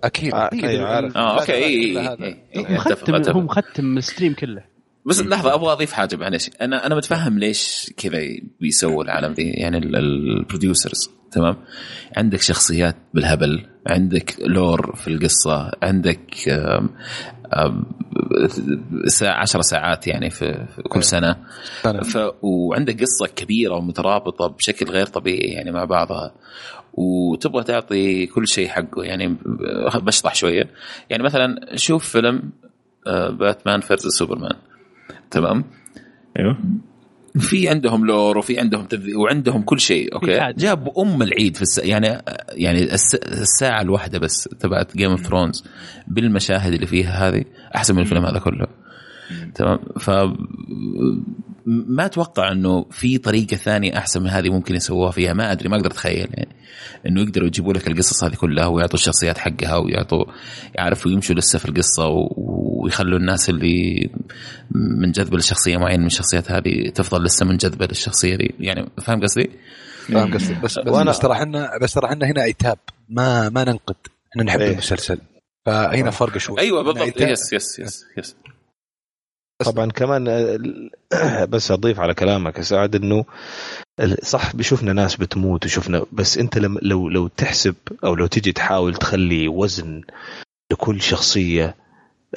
أكيد 0.07 0.35
آه، 0.35 0.47
أكيد. 0.47 0.65
أيوة، 0.65 0.89
عارف. 0.89 1.17
آه 1.17 1.41
أوكي 1.41 1.53
إي 1.55 1.99
إي. 1.99 1.99
إي 2.57 2.61
هو 2.71 2.75
مختم 2.75 3.13
هو 3.15 3.17
اتفق 3.17 3.37
مختم 3.37 3.99
الستريم 3.99 4.35
كله 4.35 4.65
بس 5.07 5.21
لحظة 5.21 5.55
أبغى 5.55 5.73
أضيف 5.73 5.93
حاجة 5.93 6.17
معلش 6.17 6.51
أنا 6.61 6.87
أنا 6.87 6.95
متفهم 6.95 7.39
ليش 7.39 7.93
كذا 7.97 8.19
بيسووا 8.61 9.05
العالم 9.05 9.33
ذي 9.33 9.43
يعني 9.51 9.79
البروديوسرز 9.79 11.11
تمام 11.33 11.57
عندك 12.17 12.41
شخصيات 12.41 12.97
بالهبل 13.15 13.67
عندك 13.87 14.35
لور 14.41 14.97
في 14.97 15.09
القصة 15.09 15.71
عندك 15.83 16.49
آم، 16.49 16.91
آم، 17.57 17.85
ساعة 19.07 19.41
عشر 19.41 19.61
ساعات 19.61 20.07
يعني 20.07 20.31
في, 20.31 20.67
كل 20.89 21.03
سنة 21.03 21.37
سنة. 21.83 22.01
ف... 22.03 22.19
وعندك 22.43 23.01
قصة 23.01 23.27
كبيرة 23.37 23.75
ومترابطة 23.75 24.47
بشكل 24.47 24.87
غير 24.87 25.07
طبيعي 25.07 25.49
يعني 25.53 25.71
مع 25.73 25.85
بعضها 25.85 26.35
وتبغى 26.97 27.65
تعطي 27.65 28.27
كل 28.27 28.49
شيء 28.49 28.69
حقه. 28.69 29.05
يعني 29.05 29.37
بشطح 29.95 30.35
شوية. 30.35 30.71
يعني 31.11 31.23
مثلا 31.23 31.77
شوف 31.77 32.09
فيلم 32.09 32.43
آه، 33.07 33.31
Batman 33.31 33.81
vs 33.81 34.07
Superman. 34.07 34.57
تمام؟ 35.31 35.65
أيوه. 36.39 36.59
في 37.39 37.69
عندهم 37.69 38.07
lore 38.07 38.39
وفي 38.39 38.61
عندهم 38.61 38.85
تذ... 38.85 39.17
وعندهم 39.17 39.63
كل 39.63 39.81
شيء 39.81 40.15
okay. 40.15 40.53
جابوا 40.57 41.03
أم 41.03 41.23
العيد 41.23 41.57
في 41.57 41.63
الس... 41.63 41.79
يعني 41.79 42.23
يعني 42.53 42.83
الس... 42.83 43.15
الساعة 43.15 43.83
الواحدة 43.83 44.19
بس 44.19 44.49
تبعت 44.61 44.97
Game 44.97 45.11
of 45.11 45.27
Thrones 45.27 45.65
بالمشاهد 46.09 46.73
اللي 46.73 46.87
فيها 46.87 47.29
هذه 47.29 47.45
أحسن 47.77 47.95
من 47.95 48.01
الفيلم 48.01 48.27
هذا 48.27 48.39
كله. 48.39 48.67
تمام؟ 49.55 49.79
ف 50.01 50.11
ما 51.67 52.05
أتوقع 52.07 52.53
إنه 52.53 52.87
في 52.91 53.19
طريقة 53.19 53.57
ثانية 53.57 53.99
أحسن 53.99 54.23
من 54.23 54.29
هذه 54.29 54.49
ممكن 54.51 54.75
يسووها 54.75 55.11
فيها. 55.11 55.33
ما 55.33 55.53
أدري 55.53 55.69
ما 55.69 55.77
أقدر 55.77 55.91
أتخيل 55.91 56.29
يعني. 56.35 56.49
إنه 57.07 57.21
يقدروا 57.21 57.47
يجيبوا 57.47 57.73
لك 57.73 57.89
القصص 57.89 58.25
هذه 58.25 58.35
كلها 58.35 58.67
ويعطوا 58.67 58.99
الشخصيات 58.99 59.39
حقها 59.39 59.77
ويعطوا 59.77 60.25
يعرفوا 60.75 61.11
يمشوا 61.11 61.35
لسه 61.35 61.59
في 61.59 61.65
القصة 61.65 62.09
و... 62.09 62.29
ويخلوا 62.85 63.19
الناس 63.19 63.51
اللي 63.51 64.11
منجذبه 65.01 65.37
لشخصية 65.37 65.77
معينة 65.77 66.01
من 66.01 66.07
الشخصيات 66.07 66.51
هذه 66.51 66.91
تفضل 66.95 67.25
لسه 67.25 67.47
منجذبه 67.47 67.87
للشخصية 67.87 68.37
دي 68.37 68.55
يعني 68.61 68.91
فاهم 69.03 69.23
قصدي؟ 69.23 69.51
فاهم 70.09 70.35
قصدي. 70.35 70.55
بس 70.55 70.79
بس, 70.79 70.89
وأنا- 70.89 71.09
بس 71.09 71.19
ترى 71.19 71.33
إحنا 71.33 71.79
بس 71.83 71.93
ترى 71.95 72.07
إحنا 72.07 72.27
هنا 72.27 72.43
عتاب 72.43 72.79
ما 73.09 73.49
ما 73.49 73.65
ننقد. 73.65 73.97
إحنا 74.33 74.43
نحب 74.43 74.61
إيه. 74.61 74.73
المسلسل. 74.73 75.19
فهنا 75.67 76.11
فرق 76.11 76.39
شوي. 76.39 76.61
أيوه 76.61 76.83
بالضبط. 76.83 77.21
يس 77.21 77.53
يس 77.53 77.79
يس 77.79 78.05
يس 78.19 78.37
طبعا 79.59 79.91
كمان 79.91 80.29
آه، 80.29 81.45
بس 81.53 81.71
أضيف 81.71 82.01
على 82.01 82.15
كلامك 82.15 82.59
يا 82.59 82.63
سعد 82.63 82.95
إنه 82.95 83.25
صح 84.23 84.57
بشوفنا 84.57 84.93
ناس 84.93 85.17
بتموت 85.17 85.65
وشفنا 85.65 86.07
بس 86.13 86.39
أنت 86.39 86.59
لو 86.59 87.09
لو 87.09 87.29
تحسب 87.29 87.75
أو 88.05 88.15
لو 88.15 88.27
تجي 88.27 88.53
تحاول 88.53 88.95
تخلي 88.95 89.49
وزن 89.49 90.03
لكل 90.73 91.03
شخصية 91.03 91.75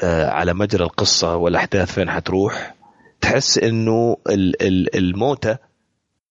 آه، 0.03 0.29
على 0.29 0.53
مجرى 0.53 0.83
القصة 0.83 1.35
والأحداث 1.35 1.91
فين 1.93 2.09
حتروح 2.09 2.75
تحس 3.21 3.57
إنه 3.57 4.17
ال- 4.29 4.61
ال- 4.63 4.95
الموتى 4.97 5.57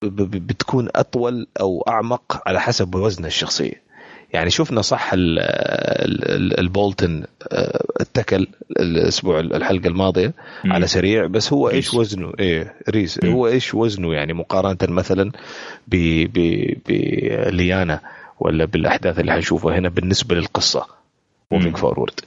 بتكون 0.02 0.88
أطول 0.96 1.46
أو 1.60 1.84
أعمق 1.88 2.42
على 2.48 2.60
حسب 2.60 2.94
وزن 2.94 3.24
الشخصية. 3.24 3.85
يعني 4.32 4.50
شفنا 4.50 4.82
صح 4.82 5.12
ال- 5.12 5.38
ال- 5.38 6.30
ال- 6.36 6.60
البولتن 6.60 7.24
آه، 7.52 7.84
اتكل 8.00 8.46
الأسبوع 8.80 9.40
الحلقة 9.40 9.88
الماضية 9.88 10.32
مم. 10.64 10.72
على 10.72 10.86
سريع 10.86 11.26
بس 11.26 11.52
هو 11.52 11.70
إيش. 11.70 11.94
وزنه 11.94 12.32
إيه 12.38 12.74
ريس 12.88 13.20
مم. 13.24 13.32
هو 13.32 13.46
إيش 13.48 13.74
وزنه 13.74 14.14
يعني 14.14 14.32
مقارنة 14.32 14.76
مثلا 14.94 15.32
ب- 15.88 16.26
ب- 16.38 16.76
بليانا 16.88 18.00
ولا 18.40 18.64
بالأحداث 18.64 19.18
اللي 19.20 19.32
حنشوفها 19.32 19.78
هنا 19.78 19.88
بالنسبة 19.88 20.34
للقصة 20.34 20.86
moving. 21.50 21.76
forward 21.76 22.20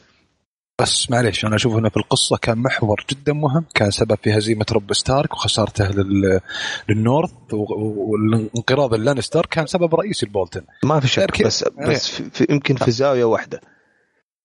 بس 0.82 1.12
معليش 1.12 1.46
أنا 1.46 1.56
أشوف 1.56 1.78
إنه 1.78 1.90
في 1.90 1.98
القصة 1.98 2.38
كان 2.38 2.58
محور 2.58 3.06
جدا 3.10 3.34
مهم 3.34 3.66
كان 3.74 3.92
سبب 3.92 4.18
في 4.24 4.38
هزيمة 4.38 4.66
روب 4.72 4.94
ستارك 4.94 5.34
وخسارته 5.34 5.92
لل... 5.92 6.40
لل 6.89 7.02
North 7.02 7.32
و- 7.54 8.12
والانقراض 8.12 8.94
اللانستر 8.94 9.46
كان 9.46 9.66
سبب 9.68 9.96
رئيسي 9.96 10.26
البولتن 10.26 10.62
ما 10.84 11.00
في 11.00 11.08
شك. 11.08 11.44
بس 11.44 11.64
بس 11.88 12.08
في 12.12 12.30
في 12.30 12.48
يمكن 12.50 12.76
في 12.76 12.92
زاوية 12.92 13.24
واحدة 13.24 13.62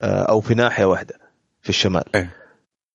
آه، 0.02 0.22
أو 0.22 0.40
في 0.40 0.54
ناحية 0.54 0.84
واحدة 0.84 1.14
في 1.62 1.68
الشمال. 1.68 2.04
إيه. 2.14 2.30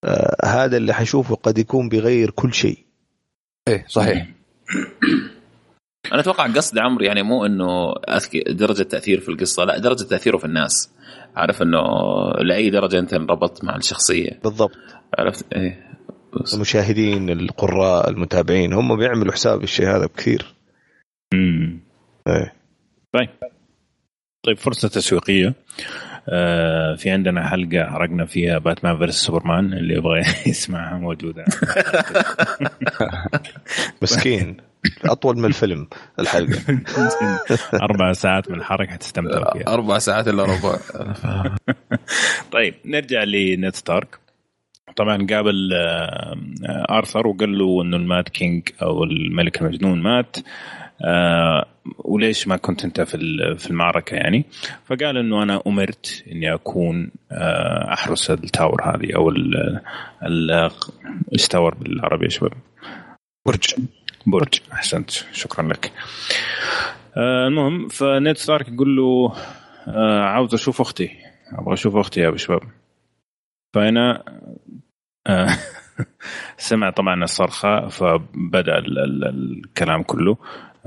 آه، 0.04 0.36
هذا 0.46 0.78
اللي 0.78 0.94
حنشوفه 0.94 1.36
قد 1.36 1.58
يكون 1.58 1.90
بيغير 1.90 2.30
كل 2.32 2.54
شيء. 2.54 2.86
إيه 3.68 3.86
صحيح. 3.88 4.28
أنا 6.12 6.20
أتوقع 6.22 6.48
قصد 6.48 6.78
عمرو 6.78 7.06
يعني 7.06 7.24
مو 7.24 7.46
إنه 7.46 7.94
درجة 8.50 8.84
تأثير 8.84 9.20
في 9.20 9.30
القصة 9.30 9.64
لا 9.64 9.78
درجة 9.78 10.04
تأثيره 10.04 10.38
في 10.38 10.46
الناس. 10.46 10.90
عارف 11.40 11.62
إنه 11.62 11.80
لأي 12.42 12.70
درجة 12.70 13.00
أنت 13.00 13.14
انربطت 13.14 13.64
مع 13.64 13.76
الشخصية. 13.76 14.40
بالضبط. 14.44 14.78
عرفت؟ 15.20 15.54
إيه. 15.54 15.90
بس. 16.42 16.54
المشاهدين 16.54 17.30
القراء 17.30 18.10
المتابعين 18.10 18.74
هم 18.74 18.96
بيعملوا 18.98 19.34
حساب 19.34 19.64
الشيء 19.64 19.88
هذا 19.88 20.06
بكثير. 20.06 20.46
مم. 21.34 21.80
إيه. 22.28 22.54
طيب. 23.14 23.30
طيب 24.44 24.58
فرصة 24.58 24.88
تسويقية. 24.88 25.54
آه 26.30 26.96
في 26.96 27.10
عندنا 27.10 27.48
حلقة 27.50 27.86
حرقنا 27.86 28.26
فيها 28.26 28.58
باتمان 28.58 28.98
فيرس 28.98 29.16
سوبرمان 29.16 29.74
اللي 29.74 29.96
يبغى 29.96 30.20
يسمعها 30.48 30.98
موجودة. 30.98 31.46
مسكين. 34.02 34.58
أطول 35.06 35.38
من 35.38 35.46
الفيلم 35.46 35.88
الحلقة. 36.20 36.60
أربع 37.84 38.14
ساعات 38.14 38.52
من 38.52 38.58
الحرق 38.58 38.88
حتستمتع 38.90 39.54
فيها. 39.54 39.74
أربع 39.74 39.98
ساعات 39.98 40.28
إلا 40.28 40.44
ربع. 40.44 40.78
طيب 42.52 42.74
نرجع 42.86 43.24
لنيد 43.24 43.76
ستارك. 43.76 44.20
طبعا 44.96 45.28
قابل 45.30 45.70
آه، 45.74 46.36
آرثر 46.90 47.28
وقال 47.28 47.58
له 47.58 47.82
إنه 47.82 47.98
ال 47.98 48.06
Mad 48.06 48.30
King 48.30 48.70
أو 48.82 49.04
الملك 49.04 49.62
المجنون 49.62 50.02
مات. 50.02 50.38
آه 51.06 51.66
وليش 51.98 52.48
ما 52.48 52.58
كنت 52.58 52.86
أنت 52.86 53.02
في 53.02 53.16
ال- 53.16 53.58
في 53.58 53.70
المعركة 53.70 54.16
يعني؟ 54.16 54.46
فقال 54.86 55.18
إنه 55.18 55.44
أنا 55.44 55.62
أمرت 55.68 56.24
إني 56.32 56.54
أكون 56.54 57.12
آه 57.32 57.94
أحرس 57.94 58.32
ال 58.32 58.40
tower 58.40 58.84
هذه 58.84 59.16
أو 59.16 59.30
ال 59.30 59.80
ال- 60.24 60.72
إيش 61.34 61.48
tower 61.48 61.76
بالعربي 61.76 62.26
يا 62.26 62.30
شباب؟ 62.30 62.52
برج 63.46 63.76
برج 64.30 64.60
أحسنت. 64.74 65.10
شكرا 65.12 65.68
لك. 65.68 65.92
آه 67.18 67.48
المهم 67.48 67.88
فنيد 67.88 68.38
ستارك 68.38 68.68
يقول 68.70 68.96
له 68.98 69.34
آه 69.88 70.22
عاوز 70.24 70.54
أشوف 70.54 70.82
أختي. 70.82 71.10
أبغى 71.54 71.74
أشوف 71.74 71.96
أختي 71.96 72.20
يا 72.20 72.38
شباب. 72.38 72.62
فهنا 73.74 74.24
آه 75.28 75.48
سمع 76.58 76.90
طبعا 76.90 77.24
الصرخه 77.24 77.88
فبدأ 77.88 78.78
ال 78.78 79.00
ال 79.00 79.24
الكلام 79.66 80.04
كله. 80.04 80.38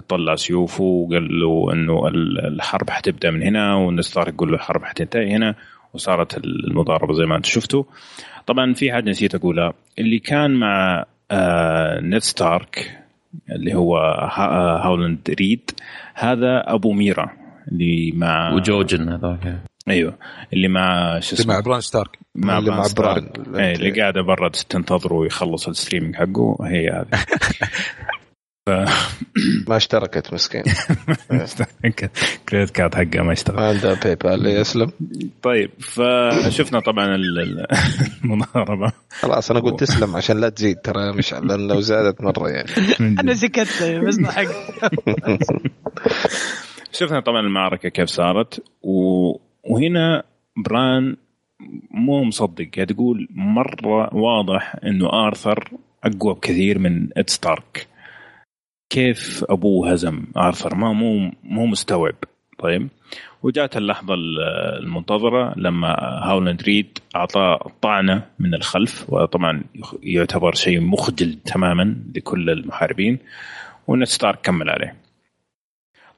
طلع 0.09 0.35
سيوفه 0.37 0.85
وقال 0.85 1.41
له 1.41 1.73
إنه 1.73 2.09
ال- 2.09 2.47
الحرب 2.47 2.91
حتبدأ 2.91 3.31
من 3.31 3.43
هنا 3.43 3.75
ونستار 3.75 4.29
يقول 4.29 4.49
له 4.49 4.55
الحرب 4.55 4.85
حتنتهي 4.85 5.37
هنا 5.37 5.55
وصارت 5.95 6.37
المضاربة 6.45 7.15
زي 7.15 7.25
ما 7.27 7.37
أنتم 7.37 7.51
شفتوا. 7.51 7.85
طبعا 8.47 8.73
في 8.75 8.93
حاجة 8.93 9.11
نسيت 9.11 9.35
أقولها. 9.35 9.73
اللي 9.99 10.19
كان 10.19 10.51
مع 10.55 11.05
آه 11.31 12.01
نيد 12.01 12.19
ستارك 12.23 12.99
اللي 13.51 13.75
هو 13.75 13.97
ها- 14.33 14.83
هاولاند 14.87 15.19
ريد. 15.41 15.71
هذا 16.15 16.63
أبو 16.67 16.93
ميرا 16.93 17.31
اللي 17.73 18.13
مع 18.17 18.53
وجوجن 18.55 19.09
هذاك. 19.09 19.59
أيوه. 19.89 20.19
اللي 20.53 20.69
مع 20.69 21.21
شو 21.21 21.37
اللي 21.37 21.47
مع 21.49 21.55
اسمه؟ 21.59 21.65
بران 21.71 21.81
ستارك. 21.81 22.19
مع 22.35 22.59
اللي 22.59 22.71
مع 22.71 22.83
ستارك. 22.83 23.41
بران. 23.41 23.61
إيه 23.65 23.73
اللي 23.75 24.01
قاعدة 24.01 24.23
برا 24.23 24.49
تنتظره 24.49 25.15
ويخلص 25.15 25.69
ال 25.69 25.74
streaming 25.74 26.17
حقه 26.17 26.57
هي 26.63 26.89
هذه. 26.91 27.07
ف 28.67 28.71
ما 29.69 29.77
اشتركت 29.77 30.33
مسكين. 30.35 30.63
credit 32.49 32.71
card 32.71 32.95
حقه 32.95 33.23
ما 33.23 33.33
اشتغل 33.33 33.57
ما 33.57 33.69
عندها 33.69 33.95
PayPal 33.95 34.47
يسلم. 34.47 34.91
طيب 35.43 35.71
فشفنا 35.81 36.81
طبعا 36.81 37.15
ال- 37.15 37.39
ال- 37.39 37.67
المضاربة. 38.25 38.93
خلاص 39.11 39.51
أنا 39.51 39.61
قلت 39.61 39.81
تسلم 39.81 40.17
عشان 40.17 40.41
لا 40.41 40.49
تزيد 40.49 40.77
ترى 40.77 41.13
مش 41.13 41.33
لأن 41.33 41.69
لو 41.69 41.81
زادت 41.81 42.21
مرة 42.21 42.49
يعني. 42.49 42.69
أنا. 43.21 43.35
سكت 43.35 43.83
بس 44.07 44.17
ضحك 44.17 44.49
شفنا 46.93 47.21
طبعا 47.21 47.41
المعركة 47.41 47.89
كيف 47.89 48.09
صارت 48.09 48.63
و... 48.83 49.31
وهنا 49.65 50.23
بران 50.57 51.17
مو 51.91 52.25
مصدق 52.25 52.69
قاعد 52.77 52.91
يقول 52.91 53.29
مرة 53.35 54.15
واضح 54.15 54.77
إنه 54.85 55.09
آرثر 55.27 55.69
أقوى 56.05 56.35
بكثير 56.35 56.79
من 56.79 57.09
نيد 57.17 57.31
ستارك. 57.31 57.87
كيف 58.93 59.45
ابوه 59.49 59.93
هزم 59.93 60.25
آرثر؟ 60.37 60.75
ما 60.75 60.93
مو 60.93 61.31
مو 61.45 61.67
مستوعب. 61.67 62.15
طيب. 62.59 62.89
وجات 63.43 63.77
اللحظة 63.77 64.15
ال- 64.15 64.41
المنتظرة 64.83 65.55
لما 65.57 65.89
هاولاند 66.25 66.63
ريد 66.63 66.99
أعطاه 67.17 67.71
طعنة 67.83 68.27
من 68.39 68.55
الخلف 68.55 69.11
وطبعا 69.13 69.63
يعتبر 70.03 70.55
شيء 70.55 70.81
مخجل 70.81 71.35
تماما 71.35 71.97
لكل 72.17 72.51
المحاربين 72.51 73.19
ونيد 73.89 74.09
ستارك 74.09 74.41
كمل 74.41 74.71
عليه. 74.71 74.97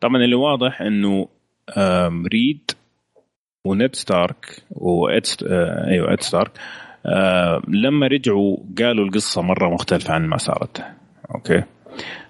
طبعا 0.00 0.16
اللي 0.16 0.34
واضح 0.34 0.82
إنه 0.82 1.28
ريد 2.32 2.70
ونيد 3.66 3.94
ستارك 3.94 4.62
وإد 4.70 5.26
آه، 5.46 5.90
أيوه 5.90 6.12
إد 6.12 6.20
ستارك 6.20 6.50
لما 7.68 8.06
رجعوا 8.06 8.56
قالوا 8.78 9.04
القصة 9.04 9.42
مرة 9.42 9.68
مختلفة 9.74 10.14
عن 10.14 10.26
ما 10.26 10.36
صارت. 10.36 10.84
okay. 11.34 11.62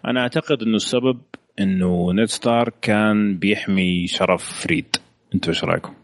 أنا 0.07 0.21
أعتقد 0.21 0.63
إنه 0.63 0.77
السبب 0.77 1.21
إنه 1.61 2.13
نيد 2.13 2.29
ستارك 2.29 2.75
كان 2.83 3.39
بيحمي 3.39 4.07
شرف 4.07 4.67
ريد 4.67 4.97
أنتوا 5.35 5.53
إيش 5.53 5.65
رأيكم؟ 5.65 5.95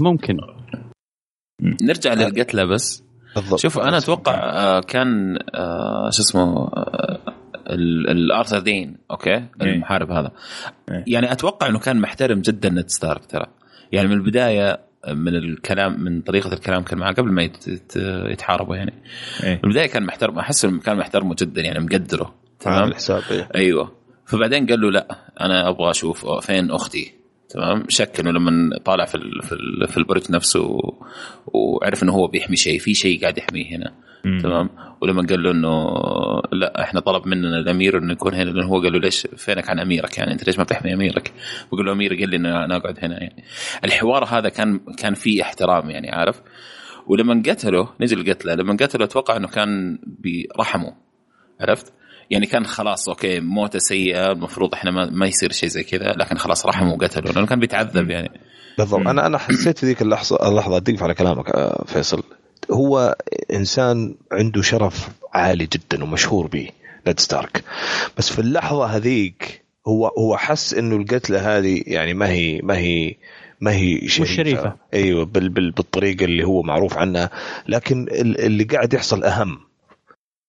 ممكن. 0.00 0.36
نرجع 1.82 2.14
للقتلة 2.14 2.64
بس. 2.64 3.04
بالضبط. 3.34 3.60
شوف 3.60 3.78
أنا 3.78 3.98
أتوقع 3.98 4.34
آه، 4.34 4.80
كان 4.80 5.38
آه، 5.54 6.10
شو 6.10 6.22
اسمه 6.22 6.70
ال- 7.70 8.10
الارثر 8.10 8.58
دين 8.60 8.96
okay؟ 9.10 9.46
المحارب 9.62 10.10
هذا. 10.10 10.30
إيه. 10.90 11.04
يعني 11.06 11.32
أتوقع 11.32 11.66
إنه 11.68 11.78
كان 11.78 12.00
محترم 12.00 12.40
جدا 12.40 12.68
نيد 12.68 12.88
ستارك 12.88 13.26
ترى. 13.26 13.46
يعني 13.92 14.08
من 14.08 14.14
البداية 14.14 14.80
من 15.08 15.34
الكلام 15.36 16.00
من 16.04 16.20
طريقة 16.20 16.52
الكلام 16.52 16.82
كان 16.82 16.98
معاه 16.98 17.12
قبل 17.12 17.32
ما 17.32 17.42
يت- 17.42 17.68
يت- 17.68 17.96
يتحاربوا 18.30 18.76
يعني. 18.76 18.94
من 19.44 19.58
البداية 19.64 19.86
كان 19.86 20.02
محترم 20.06 20.38
أحس 20.38 20.66
كان 20.66 20.96
محترمه 20.96 21.36
جدا 21.38 21.62
يعني 21.62 21.80
مقدره 21.80 22.34
تمام 22.60 22.76
تمام؟ 22.76 22.88
الحساب 22.88 23.22
إيه. 23.30 23.48
أيوه. 23.54 23.92
فبعدين 24.26 24.66
قال 24.66 24.80
له 24.80 24.90
لا 24.90 25.18
أنا 25.40 25.68
أبغى 25.68 25.90
أشوف 25.90 26.26
فين 26.46 26.70
أختي. 26.70 27.12
تمام 27.54 27.84
شك 27.88 28.20
إنه 28.20 28.30
لما 28.30 28.78
طالع 28.84 29.04
في 29.04 29.14
ال- 29.14 29.42
في, 29.42 29.52
ال- 29.52 29.88
في 29.88 29.96
البرج 29.96 30.30
نفسه 30.32 30.78
وعرف 31.46 32.02
إنه 32.02 32.12
هو 32.12 32.26
بيحمي 32.26 32.56
شيء 32.56 32.78
في 32.78 32.94
شيء 32.94 33.20
قاعد 33.20 33.38
يحميه 33.38 33.76
هنا 33.76 33.92
مم. 34.24 34.38
تمام 34.38 34.70
ولما 35.00 35.26
قال 35.30 35.42
له 35.42 35.50
إنه 35.50 35.84
لا 36.52 36.82
إحنا 36.82 37.00
طلب 37.00 37.26
مننا 37.26 37.58
الأمير 37.58 37.98
إنه 37.98 38.12
يكون 38.12 38.34
هنا 38.34 38.50
لأنه 38.50 38.66
هو 38.66 38.80
قال 38.82 38.92
له 38.92 38.98
ليش 38.98 39.26
فينك 39.36 39.70
عن 39.70 39.78
أميرك 39.78 40.18
يعني 40.18 40.32
أنت 40.32 40.46
ليش 40.46 40.58
ما 40.58 40.64
بتحمي 40.64 40.94
أميرك؟ 40.94 41.32
بقول 41.72 41.86
له 41.86 41.92
أمير 41.92 42.14
قال 42.14 42.30
لي 42.30 42.36
ان 42.36 42.46
أنا 42.46 42.76
أقعد 42.76 42.98
هنا 43.02 43.22
يعني 43.22 43.44
الحوار 43.84 44.24
هذا 44.24 44.48
كان 44.48 44.80
كان 44.98 45.14
فيه 45.14 45.42
احترام 45.42 45.90
يعني 45.90 46.10
عارف 46.10 46.42
ولما 47.06 47.42
قتله 47.46 47.88
نجي 48.00 48.14
القتله 48.14 48.54
لما 48.54 48.72
قتله 48.80 49.04
أتوقع 49.04 49.36
إنه 49.36 49.48
كان 49.48 49.98
برحمه 50.58 50.94
عرفت؟ 51.60 51.92
يعني 52.30 52.46
كان 52.46 52.66
خلاص 52.66 53.08
أوكي 53.08 53.40
موته 53.40 53.78
سيئة 53.78 54.32
المفروض 54.32 54.74
إحنا 54.74 54.90
ما, 54.90 55.10
ما 55.10 55.26
يصير 55.26 55.52
شيء 55.52 55.68
زي 55.68 55.82
كذا 55.82 56.12
لكن 56.12 56.36
خلاص 56.38 56.66
رحمه 56.66 56.92
وقتله 56.92 57.32
لأنه 57.32 57.46
كان 57.46 57.60
بيتعذب 57.60 58.10
يعني. 58.10 58.30
بالضبط. 58.78 59.06
أنا 59.06 59.26
أنا 59.26 59.38
حسيت 59.38 59.78
في 59.78 59.86
ذيك 59.86 60.02
اللحظه 60.02 60.48
اللحظة 60.48 60.76
أدق 60.76 61.02
على 61.02 61.14
كلامك 61.14 61.50
آه، 61.50 61.84
فيصل. 61.86 62.22
هو 62.70 63.16
إنسان 63.52 64.14
عنده 64.32 64.62
شرف 64.62 65.08
عالي 65.34 65.66
جدا 65.72 66.04
ومشهور 66.04 66.46
به 66.46 66.68
نيد 67.06 67.20
ستارك. 67.20 67.64
بس 68.18 68.32
في 68.32 68.38
اللحظة 68.38 68.86
هذيك 68.86 69.62
هو 69.88 70.06
هو 70.06 70.36
حس 70.36 70.74
إنه 70.74 70.96
القتلة 70.96 71.58
هذه 71.58 71.82
يعني 71.86 72.14
ما 72.14 72.28
هي 72.28 72.60
ما 72.62 72.78
هي 72.78 73.14
ما 73.60 73.72
هي 73.72 74.08
شريفة, 74.08 74.34
شريفة. 74.34 74.76
أيوه 74.94 75.24
بال 75.24 75.48
بال 75.48 75.70
بالطريقة 75.70 76.24
اللي 76.24 76.44
هو 76.44 76.62
معروف 76.62 76.98
عنها. 76.98 77.30
لكن 77.68 78.02
ال- 78.02 78.40
اللي 78.40 78.64
قاعد 78.64 78.94
يحصل 78.94 79.24
أهم 79.24 79.58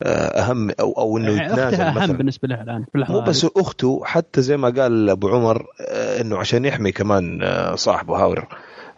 أهم 0.04 0.72
أو 0.80 0.92
أو 0.92 1.18
إنه 1.18 1.32
يعني 1.32 1.46
يتنازل 1.46 1.64
اختها 1.82 1.90
أهم 1.90 2.04
مثلا. 2.04 2.18
بالنسبة 2.18 2.48
له 2.48 2.62
الآن 2.62 2.86
في 2.94 3.06
مو 3.10 3.22
بس. 3.22 3.46
أخته 3.58 4.02
حتى 4.06 4.42
زي 4.42 4.58
ما 4.58 4.70
قال 4.70 5.10
أبو 5.10 5.30
عمر 5.30 5.66
آه، 5.82 6.22
إنه 6.22 6.38
عشان 6.38 6.66
يحمي 6.66 6.92
كمان 6.92 7.44
آه، 7.44 7.76
صاحبه 7.76 8.18
هاور 8.18 8.48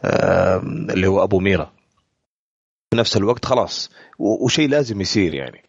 آه، 0.05 0.57
اللي 0.89 1.07
هو 1.07 1.23
أبو 1.23 1.39
ميرا. 1.39 1.71
في 2.91 2.97
نفس 2.97 3.17
الوقت 3.17 3.45
خلاص 3.45 3.91
وشيء 4.19 4.69
لازم 4.69 5.01
يصير 5.01 5.33
يعني. 5.33 5.63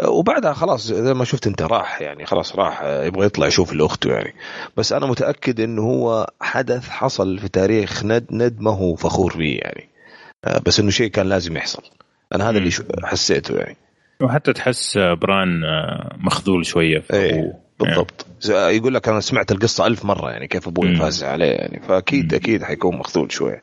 آه، 0.00 0.10
وبعدها 0.10 0.52
خلاص 0.52 0.86
زي 0.86 1.14
ما 1.14 1.24
شفت 1.24 1.46
أنت 1.46 1.62
راح 1.62 2.02
يعني 2.02 2.26
خلاص 2.26 2.56
راح 2.56 2.80
آه، 2.82 3.04
يبغى 3.04 3.26
يطلع 3.26 3.46
يشوف 3.46 3.72
لأخته 3.72 4.10
يعني. 4.10 4.34
بس 4.76 4.92
أنا 4.92 5.06
متأكد 5.06 5.60
إنه 5.60 5.82
هو 5.82 6.26
حدث 6.40 6.88
حصل 6.88 7.38
في 7.38 7.48
تاريخ 7.48 8.04
ند 8.04 8.26
ند 8.30 8.60
ما 8.60 8.70
هو 8.70 8.94
فخور 8.94 9.36
به 9.36 9.58
يعني. 9.62 9.88
آه، 10.44 10.60
بس 10.66 10.80
إنه 10.80 10.90
شيء 10.90 11.10
كان 11.10 11.26
لازم 11.26 11.56
يحصل. 11.56 11.82
أنا 12.34 12.50
هذا 12.50 12.58
اللي 12.58 12.70
حسيته 13.04 13.56
يعني. 13.56 13.76
وحتى 14.22 14.52
تحس 14.52 14.98
بران 14.98 15.64
آه، 15.64 16.16
مخذول 16.18 16.66
شوية 16.66 16.98
في 16.98 17.12
إيه 17.14 17.34
أبوه. 17.38 17.60
بالضبط 17.80 18.26
ز- 18.40 18.50
يقول 18.50 18.94
لك 18.94 19.08
أنا 19.08 19.20
سمعت 19.20 19.52
القصة 19.52 19.86
ألف 19.86 20.04
مرة 20.04 20.30
يعني 20.30 20.46
كيف 20.48 20.68
أبوي. 20.68 20.96
فاز 20.96 21.24
عليه 21.24 21.46
يعني 21.46 21.80
فأكيد 21.88 22.34
أكيد 22.34 22.62
حيكون 22.62 22.96
مخذول 22.96 23.32
شوية. 23.32 23.62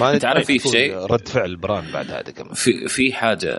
ما 0.00 0.12
أنت 0.14 0.24
عارف 0.24 0.46
في 0.46 0.58
شيء؟ 0.58 0.96
رد 0.96 1.28
فعل 1.28 1.56
بران 1.56 1.84
بعد 1.92 2.10
هذا 2.10 2.20
كمان 2.36 2.54
في 2.54 2.88
في 2.88 3.12
حاجة 3.12 3.58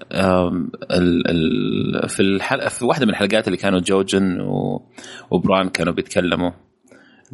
ال 0.91 1.27
ال 1.31 2.09
في 2.09 2.19
الحلقة 2.19 2.69
في 2.69 2.85
واحدة 2.85 3.05
من 3.05 3.11
الحلقات 3.11 3.47
اللي 3.47 3.57
كانوا 3.57 3.79
جوجن 3.79 4.41
و- 4.41 4.81
وبران 5.31 5.69
كانوا 5.69 5.93
بيتكلموا 5.93 6.51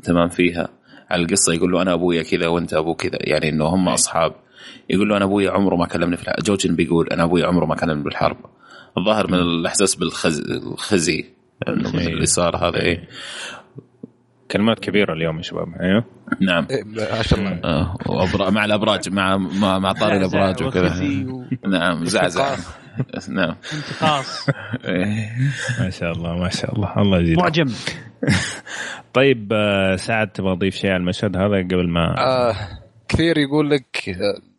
تمام 0.03 0.29
فيها 0.29 0.69
على 1.09 1.21
القصة 1.21 1.53
يقول 1.53 1.71
له 1.71 1.81
أنا 1.81 1.93
أبويا 1.93 2.23
كذا 2.23 2.47
وأنت 2.47 2.73
أبو 2.73 2.95
كذا 2.95 3.17
يعني 3.21 3.49
إنه 3.49 3.65
هم 3.65 3.89
أصحاب 3.89 4.35
يقول 4.89 5.09
له 5.09 5.17
أنا 5.17 5.25
ابويا 5.25 5.51
عمره 5.51 5.75
ما 5.75 5.85
كلمني 5.87 6.17
في 6.17 6.23
الحرب 6.23 6.43
جوجن 6.43 6.75
بيقول 6.75 7.07
أنا 7.07 7.23
ابويا 7.23 7.47
عمره 7.47 7.65
ما 7.65 7.75
كلمني 7.75 8.03
بالحرب. 8.03 8.37
الظاهر 8.97 9.27
من 9.31 9.39
الإحساس 9.39 9.95
بالخزي 9.95 10.41
الخزي 10.57 11.25
إنه 11.67 11.91
من 11.91 11.99
إيه. 11.99 12.07
اللي 12.07 12.25
صار 12.25 12.57
هذا 12.57 12.81
إيه. 12.81 13.07
كلمات 14.51 14.79
كبيرة 14.79 15.13
اليوم 15.13 15.37
يا 15.37 15.41
شباب 15.41 15.67
أيوه 15.81 16.03
نعم. 16.41 16.67
إيه، 16.71 16.83
ما 16.83 17.21
شاء 17.21 17.39
الله. 17.39 17.59
آه، 17.63 17.95
وأبرا- 18.07 18.49
مع 18.49 18.65
الأبراج 18.65 19.09
مع 19.09 19.37
مع, 19.37 19.79
مع 19.79 19.91
طاري 19.91 20.17
الأبراج 20.17 20.63
وكذا. 20.63 21.03
نعم 21.67 22.05
زعزع. 22.05 22.55
نعم. 23.29 23.55
انتقاص. 23.73 24.49
إيه. 24.85 25.29
ما 25.79 25.89
شاء 25.89 26.11
الله 26.11 26.35
ما 26.35 26.49
شاء 26.49 26.75
الله. 26.75 26.93
الله 26.97 27.19
يزيد 27.21 27.37
معجم. 27.37 27.65
طيب 29.13 29.53
آه، 29.53 29.95
سعد 29.95 30.27
تبغى 30.31 30.55
تضيف 30.55 30.75
شيء 30.75 30.89
على 30.89 30.97
المشهد 30.99 31.37
هذا 31.37 31.57
قبل 31.63 31.89
ما 31.89 32.15
آه 32.17 32.55
كثير 33.09 33.37
يقول 33.37 33.69
لك 33.69 34.09
آه،. 34.09 34.54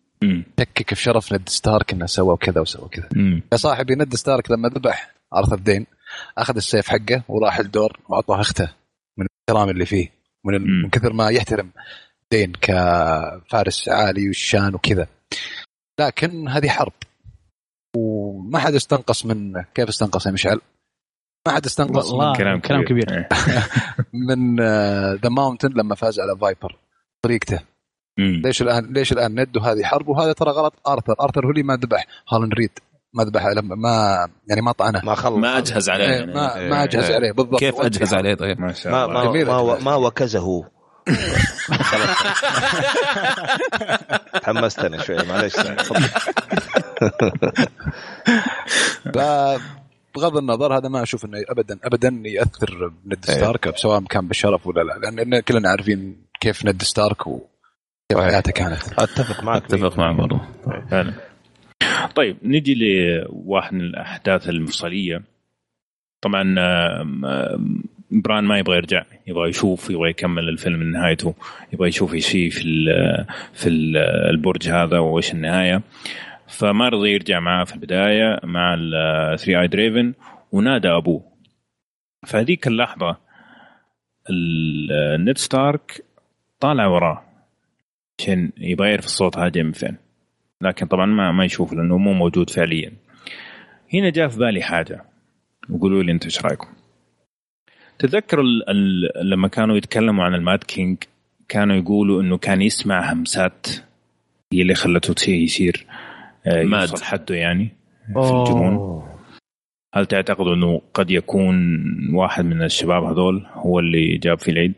شكك 0.60 0.94
في 0.94 1.02
شرف 1.02 1.32
ند 1.32 1.48
ستارك 1.48 1.92
إنه 1.92 2.06
سوى 2.06 2.36
كذا 2.36 2.60
وسوى 2.60 2.88
كذا. 2.88 3.08
يا 3.52 3.56
صاحبي 3.56 3.94
ند 3.94 4.14
ستارك 4.14 4.50
لما 4.50 4.68
ذبح 4.68 5.14
ارثر 5.34 5.58
دين 5.58 5.86
أخذ 6.38 6.56
السيف 6.56 6.88
حقه 6.88 7.22
وراح 7.28 7.58
الدور 7.58 8.00
واعطاه 8.08 8.40
أخته 8.40 8.72
من 9.18 9.26
الكرام 9.40 9.70
اللي 9.70 9.86
فيه 9.86 10.12
من, 10.44 10.54
ال-. 10.54 10.82
من 10.82 10.90
كثر 10.90 11.12
ما 11.12 11.28
يحترم 11.28 11.70
دين 12.32 12.52
كفارس 12.52 13.88
عالي 13.88 14.26
والشان 14.26 14.74
وكذا 14.74 15.06
لكن 16.00 16.48
هذه 16.48 16.68
حرب 16.68 16.92
وما 17.96 18.58
حد 18.58 18.74
استنقص 18.74 19.26
من 19.26 19.62
كيف 19.74 19.88
استنقص 19.88 20.26
يا 20.26 20.30
مشعل؟ 20.30 20.60
ما 21.46 21.54
حد 21.54 21.66
استنقص 21.66 22.10
والله 22.10 22.28
من, 22.28 22.36
كلام 22.36 22.60
كلام 22.60 22.84
كبير, 22.84 23.04
كبير. 23.04 23.12
إيه. 23.18 23.28
من 24.12 24.56
ذا 25.16 25.28
ماونتن 25.28 25.68
لما 25.68 25.94
فاز 25.94 26.20
على 26.20 26.38
فايبر 26.38 26.78
طريقته 27.22 27.60
مم. 28.18 28.42
ليش 28.44 28.62
الان 28.62 28.92
ليش 28.92 29.12
الآن 29.12 29.40
ند 29.40 29.56
وهذه 29.56 29.82
حرب؟ 29.82 30.08
وهذا 30.08 30.32
ترى 30.32 30.50
غلط. 30.50 30.74
آرثر. 30.88 31.14
آرثر 31.20 31.46
هو 31.46 31.50
اللي 31.50 31.62
ما 31.62 31.76
ذبح. 31.76 32.06
هالن 32.28 32.52
ريد 32.52 32.70
ما 33.14 33.24
ذبح. 33.24 33.46
لما 33.46 33.74
ما 33.74 34.28
يعني 34.48 34.60
ما 34.60 34.72
طعنه. 34.72 35.00
ما 35.04 35.14
خلص. 35.14 35.36
ما 35.36 35.58
أجهز 35.58 35.88
عليه. 35.90 36.04
إيه، 36.04 36.10
يعني. 36.10 36.34
ما 36.34 36.68
ما 36.68 36.84
أجهز 36.84 37.10
عليه. 37.10 37.32
بالضبط. 37.32 37.60
كيف 37.60 37.80
أجهز 37.80 38.14
عليه؟ 38.14 38.34
طيب؟ 38.34 38.60
ما 38.60 38.72
شاء 38.72 38.92
ما 38.92 39.04
الله. 39.04 39.44
ما 39.44 39.62
ما. 39.62 39.78
ما 39.78 39.94
وكزه. 39.94 40.64
حمستني 44.44 44.98
شوي. 44.98 45.16
معلش 45.16 45.54
تفضل. 45.54 46.08
بغض 50.14 50.36
النظر 50.36 50.76
هذا 50.76 50.88
ما 50.88 51.02
أشوف 51.02 51.24
إنه 51.24 51.38
ابدا 51.48 51.78
ابدا 51.84 52.22
يأثر 52.24 52.92
ند 53.06 53.24
ستارك 53.24 53.76
سواء 53.76 54.00
كان 54.00 54.28
بالشرف 54.28 54.66
ولا 54.66 54.80
لا. 54.80 55.10
لأن 55.10 55.40
كلنا 55.40 55.70
عارفين 55.70 56.26
كيف 56.40 56.64
ند 56.64 56.82
ستارك. 56.82 57.22
حياته 58.14 58.52
كانت 58.52 58.78
أتفق 58.98 59.44
معك. 59.44 59.62
أتفق 59.64 59.98
معك 59.98 60.16
برضه 60.16 60.40
فعلا. 60.90 61.12
طيب 62.14 62.36
نجي 62.42 62.74
لواحد 62.74 63.74
من 63.74 63.80
الأحداث 63.80 64.48
المفصلية. 64.48 65.22
طبعا 66.22 66.54
بران 68.10 68.44
ما 68.44 68.58
يبغى 68.58 68.76
يرجع 68.76 69.04
يبغى 69.26 69.48
يشوف 69.48 69.90
يبغى 69.90 70.10
يكمل 70.10 70.48
الفيلم 70.48 70.78
من 70.80 70.90
نهايته 70.90 71.34
يبغى 71.72 71.88
يشوف 71.88 72.14
إيش 72.14 72.30
في 72.30 72.62
ال- 72.64 73.26
في 73.54 73.68
ال- 73.68 73.96
البرج 74.30 74.68
هذا 74.68 74.98
وإيش 74.98 75.32
النهاية. 75.32 75.82
فما 76.48 76.88
رضي 76.88 77.10
يرجع 77.10 77.40
معاه 77.40 77.64
في 77.64 77.74
البداية 77.74 78.40
مع 78.44 78.74
ال 78.78 78.92
Three 78.92 79.60
Eyed 79.60 79.66
Raven 79.68 80.14
ونادى 80.52 80.88
أبوه. 80.88 81.22
فهذيك 82.26 82.66
اللحظة 82.66 83.16
ال- 84.30 85.24
نيد 85.24 85.38
ستارك 85.38 86.04
طالع 86.60 86.86
وراه. 86.86 87.22
عشان 88.20 88.52
يبغى 88.58 88.88
يعرف 88.90 89.04
الصوت 89.04 89.38
هذا 89.38 89.48
جاي 89.48 89.62
من 89.62 89.72
فين. 89.72 89.96
لكن 90.60 90.86
طبعا 90.86 91.06
ما 91.06 91.32
ما 91.32 91.44
يشوف 91.44 91.72
لأنه 91.72 91.98
مو 91.98 92.12
موجود 92.12 92.50
فعليا. 92.50 92.92
هنا 93.94 94.10
جاء 94.10 94.28
في 94.28 94.38
بالي 94.38 94.62
حاجة. 94.62 95.04
وقولوا 95.70 96.02
لي 96.02 96.12
أنتم 96.12 96.26
إيش 96.26 96.42
رأيكم. 96.42 96.68
تذكر 97.98 98.40
ال 98.40 98.70
ال 98.70 99.30
لما 99.30 99.48
كانوا 99.48 99.76
يتكلموا 99.76 100.24
عن 100.24 100.34
ال 100.34 100.42
Mad 100.42 100.64
King 100.64 100.98
كانوا 101.48 101.76
يقولوا 101.76 102.22
إنه 102.22 102.38
كان 102.38 102.62
يسمع 102.62 103.12
همسات 103.12 103.66
هي 104.52 104.62
اللي 104.62 104.74
خلته 104.74 105.14
تصير 105.14 105.34
يصير 105.34 105.86
آه، 106.46 106.62
mad. 106.62 106.88
يوصل 106.90 107.04
حده 107.04 107.34
يعني 107.34 107.68
في 108.12 108.18
الجنون. 108.18 109.02
هل 109.94 110.06
تعتقدوا 110.06 110.54
إنه 110.54 110.82
قد 110.94 111.10
يكون 111.10 111.56
واحد 112.14 112.44
من 112.44 112.62
الشباب 112.62 113.04
هذول 113.04 113.46
هو 113.52 113.78
اللي 113.78 114.18
جاب 114.18 114.38
فيه 114.38 114.50
العيد؟ 114.50 114.74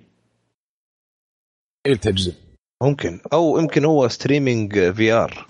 إيه 1.86 1.94
تجزم 1.94 2.47
ممكن. 2.82 3.20
أو 3.32 3.58
يمكن 3.58 3.84
هو 3.84 4.08
streaming 4.08 4.90
VR. 4.90 5.48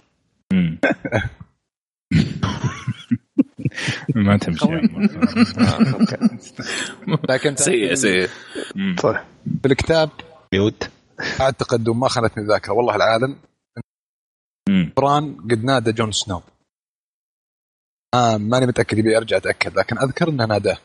ما 4.14 4.37
تمشي 4.37 4.66
يا 4.66 4.70
عمر. 4.74 6.07
لكن 7.29 7.57
سيء 7.66 7.95
سيء. 7.95 8.29
طيب. 9.03 9.16
في 9.62 9.66
الكتاب 9.66 10.11
ميوت 10.53 10.91
أعتقد 11.41 11.89
وما 11.89 12.09
خانتني 12.09 12.43
الذاكره 12.45 12.72
والله 12.72 12.97
العالم. 12.97 13.37
بران 14.97 15.37
قد 15.37 15.64
نادى 15.64 15.93
جون 15.93 16.12
سنو. 16.12 16.43
آه 18.14 18.37
ماني 18.37 18.66
متأكد 18.66 18.99
يبي 18.99 19.16
أرجع 19.16 19.37
أتأكد 19.37 19.79
لكن 19.79 19.99
أذكر 19.99 20.29
إنه 20.29 20.47
ناداه. 20.47 20.79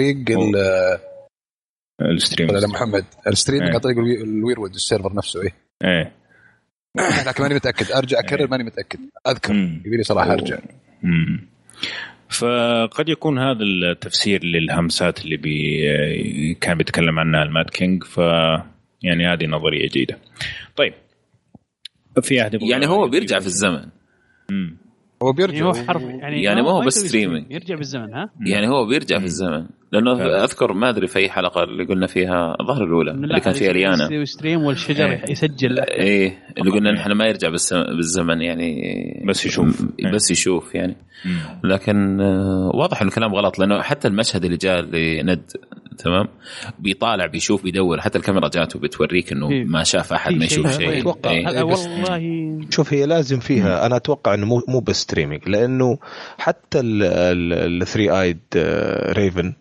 طريق 0.00 0.16
ال 2.02 2.09
stream 2.09 2.50
لا 2.50 2.66
محمد 2.66 3.04
ال 3.26 3.30
streaming 3.30 3.66
إيه. 3.68 3.74
عن 3.74 3.80
طريق 3.80 3.96
الوي- 3.98 4.22
ال 4.22 4.28
Weirwood 4.28 4.74
ال 4.74 4.80
server 4.80 5.14
نفسه 5.14 5.42
إيه 5.42 5.54
إيه 5.84 6.12
لكن 7.26 7.42
ماني 7.42 7.54
متأكد 7.54 7.92
أرجع 7.92 8.18
أكرر 8.18 8.40
إيه. 8.40 8.46
ماني 8.46 8.64
متأكد 8.64 9.00
أذكر. 9.26 9.54
يبي 9.54 9.96
لي 9.96 10.02
صراحة 10.02 10.32
أرجع 10.32 10.58
مم. 11.02 11.48
فقد 12.28 13.08
يكون 13.08 13.38
هذا 13.38 13.62
التفسير 13.62 14.44
للهمسات 14.44 15.24
اللي 15.24 15.36
بي 15.36 16.54
كان 16.54 16.78
بيتكلم 16.78 17.18
عنها 17.18 17.42
ال 17.42 17.49
Mad 17.49 17.70
King 17.70 18.04
ف 18.04 18.18
يعني 19.02 19.26
هذه 19.26 19.46
نظرية 19.46 19.88
جيدة. 19.88 20.18
طيب 20.76 20.94
في 22.22 22.42
أحد 22.42 22.62
يعني 22.62 22.86
هو 22.86 23.08
بيرجع 23.08 23.38
في 23.40 23.46
الزمن 23.46 23.88
مم. 24.50 24.76
هو 25.24 25.34
يعني 25.38 25.52
بيرجع 25.52 25.66
هو 25.66 25.74
حرف 25.74 26.02
يعني 26.02 26.42
يعني 26.42 26.62
ما 26.62 26.70
هو 26.70 26.80
بس 26.80 26.94
streaming. 26.94 27.52
يرجع 27.52 27.74
بالزمن 27.74 28.14
ها 28.14 28.30
يعني 28.46 28.68
هو 28.68 28.86
بيرجع 28.86 29.18
في 29.18 29.24
الزمن 29.24 29.66
لأنه 29.92 30.16
فعلا. 30.16 30.44
أذكر 30.44 30.72
ما 30.72 30.88
أدري 30.88 31.06
في 31.06 31.18
أي 31.18 31.30
حلقة 31.30 31.64
اللي 31.64 31.84
قلنا 31.84 32.06
فيها 32.06 32.56
الظهر 32.60 32.84
الأولى 32.84 33.10
اللي 33.10 33.40
كان 33.40 33.52
فيها 33.52 33.72
ليانا 33.72 34.24
stream 34.24 34.62
والشجر 34.62 35.10
إيه. 35.10 35.30
يسجل 35.30 35.80
إيه 35.80 36.38
اللي 36.58 36.70
قلنا 36.70 36.92
نحن 36.92 37.12
ما 37.12 37.26
يرجع 37.26 37.48
بالزمن 37.48 38.42
يعني 38.42 38.82
بس 39.28 39.46
يشوف. 39.46 39.86
بس 40.14 40.30
يشوف 40.30 40.74
يعني. 40.74 40.96
لكن 41.64 42.20
آه، 42.20 42.70
واضح 42.74 43.00
انه 43.02 43.10
الكلام 43.10 43.34
غلط 43.34 43.58
لأنه 43.58 43.82
حتى 43.82 44.08
المشهد 44.08 44.44
اللي 44.44 44.56
جاء 44.56 44.80
لنيد 44.80 45.42
تمام 45.98 46.28
بيطالع 46.78 47.26
بيشوف 47.26 47.62
بيدور 47.62 48.00
حتى 48.00 48.18
الكاميرا 48.18 48.48
جاته 48.48 48.78
بتوريك 48.78 49.32
إنه 49.32 49.50
إيه. 49.50 49.64
ما 49.64 49.84
شاف 49.84 50.12
أحد 50.12 50.32
في 50.32 50.38
ما 50.38 50.46
شيء. 50.46 50.60
يشوف 50.60 50.76
شيء 50.76 51.00
أتوقع. 51.00 51.30
إيه. 51.30 51.48
هذا 51.50 51.62
بس- 51.62 51.78
والله 51.86 52.60
شوف 52.70 52.92
هي 52.94 53.06
لازم 53.06 53.40
فيها 53.40 53.86
أنا 53.86 53.96
أتوقع 53.96 54.34
إنه 54.34 54.46
مو 54.46 54.62
مو 54.68 54.80
بس 54.80 54.96
streaming 54.96 55.48
لأنه 55.48 55.98
حتى 56.38 56.80
ال 56.80 57.02
Three 57.02 58.10
Eyed 58.22 58.38
Raven 59.12 59.52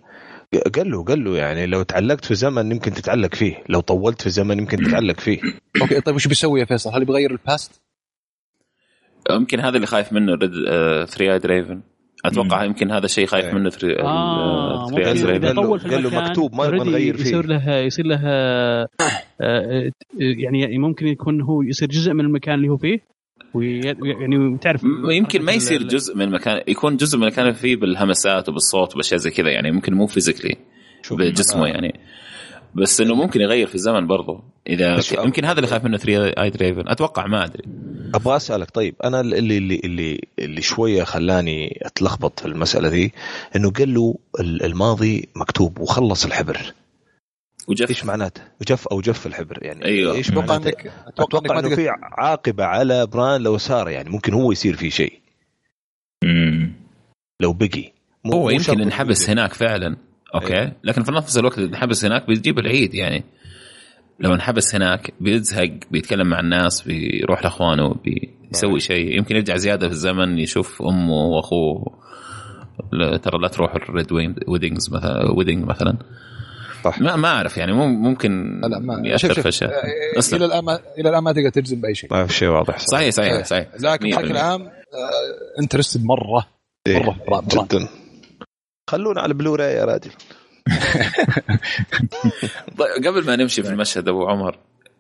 قال 0.76 0.92
له 0.92 1.04
قال 1.04 1.24
له 1.24 1.38
يعني 1.38 1.66
لو 1.66 1.84
تعلقت 1.84 2.26
في 2.26 2.36
زمن 2.36 2.72
يمكن 2.72 2.94
تتعلق 2.94 3.36
فيه 3.36 3.64
لو 3.70 3.80
طولت 3.80 4.22
في 4.22 4.30
زمن 4.30 4.60
يمكن 4.60 4.78
تتعلق 4.78 5.20
فيه 5.20 5.40
okay 5.82 6.02
طيب 6.02 6.16
وش 6.16 6.28
بيسوي 6.28 6.60
يا 6.60 6.66
فيصل؟ 6.66 6.90
هل 6.94 7.06
بيغير 7.06 7.32
ال 7.32 7.40
past؟ 7.40 7.82
يمكن 9.32 9.60
هذا 9.60 9.76
اللي 9.76 9.88
خايف 9.88 10.14
منه 10.14 10.34
ريد 10.36 10.52
3 11.06 11.34
eyed 11.34 11.46
raven 11.46 11.82
أتوقع 12.26 12.60
مم. 12.60 12.66
يمكن 12.66 12.92
هذا 12.92 13.06
الشيء 13.06 13.26
خايف 13.26 13.46
إيه. 13.46 13.54
منه 13.54 13.70
3 13.70 14.00
آه 14.04 14.88
3 14.90 14.98
eyed 14.98 15.18
ممكن 15.18 15.28
raven 15.28 15.30
إذا 15.36 15.48
قال 15.48 15.56
له- 15.56 15.78
قال 15.78 16.04
له 16.04 16.22
مكتوب 16.22 16.56
ما 16.56 16.68
نبغى 16.68 16.90
نغير 16.90 17.18
فيه. 17.18 17.24
يصير 17.24 17.46
له 17.46 17.76
يصير 17.78 18.06
له 18.06 18.20
آه، 18.26 18.88
آه، 19.42 19.92
يعني 20.20 20.78
ممكن 20.78 21.08
يكون 21.08 21.42
هو 21.42 21.62
يصير 21.62 21.88
جزء 21.88 22.14
من 22.14 22.20
المكان 22.26 22.54
اللي 22.56 22.70
هو 22.70 22.78
فيه 22.78 23.00
وي- 23.54 23.80
يعني 24.22 24.58
تعرف 24.62 24.84
يمكن 25.10 25.42
ما 25.42 25.52
يصير 25.52 25.84
جزء 25.84 26.16
من 26.16 26.22
المكان 26.22 26.62
يكون 26.68 26.98
جزء 26.98 27.18
من 27.18 27.24
المكان 27.24 27.52
فيه 27.52 27.76
بالهمسات 27.76 28.50
وبالصوت 28.50 28.94
وبأشياء 28.96 29.20
زي 29.20 29.30
كذا 29.32 29.50
يعني 29.50 29.72
ممكن 29.72 29.94
مو 29.94 30.08
physically 30.08 30.56
شوف 31.02 31.20
بجسمه 31.20 31.64
آه. 31.66 31.68
يعني 31.68 32.00
بس 32.76 33.02
إنه 33.02 33.16
ممكن 33.16 33.42
يغير 33.42 33.68
في 33.68 33.76
الزمن 33.76 34.08
برضه 34.08 34.44
إذا 34.68 35.00
يمكن 35.24 35.46
هذا 35.46 35.58
اللي 35.58 35.68
خايف 35.68 35.84
منه 35.84 35.98
3 35.98 36.42
ايد 36.44 36.58
ريفن 36.58 36.90
أتوقع 36.90 37.28
ما 37.28 37.46
أدري 37.46 37.64
أبغى 38.16 38.36
أسألك 38.36 38.72
طيب 38.72 38.96
أنا 39.04 39.22
اللي 39.22 39.58
اللي 39.58 39.82
اللي 39.84 40.20
اللي 40.40 40.62
شوية 40.62 41.04
خلاني 41.04 41.80
أتلخبط 41.82 42.40
في 42.40 42.46
المسألة 42.46 42.90
دي 42.90 43.14
إنه 43.56 43.72
قال 43.72 43.94
له 43.94 44.16
ال- 44.40 44.64
الماضي 44.64 45.30
مكتوب 45.36 45.80
وخلص 45.80 46.26
الحبر 46.26 46.74
وجف 47.68 47.90
إيش 47.90 48.06
معناته؟ 48.06 48.42
جف 48.68 48.88
أو 48.88 49.02
جف 49.02 49.28
الحبر 49.28 49.60
يعني 49.62 49.86
أيوه. 49.86 50.16
إيش 50.16 50.30
أتوقع 50.30 50.46
معناته؟ 50.48 50.68
إنك 50.70 50.92
أتوقع 51.08 51.60
إنه 51.60 51.76
في 51.76 51.90
عاقبة 52.02 52.64
على 52.66 53.06
بران 53.08 53.42
لو 53.42 53.58
صار 53.58 53.90
يعني 53.90 54.10
ممكن 54.10 54.34
هو 54.34 54.52
يصير 54.52 54.76
فيه 54.76 54.90
شيء 54.90 55.20
مم. 56.24 56.72
لو 57.42 57.54
بقي 57.54 57.92
هو 58.34 58.50
يمكن 58.50 58.80
يبقى. 58.80 59.16
هناك 59.30 59.54
فعلا 59.54 59.98
okay 60.36 60.54
أيوه. 60.58 60.72
لكن 60.84 61.04
في 61.04 61.12
نفس 61.12 61.38
الوقت 61.38 61.58
اللي 61.58 61.70
ينحبس 61.70 62.06
هناك 62.06 62.28
بيجيب 62.28 62.60
العيد 62.60 62.94
يعني 62.94 63.24
لو 64.20 64.34
انحبس 64.34 64.76
هناك 64.76 65.14
بيزهق 65.20 65.70
بيتكلم 65.92 66.28
مع 66.28 66.40
الناس 66.40 66.82
بيروح 66.82 67.44
لأخوانه 67.44 67.96
بيسوي 68.52 68.80
شيء 68.80 69.18
يمكن 69.18 69.36
يرجع 69.36 69.56
زيادة 69.58 69.88
في 69.88 69.94
الزمن 69.94 70.40
يشوف 70.40 70.82
أمه 70.82 71.14
وأخوه 71.16 72.00
لا 72.94 73.18
ترى 73.18 73.40
لا 73.42 73.48
تروح 73.48 73.76
ال 73.76 73.85
red 73.85 74.12
weddings 74.48 74.94
مثلا 74.94 75.32
wedding 75.32 75.66
مثلا 75.66 75.98
صح. 76.84 77.02
ما 77.02 77.16
ما 77.16 77.28
أعرف 77.28 77.58
يعني 77.58 77.74
مو- 77.74 77.88
ممكن 77.88 78.62
لا 78.62 78.80
ما 78.80 79.08
يأثر 79.08 79.28
شوف 79.28 79.28
في 79.32 79.36
شوف 79.36 79.48
أشياء 79.48 79.72
آه، 79.72 80.20
أسلم. 80.20 80.38
إلى 80.38 80.46
الآن 80.46 80.64
ما 80.66 80.80
إلى 81.00 81.10
الآن 81.10 81.24
ما 81.24 81.32
تقدر 81.32 81.50
تجزم 81.50 81.82
بأي 81.82 81.96
شيء 81.96 82.14
ما 82.14 82.26
في 82.26 82.34
شيء 82.34 82.48
واضح 82.50 82.78
صح. 82.80 82.86
صحيح 82.88 83.10
صحيح 83.10 83.34
إيه. 83.34 83.44
صحيح 83.44 83.68
لكن 83.80 84.10
100%. 84.12 84.16
بشكل 84.18 84.38
عام 84.38 84.70
interested 85.60 86.06
مرة 86.06 86.46
إيه، 86.88 86.98
مرة 87.00 87.16
بران 87.28 87.46
بران. 87.46 87.66
جدا 87.66 87.88
خلونا 88.94 89.22
على 89.22 89.34
بلوراي 89.34 89.74
يا 89.74 89.86
راجل 89.86 90.12
طيب 92.78 93.06
قبل 93.08 93.26
ما 93.26 93.36
نمشي 93.36 93.64
في 93.64 93.70
المشهد 93.70 94.08
أبو 94.08 94.28
عمر 94.28 94.58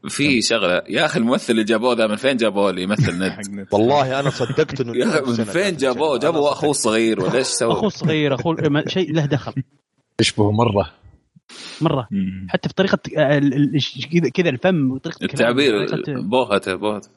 في 0.09 0.41
شغلة. 0.41 0.81
يا 0.89 1.05
أخي 1.05 1.19
الممثل 1.19 1.53
اللي 1.53 1.63
جابوه 1.63 1.95
ذا 1.95 2.07
من 2.07 2.15
فين 2.15 2.37
جابوه 2.37 2.69
اللي 2.69 2.83
يمثل 2.83 3.13
ند. 3.23 3.67
والله 3.71 4.19
أنا 4.19 4.29
صدقت 4.29 4.81
إنه 4.81 4.93
من 5.37 5.43
فين 5.43 5.77
جابوه؟ 5.77 6.19
جابوا 6.19 6.51
أخوه 6.51 6.69
الصغير 6.69 7.19
ولا 7.21 7.35
إيش 7.35 7.47
أخوه 7.61 7.79
سوى 7.79 7.87
الصغير 7.87 8.35
أخوه 8.35 8.55
ما- 8.69 8.83
شيء 8.89 9.13
له 9.13 9.25
دخل. 9.25 9.53
يشبه 10.21 10.51
مرة. 10.51 10.89
مرة. 11.81 12.07
حتى 12.49 12.69
في 12.69 12.75
طريقة 12.75 12.99
آه، 13.17 13.37
ال- 13.37 13.53
ال- 13.53 13.79
كذا 14.13 14.29
كذا 14.29 14.49
الفم 14.49 14.91
وطريقة 14.91 15.23
التعبير 15.25 15.73
بوهته 16.07 16.75
بوهته. 16.75 17.09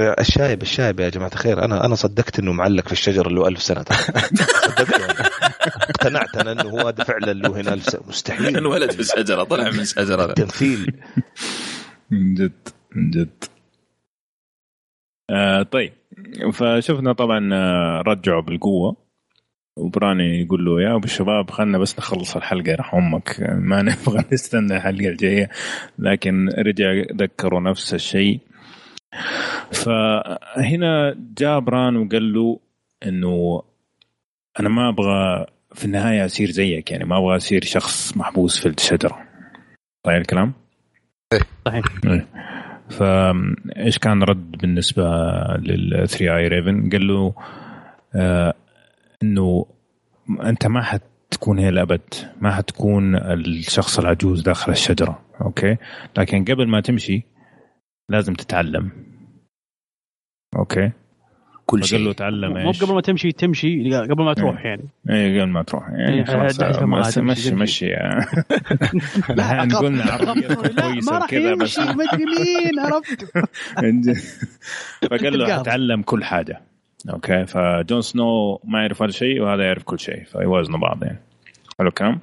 الشايب 0.00 0.62
الشايب 0.62 1.00
يا 1.00 1.08
جماعة 1.08 1.30
الخير. 1.32 1.64
أنا 1.64 1.86
أنا 1.86 1.94
صدقت 1.94 2.38
إنه 2.38 2.52
معلق 2.52 2.86
في 2.86 2.92
الشجر 2.92 3.26
اللي 3.26 3.40
له 3.40 3.48
ألف 3.48 3.62
سنة. 3.62 3.84
صدقت. 3.84 5.25
اقتنعت 5.66 6.36
أنا 6.36 6.52
إنه 6.52 6.70
هو 6.70 6.88
هذا 6.88 7.04
فعلا 7.04 7.32
له 7.32 7.60
هنا 7.60 7.74
مستحيل. 8.08 8.56
انولد 8.56 8.90
في 8.90 9.00
الشجره 9.00 9.44
طلع 9.44 9.70
من 9.70 9.80
الشجره 9.80 10.32
تمثيل 10.32 10.94
من 12.10 12.34
جد 12.34 12.68
من 12.96 13.10
جد. 13.10 13.44
آه 15.30 15.62
طيب. 15.62 15.92
فشفنا 16.52 17.12
طبعا 17.12 17.54
آه، 17.54 18.02
رجعوا 18.06 18.42
بالقوة. 18.42 18.96
وبراني 19.78 20.40
يقول 20.40 20.64
له 20.64 20.80
يا 20.82 20.94
أبو 20.96 21.04
الشباب 21.04 21.50
خلنا 21.50 21.78
بس 21.78 21.98
نخلص 21.98 22.36
الحلقة 22.36 22.70
يرحم 22.70 22.96
أمك. 22.98 23.36
ما 23.40 23.82
نبغى 23.82 24.24
نستنى 24.32 24.76
الحلقة 24.76 25.08
الجاية. 25.08 25.50
لكن 25.98 26.48
رجع 26.48 27.02
ذكروا 27.16 27.60
نفس 27.60 27.94
الشيء. 27.94 28.40
فهنا 29.72 31.16
جاء 31.38 31.60
بران 31.60 31.96
وقال 31.96 32.32
له 32.32 32.60
إنه 33.06 33.62
أنا 34.60 34.68
ما 34.68 34.88
أبغى 34.88 35.46
في 35.76 35.84
النهاية 35.84 36.24
اصير 36.24 36.50
زيك 36.50 36.90
يعني 36.90 37.04
ما 37.04 37.18
أبغى 37.18 37.36
اصير 37.36 37.64
شخص 37.64 38.16
محبوس 38.16 38.58
في 38.58 38.68
الشجرة 38.68 39.18
طيب 40.06 40.20
الكلام؟ 40.20 40.52
صحيح 41.66 41.84
إيه. 42.06 42.26
فايش 42.90 43.98
كان 43.98 44.22
رد 44.22 44.50
بالنسبة 44.50 45.02
لل 45.58 46.08
3 46.08 46.36
اي 46.36 46.48
ريفن؟ 46.48 46.90
قال 46.90 47.06
له 47.06 47.34
آه 48.14 48.54
إنه 49.22 49.66
أنت 50.44 50.66
ما 50.66 50.82
حتكون 50.82 51.58
هي 51.58 51.68
الأبد 51.68 52.14
ما 52.40 52.50
حتكون 52.50 53.16
الشخص 53.16 53.98
العجوز 53.98 54.42
داخل 54.42 54.72
الشجرة 54.72 55.22
okay 55.40 55.76
لكن 56.18 56.44
قبل 56.44 56.68
ما 56.68 56.80
تمشي 56.80 57.22
لازم 58.08 58.34
تتعلم 58.34 58.90
okay 60.56 60.92
كل 61.66 61.82
فقال 61.82 62.00
له 62.04 62.10
شيء. 62.10 62.12
تعلم 62.12 62.52
مو 62.52 62.68
إيش؟ 62.68 62.84
قبل 62.84 62.94
ما 62.94 63.00
تمشي 63.00 63.32
تمشي 63.32 63.96
قبل 63.96 64.24
ما 64.24 64.34
تروح 64.34 64.64
يعني. 64.64 64.88
اي 65.10 65.40
قبل 65.40 65.50
ما 65.50 65.62
تروح. 65.62 65.88
يعني 65.90 66.18
إيه، 66.18 66.24
خلاص 66.24 66.56
تمشي، 66.56 66.84
مشي 66.86 67.50
تمشي. 67.50 67.54
مشي 67.54 67.86
الحين 69.30 69.72
قلنا 69.72 70.04
عربية 70.04 70.48
لا 70.48 70.54
كويسة 70.54 71.12
ما 71.12 71.18
راح 71.18 71.24
وكذا 71.24 71.54
بس 71.54 71.78
يمشي 71.78 71.92
ما 71.96 72.04
أدري 72.12 72.24
مين 72.64 72.78
عرفت؟ 72.78 73.24
فقال 75.10 75.38
له. 75.38 75.60
أتعلم 75.60 76.02
كل 76.02 76.24
حاجة. 76.24 76.60
أوكي 77.10 77.46
فجون 77.46 78.00
سنو 78.00 78.60
ما 78.64 78.80
يعرف 78.80 79.02
هذا 79.02 79.08
الشيء 79.08 79.40
وهذا 79.42 79.64
يعرف 79.64 79.82
كل 79.82 79.98
شيء. 79.98 80.24
فيوازنوا 80.24 80.78
بعض 80.78 81.04
يعني. 81.04 81.20
حلو 81.78 81.88
الكلام؟ 81.88 82.20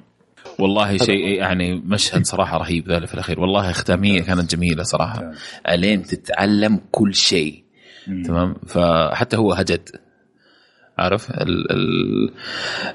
والله 0.58 0.96
شيء 0.96 1.26
يعني 1.38 1.74
مشهد 1.86 2.24
صراحة 2.24 2.58
رهيب 2.58 2.88
ذا 2.88 2.96
اللي 2.96 3.06
في 3.06 3.14
الأخير. 3.14 3.40
والله 3.40 3.72
ختاميه 3.72 4.22
كانت 4.22 4.56
جميلة 4.56 4.82
صراحة. 4.82 5.32
الين 5.68 6.02
تتعلم 6.02 6.80
كل 6.90 7.14
شيء. 7.14 7.63
تمام؟ 8.06 8.54
فحتى 8.66 9.36
هو 9.36 9.52
هجد. 9.52 9.88
عارف؟ 10.98 11.30
ال 11.30 11.72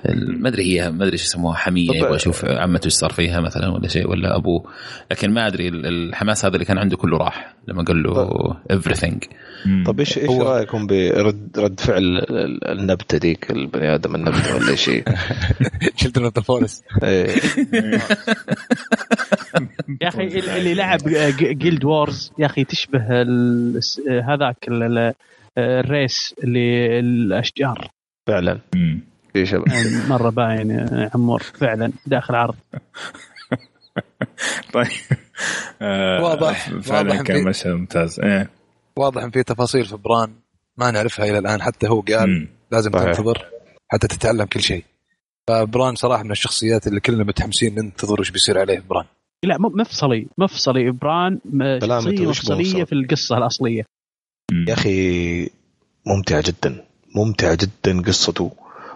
ال 0.05 0.41
ما 0.41 0.49
أدري 0.49 0.63
هي 0.81 0.91
ما 0.91 1.03
أدري 1.03 1.13
إيش 1.13 1.23
يسموها 1.23 1.55
حمية 1.55 1.91
يبغى 1.97 2.15
أشوف 2.15 2.45
عمته 2.45 2.85
إيش 2.85 2.93
صار 2.93 3.11
فيها 3.11 3.39
مثلا 3.39 3.67
ولا 3.69 3.87
شيء 3.87 4.09
ولا 4.09 4.35
ابوه 4.35 4.63
لكن 5.11 5.31
ما 5.31 5.47
أدري 5.47 5.67
ال- 5.67 5.85
الحماس 5.85 6.45
هذا 6.45 6.53
اللي 6.53 6.65
كان 6.65 6.77
عنده 6.77 6.97
كله 6.97 7.17
راح 7.17 7.55
لما 7.67 7.83
قال 7.83 8.03
له 8.03 8.29
everything. 8.73 9.17
طب 9.85 9.99
إيش 9.99 10.17
إيش 10.17 10.29
رأيكم 10.29 10.87
برد 10.87 11.49
رد 11.57 11.79
فعل 11.79 12.03
ال- 12.17 12.67
النبتة 12.79 13.17
ذيك 13.17 13.51
البني 13.51 13.95
آدم 13.95 14.15
النبتة 14.15 14.55
ولا 14.55 14.75
شيء؟ 14.75 15.03
شلت 16.01 16.19
من 16.19 16.25
ال 16.37 16.45
force 16.45 16.81
إيه. 17.03 17.27
يا 20.01 20.07
أخي 20.07 20.23
ال- 20.23 20.49
اللي 20.49 20.73
لعب 20.73 20.99
Guild 21.39 21.85
Wars 21.85 22.31
يا 22.39 22.45
أخي 22.45 22.63
تشبه 22.63 23.21
ال- 23.21 23.81
هذاك 24.27 24.57
ال 25.57 25.73
race 25.73 26.35
اللي 26.43 26.99
الاشجار 26.99 27.87
فعلا. 28.27 28.59
في 29.33 29.45
شباب. 29.45 29.67
يعني 29.67 30.07
مرة 30.09 30.29
باين 30.29 30.69
يا 30.71 31.09
عمور 31.15 31.43
فعلا 31.43 31.91
داخل 32.05 32.35
عرض. 32.35 32.55
طيب. 34.73 34.87
آه، 35.81 36.23
واضح- 36.23 36.69
فعلا 36.79 37.09
واضح 37.11 37.21
كان 37.21 37.43
مشهد 37.43 37.71
ممتاز. 37.71 38.19
إيه. 38.19 38.49
واضح 38.95 39.23
إن 39.23 39.31
في 39.31 39.43
تفاصيل 39.43 39.85
في 39.85 39.97
بران 39.97 40.33
ما 40.77 40.91
نعرفها 40.91 41.25
إلى 41.25 41.37
الآن 41.39 41.61
حتى 41.61 41.87
هو 41.87 41.99
قال 42.01 42.29
مم. 42.29 42.47
لازم 42.71 42.91
صحيح. 42.91 43.05
تنتظر 43.05 43.45
حتى 43.91 44.07
تتعلم 44.07 44.45
كل 44.45 44.61
شيء. 44.61 44.83
فبران 45.47 45.95
صراحة 45.95 46.23
من 46.23 46.31
الشخصيات 46.31 46.87
اللي 46.87 46.99
كلنا 46.99 47.23
متحمسين 47.23 47.75
ننتظر 47.75 48.21
وش 48.21 48.31
بيصير 48.31 48.59
عليه 48.59 48.83
بران. 48.89 49.05
لا 49.43 49.57
مفصلي 49.59 50.27
مفصلي. 50.37 50.91
بران 50.91 51.39
شخصية 51.81 52.27
مفصلية؟ 52.27 52.83
في 52.83 52.93
القصة 52.93 53.37
الأصلية. 53.37 53.83
يا 54.69 54.73
أخي 54.73 55.49
ممتع 56.05 56.39
جدا 56.39 56.85
ممتع 57.15 57.53
جدا 57.53 58.01
قصته 58.01 58.51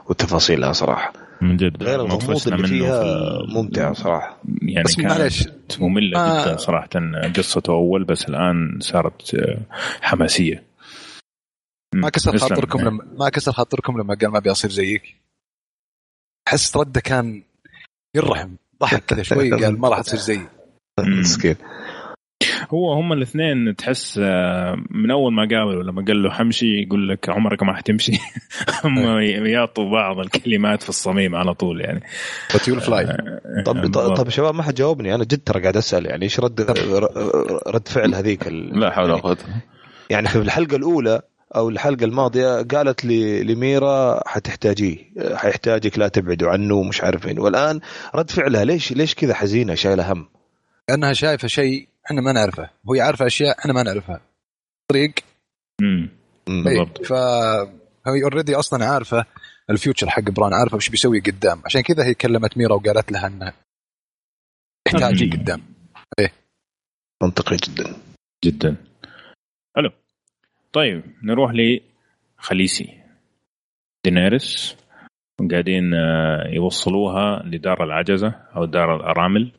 وتفاصيلها 0.10 0.74
صراحة. 0.74 1.14
من 1.42 1.58
جد. 1.58 1.84
غير 1.84 2.02
الغموض 2.02 2.48
اللي 2.48 2.68
فيها 2.68 3.04
في 3.04 3.54
ممتع 3.54 3.94
صراحة. 3.94 4.38
يعني 4.62 4.84
بس 4.84 4.96
كانت 4.96 5.08
معلش 5.08 5.48
مملة 5.80 6.18
ما- 6.20 6.42
جدا 6.46 6.58
صراحة 6.58 6.90
قصته 7.38 7.74
أول 7.74 8.04
بس 8.04 8.30
الآن 8.30 8.80
صارت 8.82 9.36
آه، 9.36 9.60
حماسية. 10.02 10.64
ما 11.96 12.10
كسر. 12.10 12.38
خاطركم. 12.38 12.80
لما 12.82 13.06
ما 13.18 13.30
كسر 13.30 13.52
خاطركم 13.52 14.02
لما 14.02 14.16
قال 14.22 14.30
ما 14.32 14.38
ابي 14.38 14.52
اصير 14.52 14.72
زيك؟ 14.72 15.16
أحس 16.48 16.78
رده 16.78 17.02
كان 17.02 17.44
يرحم 18.16 18.50
ضحك 18.82 19.06
كذا 19.06 19.24
شوي 19.24 19.52
قال 19.52 19.80
ما 19.80 19.90
راح 19.90 20.02
تصير 20.02 20.20
زيي. 20.20 20.48
مسكين. 21.00 21.56
هو 22.74 22.94
هم 22.94 23.14
الاثنين 23.14 23.76
تحس 23.76 24.20
آه، 24.24 24.84
من 24.90 25.12
أول 25.12 25.34
ما 25.34 25.42
قابلوا 25.42 25.84
لما 25.84 26.06
قال 26.06 26.24
له 26.24 26.30
حمشي 26.30 26.82
يقول 26.82 27.10
لك 27.10 27.30
عمرك 27.30 27.64
ما 27.64 27.74
حتمشي. 27.74 28.12
هم 28.84 29.20
يعطوا 29.46 29.92
بعض 29.92 30.20
الكلمات 30.20 30.84
في 30.84 30.90
الصميم 30.90 31.36
على 31.36 31.54
طول 31.54 31.82
يعني. 31.82 32.04
بس 32.56 32.68
you 32.68 32.80
fly 32.80 33.06
طب. 33.66 33.92
طب 34.16 34.30
شباب 34.30 34.56
ما 34.56 34.64
حد 34.64 34.76
جاوبني. 34.76 35.16
أنا 35.16 35.24
جد 35.24 35.40
ترى 35.46 35.62
قاعد 35.62 35.78
أسأل 35.78 36.06
يعني 36.06 36.24
إيش 36.24 36.40
رد 36.40 36.62
رد 37.76 37.88
فعل 37.88 38.16
هذيك 38.16 38.48
ال... 38.48 38.80
لا 38.80 38.92
حول 38.92 39.12
ولا 39.12 39.22
قوة. 39.22 39.38
يعني 40.10 40.28
في 40.28 40.36
الحلقة 40.36 40.76
الأولى 40.76 41.22
أو 41.56 41.70
الحلقة 41.70 42.06
الماضية 42.06 42.62
قالت 42.62 43.06
لي 43.06 43.44
لميرا 43.44 44.28
حتحتاجيه 44.28 44.98
حيحتاجك 45.36 46.00
لا 46.00 46.08
تبعدوا 46.08 46.50
عنه 46.50 46.84
مش 46.84 47.02
عارف 47.02 47.26
وين 47.26 47.40
والآن 47.40 47.80
رد 48.16 48.30
فعلها 48.30 48.66
ليش 48.66 48.92
ليش 48.92 49.16
كذا 49.16 49.34
حزينة 49.34 49.76
شايلة 49.76 50.12
هم؟ 50.12 50.28
لأنها 50.90 51.14
شايفة 51.14 51.48
شيء 51.48 51.88
إحنا 52.06 52.22
ما 52.22 52.32
نعرفه. 52.32 52.70
وهي 52.86 53.02
عارفه 53.02 53.26
أشياء 53.26 53.60
إحنا 53.60 53.74
ما 53.74 53.84
نعرفها. 53.84 54.22
طريق. 54.92 55.14
امم 55.82 56.10
مم. 56.50 56.68
إيه، 56.68 56.80
بالضبط. 56.80 57.06
فهي 57.06 58.24
already 58.24 58.56
أصلا 58.56 58.86
عارفة 58.86 59.26
ال 59.70 59.76
future 59.76 60.10
حق 60.10 60.22
بران 60.30 60.54
عارفة 60.54 60.78
وش 60.78 60.90
بيسوي 60.90 61.20
قدام. 61.20 61.62
عشان 61.66 61.82
كذا 61.82 62.06
هي 62.06 62.14
كلمت 62.14 62.58
ميرا 62.58 62.74
وقالت 62.74 63.12
لها 63.12 63.28
انها 63.28 63.54
تحتاجي 64.86 65.26
مم. 65.26 65.32
قدام. 65.32 65.62
منطقي 67.24 67.56
جدا. 67.56 67.96
جدا. 68.46 68.76
حلو. 69.76 69.92
طيب 70.74 71.04
نروح 71.24 71.52
لخليسي 72.40 73.00
دينيرس 74.06 74.78
قاعدين 75.52 75.94
آه، 75.94 76.48
يوصلوها 76.48 77.44
لدار 77.46 77.84
العجزة 77.84 78.28
أو 78.56 78.66
دار 78.66 78.96
الأرامل 78.96 79.52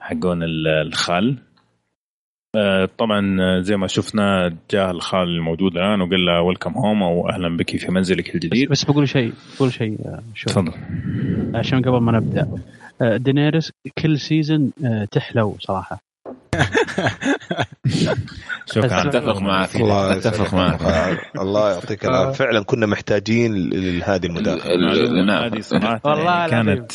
حقون 0.00 0.42
ال- 0.42 0.68
الخال. 0.86 1.42
طبعا 2.98 3.36
آه، 3.40 3.60
زي 3.60 3.76
ما 3.76 3.86
شفنا 3.86 4.56
جاء 4.70 4.90
الخال 4.90 5.28
الموجود 5.28 5.76
الآن 5.76 6.00
وقال 6.00 6.24
له 6.26 6.42
welcome 6.42 6.72
home 6.72 7.02
أو 7.02 7.28
أهلا 7.30 7.56
بك 7.56 7.76
في 7.76 7.92
منزلك 7.92 8.28
بس, 8.28 8.34
الجديد. 8.34 8.68
بس 8.68 8.84
بقول 8.84 9.08
شيء 9.08 9.32
بقول 9.56 9.72
شيء 9.72 9.98
آه، 10.06 10.22
شوف 10.34 10.52
تفضل. 10.52 10.72
عشان 11.54 11.82
قبل 11.82 12.00
ما 12.00 12.12
نبدأ 12.12 12.48
آه، 13.02 13.16
دينيرس 13.16 13.72
كل 14.02 14.18
season 14.20 14.72
آه، 14.84 15.04
تحلو 15.10 15.56
صراحة. 15.60 15.98
شكرا. 18.66 19.08
أتفق 19.08 19.40
معك. 19.40 19.76
أتفق 20.16 20.54
معك. 20.54 20.80
الله 21.42 21.70
يعطيك 21.72 22.04
العافية. 22.04 22.32
فعلا 22.44 22.64
كنا 22.64 22.86
محتاجين 22.86 23.54
لهذه 23.70 24.26
المداخلة. 24.26 24.74
ال- 24.74 25.18
ال- 25.18 25.26
نعم. 25.26 25.42
هذه 25.44 25.62
يعني 25.72 26.00
العظيم. 26.06 26.50
كانت 26.50 26.92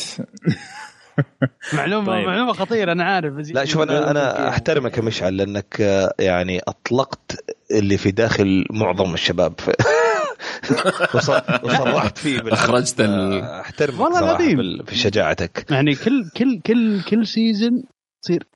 معلومه 1.76 2.06
طيب. 2.06 2.26
معلومة 2.26 2.52
خطيرة 2.52 2.92
أنا 2.92 3.04
عارف 3.04 3.34
بس 3.34 3.50
لا 3.50 3.64
شوف 3.64 3.82
أنا 3.82 4.10
أنا 4.10 4.48
أحترمك 4.48 4.96
يا 4.96 5.02
مشعل 5.02 5.36
لأنك 5.36 5.80
آه، 5.80 6.14
يعني 6.18 6.60
أطلقت 6.68 7.44
اللي 7.70 7.96
في 7.96 8.10
داخل 8.10 8.64
معظم 8.70 9.14
الشباب. 9.14 9.54
وصرحت 11.14 12.18
فيه 12.18 12.40
آه، 12.40 13.60
أحترمك 13.60 14.00
والله 14.00 14.20
صراحة 14.20 14.36
العظيم. 14.36 14.84
في 14.84 14.96
شجاعتك. 14.96 15.70
يعني 15.70 15.94
كل 15.94 16.30
كل 16.36 16.60
كل 16.60 17.02
كل 17.02 17.26
season 17.26 17.82
تصير 18.22 18.46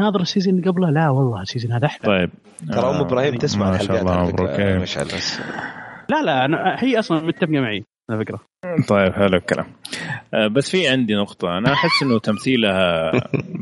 ناظر 0.00 0.20
ال 0.20 0.25
season 0.25 0.54
اللي 0.54 0.70
قبله؟ 0.70 0.90
لا 0.90 1.08
والله 1.10 1.42
ال 1.42 1.46
season 1.46 1.72
هذا 1.72 1.86
أحلى. 1.86 2.06
طيب. 2.06 2.30
ترى 2.72 2.90
أم 2.90 2.94
آه، 2.94 3.00
إبراهيم 3.00 3.36
تسمع 3.36 3.70
ما 3.70 3.78
شاء 3.78 3.84
الحلقات 3.84 4.02
الله 4.02 4.28
مبروك. 4.28 4.60
مشعل 4.60 5.04
بس. 5.04 5.38
لا 6.10 6.22
لا 6.22 6.44
أنا 6.44 6.76
هي 6.78 6.98
أصلا 6.98 7.26
متفقة 7.26 7.60
معي 7.60 7.84
على 8.10 8.24
فكرة. 8.24 8.40
طيب 8.88 9.12
حلو 9.12 9.36
الكلام. 9.36 9.66
آه، 10.34 10.46
بس 10.46 10.70
في 10.70 10.88
عندي 10.88 11.14
نقطة. 11.14 11.58
أنا 11.58 11.72
أحس 11.72 12.02
إنه 12.02 12.18
تمثيلها 12.18 13.12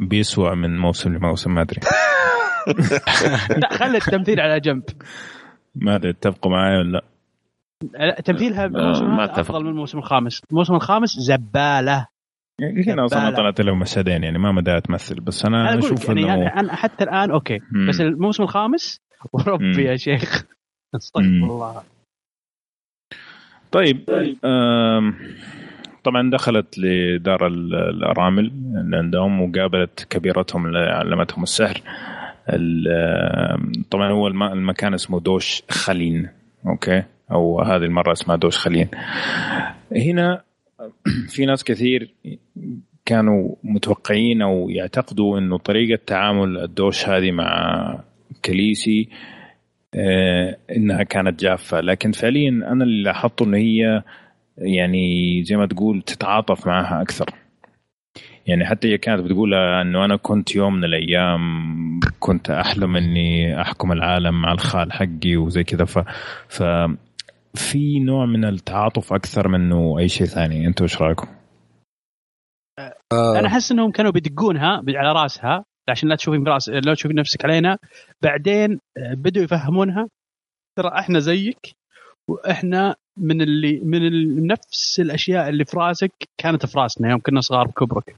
بيسوى 0.09 0.57
من 0.57 0.79
موسم 0.79 1.15
لموسم 1.15 1.55
ما 1.55 1.63
أدري. 1.63 1.81
لا 3.63 3.69
خلي 3.73 3.97
التمثيل 3.97 4.41
على 4.41 4.61
جنب. 4.61 4.83
ما 5.75 5.97
أدري 5.97 6.13
تتفقوا 6.13 6.53
معي 6.53 6.79
ولا 6.79 7.03
لا؟ 7.93 8.21
تمثيلها 8.21 8.67
بالموسم 8.67 9.17
ما. 9.17 9.41
أفضل 9.41 9.65
من 9.65 9.71
الموسم 9.71 9.99
الخامس. 9.99 10.43
الموسم 10.51 10.75
الخامس 10.75 11.11
زبالة. 11.19 12.07
يعني 12.61 12.85
هنا 12.87 13.05
أصلا 13.05 13.19
لا، 13.19 13.31
لا. 13.31 13.37
طلعت 13.37 13.61
لهم 13.61 13.79
مشهدين 13.79 14.25
يعني 14.25 14.39
ما 14.39 14.53
مدى 14.53 14.81
تمثل 14.81 15.21
بس 15.21 15.45
أنا 15.45 15.73
أنا 15.73 15.81
لك 15.81 15.85
أشوف 15.85 16.09
يعني 16.09 16.25
إنه 16.35 16.61
أنا 16.61 16.77
حتى 16.77 17.05
الآن 17.05 17.31
أوكي. 17.31 17.59
مم. 17.73 17.89
بس 17.89 18.01
الموسم 18.01 18.43
الخامس 18.43 19.01
وربي 19.33 19.65
مم. 19.65 19.81
يا 19.81 19.97
شيخ. 19.97 20.45
استغفر. 20.97 21.27
الله. 21.27 21.83
طيب 23.73 24.01
آم، 24.45 25.15
طبعا 26.05 26.31
دخلت 26.31 26.79
لدار 26.79 27.47
ال- 27.47 27.75
الأرامل 27.75 28.53
اللي 28.77 28.97
عندهم 28.97 29.41
وقابلت 29.41 30.07
كبيرتهم 30.11 30.67
اللي 30.67 30.79
علمتهم 30.79 31.43
السحر. 31.43 31.83
طبعا 33.91 34.11
هو 34.13 34.27
الم- 34.27 34.43
المكان 34.43 34.95
اسمه 34.95 35.21
دوش 35.21 35.63
خلين 35.71 36.29
okay؟ 36.67 37.03
أو 37.31 37.61
هذه 37.61 37.83
المرة 37.85 38.13
اسمها 38.13 38.37
دوش 38.37 38.59
خلين. 38.59 38.89
هنا 39.97 40.43
في 41.29 41.47
ناس 41.47 41.65
كثير 41.65 42.15
كانوا 43.05 43.55
متوقعين 43.65 44.43
أو 44.43 44.69
يعتقدوا 44.71 45.39
إنه 45.39 45.59
طريقة 45.59 46.01
تعامل 46.07 46.59
الدوش 46.59 47.09
هذه 47.09 47.31
مع 47.33 47.99
كليسي 48.45 49.09
آه، 49.11 49.42
إنها 50.77 51.03
كانت 51.03 51.41
جافة. 51.41 51.81
لكن 51.81 52.13
فعليا 52.13 52.49
أنا 52.51 52.85
اللي 52.85 53.03
لاحظته 53.03 53.45
انه 53.45 53.57
هي 53.57 54.03
يعني 54.59 55.45
زي 55.45 55.57
ما 55.57 55.67
تقول 55.67 56.03
تتعاطف 56.03 56.67
معها 56.67 57.03
أكثر. 57.03 57.31
يعني 58.47 58.67
حتى 58.67 58.93
هي 58.93 58.99
كانت 58.99 59.23
بتقول 59.23 59.55
إنه 59.55 60.05
أنا 60.05 60.17
كنت 60.17 60.57
يوم 60.57 60.75
من 60.75 60.85
الأيام 60.85 61.41
كنت 62.21 62.51
أحلم 62.51 62.97
إني 62.97 63.61
أحكم 63.61 63.93
العالم 63.93 64.43
مع 64.43 64.53
الخال 64.53 64.93
حقي 64.93 65.37
وزي 65.37 65.65
كذا. 65.65 65.85
ف 65.85 65.99
ف 66.49 66.63
في 67.55 67.99
نوع 68.01 68.27
من 68.27 68.45
التعاطف 68.45 69.13
أكثر 69.13 69.49
منه 69.49 69.99
أي 69.99 70.09
شيء 70.09 70.27
ثاني. 70.27 70.67
أنتم 70.67 70.85
إيش 70.85 71.03
رأيكم؟ 71.03 71.29
آه، 73.13 73.39
أنا 73.39 73.47
أحس 73.47 73.73
إنهم 73.73 73.91
كانوا 73.91 74.13
بيدقونها 74.13 74.83
على 74.89 75.13
رأسها. 75.13 75.65
عشان 75.89 76.09
لا 76.09 76.17
تشوفين 76.17 76.45
براس 76.45 76.69
لا 76.69 76.95
تشوفين 76.95 77.17
نفسك 77.17 77.45
علينا 77.45 77.79
بعدين 78.23 78.81
آه، 78.97 79.15
بدوا 79.15 79.43
يفهمونها 79.43 80.09
ترى 80.79 80.99
إحنا 80.99 81.21
زيك 81.21 81.75
وإحنا 82.29 82.97
من 83.17 83.43
اللي 83.43 83.81
من 83.81 84.07
ال- 84.07 84.47
نفس 84.47 85.01
الأشياء 85.01 85.49
اللي 85.49 85.65
في 85.65 85.77
رأسك 85.77 86.13
كانت 86.39 86.67
في 86.67 86.79
رأسنا 86.79 87.11
يوم 87.11 87.21
كنا 87.21 87.41
صغار 87.41 87.67
بكبرك 87.67 88.17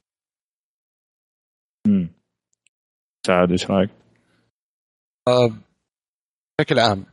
مم. 1.87 2.09
سعد 3.27 3.51
إيش 3.51 3.71
رأيك؟ 3.71 3.91
آه، 5.29 5.51
بشكل 6.61 6.79
عام. 6.79 7.07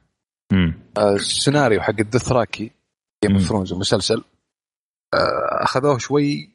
آه، 0.97 1.15
السيناريو 1.15 1.81
حق 1.81 1.99
الدثراكي 1.99 2.71
Game. 3.25 3.33
of 3.35 3.41
Thrones 3.47 3.73
المسلسل 3.73 4.23
آه، 5.13 5.63
أخذوه 5.63 5.97
شوي 5.97 6.49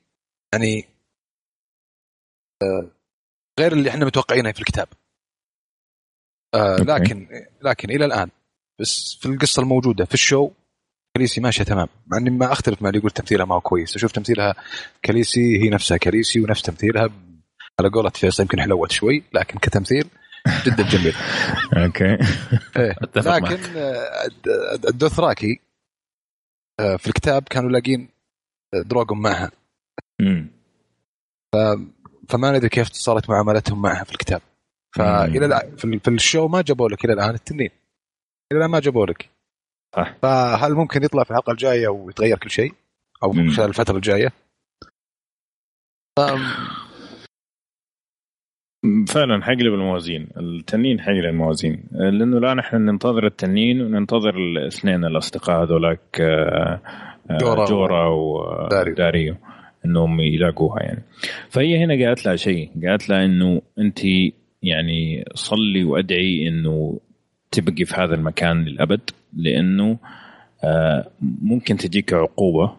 يعني 0.53 0.85
آه، 2.63 2.91
غير 3.61 3.73
اللي 3.73 3.91
إحنا 3.91 4.05
متوقعينه 4.05 4.53
في 4.53 4.61
الكتاب. 4.61 4.89
آه،. 6.55 6.77
لكن 6.77 7.29
لكن 7.63 7.91
إلى 7.91 8.05
الآن 8.05 8.31
بس 8.81 9.19
في 9.21 9.27
القصة 9.27 9.63
الموجودة 9.63 10.05
في 10.05 10.15
ال 10.15 10.22
show 10.22 10.51
كاليسي 11.17 11.41
ماشية 11.41 11.65
تمام. 11.65 11.89
مع 12.07 12.19
إني 12.19 12.31
ما 12.31 12.53
أختلف 12.53 12.83
مع 12.83 12.89
اللي 12.89 12.99
يقول 12.99 13.11
تمثيلها 13.11 13.45
ما 13.47 13.55
هو 13.55 13.61
كويس. 13.61 13.97
أشوف 13.97 14.13
تمثيلها 14.13 14.55
كاليسي 15.03 15.63
هي 15.63 15.69
نفسها 15.69 15.97
كاليسي 15.97 16.41
ونفس 16.41 16.63
تمثيلها. 16.63 17.09
على 17.81 17.89
قولة 17.89 18.11
فيصل 18.11 18.43
يمكن 18.43 18.61
حلوت 18.61 18.93
شوي 18.93 19.23
لكن 19.33 19.59
كتمثيل 19.59 20.09
جدا 20.67 20.89
جميل. 20.89 21.15
okay. 21.85 22.05
إيه. 22.77 22.97
لكن 23.17 23.77
آه، 23.77 24.27
الد- 24.27 24.87
الدوثراكي 24.87 25.61
آه، 26.81 26.97
في 26.97 27.07
الكتاب 27.07 27.43
كانوا 27.43 27.71
لاقين 27.71 28.09
دروغون 28.75 29.23
معها. 29.23 29.51
مم. 30.21 30.51
فما 32.29 32.51
ندري 32.53 32.69
كيف 32.69 32.87
صارت 32.93 33.31
معاملتهم 33.31 33.83
معها 33.83 34.05
في 34.05 34.13
الكتاب. 34.13 34.41
فإلى 34.97 35.49
الآن- 35.49 35.77
في 35.77 35.85
ال- 35.85 36.01
في 36.01 36.09
الشو 36.11 36.49
ما 36.49 36.63
جابوا 36.63 36.89
لك 36.89 37.05
إلى 37.05 37.13
الآن 37.13 37.35
التنين. 37.35 37.71
إلى 38.53 38.59
الآن 38.59 38.71
ما 38.71 38.81
جابوا 38.81 39.07
لك. 39.07 39.31
صح. 39.97 40.15
فهل 40.23 40.75
ممكن 40.75 41.03
يطلع 41.05 41.25
في 41.25 41.31
الحلقة 41.31 41.51
الجاية 41.51 41.89
ويتغير 41.89 42.39
كل 42.39 42.51
شيء؟ 42.51 42.73
أو 43.23 43.33
مم. 43.33 43.51
خلال 43.51 43.69
الفترة 43.69 43.97
الجاية؟ 43.97 44.33
فعلا 49.09 49.43
حيقلب 49.45 49.75
الموازين. 49.75 50.29
التنين 50.37 51.01
حيقلب 51.01 51.25
الموازين. 51.25 51.85
لأنه 51.93 52.39
الآن 52.39 52.59
إحنا 52.59 52.79
ننتظر 52.79 53.27
التنين 53.27 53.81
وننتظر 53.81 54.35
الاثنين 54.37 55.05
الأصدقاء 55.05 55.63
هذولاك 55.63 56.21
آه، 56.21 56.81
آه، 57.31 57.39
جورا 57.41 57.67
جورا 57.67 58.69
داريو. 58.95 59.37
إنهم 59.87 60.21
يلاقوها 60.21 60.83
يعني. 60.83 61.03
فهي 61.51 61.85
هنا 61.85 62.07
قالت 62.07 62.27
لها 62.27 62.37
شيء. 62.37 62.71
قالت 62.87 63.09
لها 63.09 63.25
إنه 63.25 63.63
أنت 63.79 64.01
يعني 64.63 65.25
صلي 65.35 65.85
وأدعي 65.85 66.49
إنه 66.49 67.01
تبقي 67.51 67.85
في 67.85 67.95
هذا 67.95 68.15
المكان 68.15 68.65
للأبد 68.65 69.11
لأنه 69.33 69.99
آه، 70.65 71.11
ممكن 71.43 71.77
تجيك 71.77 72.13
عقوبة 72.13 72.77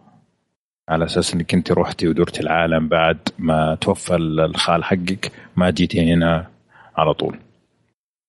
على 0.89 1.05
أساس 1.05 1.33
إنك 1.33 1.53
أنت 1.53 1.71
رحتي 1.71 2.07
ودرتي 2.07 2.41
العالم 2.41 2.87
بعد 2.87 3.17
ما 3.39 3.77
توفى 3.81 4.15
الخال 4.15 4.83
حقك 4.83 5.31
ما 5.55 5.69
جيتي 5.69 6.13
هنا 6.13 6.47
على 6.97 7.13
طول. 7.13 7.37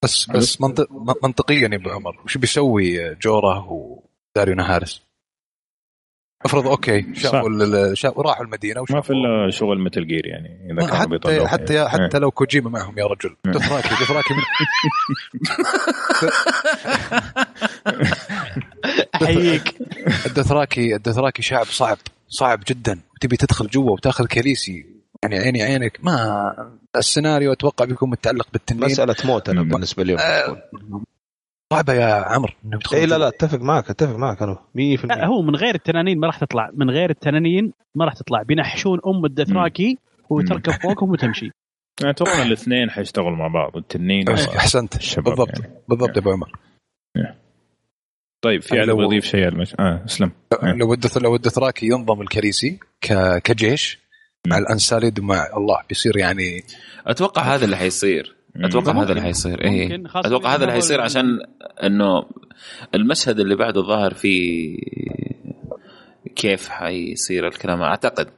بس 0.04 0.30
بس 0.30 0.60
منطق 0.60 0.88
منطقيا 1.24 1.68
يا 1.68 1.76
أبو 1.76 1.90
عمر 1.90 2.20
وش 2.24 2.36
بيسوي 2.36 3.14
جورا 3.14 3.66
وداريو 3.68 4.54
نهارس؟ 4.54 5.07
افرض 6.44 6.66
okay 6.66 7.14
شافوا 7.14 7.94
شافوا 7.94 8.22
راحوا 8.22 8.44
المدينة 8.44 8.74
ما 8.74 8.82
وشافوا. 8.82 9.00
في 9.02 9.10
إلا 9.12 9.50
شغل 9.50 9.78
Metal 9.78 10.06
Gear 10.06 10.26
يعني 10.26 10.72
إذا 10.72 10.80
كانوا 10.80 10.96
حتى 10.96 11.08
بيطلعوا. 11.08 11.46
حتى 11.46 11.74
يعني. 11.74 11.88
حتى 11.88 12.18
لو 12.18 12.30
كوجيما 12.30 12.70
معهم 12.70 12.98
يا 12.98 13.06
رجل. 13.06 13.36
إيه. 13.46 13.52
دثراكي 13.52 13.88
دثراكي 13.88 14.34
من 14.34 14.42
أحييك. 19.22 19.74
الدثراكي 20.26 20.94
الدثراكي 20.96 21.42
شعب 21.42 21.66
صعب 21.66 21.98
صعب 22.28 22.60
جدا. 22.68 23.00
وتبي 23.16 23.36
تدخل 23.36 23.66
جوا 23.66 23.90
وتاخذ 23.90 24.26
كاليسي 24.26 24.86
يعني 25.22 25.38
عيني 25.38 25.62
عينك. 25.62 25.98
ما 26.02 26.52
السيناريو 26.96 27.52
أتوقع 27.52 27.84
بيكون 27.84 28.10
متعلق 28.10 28.48
بالتنين. 28.52 28.84
مسألة 28.84 29.16
موت 29.24 29.48
أنا. 29.48 29.62
بالنسبة 29.62 30.04
لي. 30.04 30.18
آه، 30.18 30.62
صعبة 31.72 31.92
يا 31.92 32.14
عمرو 32.14 32.52
انه 32.64 32.78
اي 32.94 33.06
لا. 33.06 33.18
لا 33.18 33.28
أتفق 33.28 33.58
معك 33.60 33.90
أتفق 33.90 34.16
معك 34.16 34.42
أنا 34.42 34.54
100% 34.54 35.04
لا 35.04 35.26
هو 35.26 35.42
من 35.42 35.56
غير 35.56 35.74
التنانين 35.74 36.18
ما 36.20 36.26
راح 36.26 36.38
تطلع 36.38 36.70
من 36.74 36.90
غير 36.90 37.10
التنانين 37.10 37.72
ما 37.94 38.04
راح 38.04 38.14
تطلع. 38.14 38.42
بينحشون 38.42 39.00
أم 39.06 39.24
الدثراكي 39.24 39.98
وتركب 40.30 40.72
فوقهم 40.72 41.10
وتمشي. 41.10 41.50
أتوقع 42.04 42.42
الاثنين 42.42 42.90
حيشتغلوا 42.90 43.36
مع 43.36 43.46
بعض 43.48 43.76
التنين 43.76 44.28
احسنت 44.28 44.96
الشباب 44.96 45.24
بالضبط 45.24 45.60
يعني. 45.60 45.72
بالضبط 45.88 46.16
يا 46.16 46.20
أبو 46.22 46.30
عمر. 46.30 46.52
طيب 48.44 48.62
في 48.62 48.78
علي 48.80 48.86
لو- 48.86 49.02
يضيف 49.02 49.24
شيء 49.24 49.40
على 49.40 49.48
المش... 49.48 49.74
آه 49.80 50.04
اسلم. 50.06 50.32
إيه. 50.62 50.72
لو 50.72 50.92
الدث 50.94 51.16
لو 51.16 51.34
الدثراكي 51.36 51.86
ينضم 51.86 52.20
الكريسي 52.22 52.78
ك... 53.00 53.38
كجيش 53.44 53.98
مع 54.46 54.58
الأنساليد 54.58 55.18
ومع 55.18 55.46
الله 55.56 55.78
بيصير 55.88 56.16
يعني 56.16 56.62
أتوقع 57.06 57.42
هذا 57.42 57.64
اللي 57.64 57.76
حيصير. 57.76 58.36
أتوقع 58.56 58.92
ممكن. 58.92 59.02
هذا 59.04 59.10
اللي 59.10 59.22
حيصير. 59.22 59.64
إيه 59.64 60.04
خاصة 60.06 60.28
أتوقع 60.28 60.54
هذا 60.54 60.62
اللي 60.62 60.72
حيصير 60.72 61.00
عشان 61.00 61.24
إنه 61.82 62.24
المشهد 62.94 63.40
اللي 63.40 63.56
بعده 63.56 63.82
ظاهر 63.82 64.14
فيه 64.14 64.78
كيف 66.36 66.68
حيصير 66.68 67.46
الكلام. 67.46 67.82
أعتقد 67.82 68.28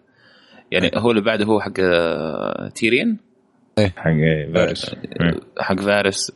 يعني 0.71 0.91
هو 0.95 1.11
اللي 1.11 1.23
بعده 1.23 1.45
هو 1.45 1.61
حق 1.61 1.73
آه، 1.81 2.69
تيرين. 2.69 3.19
حق 3.79 4.07
إيه، 4.07 4.53
فارس. 4.53 4.95
إيه. 5.21 5.41
حق 5.59 5.81
فارس. 5.81 6.33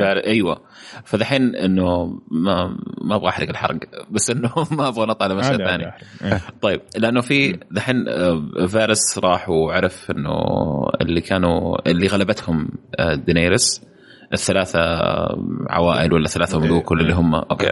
فار... 0.00 0.16
أيوه. 0.16 0.60
فدحين 1.04 1.56
إنه 1.56 2.06
ما 2.30 2.76
ما 3.02 3.14
أبغى 3.16 3.28
أحرق 3.28 3.48
الحرق 3.48 3.78
بس 4.10 4.30
إنه 4.30 4.52
ما 4.78 4.88
أبغى 4.88 5.06
نطلع 5.06 5.26
لمشهد 5.26 5.60
عادي، 5.60 5.84
ثاني. 6.20 6.40
طيب 6.62 6.80
لأنه 6.98 7.20
في 7.20 7.58
دحين 7.70 8.08
آه، 8.08 8.66
فارس 8.66 9.18
راح 9.18 9.48
وعرف 9.48 10.10
إنه 10.10 10.32
اللي 11.00 11.20
كانوا 11.20 11.88
اللي 11.90 12.06
غلبتهم 12.06 12.68
آه، 12.98 13.14
دينيرس 13.14 13.82
الثلاثة 14.32 14.80
عوائل 15.70 16.12
ولا 16.12 16.28
ثلاثة 16.28 16.58
ملوك 16.60 16.90
ولا 16.90 17.02
اللي 17.02 17.14
هم 17.14 17.34
okay. 17.34 17.70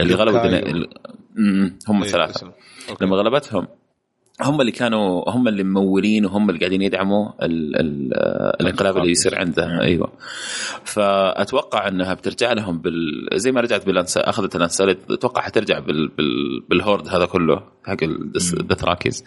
اللي 0.00 0.14
غلبوا 0.14 0.38
كايو. 0.38 0.50
ديني... 0.50 0.70
ال- 0.70 0.88
م- 1.36 1.70
هم 1.88 2.02
الثلاثة. 2.02 2.52
لما 3.00 3.16
غلبتهم 3.16 3.66
هم 4.40 4.60
اللي 4.60 4.72
كانوا 4.72 5.30
هم 5.30 5.48
اللي 5.48 5.64
ممولين 5.64 6.26
وهم 6.26 6.48
اللي 6.50 6.60
قاعدين 6.60 6.82
يدعموا 6.82 7.28
ال 7.42 7.76
ال 7.80 8.14
الانقلاب 8.60 8.96
اللي 8.98 9.10
يصير 9.10 9.38
عنده. 9.38 9.80
أيوه. 9.80 10.12
فأتوقع 10.84 11.88
أنها 11.88 12.14
بترجع 12.14 12.52
لهم 12.52 12.78
بال 12.78 13.28
زي 13.34 13.52
ما 13.52 13.60
رجعت 13.60 13.86
بال 13.86 13.91
Unsullied 13.91 14.16
أخذت 14.16 14.56
ال 14.56 14.61
Unsullied 14.61 15.10
أتوقع 15.10 15.42
حترجع 15.42 15.78
بال... 15.78 16.08
بال... 16.08 16.60
بال 16.70 16.81
horde 16.81 17.08
هذا 17.08 17.26
كله 17.26 17.62
حق 17.84 18.02
الدس- 18.02 18.54
الدثراكيز 18.54 19.24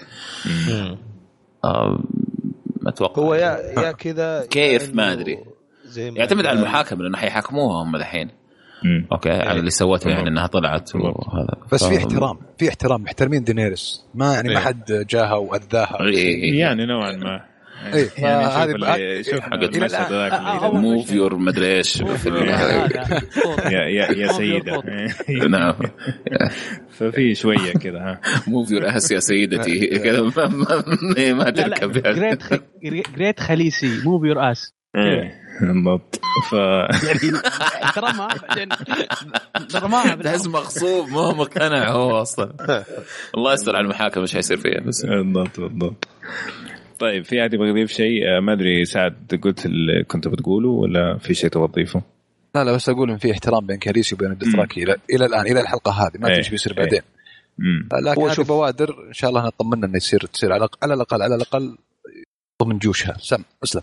أتوقع. 2.87 3.21
هو 3.23 3.33
يا 3.33 3.81
يا 3.81 3.91
كذا 3.91 4.45
كيف؟ 4.45 4.95
ما 4.95 5.15
ما 5.15 5.35
يعتمد 5.97 6.45
على 6.45 6.59
المحاكمه 6.59 7.03
لأنه 7.03 7.17
حيحاكموها 7.17 7.83
هم 7.83 7.95
الحين. 7.95 8.29
مم. 8.85 9.07
okay 9.11 9.29
على 9.29 9.59
اللي 9.59 9.69
سوته 9.69 10.09
يعني. 10.09 10.29
إنها 10.29 10.47
طلعت. 10.47 10.95
وهذا. 10.95 11.55
بس 11.71 11.83
في 11.83 11.97
احترام 11.97 12.37
في 12.57 12.69
احترام 12.69 13.01
محترمين 13.01 13.43
دينيرس 13.43 14.05
ما 14.15 14.33
يعني 14.33 14.49
ما 14.49 14.59
إيه. 14.59 14.65
حد 14.65 15.05
جاها 15.09 15.33
وأذاها. 15.33 15.97
إيه، 16.01 16.17
إيه، 16.17 16.43
إيه. 16.43 16.59
يعني 16.59 16.85
نوعا 16.85 17.11
ما. 17.11 17.41
إيه، 17.93 18.09
يعني 18.17 19.23
شوف 19.23 19.39
حق 19.39 19.53
المشهد 19.53 20.11
ذاك 20.11 20.63
move 20.73 21.11
your 21.11 21.35
مدري 21.35 21.77
إيش. 21.77 22.01
يا 23.73 23.81
يا 23.81 24.11
يا 24.11 24.27
سيدة. 24.27 24.81
نعم. 25.57 25.73
ففي 26.97 27.35
شوية 27.35 27.73
كذا 27.73 27.99
ها. 27.99 28.21
move 28.47 28.71
your 28.71 28.97
ass 28.97 29.11
يا 29.11 29.19
سيدتي. 29.19 29.99
كذا 29.99 30.21
ما, 31.33 31.49
تركب. 31.49 31.91
جريت 33.15 33.39
خليسي. 33.39 34.01
move 34.05 34.17
your 34.17 34.51
ass 34.51 34.73
إيه، 35.61 35.67
بالضبط. 35.71 36.19
ف 36.49 36.53
يعني 36.53 37.37
احترمها 37.83 38.27
بعدين 38.47 38.69
رماها 39.75 40.15
تحس 40.15 40.47
مغصوب 40.47 41.09
ما 41.09 41.19
هو 41.19 41.33
مقتنع 41.35 41.91
هو 41.91 42.21
أصلا. 42.21 42.53
الله 43.37 43.53
يستر 43.53 43.75
على 43.75 43.83
المحاكمه 43.83 44.23
إيش 44.23 44.33
حيصير 44.33 44.57
فيها. 44.57 44.79
بس 44.81 45.05
بالضبط 45.05 45.59
بالضبط. 45.59 46.07
طيب 46.99 47.25
في 47.25 47.41
أحد 47.41 47.53
يبغى 47.53 47.69
يضيف 47.69 47.91
شيء؟ 47.91 48.27
آه، 48.27 48.39
ما 48.39 48.53
أدري 48.53 48.85
سعد 48.85 49.39
قلت 49.43 49.65
اللي 49.65 50.03
كنت 50.03 50.27
بتقوله 50.27 50.69
ولا 50.69 51.17
في 51.17 51.33
شيء 51.33 51.49
تبغى 51.49 51.67
تضيفه؟ 51.67 52.01
لا 52.55 52.63
لا 52.63 52.71
بس 52.71 52.89
أقول 52.89 53.11
إن 53.11 53.17
في 53.17 53.31
احترام 53.31 53.65
بين 53.65 53.77
كاليسي 53.77 54.15
وبين 54.15 54.31
الدثراكي 54.31 54.83
إلى 54.83 54.95
إلى 55.13 55.25
الآن 55.25 55.47
إلى 55.47 55.61
الحلقة 55.61 55.91
هذه 55.91 56.11
ما 56.19 56.27
إيه، 56.27 56.31
ادري 56.31 56.37
إيش 56.37 56.49
بيصير 56.49 56.71
إيه. 56.73 56.83
بعدين. 56.83 57.01
لكن 58.05 58.21
هذه 58.21 58.33
شوف- 58.33 58.47
بوادر 58.47 58.95
إن 59.07 59.13
شاء 59.13 59.29
الله 59.29 59.45
نطمنا 59.45 59.85
إنه 59.87 59.97
يصير 59.97 60.19
تصير 60.25 60.53
على 60.53 60.67
على 60.83 60.93
الأقل 60.93 61.21
على 61.21 61.35
الأقل 61.35 61.77
ضمن 62.63 62.77
جوشها 62.77 63.17
سم 63.19 63.43
أسلم. 63.63 63.81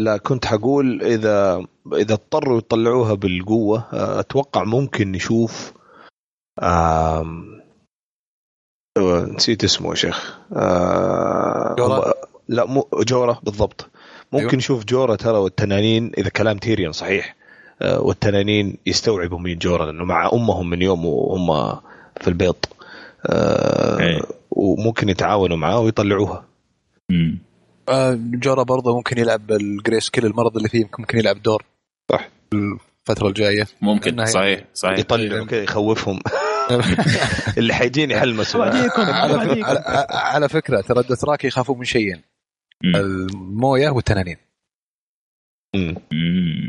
لا 0.00 0.16
كنت 0.16 0.46
حقول 0.46 1.02
إذا 1.02 1.64
إذا 1.92 2.14
اضطروا 2.14 2.58
يطلعوها 2.58 3.14
بالقوة 3.14 3.84
آه، 3.92 4.20
أتوقع 4.20 4.64
ممكن 4.64 5.12
نشوف 5.12 5.72
آم، 6.62 7.60
آه، 8.98 9.22
نسيت 9.36 9.64
اسمه 9.64 9.90
يا 9.90 9.94
شيخ 9.94 10.38
آه، 10.56 11.74
جورا؟ 11.78 12.12
لا 12.48 12.64
مو 12.64 12.88
جورا 12.94 13.40
بالضبط 13.42 13.90
ممكن 14.32 14.46
أيوه. 14.46 14.56
نشوف 14.56 14.84
جورا 14.84 15.16
ترى 15.16 15.38
والتنانين 15.38 16.12
إذا 16.18 16.28
كلام 16.28 16.58
تيريون 16.58 16.92
صحيح 16.92 17.36
آه، 17.82 18.00
والتنانين 18.00 18.76
يستوعبوا 18.86 19.38
مين 19.38 19.58
جورا 19.58 19.86
لأنه 19.86 20.04
مع 20.04 20.30
أمهم 20.32 20.70
من 20.70 20.82
يوم 20.82 21.06
وهم 21.06 21.76
في 22.20 22.28
البيض 22.28 22.56
آه، 23.26 24.00
أي. 24.00 24.22
وممكن 24.50 25.08
يتعاونوا 25.08 25.56
معاه 25.56 25.80
ويطلعوها 25.80 26.44
جورا 28.14 28.62
برضه 28.62 28.96
ممكن 28.96 29.18
يلعب 29.18 29.52
الجريس 29.52 30.10
كيل 30.10 30.26
المرض 30.26 30.56
اللي 30.56 30.68
فيه 30.68 30.90
ممكن 30.98 31.18
يلعب 31.18 31.42
دور. 31.42 31.64
صح. 32.12 32.28
الفترة 32.54 33.28
الجاية. 33.28 33.66
ممكن 33.80 34.24
صحيح 34.26 34.64
صحيح. 34.74 34.98
يطلعوا 34.98 35.46
كذا 35.46 35.62
يخوفهم. 35.62 36.20
اللي 37.58 37.74
حيجيني 37.74 38.20
حلمسوا 38.20 38.60
بعديكم 38.64 39.02
على, 39.02 39.64
على, 40.10 40.48
فكرة 40.48 40.80
ترى 40.80 41.00
الدثراكي 41.00 41.46
يخافون 41.46 41.78
من 41.78 41.84
شيئين. 41.84 42.22
الموية 42.84 43.90
والتنانين. 43.90 44.36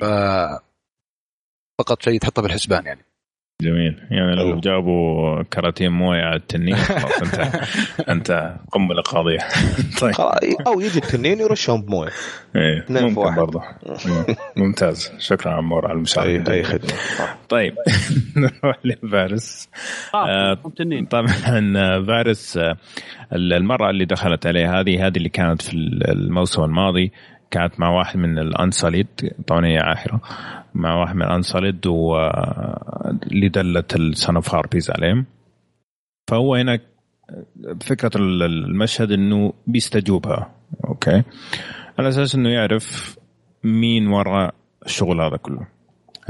ف- 0.01 0.61
فقط 1.79 2.01
شيء 2.03 2.19
تحطه 2.19 2.41
بالحسبان 2.41 2.85
يعني. 2.85 3.05
جميل. 3.61 3.95
يعني 4.11 4.35
لو. 4.35 4.59
جابوا 4.59 5.43
كراتين 5.43 5.91
موية 5.91 6.21
على 6.21 6.35
التنين 6.35 6.75
خلاص 7.01 7.21
أنت 7.21 7.61
أنت 8.09 8.55
قنبله 8.71 9.01
قاضيه 9.01 9.37
طيب. 10.01 10.13
أو 10.67 10.79
يجي 10.79 10.99
التنين 10.99 11.39
يرشهم 11.39 11.81
بموية. 11.81 12.09
إيه 12.55 12.85
ممكن 12.89 13.17
واحد. 13.17 13.37
برضه. 13.39 13.61
مم. 14.05 14.35
ممتاز. 14.57 15.11
شكرا 15.19 15.51
عمور 15.51 15.85
على 15.85 15.93
المساعده 15.95 16.53
اي 16.53 16.63
خدمة. 16.63 16.93
طيب. 17.49 17.73
نروح 18.37 18.77
لفارس. 18.83 19.69
آه، 20.13 20.51
آه. 20.51 20.57
طبعا 21.09 21.27
فارس 22.07 22.57
آه، 22.57 22.77
المرأة 23.33 23.89
اللي 23.89 24.05
دخلت 24.05 24.47
عليه 24.47 24.79
هذه 24.79 25.07
هذه 25.07 25.17
اللي 25.17 25.29
كانت 25.29 25.61
في 25.61 25.73
الموسم 25.73 26.63
الماضي. 26.63 27.11
كانت 27.51 27.79
مع 27.79 27.89
واحد 27.89 28.17
من 28.17 28.39
ال 28.39 28.46
Unsullied 28.46 29.07
طبعا 29.47 29.65
هي 29.65 29.77
عاهرة 29.77 30.21
مع 30.73 30.95
واحد 30.95 31.15
من 31.15 31.21
ال 31.21 31.28
Unsullied 31.28 31.87
واللي 31.87 33.49
دلت 33.49 33.95
ال 33.95 34.05
Son 34.05 34.35
of 34.35 34.55
Harpies 34.55 34.91
عليهم. 34.91 35.25
فهو 36.29 36.55
هنا 36.55 36.79
فكرة 37.81 38.11
المشهد 38.17 39.11
إنه 39.11 39.53
بيستجوبها 39.67 40.51
okay؟ 40.87 41.23
على 41.99 42.09
أساس 42.09 42.35
إنه 42.35 42.49
يعرف 42.49 43.17
مين 43.63 44.07
وراء 44.07 44.53
الشغل 44.85 45.21
هذا 45.21 45.37
كله 45.37 45.67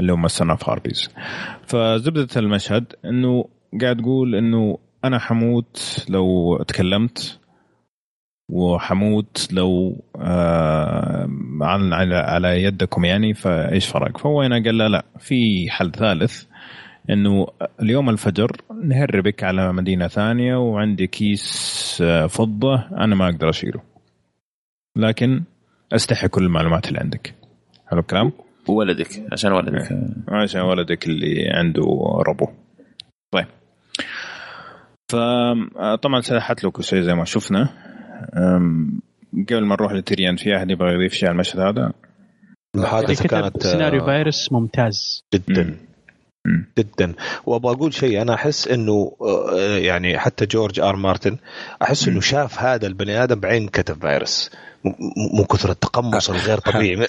اللي 0.00 0.12
هم 0.12 0.24
ال 0.24 0.30
Son 0.30 0.50
of 0.50 0.68
Harpies. 0.68 1.10
فزبدة 1.66 2.28
المشهد 2.36 2.92
إنه 3.04 3.48
قاعد 3.80 3.96
تقول 3.96 4.34
إنه 4.34 4.78
أنا 5.04 5.18
حموت 5.18 6.06
لو 6.08 6.56
تكلمت. 6.62 7.38
وحموت 8.48 9.48
لو 9.52 10.02
آه 10.16 11.28
عن 11.60 11.92
على, 11.92 12.16
على 12.16 12.62
يدكم 12.62 13.04
يعني 13.04 13.34
فإيش 13.34 13.88
فرق؟ 13.88 14.18
فهو 14.18 14.42
هنا 14.42 14.62
قال 14.64 14.78
لا 14.78 14.88
لا 14.88 15.04
في 15.18 15.70
حل 15.70 15.92
ثالث 15.92 16.44
إنه 17.10 17.46
اليوم 17.82 18.10
الفجر 18.10 18.56
نهربك 18.84 19.44
على 19.44 19.72
مدينة 19.72 20.08
ثانية 20.08 20.56
وعندي 20.56 21.06
كيس 21.06 21.98
آه، 22.02 22.26
فضة 22.26 22.88
أنا 22.92 23.14
ما 23.14 23.28
أقدر 23.28 23.50
أشيله. 23.50 23.80
لكن 24.96 25.42
أستحي 25.92 26.28
كل 26.28 26.44
المعلومات 26.44 26.88
اللي 26.88 26.98
عندك. 26.98 27.34
حلو 27.86 28.00
الكلام؟ 28.00 28.32
ولدك 28.68 29.32
عشان 29.32 29.52
ولدك. 29.52 29.98
عشان 30.28 30.60
ولدك 30.60 31.06
اللي 31.06 31.50
عنده 31.50 31.82
ربو. 32.28 32.46
طيب. 33.30 33.46
فطبعا 35.12 36.20
سلحت 36.20 36.64
له 36.64 36.70
كل 36.70 36.84
شيء 36.84 37.00
زي 37.00 37.14
ما 37.14 37.24
شفنا. 37.24 37.68
قبل 39.50 39.64
ما 39.64 39.74
نروح 39.74 39.92
لتيريان 39.92 40.36
في 40.36 40.56
أحد 40.56 40.70
يبغى 40.70 40.94
يضيف 40.94 41.12
شيء 41.12 41.28
على 41.28 41.34
المشهد 41.34 41.60
هذا؟ 41.60 41.92
الحادثه 42.76 43.14
كتب 43.14 43.26
كانت 43.26 43.62
سيناريو 43.62 44.02
آه، 44.02 44.06
فايروس 44.06 44.52
ممتاز. 44.52 45.24
جدا. 45.34 45.76
جدا. 46.78 47.14
وأبغى 47.46 47.74
أقول 47.74 47.94
شيء 47.94 48.22
أنا 48.22 48.34
أحس 48.34 48.68
إنه 48.68 49.16
آه، 49.20 49.78
يعني 49.78 50.18
حتى 50.18 50.46
جورج 50.46 50.80
آر 50.80 50.96
مارتن 50.96 51.36
أحس 51.82 52.08
إنه 52.08 52.20
شاف 52.20 52.58
هذا 52.58 52.86
البني 52.86 53.22
آدم 53.24 53.40
بعين 53.40 53.68
كتب 53.68 54.00
فيروس. 54.00 54.50
من 55.34 55.44
كثر 55.44 55.70
التقمص 55.70 56.30
الغير 56.30 56.58
طبيعي. 56.72 57.06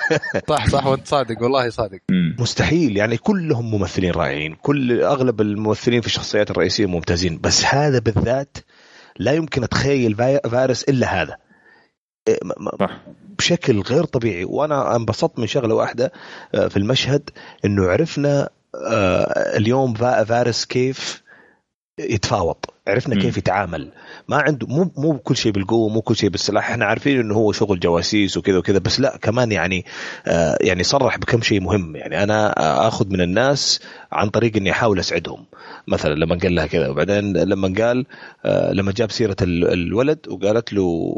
صح 0.48 0.68
صح 0.68 0.86
وأنت 0.86 1.06
صادق 1.06 1.42
والله 1.42 1.70
صادق. 1.70 1.98
مم. 2.10 2.36
مستحيل 2.38 2.96
يعني 2.96 3.16
كلهم 3.16 3.70
ممثلين 3.70 4.10
رائعين. 4.10 4.54
كل 4.62 5.02
أغلب 5.02 5.40
الممثلين 5.40 6.00
في 6.00 6.06
الشخصيات 6.06 6.50
الرئيسية 6.50 6.86
ممتازين. 6.86 7.38
بس 7.42 7.64
هذا 7.64 7.98
بالذات 7.98 8.56
لا 9.18 9.32
يمكن 9.32 9.62
أتخيل 9.64 10.14
فارس 10.50 10.82
إلا 10.82 11.22
هذا. 11.22 11.36
إيه، 12.28 12.38
بشكل 13.38 13.80
غير 13.80 14.04
طبيعي. 14.04 14.44
وأنا 14.44 14.96
انبسطت 14.96 15.38
من 15.38 15.46
شغلة 15.46 15.74
واحدة 15.74 16.12
آه، 16.54 16.68
في 16.68 16.76
المشهد 16.76 17.30
إنه 17.64 17.86
عرفنا 17.86 18.48
آه، 18.86 19.56
اليوم 19.56 19.94
فا- 19.94 20.24
فارس 20.24 20.64
كيف 20.64 21.22
يتفاوض. 22.00 22.56
عرفنا. 22.88 23.20
كيف 23.20 23.36
يتعامل. 23.36 23.92
ما 24.28 24.36
عنده 24.36 24.66
مو 24.66 24.90
مو 24.96 25.18
كل 25.18 25.36
شيء 25.36 25.52
بالقوة 25.52 25.88
مو 25.88 26.00
كل 26.00 26.16
شيء 26.16 26.30
بالسلاح. 26.30 26.70
إحنا 26.70 26.84
عارفين 26.84 27.20
إنه 27.20 27.34
هو 27.34 27.52
شغل 27.52 27.80
جواسيس 27.80 28.36
وكذا 28.36 28.58
وكذا 28.58 28.78
بس 28.78 29.00
لا 29.00 29.16
كمان 29.22 29.52
يعني 29.52 29.84
آه 30.26 30.58
يعني 30.60 30.82
صرح 30.82 31.18
بكم 31.18 31.40
شيء 31.42 31.60
مهم. 31.60 31.96
يعني 31.96 32.22
أنا 32.22 32.52
آخذ 32.88 33.08
من 33.08 33.20
الناس 33.20 33.80
عن 34.12 34.28
طريق 34.28 34.56
إني 34.56 34.70
أحاول 34.70 34.98
أسعدهم. 34.98 35.44
مثلا 35.88 36.14
لما 36.14 36.38
قال 36.42 36.54
لها 36.54 36.66
كذا 36.66 36.88
وبعدين 36.88 37.36
لما 37.36 37.74
قال 37.78 38.06
آه 38.44 38.72
لما 38.72 38.92
جاب 38.92 39.10
سيرة 39.10 39.36
ال- 39.42 39.72
الولد 39.72 40.18
وقالت 40.28 40.72
له 40.72 41.14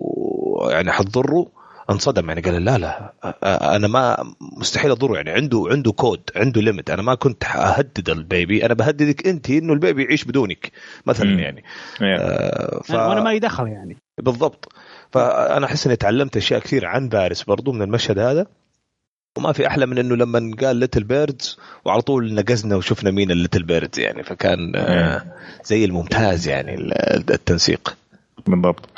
يعني 0.70 0.92
حتضره 0.92 1.46
انصدم 1.90 2.28
يعني 2.28 2.40
قال 2.40 2.64
لا 2.64 2.78
لا 2.78 3.12
أنا 3.76 3.88
ما 3.88 4.16
مستحيل 4.58 4.90
أضره 4.90 5.16
يعني 5.16 5.30
عنده 5.30 5.64
عنده 5.70 5.92
كود 5.92 6.20
عنده 6.36 6.60
limit 6.60 6.90
أنا 6.90 7.02
ما 7.02 7.14
كنت 7.14 7.44
أهدد 7.44 8.10
ال 8.10 8.21
baby 8.21 8.66
أنا 8.66 8.74
بهددك 8.74 9.26
أنت 9.26 9.50
إنه 9.50 9.72
ال 9.72 9.79
baby 9.79 10.04
يعيش 10.04 10.24
بدونك 10.24 10.72
مثلا. 11.06 11.30
يعني. 11.40 11.64
آه، 12.02 12.80
ف... 12.84 12.90
وأنا 12.90 13.20
ما 13.20 13.32
يدخل 13.32 13.66
يعني. 13.68 13.96
بالضبط. 14.18 14.72
فأنا 15.12 15.66
أحس 15.66 15.86
إني 15.86 15.96
تعلمت 15.96 16.36
أشياء 16.36 16.60
كثير 16.60 16.86
عن 16.86 17.08
فارس 17.08 17.42
برضو 17.42 17.72
من 17.72 17.82
المشهد 17.82 18.18
هذا. 18.18 18.46
وما 19.38 19.52
في 19.52 19.66
أحلى 19.66 19.86
من 19.86 19.98
إنه 19.98 20.16
لما 20.16 20.56
قال 20.60 20.76
little 20.76 21.04
birds 21.04 21.58
وعلى 21.84 22.02
طول 22.02 22.34
نقزنا 22.34 22.76
وشفنا 22.76 23.10
مين 23.10 23.30
ال 23.30 23.35
little 23.35 23.62
birds 23.62 23.98
يعني 23.98 24.22
فكان 24.22 24.76
آه، 24.76 25.22
زي 25.64 25.84
الممتاز 25.84 26.48
يعني 26.48 26.74
ال- 26.74 26.92
التنسيق. 27.32 27.96
بالضبط 28.50 28.88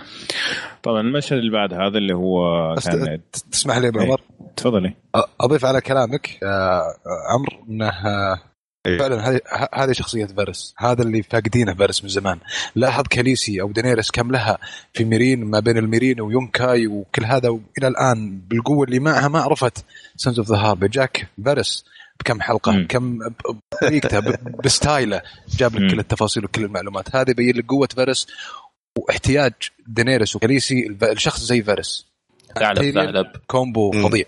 طبعا 0.82 1.00
المشهد 1.00 1.38
اللي 1.38 1.50
بعد 1.50 1.74
هذا 1.74 1.98
اللي 1.98 2.14
هو 2.14 2.40
كان 2.84 3.20
تسمح 3.52 3.76
لي 3.76 3.84
يا 3.84 3.90
ابو 3.90 4.00
عمر 4.00 4.20
تفضلي 4.56 4.94
أ- 5.16 5.20
أضيف 5.40 5.64
على 5.64 5.80
كلامك 5.80 6.38
آه، 6.42 6.46
آه، 6.46 7.32
عمرو 7.34 7.64
إنه 7.68 7.88
آه، 7.88 8.40
إيه. 8.86 8.98
فعلا 8.98 9.28
هذه 9.30 9.40
ه- 9.52 9.68
هذه 9.84 9.92
شخصية 9.92 10.26
فيرس. 10.26 10.74
هذا 10.78 11.02
اللي 11.02 11.22
فاقدينه 11.22 11.74
فيرس 11.74 12.02
من 12.02 12.08
زمان. 12.08 12.38
لاحظ 12.76 13.04
كاليسي 13.10 13.60
أو 13.60 13.72
دينيرس 13.72 14.10
كم 14.10 14.30
لها 14.32 14.58
في 14.92 15.04
ميرين 15.04 15.44
ما 15.44 15.60
بين 15.60 15.78
الميرين 15.78 16.20
ويونكاي 16.20 16.86
وكل 16.86 17.24
هذا 17.24 17.48
وإلى 17.48 17.88
الآن 17.88 18.40
بالقوة 18.48 18.84
اللي 18.86 18.98
معها 18.98 19.28
ما 19.28 19.40
عرفت 19.40 19.84
Sons 20.16 20.38
of 20.38 20.48
the 20.48 20.56
Harpy 20.56 20.84
جاك 20.84 21.28
فيرس 21.44 21.84
بكم 22.20 22.40
حلقة؟ 22.40 22.72
مم. 22.72 22.82
بكم 22.84 23.18
بطريقته 23.72 24.20
ب 24.64 24.73
style 24.73 25.14
ه 25.14 25.22
جاب 25.58 25.76
مم. 25.76 25.86
لك 25.86 25.92
كل 25.92 25.98
التفاصيل 25.98 26.44
وكل 26.44 26.64
المعلومات. 26.64 27.16
هذا 27.16 27.30
يبين 27.30 27.56
لك 27.56 27.66
قوة 27.66 27.88
فيرس 27.94 28.26
واحتياج 28.98 29.52
دينيرس 29.86 30.36
وكاليسي 30.36 30.96
الشخص 31.02 31.40
زي 31.40 31.62
فيرس 31.62 32.06
ثعلب 32.58 32.90
ثعلب 32.90 33.26
combo. 33.46 33.92
فظيع 33.92 34.24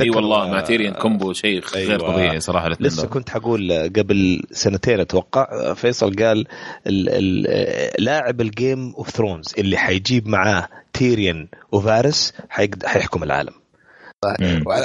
إي 0.00 0.10
والله 0.10 0.42
آه، 0.44 0.50
مع 0.50 0.60
تيريان 0.60 0.92
combo 0.94 1.32
شيء 1.32 1.60
غير 1.64 1.90
أيوة. 1.90 2.12
طبيعي 2.12 2.40
صراحة 2.40 2.66
الاثنين 2.66 2.88
لسه. 2.90 3.06
كنت 3.08 3.30
حقول 3.30 3.72
قبل 3.96 4.42
سنتين 4.50 5.00
أتوقع 5.00 5.74
فيصل 5.74 6.16
قال 6.16 6.38
ال- 6.86 7.08
ال- 7.46 8.04
لاعب 8.04 8.40
ال 8.40 8.50
Game 8.50 8.92
of 8.94 9.10
Thrones 9.10 9.54
اللي 9.58 9.76
حيجيب 9.76 10.28
معاه 10.28 10.68
تيريان 10.92 11.48
وفارس 11.72 12.32
حيقد- 12.48 12.86
حيحكم 12.86 13.22
العالم. 13.22 13.52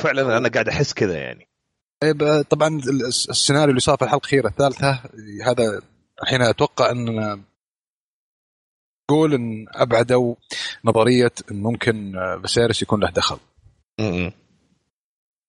فعلا 0.03 0.37
أنا 0.37 0.49
قاعد 0.49 0.67
أحس 0.69 0.93
كذا 0.93 1.17
يعني 1.17 1.47
طيب 2.01 2.41
طبعا 2.49 2.79
الس- 3.07 3.29
السيناريو 3.29 3.69
اللي 3.69 3.79
صار 3.79 3.97
في 3.97 4.03
الحلقة 4.05 4.17
الأخيرة 4.23 4.47
الثالثة 4.47 4.99
هذا 5.45 5.81
الحين 6.23 6.41
أتوقع 6.41 6.91
ان 6.91 7.41
قول 9.11 9.33
إن 9.33 9.65
أبعدوا 9.69 10.35
نظرية 10.85 11.31
إن 11.51 11.61
ممكن 11.61 12.13
فيسيرس 12.41 12.81
يكون 12.81 13.01
له 13.01 13.09
دخل 13.09 13.37
م-م. 13.99 14.31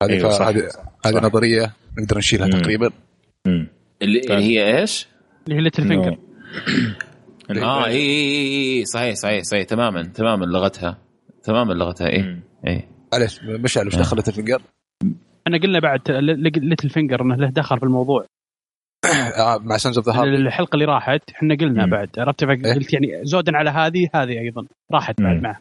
هذه 0.03 0.13
أيوة،. 0.13 0.49
هذه 0.49 0.69
هذه. 1.07 1.27
نظرية 1.27 1.73
نقدر 1.99 2.19
نشيلها 2.19 2.47
مم. 2.47 2.53
تقريبا 2.53 2.91
مم. 3.47 3.69
اللي, 4.03 4.21
اللي 4.21 4.45
هي 4.45 4.81
إيش؟ 4.81 5.09
اللي 5.47 5.57
هي 5.57 5.61
Little 5.65 5.89
Finger 5.89 6.19
آه 7.51 7.87
إي 7.87 7.97
إي 7.97 8.79
إي 8.79 8.85
صحيح 8.85 9.15
صحيح 9.15 9.43
صحيح 9.43 9.65
تماما 9.65 10.03
تماما 10.03 10.45
لغتها 10.45 10.99
تماما 11.43 11.73
لغتها 11.73 12.09
إي. 12.09 12.41
إي 12.67 12.89
معليش 13.13 13.41
مشعل 13.45 13.87
وش 13.87 13.97
دخل 13.97 14.10
Little 14.10 14.29
Finger؟ 14.29 14.63
إحنا 15.47 15.59
قلنا 15.59 15.81
بعد 15.81 16.01
Little 16.57 16.91
Finger 16.91 17.23
إنه 17.23 17.37
له 17.37 17.51
دخل 17.51 17.79
في 17.79 17.85
الموضوع 17.85 18.23
آه، 18.23 18.27
مع 19.69 19.77
Sons 19.77 19.99
of 19.99 20.09
the 20.09 20.23
الحلقة 20.23 20.75
اللي 20.75 20.85
راحت 20.85 21.31
إحنا 21.31 21.55
قلنا 21.55 21.85
مم. 21.85 21.91
بعد 21.91 22.19
عرفت 22.19 22.45
قلت 22.45 22.93
يعني 22.93 23.25
زودا 23.25 23.57
على 23.57 23.71
هذه 23.71 24.09
هذه 24.15 24.39
أيضا 24.39 24.67
راحت 24.93 25.21
بعد 25.21 25.37
مم. 25.37 25.43
معه 25.43 25.61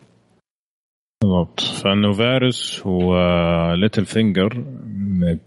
بالضبط 1.22 1.60
فإنه 1.60 2.12
فارس 2.12 2.86
و 2.86 3.03
Little 3.03 4.06
Finger 4.06 4.66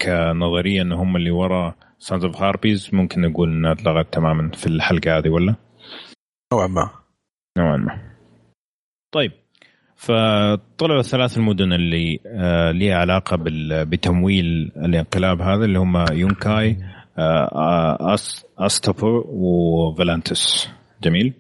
كنظرية 0.02 0.82
إن 0.82 0.92
هم 0.92 1.16
اللي 1.16 1.30
ورا 1.30 1.74
Sons 1.98 2.24
of 2.24 2.42
Harpies 2.42 2.90
ممكن 2.92 3.20
نقول 3.20 3.48
إنها 3.48 3.72
اتلغت 3.72 4.14
تماما 4.14 4.50
في 4.50 4.66
الحلقة 4.66 5.18
هذه 5.18 5.28
ولا؟ 5.28 5.54
نوعا 6.52 6.66
ما 6.66 6.90
نوعا 7.58 7.76
ما. 7.76 8.14
طيب 9.14 9.32
فطلعوا 9.96 11.00
الثلاث 11.00 11.38
المدن 11.38 11.72
اللي 11.72 12.20
آه 12.26 12.70
ليها 12.70 12.96
علاقة 12.96 13.36
بتمويل 13.84 14.72
الانقلاب 14.76 15.42
هذا 15.42 15.64
اللي 15.64 15.78
هم 15.78 16.04
يونكاي 16.12 16.70
آه 16.70 16.74
آه، 16.74 16.93
أس 17.18 18.44
أستوبر 18.58 19.24
وفالانتس 19.26 20.68
جميل. 21.02 21.32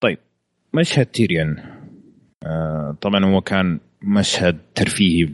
طيب 0.00 0.18
مشهد 0.74 1.06
تيريان. 1.06 1.56
آه 2.44 2.96
طبعا 3.00 3.24
هو 3.24 3.40
كان 3.40 3.80
مشهد 4.02 4.58
ترفيهي 4.74 5.32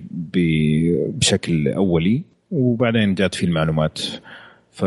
بشكل 1.10 1.68
أولي 1.68 2.22
وبعدين 2.50 3.14
جات 3.14 3.34
فيه 3.34 3.46
المعلومات. 3.46 3.98
ف 4.70 4.82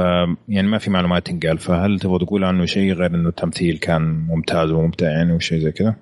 يعني 0.48 0.68
ما 0.68 0.78
في 0.78 0.90
معلومات 0.90 1.28
تنقال 1.28 1.58
فهل 1.58 2.00
تبغى 2.00 2.26
تقول 2.26 2.44
عنه 2.44 2.66
شيء 2.66 2.94
غير 2.94 3.16
إنه 3.16 3.30
التمثيل 3.30 3.78
كان 3.78 4.02
ممتاز 4.02 4.72
وممتع 4.72 5.10
يعني 5.10 5.34
وشيء 5.34 5.60
زي 5.60 5.72
كذا؟ 5.72 5.96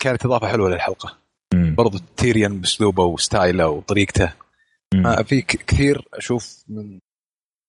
كانت 0.00 0.24
إضافة 0.24 0.48
حلوة 0.48 0.70
للحلقة. 0.70 1.18
برضو 1.54 1.98
تيريان 2.16 2.60
بأسلوبه 2.60 3.04
وستايله 3.04 3.68
وطريقته. 3.68 4.32
في 5.24 5.42
ك- 5.42 5.64
كثير 5.66 6.04
أشوف 6.14 6.64
من 6.68 6.98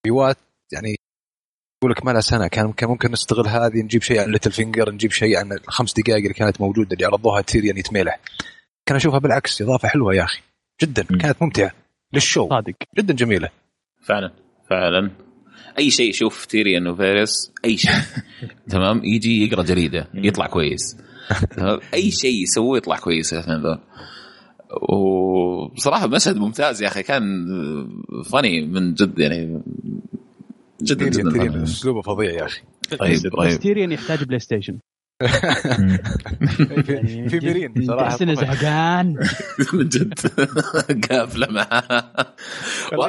ريوات 0.08 0.38
يعني 0.72 0.96
يقول 1.84 1.92
لك 1.92 2.06
ما 2.06 2.12
لها 2.12 2.22
معنى 2.22 2.48
كان 2.48 2.74
كان 2.74 2.90
ممكن 2.90 3.12
نستغل 3.12 3.48
هذه 3.48 3.82
نجيب 3.82 4.02
شيء 4.02 4.20
عن 4.22 4.32
ليتل 4.32 4.52
فينجر 4.52 4.92
نجيب 4.92 5.12
شيء 5.12 5.38
عن 5.38 5.52
الخمس 5.52 5.94
دقائق 5.94 6.22
اللي 6.22 6.34
كانت 6.34 6.62
موجودة 6.62 6.94
اللي 6.94 7.06
عرضوها 7.06 7.42
تيريان 7.42 7.78
يتميلح. 7.78 8.20
كان 8.86 8.96
أشوفها 8.96 9.20
بالعكس 9.20 9.62
إضافة 9.62 9.88
حلوة 9.88 10.16
يا 10.16 10.24
أخي 10.24 10.42
جدا 10.82 11.06
مم. 11.10 11.18
كانت 11.18 11.42
ممتعة 11.42 11.72
لل 12.14 12.26
show 12.26 12.50
صادق. 12.50 12.74
جدا 12.98 13.14
جميلة. 13.14 13.50
فعلا 14.06 14.32
فعلا. 14.70 15.12
أي 15.80 15.92
شيء 15.92 16.10
يشوف 16.10 16.46
تيريان 16.46 16.88
وفاريس 16.88 17.52
أي 17.66 17.78
شيء. 17.78 17.92
تمام؟ 18.72 19.02
يجي 19.06 19.46
يقرأ 19.48 19.64
جريدة 19.64 20.08
يطلع 20.14 20.48
كويس. 20.48 20.98
تمام؟ 21.58 21.80
أي 21.94 22.12
شيء 22.12 22.44
يسويه 22.44 22.78
يطلع 22.78 22.98
كويس 22.98 23.34
الاثنين 23.34 23.58
ذول 23.62 23.80
وبصراحه 24.82 26.08
مشهد 26.08 26.38
ممتاز 26.38 26.82
يا 26.82 26.88
أخي 26.88 27.04
كان 27.04 27.46
funny 28.32 28.62
من 28.62 28.94
جد 28.94 29.20
يعني 29.20 29.62
جدا 30.84 31.10
تيريان 31.10 31.52
جدا. 31.52 31.64
أسلوبه 31.64 32.02
فظيع 32.02 32.32
يا 32.32 32.46
أخي. 32.46 32.62
طيب 33.00 33.14
بس 33.14 33.28
طيب. 33.38 33.60
تيريان 33.60 33.92
يحتاج 33.92 34.24
بلاي 34.24 34.40
ستيشن. 34.40 34.80
في, 36.56 37.30
في 37.30 37.40
ميرين 37.44 37.74
صراحة. 37.88 38.10
تحس 38.10 38.22
إنه 38.22 38.34
زهقان. 38.34 39.16
من 39.74 39.90
جد. 39.90 40.14
قافلة 41.10 41.48
معاه. 41.52 42.04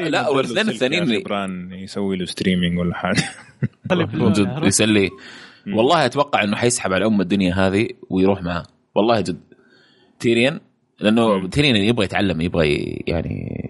لا 0.08 0.28
والاثنين 0.28 0.68
الثانيين 0.68 1.02
اللي 1.02 1.20
جبران 1.20 1.72
يسوي 1.72 2.16
له 2.16 2.24
streaming 2.24 2.78
ولا 2.78 2.94
حاجة. 2.94 3.22
من 3.92 4.32
جد 4.32 4.46
عرفت؟ 4.46 4.66
يسلي. 4.66 5.10
والله 5.66 6.06
أتوقع 6.06 6.44
إنه 6.44 6.56
حيسحب 6.56 6.92
على 6.92 7.06
أم 7.06 7.20
الدنيا 7.20 7.54
هذه 7.54 7.88
ويروح 8.10 8.42
معاه. 8.42 8.66
والله 8.94 9.20
جد. 9.20 9.40
تيريان 10.18 10.60
لأنه 11.00 11.38
مم. 11.38 11.48
تيريان 11.48 11.76
يبغى 11.76 12.04
يتعلم 12.04 12.40
يبغى 12.40 12.68
يعني 13.06 13.64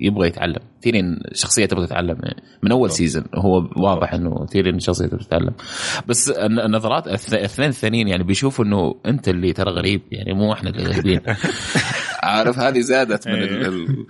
يبغى 0.00 0.28
يتعلم. 0.28 0.60
تيرين 0.82 1.20
شخصية 1.32 1.66
تبغى 1.66 1.86
تتعلم. 1.86 2.18
يعني 2.22 2.42
من 2.62 2.72
أول 2.72 2.90
season 2.90 3.24
هو 3.34 3.70
واضح 3.76 4.14
إنه 4.14 4.46
تيرين 4.46 4.78
شخصيته 4.78 5.16
تتعلم. 5.16 5.54
بس 6.08 6.30
النظرات 6.30 7.06
الاثنين 7.06 7.68
الثانيين 7.68 8.08
يعني 8.08 8.22
بيشوفوا 8.24 8.64
إنه 8.64 8.94
أنت 9.06 9.28
اللي 9.28 9.52
ترى 9.52 9.70
غريب 9.70 10.02
يعني 10.10 10.32
مو 10.32 10.52
إحنا 10.52 10.70
اللي 10.70 10.84
غريبين. 10.84 11.20
عارف 12.22 12.58
هذه 12.58 12.80
زادت 12.80 13.28
من 13.28 13.34
إيه. 13.34 13.68
ال... 13.68 14.06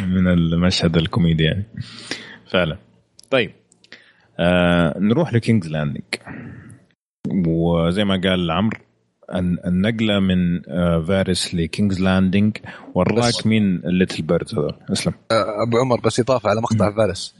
من 0.00 0.28
المشهد 0.28 0.96
الكوميدي 0.96 1.44
يعني. 1.44 1.64
فعلا. 2.46 2.78
طيب. 3.30 3.50
آه 4.40 4.98
نروح 4.98 5.34
لكينجز 5.34 5.68
لاندنج 5.68 6.04
وزي 7.46 8.04
ما 8.04 8.20
قال 8.24 8.50
عمرو 8.50 8.78
النقلة 9.34 10.20
من 10.20 10.70
آه، 10.70 11.04
فارس 11.08 11.54
لكينجز 11.54 12.00
لاندنج 12.00 12.56
وراك 12.94 13.46
مين 13.46 13.62
ال 13.76 13.83
little 13.83 14.22
bird 14.22 14.54
هذول؟ 14.54 14.74
اسلم. 14.92 15.12
آه، 15.30 15.62
أبو 15.62 15.78
عمر 15.78 16.00
بس 16.00 16.20
إضافة 16.20 16.50
على 16.50 16.60
مقطع 16.60 16.96
فارس. 16.96 17.34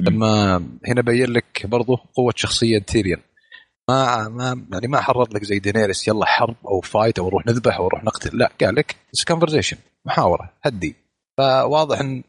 لما 0.00 0.56
هنا 0.86 1.02
بين 1.02 1.30
لك 1.30 1.66
برضه 1.66 1.98
قوة 2.14 2.32
شخصية 2.36 2.78
تيريان. 2.78 3.20
ما 3.90 4.28
ما 4.28 4.64
يعني 4.72 4.86
ما 4.88 5.00
حرر 5.00 5.28
لك 5.34 5.44
زي 5.44 5.58
دينيريس 5.58 6.08
يلا 6.08 6.26
حرب 6.26 6.56
أو 6.66 6.80
fight 6.80 7.18
أو 7.18 7.26
نروح 7.26 7.46
نذبح 7.46 7.76
أو 7.76 7.86
نروح 7.86 8.04
نقتل. 8.04 8.38
لا 8.38 8.52
قال 8.60 8.74
لك 8.74 8.96
conversation 9.28 9.76
محاورة 10.06 10.52
هدي. 10.62 10.96
فواضح 11.38 12.00
إن 12.00 12.22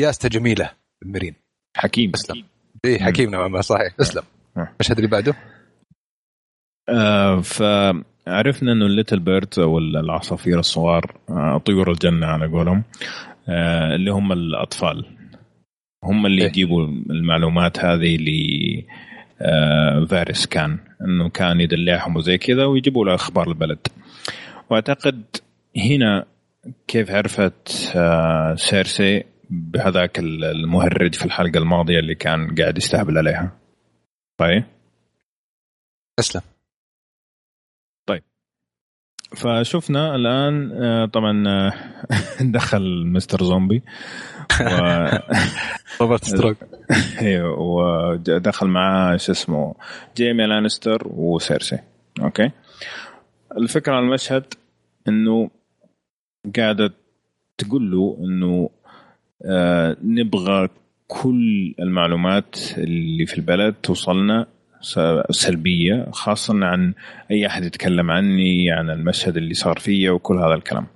سياسته 0.00 0.28
جميلة 0.28 0.70
المرين 1.02 1.34
حكيم. 1.76 2.12
أسلم. 2.14 2.44
اي 2.84 2.98
حكيم 2.98 3.30
نوعا 3.30 3.48
ما 3.48 3.60
صحيح. 3.60 3.94
أسلم. 4.00 4.22
المشهد 4.56 4.96
اللي 4.96 5.10
بعده. 5.10 5.34
آه 6.88 7.40
فعرفنا 7.40 8.72
إنه 8.72 8.86
ال 8.86 8.91
little 8.91 9.20
bird 9.20 9.58
أو 9.58 9.78
العصافير 9.78 10.58
الصغار 10.58 11.14
آه 11.30 11.58
طيور 11.58 11.90
الجنة 11.90 12.26
على 12.26 12.46
قولهم 12.46 12.84
آه 13.48 13.94
اللي 13.94 14.10
هم 14.10 14.32
الأطفال. 14.32 15.04
هم 16.04 16.26
اللي 16.26 16.42
إيه؟ 16.42 16.48
يجيبوا 16.48 16.82
المعلومات 17.10 17.84
هذه 17.84 18.16
ل 18.16 18.28
آه 19.40 20.04
فارس 20.04 20.46
كان 20.46 20.78
إنه 21.04 21.28
كان 21.28 21.60
يدلعهم 21.60 22.16
وزي 22.16 22.38
كذا 22.38 22.64
ويجيبوا 22.64 23.04
له 23.04 23.14
أخبار 23.14 23.48
البلد. 23.48 23.78
وأعتقد 24.70 25.22
هنا 25.76 26.24
كيف 26.88 27.10
عرفت 27.10 27.92
آه 27.96 28.54
سيرسي 28.54 29.24
بهذاك 29.50 30.18
المهرج 30.18 31.14
في 31.14 31.24
الحلقة 31.24 31.58
الماضية 31.58 31.98
اللي 31.98 32.14
كان 32.14 32.54
قاعد 32.54 32.78
يستهبل 32.78 33.18
عليها. 33.18 33.52
طيب. 34.38 34.64
اسلم 36.18 36.42
فشفنا 39.36 40.14
الآن 40.14 40.72
آه، 40.72 41.06
طبعا 41.06 41.48
آه، 41.48 41.72
دخل 42.56 43.06
mister 43.06 43.44
zombie 43.44 43.82
و 44.60 45.08
روبرت 46.00 46.24
سترونج 46.24 46.56
أيوه 47.20 47.58
ودخل 47.58 48.66
معاه 48.66 49.16
شو 49.16 49.32
اسمه 49.32 49.74
جيمي 50.16 50.46
لانستر 50.46 51.02
وسيرسي. 51.06 51.78
أوكي؟ 52.20 52.50
الفكرة 53.56 53.92
على 53.92 54.04
المشهد 54.04 54.54
إنه 55.08 55.50
قاعدة 56.56 56.92
تقول 57.58 57.90
له 57.90 58.16
إنه 58.20 58.70
آه 59.44 59.96
نبغى 60.02 60.68
كل 61.06 61.74
المعلومات 61.80 62.56
اللي 62.78 63.26
في 63.26 63.38
البلد 63.38 63.74
توصلنا 63.82 64.46
سلبية 65.30 66.06
خاصه 66.12 66.64
عن 66.64 66.92
أي 67.30 67.46
أحد 67.46 67.64
يتكلم 67.64 68.10
عني 68.10 68.70
عن 68.70 68.90
المشهد 68.90 69.36
اللي 69.36 69.54
صار 69.54 69.78
فيا 69.78 70.10
وكل 70.10 70.38
هذا 70.38 70.54
الكلام. 70.54 70.86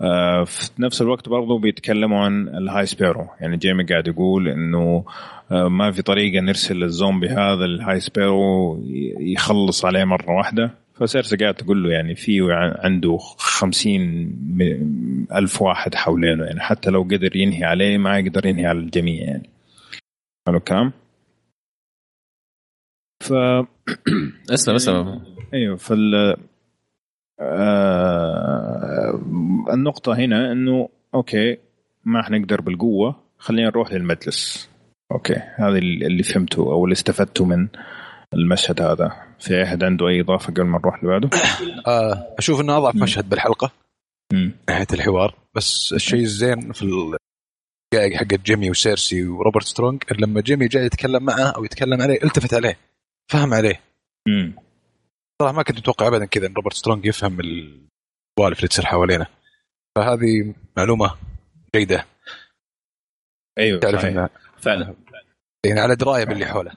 آه 0.00 0.44
في 0.44 0.70
نفس 0.78 1.02
الوقت 1.02 1.28
برضو 1.28 1.58
بيتكلموا 1.58 2.24
عن 2.24 2.48
ال 2.48 2.86
High 2.86 3.01
Sparrow 3.01 3.26
يعني 3.40 3.56
جيمي 3.56 3.84
قاعد 3.84 4.08
يقول 4.08 4.48
إنه 4.48 5.04
آه 5.52 5.68
ما 5.68 5.90
في 5.90 6.02
طريقة 6.02 6.40
نرسل 6.40 6.82
الزومبي 6.82 7.28
هذا 7.28 7.64
ال 7.64 8.00
High 8.00 8.28
Sparrow 8.28 8.78
يخلص 9.20 9.84
عليه 9.84 10.04
مرة 10.04 10.30
واحدة. 10.30 10.70
فسيرسي 10.94 11.36
قاعد 11.36 11.54
تقول 11.54 11.82
له 11.82 11.90
يعني 11.90 12.14
في 12.14 12.38
عنده 12.78 13.18
خمسين 13.38 14.30
ألف 15.34 15.62
واحد 15.62 15.94
حوالينه. 15.94 16.44
يعني 16.44 16.60
حتى 16.60 16.90
لو 16.90 17.02
قدر 17.02 17.36
ينهي 17.36 17.64
عليه 17.64 17.98
ما 17.98 18.18
يقدر 18.18 18.46
ينهي 18.46 18.66
على 18.66 18.78
الجميع 18.78 19.24
يعني. 19.24 19.50
حلو 20.46 20.60
كام 20.60 20.92
ف 23.20 23.32
اسلم 24.54 24.74
اسلم. 24.74 25.22
أيوه 25.54 25.76
فال 25.76 26.36
آه 27.40 29.20
النقطة 29.72 30.14
هنا 30.16 30.52
إنه 30.52 30.88
أوكي 31.14 31.58
ما 32.04 32.22
حنقدر 32.22 32.60
بالقوة 32.60 33.16
خلينا 33.38 33.68
نروح 33.68 33.92
للمجلس. 33.92 34.70
أوكي 35.12 35.42
هذا 35.56 35.78
اللي 35.78 36.22
فهمته 36.22 36.62
أو 36.62 36.84
اللي 36.84 36.92
استفدته 36.92 37.44
من 37.44 37.68
المشهد 38.34 38.82
هذا. 38.82 39.12
في 39.38 39.62
احد 39.62 39.84
عنده 39.84 40.08
أي 40.08 40.20
إضافة 40.20 40.52
قبل 40.52 40.62
ما 40.62 40.78
نروح 40.78 40.94
اللي 40.94 41.08
بعده؟ 41.08 41.30
آه 41.86 42.34
أشوف 42.38 42.60
إنه 42.60 42.76
أضعف 42.76 42.94
مشهد 42.94 43.28
بالحلقة. 43.28 43.70
من 44.32 44.50
ناحيه 44.68 44.86
الحوار. 44.92 45.34
بس 45.54 45.92
الشيء 45.92 46.20
الزين 46.20 46.72
في 46.72 46.82
الدقائق 46.82 48.16
حقت 48.16 48.40
جيمي 48.40 48.70
وسيرسي 48.70 49.28
وروبرت 49.28 49.64
سترونج 49.64 50.02
لما 50.18 50.40
جيمي 50.40 50.68
جاي 50.68 50.84
يتكلم 50.84 51.22
معه 51.24 51.50
أو 51.56 51.64
يتكلم 51.64 52.02
عليه 52.02 52.18
التفت 52.24 52.54
عليه. 52.54 52.87
فهم 53.30 53.54
عليه. 53.54 53.80
امم 54.28 54.54
صراحة 55.42 55.56
ما 55.56 55.62
كنت 55.62 55.78
متوقع 55.78 56.06
ابدا 56.08 56.24
كذا 56.24 56.46
إن 56.46 56.54
روبرت 56.54 56.74
سترونج 56.74 57.06
يفهم 57.06 57.40
السوالف 57.40 58.58
اللي 58.58 58.68
تصير 58.68 58.84
حوالينا. 58.84 59.26
فهذه 59.98 60.54
معلومة 60.76 61.14
جيدة. 61.76 62.06
أيوه 63.58 63.80
تعرف 63.80 64.04
انه 64.04 64.28
فعلا. 64.58 64.94
يعني 65.66 65.80
على 65.80 65.96
دراية 65.96 66.24
باللي 66.24 66.46
حوله. 66.46 66.72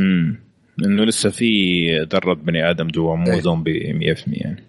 امم 0.00 0.44
إنه 0.84 1.04
لسه 1.04 1.30
في 1.30 1.46
ذرة 1.98 2.34
بني 2.34 2.70
آدم 2.70 2.88
جوا 2.88 3.16
مو 3.16 3.32
أيه. 3.32 3.40
زومبي 3.40 3.92
100% 3.92 4.24
يعني. 4.28 4.64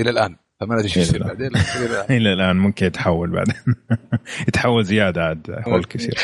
إلى 0.00 0.10
الآن. 0.10 0.36
فما 0.60 0.74
أدري 0.74 0.84
إيش 0.84 0.96
يصير 0.96 1.22
بعدين. 1.22 1.50
إلى 2.16 2.32
الآن. 2.32 2.56
ممكن 2.56 2.86
يتحول 2.86 3.30
بعدين. 3.30 3.74
يتحول 4.48 4.84
زيادة 4.84 5.24
عاد 5.24 5.60
حول 5.60 5.84
كثير. 5.84 6.18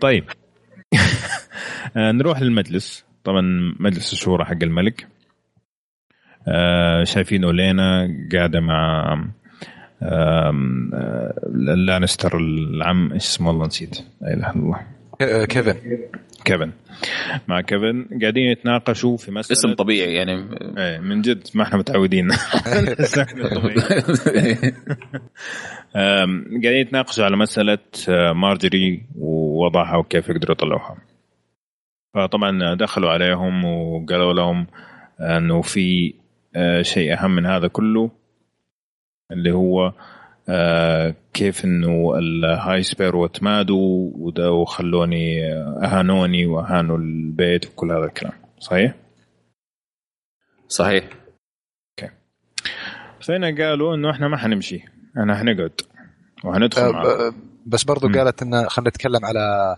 طيب. 0.00 0.24
نروح 1.96 2.40
للمجلس. 2.42 3.04
طبعا 3.24 3.74
مجلس 3.80 4.12
الشورى 4.12 4.44
حق 4.44 4.62
الملك. 4.62 5.06
آه، 6.48 7.04
شايفين 7.04 7.44
أولينا 7.44 8.08
قاعدة 8.32 8.60
مع 8.60 9.04
لانستر 11.54 12.38
العم 12.38 13.12
إيش 13.12 13.22
اسمه 13.24 13.48
والله 13.48 13.66
نسيت. 13.66 13.98
لا 14.20 14.34
إله 14.34 14.50
إلا 14.50 14.56
الله. 14.56 14.80
كيفن. 15.44 15.74
كيفن. 16.44 16.72
مع 17.48 17.60
كيفن 17.60 18.08
قاعدين 18.22 18.50
يتناقشوا 18.50 19.16
في 19.16 19.30
مساله 19.30 19.58
اسم 19.58 19.74
طبيعي 19.74 20.14
يعني. 20.14 20.32
إيه 20.78 20.98
من 20.98 21.22
جد 21.22 21.48
ما 21.54 21.62
إحنا 21.62 21.78
متعودين. 21.78 22.28
قاعدين 26.62 26.80
يتناقشوا 26.80 27.24
على 27.24 27.36
مسألة 27.36 27.78
آه، 28.08 28.32
مارجري 28.32 29.02
ووضعها 29.18 29.96
وكيف 29.96 30.28
يقدروا 30.28 30.54
يطلعوها. 30.54 30.96
فطبعا 32.14 32.74
دخلوا 32.74 33.10
عليهم 33.10 33.64
وقالوا 33.64 34.32
لهم 34.32 34.66
إنه 35.20 35.62
في 35.62 36.14
آه، 36.56 36.82
شيء 36.82 37.12
أهم 37.12 37.30
من 37.30 37.46
هذا 37.46 37.68
كله 37.68 38.10
اللي 39.32 39.52
هو 39.52 39.86
آه 39.86 39.94
كيف 41.34 41.64
إنه 41.64 42.18
ال 42.18 42.82
High 42.82 42.98
Sparrow 42.98 43.26
تمادوا 43.26 44.10
وده 44.14 44.52
وخلوني 44.52 45.52
أهانوني 45.54 46.46
وأهانوا 46.46 46.98
البيت 46.98 47.66
وكل 47.66 47.92
هذا 47.92 48.04
الكلام. 48.04 48.32
صحيح؟ 48.58 48.94
صحيح. 50.68 51.04
أوكي. 51.04 52.14
فهنا 53.20 53.46
قالوا 53.46 53.94
إنه 53.94 54.10
إحنا 54.10 54.28
ما 54.28 54.36
حنمشي. 54.36 54.84
إحنا 55.18 55.36
حنقعد 55.36 55.80
وحندخل 56.44 56.82
أه 56.82 56.90
معه. 56.90 57.34
بس 57.66 57.84
برضو 57.84 58.08
م. 58.08 58.14
قالت 58.14 58.42
إنه 58.42 58.68
خلينا 58.68 58.90
نتكلم 58.90 59.24
على 59.24 59.76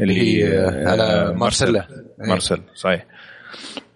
اللي 0.00 0.20
هي 0.20 0.58
على 0.86 1.34
مارسيلا. 1.34 1.88
مارسيل 2.18 2.62
صحيح. 2.74 3.06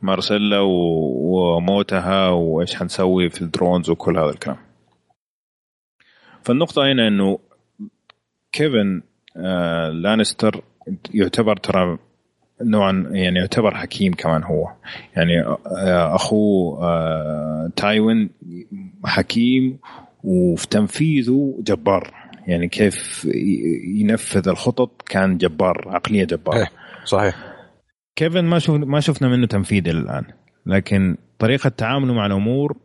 مارسيلا 0.02 0.60
وموتها 0.60 2.28
وإيش 2.28 2.74
حنسوي 2.74 3.30
في 3.30 3.42
الدرونز 3.42 3.90
وكل 3.90 4.18
هذا 4.18 4.30
الكلام. 4.30 4.71
فالنقطة 6.44 6.92
هنا 6.92 7.08
إنه 7.08 7.38
كيفن 8.52 9.02
آه 9.36 9.88
لانستر 9.88 10.64
يعتبر 11.14 11.56
ترى 11.56 11.98
نوعا 12.62 13.06
يعني 13.10 13.38
يعتبر 13.38 13.74
حكيم 13.74 14.14
كمان 14.14 14.42
هو. 14.42 14.68
يعني 15.16 15.42
آه 15.42 16.14
أخوه 16.14 16.84
آه 16.84 17.70
تايوين 17.76 18.30
حكيم 19.04 19.78
وفي 20.24 20.68
تنفيذه 20.68 21.54
جبار. 21.60 22.14
يعني 22.46 22.68
كيف 22.68 23.28
ينفذ 23.84 24.48
الخطط 24.48 25.02
كان 25.02 25.38
جبار 25.38 25.84
عقلية 25.86 26.24
جبار. 26.24 26.56
إيه، 26.56 26.70
صحيح. 27.04 27.36
كيفن 28.16 28.44
ما 28.44 28.58
شوف 28.58 28.76
ما 28.76 29.00
شفنا 29.00 29.28
منه 29.28 29.46
تنفيذ 29.46 29.88
إلى 29.88 29.98
الآن 29.98 30.24
لكن 30.66 31.16
طريقة 31.38 31.68
تعامله 31.68 32.14
مع 32.14 32.26
الأمور 32.26 32.76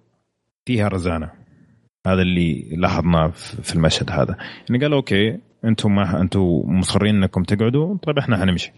فيها 0.65 0.88
رزانة. 0.88 1.36
هذا 2.07 2.22
اللي 2.22 2.76
لاحظناه 2.78 3.28
في 3.64 3.76
المشهد 3.76 4.11
هذا. 4.11 4.38
يعني 4.69 4.84
قال 4.84 4.94
أوكي 4.94 5.40
أنتم 5.65 5.95
ما 5.95 6.22
أنتم 6.22 6.41
مصرين 6.65 7.15
إنكم 7.15 7.44
تقعدوا 7.44 7.98
طيب 7.98 8.18
إحنا 8.18 8.38
حنمشي. 8.38 8.74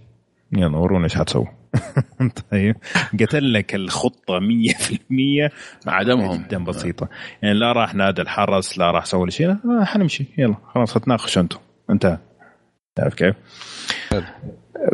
يلا 0.51 0.77
ورونا 0.77 1.03
إيش 1.03 1.15
حتسووا 1.15 1.45
طيب. 2.51 2.75
قتل 3.19 3.53
لك 3.53 3.75
الخطة 3.75 4.39
100% 4.39 5.51
عدمهم 5.87 6.43
جدا 6.43 6.63
بسيطة. 6.63 7.09
يعني 7.41 7.59
لا 7.59 7.71
راح 7.71 7.95
نادى 7.95 8.21
الحرس 8.21 8.77
لا 8.77 8.91
راح 8.91 9.05
سوى 9.05 9.31
شيء 9.31 9.47
لا 9.47 9.85
حنمشي. 9.85 10.25
يلا 10.37 10.55
خلاص 10.73 10.93
تناقشوا 10.93 11.41
أنتم. 11.41 11.59
انتهى. 11.89 12.17
تعرف 12.95 13.13
كيف؟ 13.13 13.35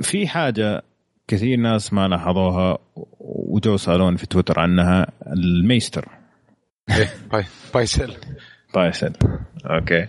في 0.02 0.28
حاجة 0.28 0.84
كثير 1.28 1.58
ناس 1.60 1.94
ما 1.94 2.08
لاحظوها 2.08 2.78
وجو 3.20 3.78
سالوني 3.78 4.18
في 4.18 4.28
تويتر 4.28 4.60
عنها 4.60 5.08
الميستر. 5.28 6.10
إيه، 6.90 7.14
بايسل 7.74 8.14
بايسل 8.76 9.14
أوكي. 9.66 10.08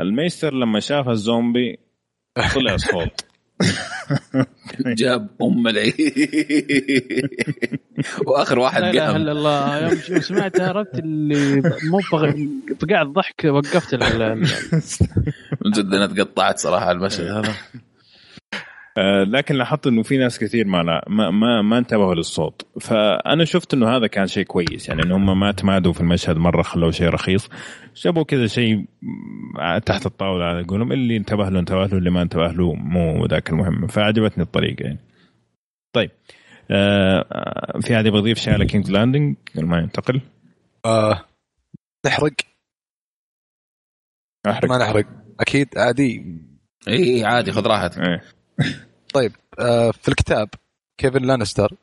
الميستر 0.00 0.54
لما 0.54 0.80
شاف 0.80 1.08
الزومبي 1.08 1.78
طلع 2.54 2.76
صوت. 2.76 3.24
جاب 5.00 5.28
أم 5.42 5.68
العيد. 5.68 5.94
وآخر 8.26 8.58
واحد 8.58 8.82
لا 8.82 8.90
إله 8.90 9.16
إلا 9.16 9.32
الله. 9.32 9.78
يوم 9.78 10.20
سمعت 10.20 10.60
عرفت 10.60 10.98
اللي 10.98 11.62
مو 11.84 12.00
قاعد 12.90 13.06
ضحك 13.06 13.44
وقفت 13.44 13.94
من 13.94 15.70
جد 15.70 15.94
أنا 15.94 16.06
تقطعت 16.06 16.58
صراحة 16.58 16.90
المشهد 16.90 17.26
هذا. 17.26 17.54
لكن 19.26 19.54
لاحظت 19.54 19.86
إنه 19.86 20.02
في 20.02 20.16
ناس 20.16 20.38
كثير 20.38 20.66
ما 20.66 20.82
ما 21.08 21.30
ما, 21.30 21.62
ما 21.62 21.78
انتبهوا 21.78 22.14
للصوت. 22.14 22.66
فأنا 22.80 23.44
شفت 23.44 23.74
إنه 23.74 23.96
هذا 23.96 24.06
كان 24.06 24.26
شيء 24.26 24.44
كويس. 24.44 24.88
يعني 24.88 25.02
ان 25.02 25.12
هم 25.12 25.40
ما 25.40 25.52
تمادوا 25.52 25.92
في 25.92 26.00
المشهد 26.00 26.36
مرة 26.36 26.62
خلوه 26.62 26.90
شيء 26.90 27.08
رخيص. 27.08 27.48
جابوا 27.96 28.22
كذا 28.22 28.46
شيء 28.46 28.84
تحت 29.86 30.06
الطاولة 30.06 30.44
على 30.44 30.64
قولهم 30.64 30.92
اللي 30.92 31.16
انتبه 31.16 31.48
له 31.48 31.60
انتبه 31.60 31.86
له 31.86 31.98
اللي 31.98 32.10
ما 32.10 32.22
انتبه 32.22 32.48
له 32.48 32.74
مو 32.74 33.26
ذاك 33.26 33.50
المهم. 33.50 33.86
فعجبتني 33.86 34.44
الطريقة 34.44 34.82
يعني. 34.82 34.98
طيب. 35.92 36.10
آه 36.70 37.78
في 37.80 37.94
هذه 37.94 38.10
بضيف 38.10 38.38
شيء 38.38 38.52
على 38.52 38.66
كينجز 38.66 38.90
لاندنج 38.90 39.36
قبل 39.56 39.66
ما 39.66 39.78
ينتقل. 39.78 40.20
آه 40.84 41.24
نحرق؟ 42.06 42.32
احرق 44.48 44.68
ما 44.68 44.78
نحرق. 44.78 45.06
أكيد 45.40 45.68
عادي. 45.76 46.24
اي 46.88 47.24
عادي 47.24 47.52
خذ 47.52 47.66
راحتك. 47.66 47.98
إيه. 47.98 48.22
طيب 49.14 49.32
آه 49.58 49.90
في 49.90 50.08
الكتاب 50.08 50.48
كيفن 50.98 51.22
لانستر 51.22 51.74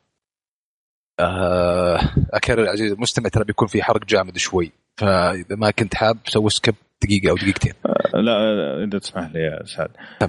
آه 1.20 2.00
أكرر 2.32 2.68
عزيزي 2.68 2.94
المستمع 2.94 3.28
ترى 3.28 3.44
بيكون 3.44 3.68
في 3.68 3.82
حرق 3.82 4.04
جامد 4.04 4.36
شوي 4.38 4.72
فإذا 4.96 5.56
ما 5.56 5.70
كنت 5.70 5.94
حاب 5.94 6.18
سوي 6.26 6.50
سكيب 6.50 6.74
دقيقة 7.02 7.30
أو 7.30 7.36
دقيقتين 7.36 7.72
آه 7.86 8.18
لا 8.18 8.84
إذا 8.84 8.98
تسمح 8.98 9.30
لي 9.34 9.40
يا 9.40 9.64
سعد. 9.64 9.90
تم. 10.20 10.28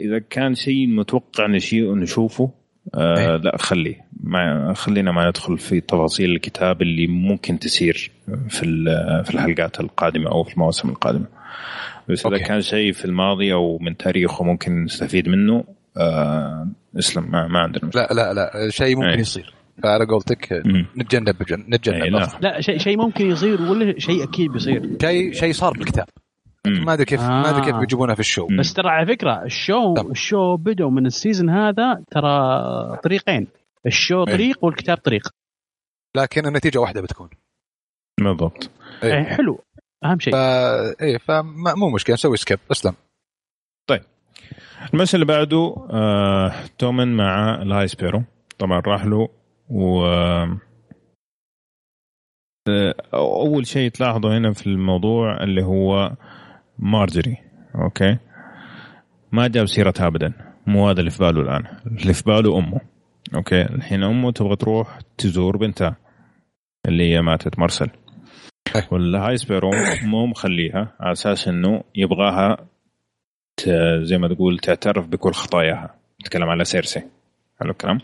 إذا 0.00 0.18
كان 0.18 0.54
شيء 0.54 0.86
متوقع 0.86 1.46
نشوفه 1.46 2.50
آه 2.94 3.18
إيه. 3.18 3.36
لا 3.36 3.56
خليه 3.56 4.06
ما 4.20 4.74
خلينا 4.74 5.12
ما 5.12 5.28
ندخل 5.28 5.58
في 5.58 5.80
تفاصيل 5.80 6.30
الكتاب 6.30 6.82
اللي 6.82 7.06
ممكن 7.06 7.58
تسير 7.58 8.10
في 8.48 8.84
في 9.24 9.34
الحلقات 9.34 9.80
القادمة 9.80 10.30
أو 10.30 10.42
في 10.42 10.54
المواسم 10.54 10.88
القادمة 10.88 11.26
بس 12.08 12.26
إذا 12.26 12.38
كان 12.38 12.60
شيء 12.60 12.92
في 12.92 13.04
الماضي 13.04 13.52
أو 13.52 13.78
من 13.78 13.96
تاريخه 13.96 14.44
ممكن 14.44 14.84
نستفيد 14.84 15.28
منه 15.28 15.64
آه 15.96 16.68
اسلم 16.98 17.30
ما, 17.30 17.48
ما 17.48 17.58
عندنا 17.58 17.90
لا 17.94 18.08
لا 18.12 18.34
لا 18.34 18.70
شيء 18.70 18.96
ممكن 18.96 19.08
أي. 19.08 19.20
يصير. 19.20 19.54
فعلى 19.82 20.04
قولتك 20.04 20.62
نتجنب 20.96 21.36
نتجنب 21.52 22.04
لا, 22.04 22.28
لا 22.40 22.60
شيء 22.60 22.78
شيء 22.78 22.96
ممكن 22.96 23.30
يصير 23.30 23.62
ولا 23.62 23.98
شيء 23.98 24.24
أكيد 24.24 24.52
بيصير؟ 24.52 24.96
شيء 25.02 25.32
شيء 25.32 25.52
صار 25.52 25.72
بالكتاب. 25.72 26.06
ما 26.66 26.92
أدري 26.92 27.04
كيف 27.04 27.20
آه. 27.20 27.28
ما 27.28 27.50
أدري 27.50 27.64
كيف 27.64 27.76
بيجيبونها 27.76 28.14
في 28.14 28.20
الشو. 28.20 28.48
بس 28.58 28.74
ترى 28.74 28.88
على 28.88 29.06
فكرة 29.06 29.44
ال 29.44 29.54
show 29.54 29.94
طب. 29.94 30.10
ال 30.10 30.19
show 30.19 30.56
بدوا 30.56 30.90
من 30.90 31.06
ال 31.06 31.12
season 31.12 31.50
هذا 31.50 32.04
ترى 32.10 32.96
طريقين. 33.04 33.48
ال 33.86 33.94
show 33.94 34.24
إيه. 34.24 34.34
طريق 34.34 34.64
والكتاب 34.64 34.96
طريق. 34.96 35.28
لكن 36.16 36.46
النتيجة 36.46 36.78
واحدة 36.78 37.00
بتكون. 37.00 37.28
بالضبط. 38.20 38.70
إيه. 39.02 39.22
حلو. 39.22 39.64
أهم 40.04 40.18
شيء. 40.20 40.32
فا 40.32 41.02
إيه 41.02 41.18
فمو 41.18 41.90
مشكلة 41.94 42.14
نسوي 42.14 42.36
skip 42.36 42.58
أسلم. 42.70 42.94
المشهد 44.94 45.14
اللي 45.14 45.26
بعده 45.26 45.76
آه 45.90 46.52
تومن 46.78 47.16
مع 47.16 47.62
ال 47.62 47.88
High 47.88 48.00
Sparrow 48.00 48.22
طبعا 48.58 48.80
راح 48.80 49.04
له 49.04 49.28
و 49.70 50.06
آه، 52.68 52.94
أول 53.14 53.66
شيء 53.66 53.90
تلاحظوا 53.90 54.38
هنا 54.38 54.52
في 54.52 54.66
الموضوع 54.66 55.42
اللي 55.42 55.62
هو 55.62 56.12
مارجري. 56.78 57.36
أوكي؟ 57.74 58.18
ما 59.32 59.48
جاب 59.48 59.66
سيرتها 59.66 60.06
ابدا. 60.06 60.32
مو 60.66 60.88
هذا 60.88 61.00
اللي 61.00 61.10
في 61.10 61.18
باله 61.18 61.40
الآن. 61.40 61.64
اللي 61.86 62.12
في 62.14 62.22
باله 62.26 62.58
أمه. 62.58 62.80
أوكي؟ 63.34 63.62
الحين 63.62 64.02
أمه 64.02 64.32
تبغى 64.32 64.56
تروح 64.56 64.98
تزور 65.18 65.56
بنتها 65.56 65.96
اللي 66.88 67.14
هي 67.14 67.22
ماتت 67.22 67.58
مرسل 67.58 67.90
وال 68.90 69.36
High 69.36 69.48
Sparrow 69.48 69.70
مو 70.04 70.26
مخليها 70.26 70.96
على 71.00 71.12
أساس 71.12 71.48
إنه 71.48 71.84
يبغاها 71.94 72.68
زي 74.02 74.18
ما 74.18 74.28
تقول 74.28 74.58
تعترف 74.58 75.06
بكل 75.06 75.32
خطاياها. 75.32 75.94
نتكلم 76.20 76.48
على 76.48 76.64
سيرسي. 76.64 77.02
حلو 77.60 77.70
الكلام. 77.70 77.98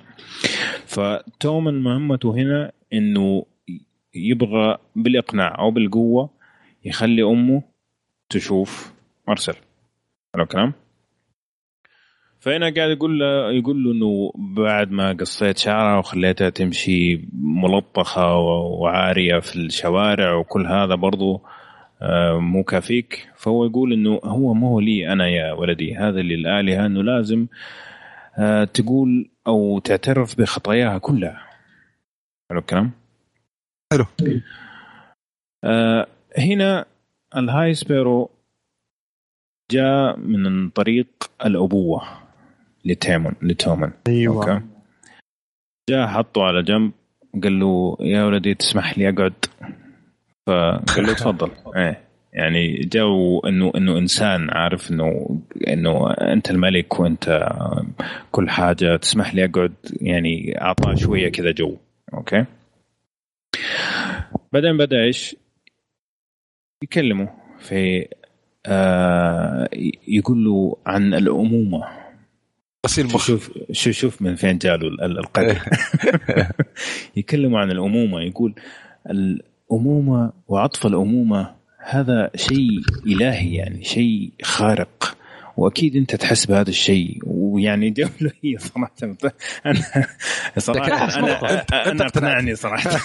فتومن 0.86 1.82
مهمته 1.82 2.34
هنا 2.34 2.72
إنه 2.92 3.44
يبغى 4.14 4.78
بالإقناع 4.96 5.58
أو 5.58 5.70
بالقوة 5.70 6.30
يخلي 6.84 7.22
أمه 7.22 7.62
تشوف 8.30 8.92
مرسل 9.28 9.54
حلو 10.34 10.42
الكلام. 10.42 10.72
فهنا 12.40 12.74
قاعد 12.76 12.90
يقول 12.90 13.18
له 13.18 13.50
يقول 13.52 13.84
له 13.84 13.92
إنه 13.92 14.32
بعد 14.36 14.90
ما 14.90 15.12
قصيت 15.12 15.58
شعرها 15.58 15.98
وخليتها 15.98 16.50
تمشي 16.50 17.28
ملطخة 17.42 18.36
وعارية 18.36 19.38
في 19.38 19.56
الشوارع 19.56 20.34
وكل 20.34 20.66
هذا 20.66 20.94
برضو 20.94 21.34
آه، 21.34 21.40
مو 22.40 22.64
كافيك. 22.64 23.30
فهو 23.36 23.64
يقول 23.64 23.92
إنه 23.92 24.20
هو 24.24 24.54
مو 24.54 24.80
لي 24.80 25.12
أنا 25.12 25.28
يا 25.28 25.52
ولدي. 25.52 25.96
هذا 25.96 26.22
للالهه 26.22 26.86
إنه 26.86 27.02
لازم 27.02 27.46
آه، 28.38 28.64
تقول 28.64 29.30
أو 29.46 29.78
تعترف 29.78 30.40
بخطاياها 30.40 30.98
كلها. 30.98 31.48
حلو 32.50 32.60
الكلام؟ 32.60 32.90
حلو. 33.92 34.04
آه 35.64 36.06
هنا 36.38 36.86
ال 37.36 37.74
High 37.74 37.95
Sparrow 37.95 38.30
جاء 39.70 40.16
من 40.16 40.70
طريق 40.70 41.08
الأبوة 41.44 42.02
لتومن 42.84 43.34
لتومن. 43.42 43.90
أيوه. 44.08 44.52
أوكي. 44.52 44.64
جاء 45.90 46.06
حطه 46.06 46.42
على 46.42 46.62
جنب 46.62 46.92
قال 47.42 47.60
له 47.60 47.96
يا 48.00 48.24
ولدي 48.24 48.54
تسمح 48.54 48.98
لي 48.98 49.08
أقعد. 49.08 49.44
فقال 50.48 51.16
تفضل. 51.16 51.50
إيه. 51.76 52.00
يعني 52.32 52.80
جو 52.92 53.40
إنه 53.40 53.72
إنه 53.76 53.98
إنسان 53.98 54.50
عارف 54.50 54.90
إنه 54.90 55.40
إنه 55.68 56.10
أنت 56.10 56.50
الملك 56.50 57.00
وأنت 57.00 57.48
كل 58.30 58.50
حاجة 58.50 58.96
تسمح 58.96 59.34
لي 59.34 59.44
أقعد 59.44 59.74
يعني 60.00 60.60
اعطاه 60.60 60.94
شوية 60.94 61.28
كذا 61.28 61.50
جو. 61.50 61.76
أوكي؟ 62.14 62.44
بعدين 64.52 64.76
بدأ 64.76 65.02
إيش؟ 65.04 65.36
يكلمه 66.82 67.28
في 67.58 68.08
آه 68.66 69.68
يقول 70.08 70.44
له 70.44 70.76
عن 70.86 71.14
الأمومة. 71.14 71.84
غسيل 72.86 73.06
مخ. 73.06 73.26
شوف 73.26 73.50
شوف 73.72 73.94
شوف 73.96 74.22
من 74.22 74.34
فين 74.34 74.58
جاله 74.58 74.88
القدر. 75.06 75.58
يكلموا 77.16 77.60
عن 77.60 77.70
الأمومة 77.70 78.20
يقول 78.20 78.54
الأمومة 79.70 80.32
وعطف 80.48 80.86
الأمومة 80.86 81.54
هذا 81.78 82.30
شيء 82.36 82.80
إلهي 83.06 83.54
يعني 83.54 83.84
شيء 83.84 84.32
خارق. 84.42 85.16
وأكيد 85.56 85.96
أنت 85.96 86.16
تحس 86.16 86.46
بهذا 86.46 86.70
الشيء. 86.70 87.18
ويعني 87.26 87.90
جوله 87.98 88.32
هي 88.42 88.58
صراحة 88.58 88.92
أنا 89.66 89.80
صراحة 90.58 91.18
أنا 91.18 91.62
أنا 91.90 92.06
اقنعني 92.06 92.54
صراحة. 92.54 92.90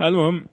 المهم 0.00 0.46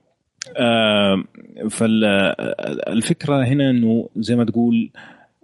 آه 0.56 1.24
فالفكرة 1.70 3.44
هنا 3.44 3.70
إنه 3.70 4.08
زي 4.16 4.36
ما 4.36 4.44
تقول 4.44 4.90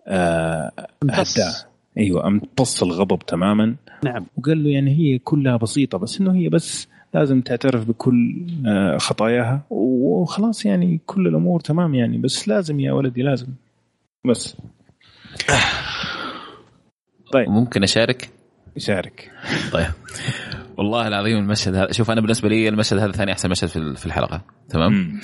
آه 0.06 0.72
هداه 1.10 1.54
أيوه 1.98 2.26
أمتص 2.26 2.82
الغضب 2.82 3.18
تماما. 3.18 3.74
نعم. 4.04 4.26
وقال 4.38 4.64
له 4.64 4.70
يعني 4.70 4.90
هي 4.98 5.18
كلها 5.18 5.56
بسيطة 5.56 5.98
بس 5.98 6.20
إنه 6.20 6.34
هي 6.34 6.48
بس 6.48 6.88
لازم 7.14 7.40
تعترف 7.40 7.84
بكل 7.88 8.46
آه 8.66 8.96
خطاياها. 8.98 9.62
وخلاص 9.70 10.66
يعني 10.66 11.00
كل 11.06 11.26
الأمور 11.26 11.60
تمام 11.60 11.94
يعني. 11.94 12.18
بس 12.18 12.48
لازم 12.48 12.80
يا 12.80 12.92
ولدي 12.92 13.22
لازم. 13.22 13.46
بس. 14.26 14.56
طيب. 17.32 17.48
ممكن 17.48 17.82
أشارك؟ 17.82 18.30
يشارك. 18.76 19.30
طيب. 19.72 19.86
والله 20.78 21.08
العظيم 21.08 21.38
المشهد 21.38 21.74
هذا 21.74 21.92
شوف 21.92 22.10
أنا 22.10 22.20
بالنسبة 22.20 22.48
لي 22.48 22.68
المشهد 22.68 22.98
هذا 22.98 23.12
ثاني 23.12 23.32
أحسن 23.32 23.50
مشهد 23.50 23.68
في 23.68 23.94
في 23.96 24.06
الحلقة. 24.06 24.44
تمام؟ 24.68 25.20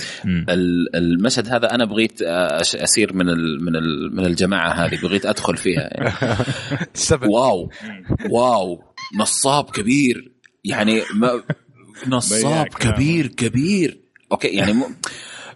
المشهد 0.94 1.48
هذا 1.48 1.74
أنا 1.74 1.84
بغيت 1.84 2.18
أش- 2.22 2.82
أسير 2.82 3.14
من 3.14 3.28
ال 3.28 3.64
من 3.64 3.76
ال 3.76 4.16
من 4.16 4.26
الجماعة 4.26 4.70
هذه. 4.70 4.98
بغيت 5.02 5.26
أدخل 5.26 5.56
فيها. 5.56 5.80
يعني. 5.92 6.12
واو. 7.28 7.70
واو. 8.30 8.82
نصاب 9.20 9.64
كبير. 9.70 10.32
يعني 10.64 11.00
ما 11.14 11.42
نصاب. 12.06 12.66
كبير 12.68 13.26
كبير. 13.26 14.00
أوكي 14.32 14.48
يعني 14.48 14.72
م... 14.72 14.82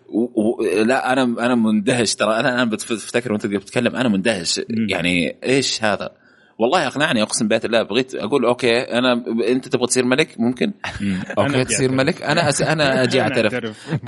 و... 0.08 0.20
و... 0.20 0.62
لا 0.82 1.12
أنا 1.12 1.22
أنا 1.22 1.54
مندهش. 1.54 2.14
ترى 2.14 2.40
أنا 2.40 2.54
أنا 2.54 2.64
بفتكر 2.64 3.32
وأنت 3.32 3.46
بتتكلم 3.46 3.96
أنا 3.96 4.08
مندهش. 4.08 4.60
يعني 4.88 5.36
إيش 5.44 5.84
هذا؟ 5.84 6.10
والله 6.58 6.86
أقنعني 6.86 7.22
أقسم 7.22 7.48
بيت 7.48 7.64
الله 7.64 7.82
بغيت 7.82 8.14
أقول 8.14 8.44
أوكي 8.44 8.78
أنا 8.80 9.24
أنت 9.48 9.68
تبغى 9.68 9.86
تصير 9.86 10.04
ملك؟ 10.04 10.40
ممكن؟ 10.40 10.72
مم. 11.00 11.20
أوكي 11.38 11.54
أنا 11.54 11.64
تصير 11.64 11.92
ملك؟ 11.92 12.22
أنا 12.22 12.48
أس... 12.48 12.62
أنا 12.62 13.02
أجي 13.02 13.20
أعترف. 13.20 13.54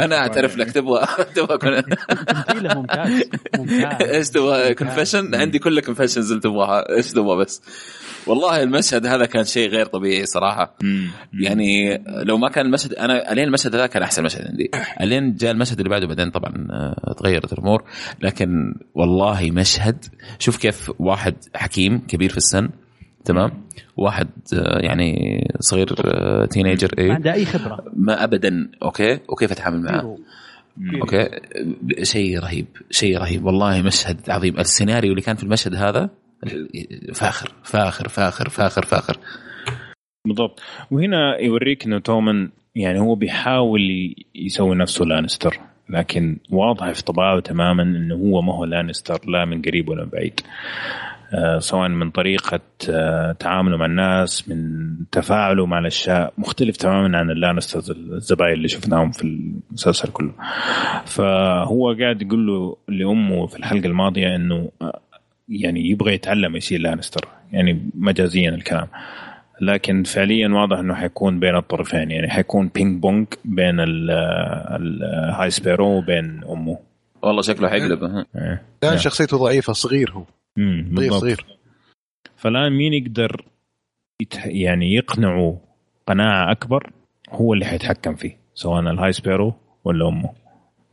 أنا 0.01 0.17
أعترف 0.19 0.57
لك. 0.57 0.71
تبغى 0.73 1.07
تبغى 1.37 1.59
كن- 1.59 1.83
تمثيلة 2.27 2.75
ممتاز. 2.75 3.23
ممتاز. 3.59 4.09
إيش 4.09 4.29
تبغى؟ 4.31 4.75
confession 4.75 5.35
عندي 5.35 5.59
كل 5.59 5.79
ال 5.79 5.83
confessions 5.83 6.31
اللي 6.31 6.41
تبغاها. 6.43 6.97
إيش 6.97 7.13
تبغى 7.13 7.37
بس؟ 7.45 7.63
والله 8.27 8.63
المشهد 8.63 9.07
هذا 9.07 9.27
كان 9.27 9.45
شيء 9.45 9.69
غير 9.69 9.87
طبيعي 9.87 10.27
صراحة. 10.27 10.75
مم. 10.83 11.11
يعني 11.41 12.03
لو 12.07 12.39
ما 12.39 12.49
كان 12.49 12.67
المشهد 12.67 12.95
أنا 12.95 13.33
ألين 13.33 13.45
المشهد 13.45 13.75
هذا 13.75 13.87
كان 13.87 14.03
أحسن 14.03 14.25
مشهد 14.25 14.47
عندي. 14.49 14.71
ألين 15.01 15.35
جاء 15.35 15.51
المشهد 15.51 15.79
اللي 15.79 15.91
بعده 15.91 16.07
بعدين 16.07 16.31
طبعا 16.31 16.69
آه، 16.71 17.15
تغيرت 17.19 17.53
الأمور. 17.53 17.85
لكن 18.23 18.75
والله 18.95 19.51
مشهد 19.51 20.05
شوف 20.39 20.57
كيف 20.57 20.93
واحد 20.99 21.35
حكيم 21.55 21.99
كبير 21.99 22.31
في 22.31 22.37
السن 22.37 22.69
تمام؟ 23.25 23.51
واحد 23.97 24.29
آه، 24.55 24.79
يعني 24.79 25.41
صغير 25.61 25.87
teenager 26.47 26.91
ما 26.99 27.05
إيه؟ 27.05 27.13
عنده 27.13 27.33
أي 27.33 27.45
خبرة. 27.45 27.85
ما 27.97 28.25
ابدا 28.25 28.71
أوكي؟ 28.83 29.19
وكيف 29.29 29.53
أتعامل 29.53 29.83
معاه 29.83 30.19
أوكي؟ 31.01 31.29
شيء 32.03 32.39
رهيب 32.39 32.67
شيء 32.91 33.19
رهيب. 33.19 33.45
والله 33.45 33.83
مشهد 33.83 34.31
عظيم. 34.31 34.59
السيناريو 34.59 35.11
اللي 35.11 35.23
كان 35.23 35.37
في 35.37 35.43
المشهد 35.43 35.75
هذا 35.75 36.11
فاخر 37.15 37.53
فاخر 37.63 38.09
فاخر 38.09 38.49
فاخر 38.49 38.85
فاخر. 38.85 39.17
بالضبط. 40.27 40.61
وهنا 40.91 41.39
يوريك 41.39 41.85
إنه 41.87 41.99
تومن 41.99 42.49
يعني 42.75 43.01
هو 43.01 43.15
بيحاول 43.15 44.15
يسوي 44.35 44.77
نفسه 44.77 45.05
لانستر 45.05 45.61
لكن 45.89 46.39
واضح 46.51 46.91
في 46.93 47.05
طباعه 47.05 47.41
تماما 47.41 47.83
إنه 47.83 48.15
هو 48.15 48.43
ما 48.43 48.55
هو 48.55 48.65
لانستر 48.65 49.21
لا 49.29 49.45
من 49.45 49.63
قريب 49.63 49.89
ولا 49.89 50.05
من 50.05 50.11
بعيد. 50.11 50.41
آه 51.35 51.59
سواء 51.59 51.89
من 51.89 52.11
طريقة 52.11 52.61
آه 52.91 53.33
تعامله 53.33 53.77
مع 53.77 53.87
الناس 53.87 54.49
من 54.49 54.57
تفاعله 55.13 55.67
مع 55.67 55.79
الأشياء 55.79 56.33
مختلف 56.39 56.77
تماما 56.77 57.19
عن 57.19 57.31
اللانسترز 57.31 57.91
الزباين 57.91 58.53
اللي 58.53 58.69
شفناهم 58.69 59.11
في 59.11 59.23
المسلسل 59.23 60.09
كله. 60.13 60.33
فهو 61.07 61.97
قاعد 62.01 62.23
يقول 62.23 62.47
له 62.47 62.77
لأمه 62.89 63.47
في 63.47 63.57
الحلقة 63.57 63.87
الماضية 63.87 64.37
أنه 64.37 64.71
آه، 64.83 65.01
يعني 65.49 65.91
يبغى 65.91 66.15
يتعلم 66.15 66.57
يصير 66.57 66.81
لانستر 66.81 67.29
يعني 67.53 67.91
مجازيا 67.95 68.51
الكلام 68.51 68.89
لكن 69.61 70.03
فعليا 70.03 70.49
واضح 70.49 70.79
إنه 70.79 70.95
حيكون 70.95 71.41
بين 71.41 71.57
الطرفين 71.57 72.11
يعني 72.11 72.29
حيكون 72.31 72.69
ping 72.75 73.01
pong 73.03 73.27
بين 73.45 73.81
ال- 73.81 74.11
ال 74.71 75.51
High 75.51 75.64
Sparrow 75.64 75.87
وبين 75.99 76.45
أمه 76.45 76.79
والله 77.23 77.43
شكله 77.43 77.69
حيقلب 77.69 78.05
ها. 78.05 78.27
إيه. 78.37 78.63
كان 78.81 78.91
نعم. 78.91 78.97
شخصيته 78.99 79.37
ضعيفة 79.39 79.73
صغير 79.73 80.11
هو 80.13 80.25
مم، 80.57 80.93
صغير 80.97 81.11
بالضبط. 81.11 81.21
صغير 81.21 81.45
فالآن 82.37 82.73
مين 82.73 82.93
يقدر 82.95 83.45
يتح... 84.23 84.47
يعني 84.47 84.95
يقنعه 84.95 85.61
قناعة 86.07 86.51
أكبر 86.53 86.91
هو 87.31 87.55
اللي 87.55 87.65
حيتحكم 87.65 88.15
فيه 88.15 88.37
سواء 88.55 88.81
ال 88.81 89.13
High 89.13 89.28
Sparrow 89.28 89.55
ولا 89.85 90.09
أمه 90.09 90.31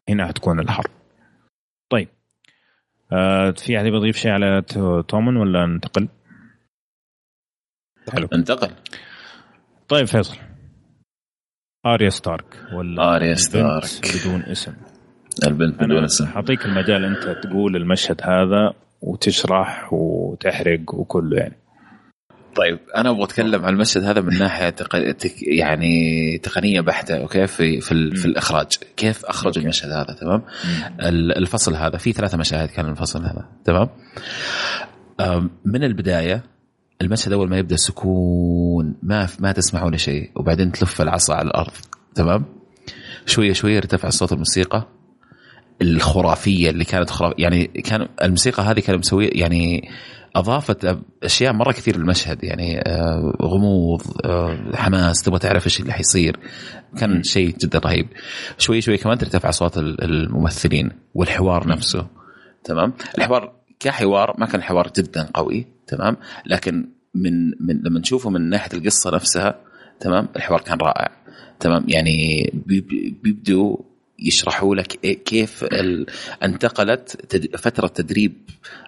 هنا 0.10 0.28
حتكون 0.28 0.60
الحرب 0.60 0.92
في 3.58 3.78
أحد 3.78 3.86
يضيف 3.86 4.18
شيء 4.18 4.32
على 4.32 4.62
تو- 4.62 5.02
تومن 5.02 5.38
ولا 5.38 5.66
ننتقل؟ 5.66 6.08
حلو. 8.14 8.28
انتقل 8.34 8.72
طيب 9.90 10.06
فيصل. 10.06 10.38
آريا 11.86 12.10
ستارك 12.10 12.46
ولا 12.74 13.04
آريا 13.16 13.18
البنت 13.28 13.38
ستارك. 13.40 13.86
بدون 14.22 14.42
اسم؟ 14.42 14.74
البنت 15.48 15.84
بدون 15.84 16.04
اسم. 16.04 16.26
حاعطيك 16.26 16.66
المجال 16.66 17.06
أنت 17.06 17.44
تقول 17.48 17.76
المشهد 17.76 18.22
هذا 18.24 18.74
وتشرح 19.02 19.94
وتحرق 19.94 20.94
وكله 20.96 21.38
يعني. 21.38 21.56
طيب 22.56 22.80
أنا 22.96 23.10
أبغى 23.10 23.24
أتكلم 23.24 23.66
عن 23.66 23.74
المشهد 23.74 24.04
هذا 24.04 24.22
من 24.22 24.38
ناحية 24.38 24.70
تق... 24.70 25.12
تك... 25.12 25.44
يعني 25.44 26.38
تقنية 26.38 26.82
بحتة 26.82 27.18
أوكي 27.18 27.48
في 27.48 27.82
في, 27.82 27.92
ال... 27.92 28.16
في 28.16 28.26
الإخراج. 28.26 28.68
كيف 28.98 29.26
اخرجوا 29.26 29.64
المشهد 29.64 29.92
هذا؟ 29.92 30.14
تمام؟ 30.22 30.44
ال- 31.02 31.38
الفصل 31.38 31.76
هذا 31.76 31.98
في 31.98 32.12
ثلاثة 32.12 32.38
مشاهد 32.38 32.70
كان 32.70 32.90
الفصل 32.90 33.20
هذا 33.26 33.46
تمام؟ 33.66 33.90
من 35.66 35.84
البداية 35.84 36.44
المشهد 37.02 37.34
أول 37.34 37.50
ما 37.50 37.58
يبدأ 37.58 37.76
سكون 37.76 38.96
ما 39.04 39.28
ما 39.40 39.52
تسمع 39.52 39.84
ولا 39.84 39.98
شيء 39.98 40.32
وبعدين 40.36 40.72
تلف 40.72 41.02
العصا 41.02 41.34
على 41.34 41.48
الأرض 41.48 41.72
تمام؟ 42.16 42.46
شوية 43.26 43.54
شوية 43.54 43.78
ارتفع 43.78 44.10
صوت 44.10 44.32
الموسيقى 44.32 44.88
الخرافية 45.82 46.70
اللي 46.70 46.84
كانت 46.86 47.10
خراف 47.10 47.34
يعني 47.38 47.66
كان 47.66 48.08
الموسيقى 48.24 48.64
هذه 48.64 48.80
كانت 48.80 49.00
مسوية 49.00 49.30
يعني 49.34 49.90
أضافت 50.36 50.98
أشياء 51.24 51.54
مرة 51.54 51.72
كثير 51.72 51.98
للمشهد 51.98 52.44
يعني 52.44 52.80
آه، 52.80 53.34
غموض 53.42 54.02
آه، 54.26 54.58
حماس 54.76 55.22
تبغى 55.22 55.40
تعرف 55.40 55.66
إيش 55.66 55.80
اللي 55.80 55.94
حيصير. 55.94 56.40
كان 56.98 57.24
شيء 57.24 57.56
جدا 57.62 57.80
رهيب. 57.80 58.08
شوي 58.58 58.82
شوي 58.82 58.98
كمان 58.98 59.18
ترتفع 59.18 59.50
أصوات 59.50 59.78
ال- 59.78 60.04
الممثلين 60.04 60.90
والحوار 61.14 61.68
نفسه. 61.68 62.08
تمام؟ 62.64 62.94
الحوار 63.18 63.54
كحوار 63.80 64.36
ما 64.38 64.46
كان 64.46 64.62
حوار 64.64 64.92
جدا 64.98 65.30
قوي 65.34 65.68
تمام؟ 65.88 66.18
لكن 66.46 66.90
من 67.16 67.48
من 67.60 67.82
لما 67.84 68.00
نشوفه 68.00 68.30
من 68.30 68.50
ناحية 68.50 68.78
القصة 68.78 69.16
نفسها 69.16 69.56
تمام؟ 70.00 70.28
الحوار 70.36 70.62
كان 70.62 70.78
رائع. 70.78 71.12
تمام؟ 71.60 71.86
يعني 71.88 72.50
بي- 72.66 72.82
بي- 72.82 73.18
بيبدوا 73.24 73.78
يشرحوا 74.22 74.76
لك 74.76 74.88
كيف 75.26 75.66
انتقلت 76.44 77.36
فترة 77.58 77.88
تدريب 77.88 78.34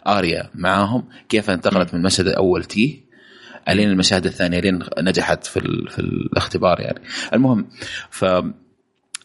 آريا 0.07 0.49
معاهم 0.55 1.03
كيف 1.29 1.49
انتقلت 1.49 1.93
من 1.93 1.99
المشهد 1.99 2.27
الأول 2.27 2.63
تيه 2.63 3.03
الين 3.69 3.89
المشاهد 3.89 4.25
الثانية 4.25 4.59
لين 4.59 4.79
نجحت 4.99 5.45
في 5.45 5.57
ال... 5.59 5.89
في 5.89 5.99
الاختبار 5.99 6.79
يعني. 6.79 7.01
المهم 7.33 7.67
ف 8.09 8.25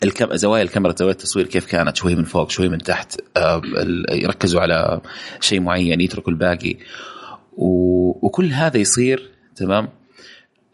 الكم... 0.05 0.37
زوايا 0.37 0.63
الكاميرا 0.63 0.95
زوايا 0.99 1.13
التصوير 1.13 1.47
كيف 1.47 1.67
كانت؟ 1.67 1.97
شوي 1.97 2.15
من 2.15 2.25
فوق 2.25 2.51
شوي 2.51 2.69
من 2.69 2.79
تحت 2.79 3.21
آه، 3.37 3.59
ال- 3.65 4.05
يركزوا 4.25 4.61
على 4.61 5.01
شيء 5.41 5.61
معين 5.61 6.01
يتركوا 6.01 6.33
الباقي. 6.33 6.77
و... 7.57 7.67
وكل 8.27 8.47
هذا 8.53 8.77
يصير 8.77 9.31
تمام؟ 9.57 9.89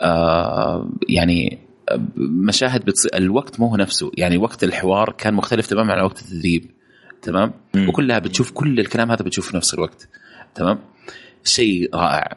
آه 0.01 0.91
يعني 1.09 1.59
مشاهد 2.17 2.85
بتصير 2.85 3.11
الوقت 3.15 3.61
مو 3.61 3.67
هو 3.67 3.77
نفسه. 3.77 4.11
يعني 4.17 4.37
وقت 4.37 4.65
الحوار 4.65 5.13
كان 5.13 5.35
مختلف 5.35 5.67
تماما 5.67 5.93
عن 5.93 6.05
وقت 6.05 6.23
التدريب. 6.23 6.71
تمام؟ 7.23 7.53
مم. 7.75 7.89
وكلها 7.89 8.19
بتشوف 8.19 8.51
كل 8.51 8.81
الكلام 8.81 9.11
هذا 9.11 9.25
بتشوف 9.25 9.51
في 9.51 9.57
نفس 9.57 9.75
الوقت. 9.75 10.09
تمام؟ 10.55 10.79
شيء 11.45 11.95
رائع. 11.95 12.37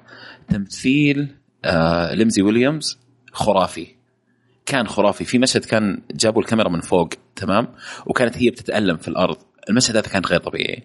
تمثيل 0.49 1.35
آه 1.65 2.13
ليمزي 2.13 2.41
ويليامز 2.41 2.99
خرافي. 3.31 3.87
كان 4.65 4.87
خرافي. 4.87 5.23
في 5.25 5.37
مشهد 5.37 5.65
كان 5.65 6.01
جابوا 6.11 6.41
الكاميرا 6.41 6.69
من 6.69 6.81
فوق 6.81 7.09
تمام؟ 7.35 7.67
وكانت 8.05 8.37
هي 8.37 8.49
بتتألم 8.49 8.97
في 8.97 9.07
الأرض. 9.07 9.37
المشهد 9.69 9.97
هذا 9.97 10.07
كان 10.07 10.21
غير 10.25 10.39
طبيعي. 10.39 10.83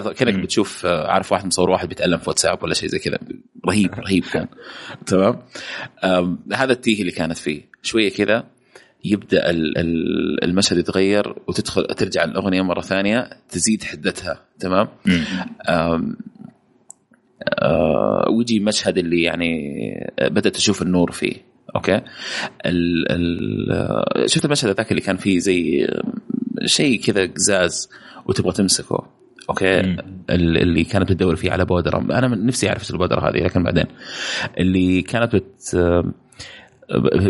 كأنك. 0.00 0.34
بتشوف 0.34 0.86
آه، 0.86 1.06
عارف 1.08 1.32
واحد 1.32 1.46
مصور 1.46 1.70
واحد 1.70 1.88
بيتألم 1.88 2.18
في 2.18 2.30
واتساب 2.30 2.62
ولا 2.62 2.74
شيء 2.74 2.88
زي 2.88 2.98
كذا. 2.98 3.18
رهيب 3.68 3.94
رهيب 4.06 4.24
كان. 4.24 4.46
تمام؟ 5.06 5.38
هذا 6.52 6.72
التيه 6.72 7.00
اللي 7.00 7.12
كانت 7.12 7.38
فيه. 7.38 7.60
شوية 7.82 8.10
كذا 8.10 8.44
يبدأ 9.04 9.50
ال- 9.50 9.78
ال- 9.78 10.44
المشهد 10.44 10.78
يتغير 10.78 11.34
وتدخل 11.48 11.84
ترجع 11.84 12.24
الأغنية 12.24 12.62
مرة 12.62 12.80
ثانية 12.80 13.30
تزيد 13.48 13.84
حدتها. 13.84 14.44
تمام؟ 14.60 14.88
آه، 17.58 18.28
ويجي 18.30 18.60
مشهد 18.60 18.98
اللي 18.98 19.22
يعني 19.22 19.82
بدأت 20.22 20.56
أشوف 20.56 20.82
النور 20.82 21.10
فيه. 21.12 21.34
أوكي؟ 21.76 22.00
ال 22.66 23.12
ال 23.12 24.30
شفت 24.30 24.44
المشهد 24.44 24.76
ذاك 24.76 24.90
اللي 24.90 25.02
كان 25.02 25.16
فيه 25.16 25.38
زي 25.38 25.88
شيء 26.66 27.00
كذا 27.00 27.26
قزاز 27.26 27.90
وتبغى 28.26 28.52
تمسكه. 28.52 29.06
أوكي 29.52 29.82
مم. 29.82 29.96
ال- 30.30 30.58
اللي 30.58 30.84
كانت 30.84 31.12
بتدور 31.12 31.36
فيه 31.36 31.50
على 31.52 31.64
بودرة. 31.64 31.98
أنا 31.98 32.28
من 32.28 32.46
نفسي 32.46 32.68
أعرف 32.68 32.80
إيش 32.80 32.90
البودرة 32.90 33.28
هذه 33.28 33.36
لكن 33.44 33.62
بعدين. 33.62 33.84
اللي 34.58 35.02
كانت 35.02 35.36
بت 35.36 35.76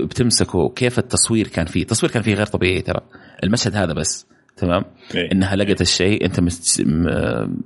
بتمسكه 0.02 0.68
كيف 0.68 0.98
التصوير 0.98 1.48
كان 1.48 1.66
فيه؟ 1.66 1.82
التصوير 1.82 2.12
كان 2.12 2.22
فيه 2.22 2.34
غير 2.34 2.46
طبيعي 2.46 2.80
ترى. 2.82 3.00
المشهد 3.44 3.76
هذا 3.76 3.92
بس 3.92 4.26
تمام؟ 4.56 4.84
إيه. 5.14 5.32
إنها 5.32 5.56
لقت 5.56 5.80
الشيء 5.80 6.24
أنت 6.24 6.40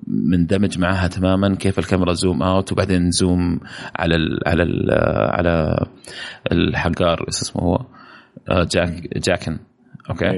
مندمج 0.06 0.78
معها 0.78 1.08
تماما 1.08 1.54
كيف 1.54 1.78
الكاميرا 1.78 2.12
zoom 2.12 2.42
out 2.42 2.72
وبعدين 2.72 3.10
zoom 3.10 3.60
على 3.96 4.14
ال 4.14 4.40
على 4.46 4.62
ال 4.62 4.90
على 5.30 5.86
الحقار 6.52 7.20
إيش 7.28 7.36
اسمه 7.42 7.62
هو؟ 7.62 7.78
آه، 8.48 8.66
جاك 8.70 9.18
جاكن. 9.18 9.58
أوكي. 10.10 10.30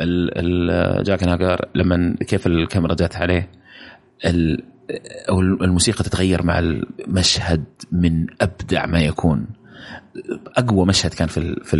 ال- 0.00 0.30
ال- 0.70 1.02
جاكن 1.04 1.28
هاجار 1.28 1.68
لما 1.74 2.16
كيف 2.28 2.46
الكاميرا 2.46 2.94
جات 2.94 3.16
عليه 3.16 3.48
أو 5.28 5.40
الموسيقى 5.40 6.04
تتغير 6.04 6.42
مع 6.42 6.58
المشهد 6.58 7.64
من 7.92 8.26
أبدع 8.40 8.86
ما 8.86 9.00
يكون. 9.00 9.46
أقوى 10.56 10.86
مشهد 10.86 11.14
كان 11.14 11.28
في 11.28 11.56
في 11.64 11.76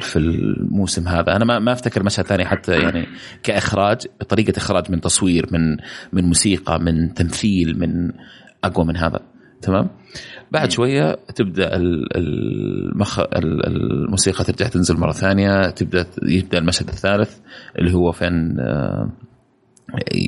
في 0.00 0.18
الموسم 0.18 1.08
هذا. 1.08 1.36
أنا 1.36 1.44
ما 1.44 1.58
ما 1.58 1.72
أفتكر 1.72 2.02
مشهد 2.02 2.24
ثاني 2.26 2.44
حتى 2.44 2.72
يعني 2.82 3.06
كإخراج 3.42 3.98
طريقة 4.28 4.58
إخراج 4.58 4.90
من 4.90 5.00
تصوير 5.00 5.46
من 5.52 5.76
من 6.12 6.24
موسيقى 6.24 6.80
من 6.80 7.14
تمثيل 7.14 7.78
من 7.78 8.12
أقوى 8.64 8.84
من 8.86 8.96
هذا. 8.96 9.20
تمام؟ 9.66 9.88
بعد 10.50 10.70
شوية 10.70 11.16
تبدأ 11.34 11.76
ال- 11.76 12.16
المخ... 12.16 13.18
ال- 13.18 13.66
الموسيقى 13.66 14.44
ترجع 14.44 14.68
تنزل 14.68 14.96
مرة 14.96 15.12
ثانية 15.12 15.70
تبدأ 15.70 16.06
يبدأ 16.22 16.58
المشهد 16.58 16.88
الثالث 16.88 17.38
اللي 17.78 17.94
هو 17.94 18.12
فين 18.12 18.60
آه، 18.60 19.10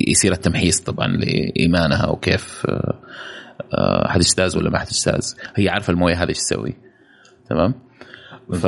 يصير 0.07 0.31
التمحيص 0.31 0.79
طبعا 0.81 1.07
لإيمانها 1.07 2.07
وكيف 2.07 2.65
آه، 2.69 2.99
آه، 3.73 4.07
حتجتاز 4.07 4.57
ولا 4.57 4.69
ما 4.69 4.77
حتجتاز. 4.79 5.37
هي 5.55 5.69
عارفة 5.69 5.91
الموية 5.93 6.23
هذه 6.23 6.29
إيش 6.29 6.37
تسوي 6.37 6.73
تمام؟ 7.49 7.73
ف 8.53 8.65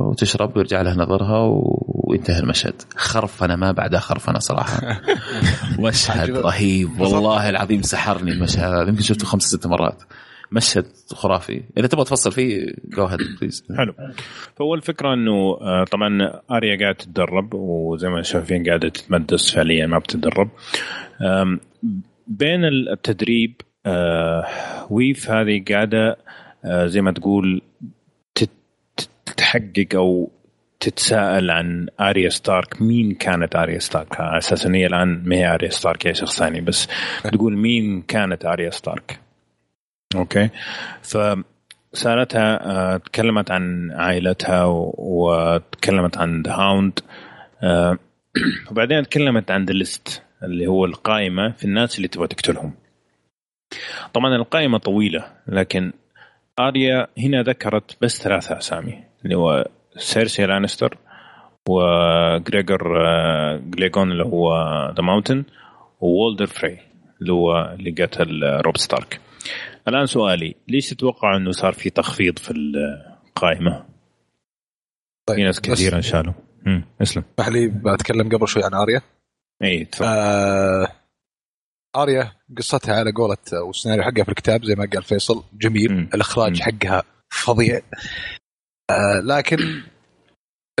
وتشرب 0.00 0.56
ويرجع 0.56 0.82
لها 0.82 0.94
نظرها 0.94 1.38
و- 1.38 2.04
وينتهي 2.08 2.38
المشهد. 2.38 2.82
خرفنة 2.96 3.56
ما 3.56 3.72
بعدها 3.72 4.00
خرفنة 4.00 4.38
صراحة. 4.38 5.00
مشهد. 5.78 6.30
رهيب. 6.30 7.00
والله 7.00 7.48
العظيم 7.50 7.82
سحرني 7.82 8.32
المشهد. 8.32 8.64
هذا 8.74 8.88
يمكن 8.88 9.02
شفته 9.02 9.26
خمس 9.26 9.42
ست 9.42 9.66
مرات. 9.66 10.02
مشهد 10.52 10.86
خرافي. 11.14 11.62
إذا 11.78 11.86
تبغى 11.86 12.04
تفصل 12.04 12.32
فيه 12.32 12.66
go 12.84 13.04
ahead 13.04 13.18
please 13.40 13.64
حلو. 13.76 13.94
فهو 14.56 14.74
الفكرة 14.74 15.14
إنه 15.14 15.58
آه، 15.60 15.84
طبعا 15.92 16.08
آريا 16.50 16.78
قاعدة 16.80 16.98
تتدرب 16.98 17.54
وزي 17.54 18.08
ما 18.08 18.22
شايفين 18.22 18.64
قاعدة 18.66 18.88
تتمدس 18.88 19.50
فعليا 19.54 19.86
ما 19.86 19.98
بتتدرب. 19.98 20.48
بين 22.26 22.64
التدريب 22.64 23.60
آه، 23.86 24.44
Waif 24.90 25.30
هذه 25.30 25.64
قاعدة 25.70 26.16
آه، 26.64 26.86
زي 26.86 27.00
ما 27.00 27.12
تقول 27.12 27.62
تحقق 29.36 29.88
أو 29.94 30.30
تتساءل 30.80 31.50
عن 31.50 31.88
آريا 32.00 32.28
ستارك 32.28 32.82
مين 32.82 33.14
كانت 33.14 33.56
آريا 33.56 33.78
ستارك؟ 33.78 34.20
على 34.20 34.38
أساس 34.38 34.66
ان 34.66 34.74
هي 34.74 34.86
الآن 34.86 35.22
ما 35.24 35.36
هي 35.36 35.54
آريا 35.54 35.70
ستارك 35.70 36.06
هي 36.06 36.14
شخص 36.14 36.38
ثاني 36.38 36.60
بس 36.60 36.88
تقول 37.24 37.56
مين 37.56 38.02
كانت 38.02 38.44
آريا 38.44 38.70
ستارك. 38.70 39.20
okay؟ 40.16 40.48
ف 41.02 41.16
سالتها 41.92 42.70
آه، 42.70 42.96
تكلمت 42.96 43.50
عن 43.50 43.92
عائلتها 43.92 44.64
وتكلمت 44.98 46.18
عن 46.18 46.42
the 46.42 46.52
Hound 46.52 47.00
وبعدين 48.70 49.02
تكلمت 49.02 49.50
عن 49.50 49.64
the 49.64 49.72
list 49.72 50.22
اللي 50.42 50.66
هو 50.66 50.84
القائمة 50.84 51.52
في 51.52 51.64
الناس 51.64 51.96
اللي 51.96 52.08
تبغى 52.08 52.26
تقتلهم. 52.26 52.72
طبعا 54.14 54.36
القائمة 54.36 54.78
طويلة 54.78 55.32
لكن 55.46 55.92
آريا 56.58 57.08
هنا 57.18 57.42
ذكرت 57.42 57.96
بس 58.02 58.22
ثلاثة 58.22 58.58
أسامي. 58.58 59.05
اللي 59.26 59.36
هو 59.36 59.68
سيرسي 59.96 60.46
لانستر 60.46 60.98
وجريجور 61.68 63.06
آه، 63.08 63.56
كليجين 63.56 64.12
اللي 64.12 64.24
هو 64.24 64.52
the 64.96 65.02
Mountain 65.02 65.44
وولدر 66.00 66.46
فراي 66.46 66.78
اللي 67.20 67.32
هو 67.32 67.74
اللي 67.78 67.90
قتل 68.04 68.44
آه، 68.44 68.60
روب 68.60 68.76
ستارك. 68.76 69.20
الآن 69.88 70.06
سؤالي 70.06 70.54
ليش 70.68 70.90
تتوقع 70.90 71.36
إنه 71.36 71.50
صار 71.50 71.72
في 71.72 71.90
تخفيض 71.90 72.38
في 72.38 72.50
القائمة؟ 72.50 73.84
طيب 75.26 75.36
في 75.36 75.42
ناس 75.44 75.60
بس 75.60 75.70
كثير 75.70 75.96
انشالوا 75.96 76.32
امم 76.66 76.84
اسلم. 77.02 77.24
اسمح 77.38 77.48
لي 77.48 77.68
بتكلم 77.68 78.28
قبل 78.28 78.48
شوي 78.48 78.64
عن 78.64 78.74
آريا. 78.74 79.00
إي 79.62 79.84
تفضل. 79.84 80.06
آه 80.08 80.88
آريا 81.96 82.32
قصتها 82.58 82.94
على 82.94 83.12
قولة 83.12 83.36
والسيناريو 83.66 84.04
حقها 84.04 84.24
في 84.24 84.28
الكتاب 84.28 84.64
زي 84.64 84.74
ما 84.74 84.88
قال 84.94 85.02
فيصل 85.02 85.44
جميل. 85.52 85.92
مم. 85.92 86.08
الإخراج 86.14 86.52
مم. 86.52 86.62
حقها 86.62 87.02
فظيع. 87.30 87.80
آه 88.90 89.20
لكن 89.24 89.56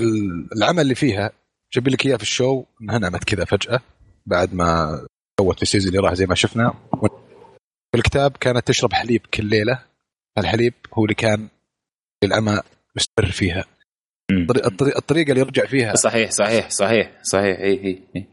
ال- 0.00 0.48
العمل 0.56 0.80
اللي 0.80 0.94
فيها 0.94 1.30
جاب 1.74 1.88
لك 1.88 2.06
إياه 2.06 2.16
في 2.16 2.22
ال 2.22 2.30
show 2.30 2.64
إنها 2.82 2.98
نامت 2.98 3.24
كذا 3.24 3.44
فجأة 3.44 3.80
بعد 4.26 4.54
ما 4.54 5.00
سوت 5.40 5.56
في 5.56 5.62
ال 5.62 5.66
season 5.66 5.88
اللي 5.88 5.98
راح 6.08 6.14
زي 6.14 6.26
ما 6.26 6.34
شفنا. 6.34 6.74
في 7.92 7.98
الكتاب 7.98 8.36
كانت 8.36 8.66
تشرب 8.68 8.92
حليب 8.92 9.20
كل 9.34 9.44
ليلة. 9.44 9.82
الحليب 10.38 10.74
هو 10.94 11.04
اللي 11.04 11.14
كان 11.14 11.48
العمى 12.24 12.60
مستمر 12.96 13.30
فيها. 13.30 13.64
الطريقة 14.96 15.28
اللي 15.30 15.40
يرجع 15.40 15.66
فيها 15.66 15.94
صحيح 15.94 16.30
صحيح 16.30 16.70
صحيح 16.70 17.12
صحيح 17.22 17.58
اي 17.58 17.84
اي 17.84 18.02
اي 18.16 18.26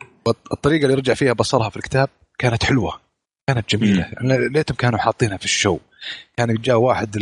الطريقة 0.53 0.83
اللي 0.83 0.95
رجع 0.95 1.13
فيها 1.13 1.33
بصرها 1.33 1.69
في 1.69 1.77
الكتاب 1.77 2.09
كانت 2.39 2.63
حلوة 2.63 2.99
كانت 3.47 3.69
جميلة. 3.75 4.01
يعني 4.13 4.49
ليتهم 4.49 4.75
كانوا 4.77 4.99
حاطينها 4.99 5.37
في 5.37 5.45
ال 5.45 5.51
show. 5.51 5.79
كان 6.37 6.53
جاء 6.55 6.75
واحد 6.77 7.17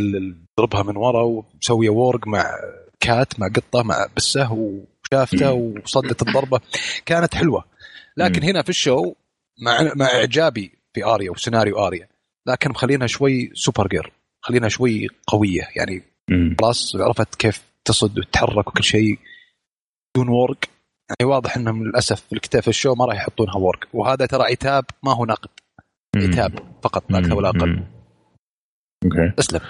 ضربها 0.60 0.82
من 0.82 0.96
ورا 0.96 1.22
ومسوية 1.22 1.90
warg 1.90 2.28
مع 2.28 2.50
كات 3.00 3.40
مع 3.40 3.48
قطة 3.48 3.82
مع 3.82 4.06
بسه 4.16 4.52
وشافته 4.52 5.52
وصدت 5.52 6.22
الضربة. 6.22 6.60
كانت 7.06 7.34
حلوة. 7.34 7.64
لكن. 8.16 8.42
هنا 8.42 8.62
في 8.62 8.68
ال 8.68 8.77
show 8.77 9.14
مع 9.62 9.92
مع 9.96 10.06
إعجابي 10.06 10.72
في 10.94 11.04
آريا 11.04 11.30
وسيناريو 11.30 11.86
آريا. 11.86 12.08
لكن 12.48 12.70
مخلينها 12.70 13.06
شوي 13.06 13.50
super 13.54 13.88
girl 13.88 14.12
مخلينها 14.42 14.68
شوي 14.68 15.08
قوية. 15.26 15.68
يعني. 15.76 16.02
خلاص 16.60 16.96
عرفت 16.96 17.34
كيف 17.34 17.62
تصد 17.84 18.18
وتتحرك 18.18 18.68
وكل 18.68 18.84
شيء. 18.84 19.18
بدون 20.14 20.28
warg 20.28 20.58
يعني 21.08 21.32
واضح 21.32 21.56
إنهم 21.56 21.84
للأسف 21.84 22.20
في 22.20 22.32
الكتاب 22.32 22.62
في 22.62 22.68
ال 22.68 22.73
show 22.73 22.94
ما 22.94 23.04
راح 23.04 23.16
يحطونها 23.16 23.56
warg 23.56 23.84
وهذا 23.92 24.26
ترى 24.26 24.42
عتاب 24.42 24.84
ما 25.02 25.14
هو 25.14 25.24
نقد. 25.24 25.50
عتاب 26.16 26.58
فقط 26.82 27.10
لا 27.10 27.18
أكثر 27.18 27.34
ولا 27.34 27.48
أقل. 27.48 27.84
okay. 29.04 29.34
أسلم. 29.38 29.60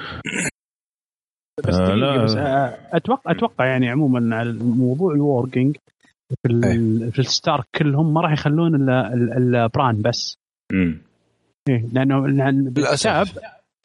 بس 1.60 1.74
آه، 1.74 1.94
لا. 1.94 2.24
بس 2.24 2.36
آه، 2.36 2.78
أتوقع 2.92 3.30
أتوقع 3.30 3.66
يعني 3.66 3.88
عموما 3.90 4.36
على 4.36 4.50
الموضوع 4.50 5.14
الوركينج 5.14 5.76
في 6.42 6.48
ال- 6.52 7.12
في 7.12 7.18
الستارك 7.18 7.64
كلهم 7.74 8.14
ما 8.14 8.20
راح 8.20 8.32
يخلون 8.32 8.74
إلا 8.74 9.14
ال- 9.14 9.54
البران 9.56 10.02
بس. 10.02 10.36
مم. 10.72 10.98
إيه 11.68 11.86
لأنه 11.92 12.28
لأن 12.28 12.64
بالكتاب 12.64 13.26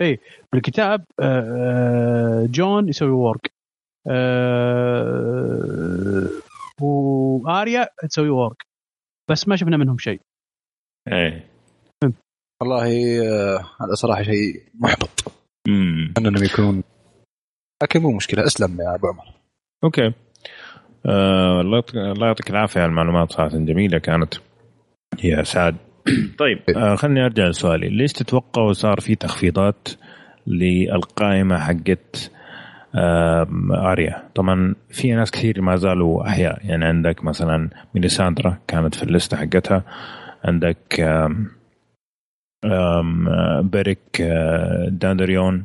إيه 0.01 0.19
بالكتاب 0.53 1.03
آه، 1.19 2.43
آه، 2.43 2.47
جون 2.51 2.89
يسوي 2.89 3.09
warg 3.09 3.51
آه، 4.09 5.17
وآريا 6.81 7.87
تسوي 8.09 8.29
warg 8.29 8.63
بس 9.29 9.47
ما 9.47 9.55
شفنا 9.55 9.77
منهم 9.77 9.97
شيء. 9.97 10.19
إيه. 11.07 11.45
والله 12.61 12.85
آه، 13.27 13.57
هذا 13.81 13.93
صراحة 13.93 14.23
شيء 14.23 14.63
محبط. 14.79 15.09
مم. 15.67 16.13
إنهم 16.17 16.43
يكونون 16.43 16.83
لكن 17.83 18.01
مو 18.01 18.11
مشكلة. 18.11 18.45
أسلم 18.45 18.81
يا 18.81 18.95
أبو 18.95 19.07
عمر. 19.07 19.23
okay. 19.83 20.11
آه، 21.05 21.61
الله 21.61 22.27
يعطيك- 22.27 22.49
العافية 22.49 22.81
على 22.81 22.89
المعلومات 22.89 23.31
صراحة 23.31 23.57
جميلة 23.57 23.97
كانت. 23.97 24.33
يا 25.23 25.43
سعد. 25.43 25.75
طيب 26.39 26.59
آه 26.77 26.95
خليني 26.95 27.25
أرجع 27.25 27.47
لسؤالي. 27.47 27.89
ليش 27.89 28.13
تتوقعوا 28.13 28.73
صار 28.73 28.99
في 28.99 29.15
تخفيضات 29.15 29.87
للقائمة 30.47 31.59
حقت 31.59 32.31
آم، 32.95 33.71
أريا؟ 33.71 34.23
طبعا 34.35 34.75
في 34.89 35.11
ناس 35.11 35.31
كثير 35.31 35.61
ما 35.61 35.75
زالوا 35.75 36.27
أحياء. 36.27 36.65
يعني 36.65 36.85
عندك 36.85 37.23
مثلا 37.23 37.69
ميليساندرا 37.95 38.57
كانت 38.67 38.95
في 38.95 39.03
الليستة 39.03 39.37
حقتها. 39.37 39.83
عندك 40.45 40.99
آم، 40.99 41.51
آم، 42.65 43.27
آه، 43.29 43.61
بيريك 43.61 44.21
آه، 44.21 44.87
داندريون. 44.89 45.63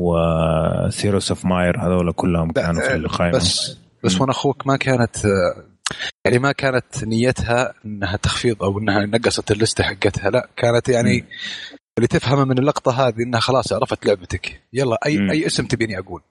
وثوروس 0.00 1.30
of 1.30 1.44
Myr 1.44 1.80
هذول 1.80 2.12
كلهم 2.12 2.52
كانوا 2.52 2.82
في 2.82 2.92
آه، 2.92 2.96
القائمه 2.96 3.36
بس 3.36 3.78
بس 4.04 4.20
وأنا 4.20 4.32
أخوك 4.32 4.66
ما 4.66 4.76
كانت 4.76 5.16
آه، 5.24 5.64
يعني 6.24 6.38
ما 6.38 6.52
كانت 6.52 7.04
نيتها 7.04 7.74
إنها 7.84 8.16
تخفيض 8.16 8.62
أو 8.62 8.78
إنها 8.78 9.06
نقصت 9.06 9.50
اللستة 9.50 9.84
حقتها 9.84 10.30
لا 10.30 10.48
كانت 10.56 10.88
يعني 10.88 11.24
اللي 11.98 12.08
تفهمه 12.08 12.44
من 12.44 12.58
اللقطة 12.58 13.08
هذه 13.08 13.22
إنها 13.22 13.40
خلاص 13.40 13.72
عرفت 13.72 14.06
لعبتك 14.06 14.62
يلا 14.72 14.98
أي 15.06 15.18
مم. 15.18 15.30
أي 15.30 15.46
اسم 15.46 15.66
تبيني 15.66 15.98
أقول. 15.98 16.22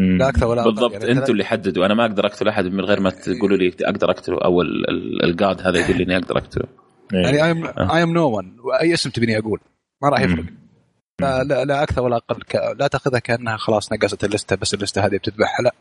لا 0.00 0.28
أكثر 0.28 0.46
ولا. 0.46 0.64
بالضبط 0.64 0.92
يعني 0.92 1.12
أنتوا 1.12 1.32
اللي 1.34 1.44
حددوا 1.44 1.86
أنا 1.86 1.94
ما 1.94 2.04
أقدر 2.04 2.26
أقتل 2.26 2.48
أحد 2.48 2.64
من 2.64 2.80
غير 2.80 3.00
ما 3.00 3.10
تقولوا 3.10 3.56
لي 3.56 3.74
أقدر 3.80 4.10
أقتله 4.10 4.38
أو 4.44 4.62
ال- 4.62 4.90
ال- 4.90 5.24
ال 5.24 5.33
God 5.33 5.60
هذا 5.66 5.78
يقول 5.78 5.96
لي 5.96 6.04
إني 6.04 6.16
أقدر 6.16 6.38
أقتله. 6.38 6.64
يعني 7.12 7.44
I 7.44 7.50
am 7.50 7.66
I 7.66 8.02
am 8.02 8.12
no 8.12 8.36
one 8.36 8.56
اي 8.80 8.94
اسم 8.94 9.10
تبيني 9.10 9.38
أقول 9.38 9.60
ما 10.02 10.08
راح 10.08 10.20
يفرق 10.20 10.38
مم. 10.44 10.63
لا, 11.20 11.44
لا, 11.44 11.64
لا 11.64 11.82
أكثر 11.82 12.02
ولا 12.02 12.16
أقل. 12.16 12.42
ك... 12.42 12.54
لا 12.54 12.86
تأخذها 12.86 13.18
كأنها 13.18 13.56
خلاص 13.56 13.92
نقصت 13.92 14.24
اللستة 14.24 14.56
بس 14.56 14.74
اللستة 14.74 15.06
هذه 15.06 15.16
بتذبحها. 15.16 15.62
لا. 15.62 15.74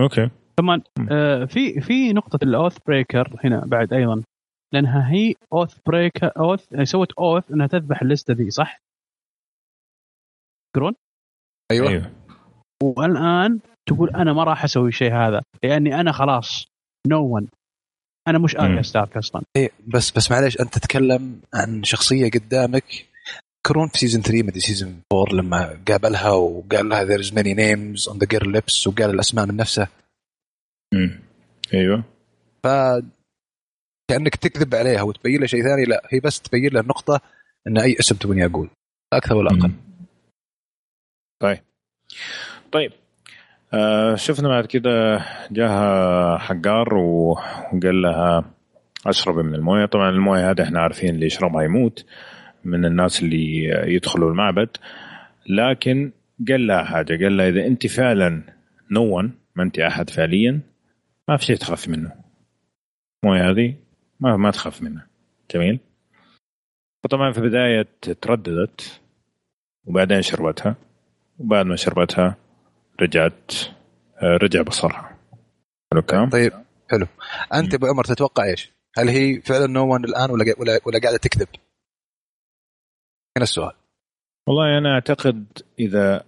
okay. 0.00 0.30
كمان 0.58 0.82
آه 1.10 1.44
في 1.44 1.80
في 1.80 2.12
نقطة 2.12 2.38
ال 2.44 2.51
oath 2.51 2.78
breaker 2.86 3.40
هنا 3.44 3.64
بعد 3.66 3.92
أيضا. 3.92 4.22
لأنها 4.72 5.12
هي 5.12 5.34
oath 5.52 5.78
breaker 5.86 6.32
oath 6.36 6.74
سوت 6.82 7.12
oath 7.12 7.50
إنها 7.50 7.66
تذبح 7.66 8.02
اللستة 8.02 8.34
ذي 8.34 8.50
صح؟ 8.50 8.78
تذكرون؟ 10.74 10.94
أيوه, 11.70 11.88
أيوه. 11.88 12.12
والآن 12.82 13.60
تقول 13.88 14.10
أنا 14.10 14.32
ما 14.32 14.44
راح 14.44 14.64
أسوي 14.64 14.88
الشيء 14.88 15.12
هذا 15.12 15.42
لأني 15.62 16.00
أنا 16.00 16.12
خلاص 16.12 16.66
no 17.08 17.32
one 17.32 17.48
أنا 18.28 18.38
مش 18.38 18.56
اريا. 18.56 18.82
ستارك 18.82 19.16
أصلا. 19.16 19.42
إيه 19.56 19.70
بس 19.86 20.10
بس 20.10 20.30
معليش 20.30 20.60
أنت 20.60 20.78
تتكلم 20.78 21.40
عن 21.54 21.84
شخصية 21.84 22.30
قدامك. 22.30 22.84
تذكرون 23.66 23.88
في 23.88 23.98
season 23.98 24.22
3 24.22 24.42
مدري 24.42 24.60
season 24.60 25.02
4 25.12 25.34
لما 25.34 25.80
قابلها 25.88 26.30
وقال 26.30 26.88
لها 26.88 27.04
there's 27.04 27.30
many 27.30 27.54
names 27.54 28.12
on 28.12 28.16
the 28.18 28.26
girl 28.26 28.46
lips 28.56 28.86
وقال 28.86 29.10
الأسماء 29.10 29.46
من 29.46 29.56
نفسه. 29.56 29.88
مم. 30.94 31.20
أيوه. 31.74 32.04
ف 32.62 32.66
كأنك 34.10 34.36
تكذب 34.36 34.74
عليها 34.74 35.02
وتبين 35.02 35.38
لها 35.38 35.46
شيء 35.46 35.62
ثاني. 35.62 35.84
لا 35.84 36.08
هي 36.12 36.20
بس 36.20 36.40
تبين 36.40 36.72
لها 36.72 36.82
النقطة 36.82 37.20
إن 37.66 37.78
أي 37.78 37.96
اسم 38.00 38.16
تبني 38.16 38.44
أقول. 38.46 38.70
لا 39.12 39.18
أكثر 39.18 39.36
ولا 39.36 39.50
أقل. 39.50 39.68
مم. 39.68 39.74
طيب. 41.42 41.58
طيب. 42.72 42.92
شفنا 44.14 44.48
بعد 44.48 44.66
كده 44.66 45.20
جاها 45.50 46.38
حجار 46.38 46.94
وقال 46.94 48.02
لها 48.02 48.44
اشربي 49.06 49.42
من 49.42 49.54
الموية. 49.54 49.86
طبعا 49.86 50.10
الموية 50.10 50.50
هذا 50.50 50.62
إحنا 50.64 50.80
عارفين 50.80 51.14
اللي 51.14 51.26
يشربها 51.26 51.62
يموت 51.62 52.06
من 52.64 52.84
الناس 52.84 53.22
اللي 53.22 53.64
يدخلوا 53.94 54.30
المعبد. 54.30 54.68
لكن 55.48 56.12
قال 56.48 56.66
لها 56.66 56.84
حاجة 56.84 57.24
قال 57.24 57.36
لها 57.36 57.48
إذا 57.48 57.66
أنت 57.66 57.86
فعلا 57.86 58.42
نون 58.90 59.32
ما 59.56 59.62
أنت 59.62 59.78
أحد 59.78 60.10
فعليا 60.10 60.60
ما 61.28 61.36
في 61.36 61.44
شيء 61.44 61.56
تخاف 61.56 61.88
منه. 61.88 62.12
الموية 63.24 63.50
هذه 63.50 63.74
ما 64.20 64.36
ما 64.36 64.50
تخاف 64.50 64.82
منها. 64.82 65.06
جميل؟ 65.54 65.78
وطبعا 67.04 67.32
في 67.32 67.38
البداية 67.38 67.86
ترددت 68.22 69.00
وبعدين 69.86 70.22
شربتها 70.22 70.76
وبعد 71.38 71.66
ما 71.66 71.76
شربتها 71.76 72.36
رجعت 73.00 73.52
آه، 74.22 74.36
رجع 74.42 74.62
بصرها 74.62 75.18
حلو 75.92 76.00
الكلام؟ 76.00 76.30
طيب 76.30 76.52
حلو 76.90 77.06
أنت 77.54 77.72
مم. 77.72 77.74
أبو 77.74 77.86
عمر 77.86 78.04
تتوقع 78.04 78.44
إيش؟ 78.44 78.72
هل 78.98 79.08
هي 79.08 79.40
فعلا 79.40 79.66
نو 79.66 79.94
ون 79.94 80.04
الآن 80.04 80.30
ولا 80.30 80.54
ولا, 80.58 80.80
ولا 80.86 81.00
قاعدة 81.02 81.16
تكذب؟ 81.16 81.48
هنا 83.36 83.42
السؤال 83.42 83.72
والله 84.46 84.78
أنا 84.78 84.94
أعتقد 84.94 85.44
إذا 85.78 86.24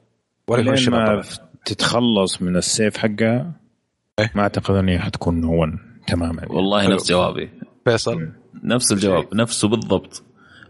ولا 0.48 0.62
ما 0.62 0.76
طبعا 1.06 1.22
تتخلص 1.64 2.42
من 2.42 2.56
السيف 2.56 2.96
حقها 2.96 3.52
إيه. 4.18 4.32
ما 4.34 4.42
أعتقد 4.42 4.74
أني 4.74 4.98
حتكون 4.98 5.44
هون 5.44 6.00
تماما 6.06 6.46
والله 6.50 6.82
حلو. 6.82 6.94
نفس 6.94 7.08
جوابي 7.08 7.50
فيصل 7.84 8.32
نفس 8.64 8.92
الجواب 8.92 9.34
نفسه 9.34 9.68
بالضبط 9.68 10.22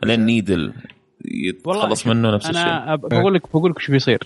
لين 0.04 0.26
نيدل 0.26 0.74
يتخلص 1.24 2.06
منه 2.06 2.34
نفس 2.34 2.50
الشيء 2.50 2.62
أنا 2.62 2.96
بقول 2.96 3.34
لك 3.34 3.48
بقول 3.50 3.70
لك 3.70 3.78
شو 3.78 3.92
بيصير 3.92 4.18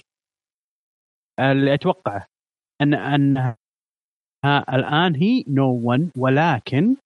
اللي 1.40 1.74
اتوقعه 1.74 2.26
أن 2.82 2.94
أنها 2.94 3.56
الآن 4.68 5.14
هي 5.14 5.44
no 5.48 5.86
one 5.86 6.12
ولكن 6.16 6.96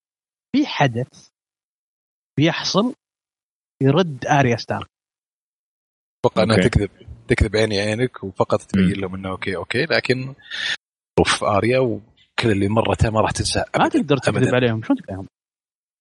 في 0.56 0.66
حدث 0.66 1.28
بيحصل 2.38 2.94
يرد 3.82 4.26
آريا 4.26 4.56
ستارك 4.56 4.86
أتوقع 6.24 6.42
إنها. 6.42 6.68
تكذب 6.68 6.90
تكذب 7.28 7.56
عيني 7.56 7.80
عينك 7.80 8.24
وفقط 8.24 8.62
تبين. 8.62 9.00
لهم 9.00 9.14
إنه 9.14 9.30
okay 9.30 9.56
okay 9.56 9.84
لكن 9.84 10.34
أوف 11.18 11.44
آريا 11.44 11.78
وكل 11.78 12.50
اللي 12.50 12.68
مرته 12.68 13.10
ما 13.10 13.20
راح 13.20 13.30
تنسى 13.30 13.64
ما. 13.78 13.88
تقدر 13.88 14.16
تكذب 14.16 14.36
أبداً. 14.36 14.56
عليهم 14.56 14.82
شلون 14.82 14.98
تكذب 14.98 15.10
عليهم؟ 15.10 15.28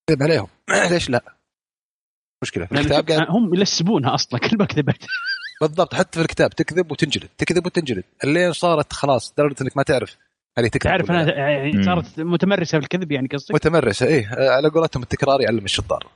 تكذب 0.10 0.23
عليهم 0.23 0.47
ليش 0.91 1.10
لا؟ 1.10 1.38
مشكلة 2.43 2.65
في 2.65 2.72
الكتاب 2.76 3.10
قاعد 3.10 3.27
هم 3.30 3.55
يلسبونها 3.55 4.14
أصلا 4.14 4.39
كل 4.39 4.57
ما 4.57 4.65
كذبت 4.65 5.05
بالضبط 5.62 5.94
حتى 5.94 6.20
في 6.20 6.26
الكتاب 6.26 6.50
تكذب 6.50 6.92
وتنجلد 6.92 7.30
تكذب 7.38 7.66
وتنجلد 7.66 8.04
اللين 8.24 8.54
صارت 8.54 8.94
خلاص 8.94 9.34
لدرجه 9.34 9.56
إنك 9.62 9.78
ما 9.78 9.84
تعرف 9.84 10.18
هل 10.58 10.64
هي 10.64 10.70
تكذب 10.70 10.92
تعرف 10.92 11.12
أنا. 11.12 11.36
يعني. 11.36 11.84
صارت 11.84 12.20
متمرسة 12.20 12.80
في 12.80 12.84
الكذب 12.84 13.12
يعني 13.12 13.28
قصدك؟ 13.28 13.56
متمرسة 13.56 14.06
إيه 14.06 14.28
على 14.30 14.70
قولتهم 14.70 15.04
التكرار 15.04 15.42
يعلم 15.42 15.66
الشطار 15.66 16.08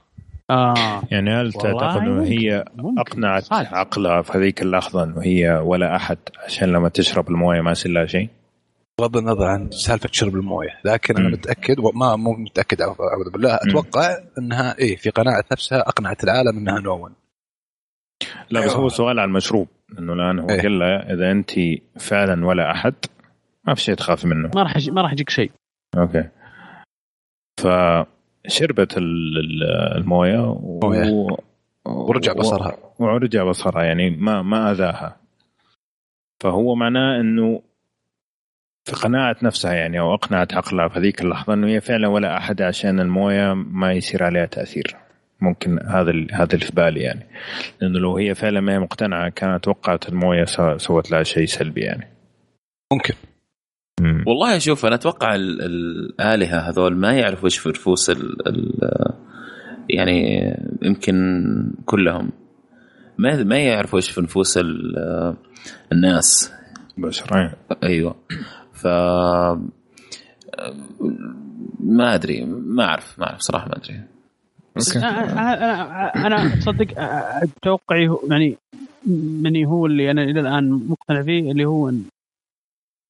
آه 0.50 1.04
يعني 1.12 1.30
هل 1.32 1.54
تعتقد 1.54 1.98
إنه 1.98 2.24
هي 2.24 2.66
ممكن. 2.76 3.00
أقنعت 3.00 3.44
صادق. 3.44 3.74
عقلها 3.74 4.22
في 4.22 4.38
هذيك 4.38 4.62
اللحظة 4.62 5.04
إنه 5.04 5.22
هي 5.24 5.50
ولا 5.64 5.96
أحد 5.96 6.18
عشان 6.46 6.72
لما 6.72 6.90
تشرب 6.90 7.30
الموية 7.30 7.62
ما 7.62 7.72
يصير 7.72 7.92
لها 7.92 8.06
شيء؟ 8.06 8.30
بغض 9.00 9.18
النظر 9.18 9.46
عن 9.46 9.72
سالفة 9.72 10.10
شرب 10.12 10.36
الموية 10.36 10.80
لكن 10.86 11.18
أنا 11.18 11.28
مم. 11.28 11.34
متأكد 11.34 11.80
وما 11.80 12.16
مو 12.16 12.32
متأكد 12.34 12.82
أعوذ 12.82 13.30
بالله. 13.34 13.56
أتوقع 13.56 14.18
إنها 14.40 14.76
إيه 14.80 14.96
في 14.96 15.10
قناعة 15.10 15.44
نفسها 15.52 15.80
أقنعت 15.80 16.24
العالم 16.24 16.58
إنها 16.58 16.80
نون 16.80 17.14
لا 18.50 18.60
بس 18.60 18.70
أيوة. 18.72 18.76
هو 18.84 18.90
سؤال 18.90 19.20
على 19.20 19.28
المشروب 19.28 19.68
إنه 20.00 20.14
الآن 20.14 20.40
هو 20.40 20.50
إيه. 20.50 20.62
قال 20.62 20.80
لها 20.80 21.14
إذا 21.14 21.32
أنت 21.32 21.52
فعلا 22.00 22.46
ولا 22.46 22.72
أحد 22.72 22.94
ما 23.68 23.74
في 23.76 23.82
شيء 23.82 23.96
تخافي 23.96 24.28
منه 24.28 24.52
ما 24.56 24.64
راح 24.64 24.76
يجي- 24.76 24.92
ما 24.92 25.02
راح 25.02 25.12
يجيك 25.12 25.30
شيء 25.30 25.52
أوكي 25.98 26.30
فشربت 27.60 28.98
ال- 28.98 29.38
ال- 29.38 29.98
الموية 29.98 30.40
و... 30.50 30.80
موية. 30.84 31.28
ورجع 31.86 32.34
بصرها. 32.34 32.78
و... 33.00 33.04
ورجع 33.06 33.44
بصرها 33.44 33.84
يعني 33.84 34.10
ما 34.10 34.42
ما 34.42 34.72
أذاها 34.72 35.18
فهو 36.44 36.76
معناه 36.76 37.20
إنه 37.22 37.62
في 38.86 38.96
قناعة 38.96 39.36
نفسها 39.44 39.74
يعني 39.74 40.00
أو 40.00 40.14
أقنعت 40.14 40.54
عقلها 40.54 40.88
في 40.88 41.00
هذيك 41.00 41.22
اللحظة 41.22 41.54
إنه 41.54 41.68
هي 41.68 41.82
فعلا 41.82 42.08
ولا 42.08 42.38
أحد 42.38 42.62
عشان 42.62 43.00
الموية 43.00 43.54
ما 43.54 43.94
يصير 43.94 44.24
عليها 44.24 44.46
تأثير 44.46 44.96
ممكن 45.42 45.80
هذا 45.88 46.12
ال- 46.12 46.28
هذا 46.34 46.54
اللي 46.54 46.66
في 46.66 46.72
بالي 46.76 47.00
يعني. 47.00 47.26
لأنه 47.82 48.00
لو 48.00 48.18
هي 48.18 48.36
فعلا 48.36 48.62
ما 48.62 48.74
هي 48.74 48.80
مقتنعة 48.80 49.30
كانت 49.30 49.64
توقعت 49.64 50.10
الموية 50.10 50.46
سو- 50.46 50.78
سوت 50.78 51.12
لها 51.12 51.24
شيء 51.24 51.46
سلبي 51.46 51.82
يعني. 51.82 52.08
ممكن. 52.94 53.14
مم. 54.02 54.24
والله 54.28 54.58
شوف 54.60 54.86
أنا 54.86 54.96
أتوقع 54.96 55.36
ال- 55.36 55.62
الآلهة 55.62 56.70
هذول 56.70 56.96
ما 56.96 57.12
يعرفوا 57.14 57.46
إيش 57.46 57.58
في 57.58 57.70
نفوس 57.70 58.10
ال 58.10 58.48
ال 58.48 58.74
يعني 59.90 60.40
يمكن 60.82 61.16
كلهم 61.86 62.32
ما 63.18 63.44
ما 63.44 63.58
يعرفوا 63.58 64.00
إيش 64.00 64.12
في 64.12 64.22
نفوس 64.22 64.58
ال- 64.58 65.36
الناس. 65.92 66.54
بشر. 66.98 67.54
أيوه. 67.84 68.16
ف 68.74 68.88
ما 71.80 72.16
أدري 72.16 72.46
ما 72.46 72.84
أعرف 72.84 73.20
ما 73.20 73.26
أعرف 73.28 73.40
صراحة 73.40 73.68
ما 73.68 73.78
أدري. 73.78 74.02
أوكي. 74.78 75.00
أنا 75.00 76.28
أنا 76.28 76.56
تصدق 76.56 76.88
توقعي 77.62 78.10
يعني 78.30 78.58
مني 79.42 79.66
هو 79.66 79.86
اللي 79.86 80.12
أنا 80.12 80.24
إلى 80.24 80.40
الآن 80.40 80.70
مقتنع 80.90 81.22
فيه 81.24 81.52
اللي 81.52 81.66
هو 81.66 81.90
إن 81.90 82.04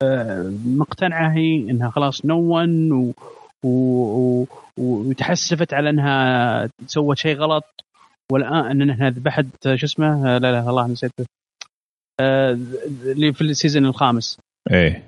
آه، 0.04 0.54
مقتنعة 0.66 1.30
هي 1.30 1.56
إنها 1.56 1.90
خلاص 1.90 2.26
نون 2.26 2.92
و 2.92 3.14
و- 3.66 4.42
و- 4.42 4.48
وتحسفت 4.78 5.74
على 5.74 5.90
إنها 5.90 6.70
سوت 6.88 7.18
شيء 7.18 7.38
غلط 7.38 7.64
والآن 8.32 8.82
انها 8.82 9.10
ذبحت 9.10 9.46
شو 9.76 9.86
اسمه 9.86 10.38
لا 10.38 10.52
لا 10.52 10.64
والله 10.64 10.88
نسيته 10.88 11.26
آه، 12.22 12.58
اللي 13.06 13.34
في 13.34 13.42
السيزون 13.42 13.86
الخامس 13.86 14.40
إيه. 14.72 15.04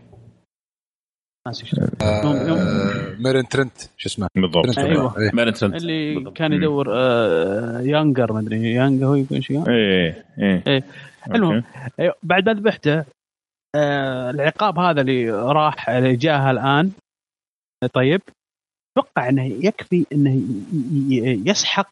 آه 1.48 3.16
ميرن 3.20 3.48
ترنت 3.48 3.78
شو 3.98 4.10
اسمه 4.10 4.28
بالضبط 4.36 4.78
أيوة. 4.80 5.20
إيه. 5.20 5.32
ما 5.34 5.52
ترنت 5.52 5.76
اللي 5.76 6.16
بالضبط. 6.16 6.38
كان 6.38 6.53
يدور 6.53 6.88
آه، 6.98 7.80
يانجر 7.80 8.34
ما 8.34 8.40
أدري 8.40 8.74
يانجر 8.74 9.06
هو 9.06 9.16
يكون 9.16 9.41
شيء 9.41 9.70
إيه 9.70 10.26
إيه 10.40 10.64
إيه. 10.68 10.84
المهم. 11.36 11.64
أيوة، 11.99 12.14
بعد 12.24 12.49
ما 12.49 12.53
ذبحته 12.53 13.06
آه 13.76 14.30
العقاب 14.30 14.80
هذا 14.80 15.02
اللي 15.02 15.32
راح 15.32 15.90
اللي 15.90 16.16
جاها 16.16 16.52
الآن 16.52 16.91
طيب 17.94 18.22
أتوقع 18.98 19.30
إنه 19.30 19.45
يكفي 19.45 20.06
إنه 20.14 20.41
يسحق 21.49 21.91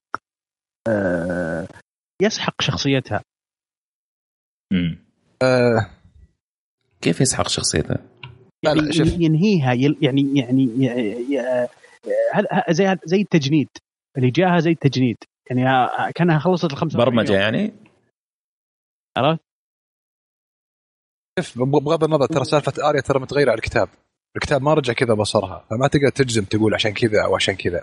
آه 0.88 1.68
يسحق 2.22 2.61
شخصيتها 2.61 3.22
مم. 4.74 4.98
آه 5.44 5.90
كيف 7.02 7.22
يسحق 7.22 7.48
شخصيته؟ 7.48 7.95
لا 8.63 8.73
لا 8.73 8.81
يعني 8.81 8.93
شوف. 8.93 9.07
ينهيها 9.19 9.73
يل- 9.73 9.97
يعني 10.01 10.38
يعني 10.38 10.69
زي 12.69 12.97
زي 13.05 13.21
التجنيد. 13.21 13.67
اللي 14.17 14.29
جاها 14.31 14.59
زي 14.59 14.71
التجنيد. 14.71 15.17
يعني 15.49 15.63
ها- 15.63 16.11
كأنها 16.11 16.39
خلصت 16.39 16.71
الخمسة 16.71 16.97
برمجة 16.97 17.34
يعني؟ 17.34 17.73
عرفت؟ 19.17 19.41
شوف 21.39 21.57
بغض 21.59 22.03
النظر 22.03 22.25
ترى 22.25 22.43
سالفة 22.45 22.89
آريا 22.89 23.01
ترى 23.01 23.19
متغيرة 23.19 23.49
على 23.51 23.57
الكتاب. 23.57 23.89
الكتاب 24.35 24.61
ما 24.61 24.73
رجع 24.73 24.93
كذا 24.93 25.13
بصرها. 25.13 25.65
فما 25.69 25.88
تقدر 25.88 26.09
تجزم 26.09 26.43
تقول 26.43 26.73
عشان 26.73 26.91
كذا 26.93 27.23
أو 27.25 27.35
عشان 27.35 27.55
كذا. 27.55 27.81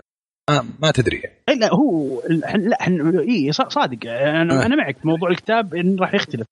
ما, 0.49 0.65
ما 0.81 0.91
تدري 0.91 1.17
إيه 1.49 1.55
لا 1.55 1.73
هو 1.73 2.21
لا 2.29 2.81
إحنا 2.81 3.19
اي 3.21 3.51
صادق. 3.51 4.09
أنا, 4.11 4.61
آه. 4.63 4.65
أنا 4.65 4.75
معك 4.75 5.05
موضوع 5.05 5.29
الكتاب 5.29 5.75
إن 5.75 5.99
راح 5.99 6.13
يختلف. 6.13 6.47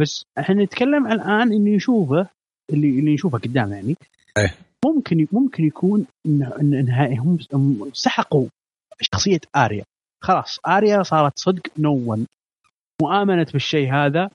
بس 0.00 0.24
إحنا 0.38 0.64
نتكلم 0.64 1.06
الآن 1.12 1.52
إنه 1.52 1.70
يشوفه 1.76 2.28
اللي 2.72 2.98
اللي 2.98 3.14
نشوفه 3.14 3.38
قدام 3.38 3.72
يعني. 3.72 3.96
إيه. 4.38 4.54
ممكن 4.84 5.26
ممكن 5.32 5.64
يكون 5.64 6.06
إن- 6.28 6.58
إنها 6.60 7.06
هم 7.18 7.38
سحقوا 7.92 8.48
شخصية 9.00 9.40
آريا. 9.56 9.84
خلاص 10.22 10.58
آريا 10.68 11.02
صارت 11.02 11.38
صدق 11.38 11.62
نو 11.78 12.10
ون 12.12 12.26
وامنت 13.02 13.52
بالشيء 13.52 13.94
هذا 13.94 14.30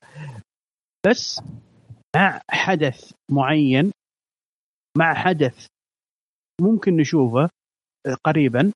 بس 1.08 1.42
مع 2.16 2.42
حدث 2.50 3.12
معين 3.32 3.92
مع 4.98 5.14
حدث 5.14 5.68
ممكن 6.62 6.98
نشوفه 6.98 7.50
قريبا 8.24 8.72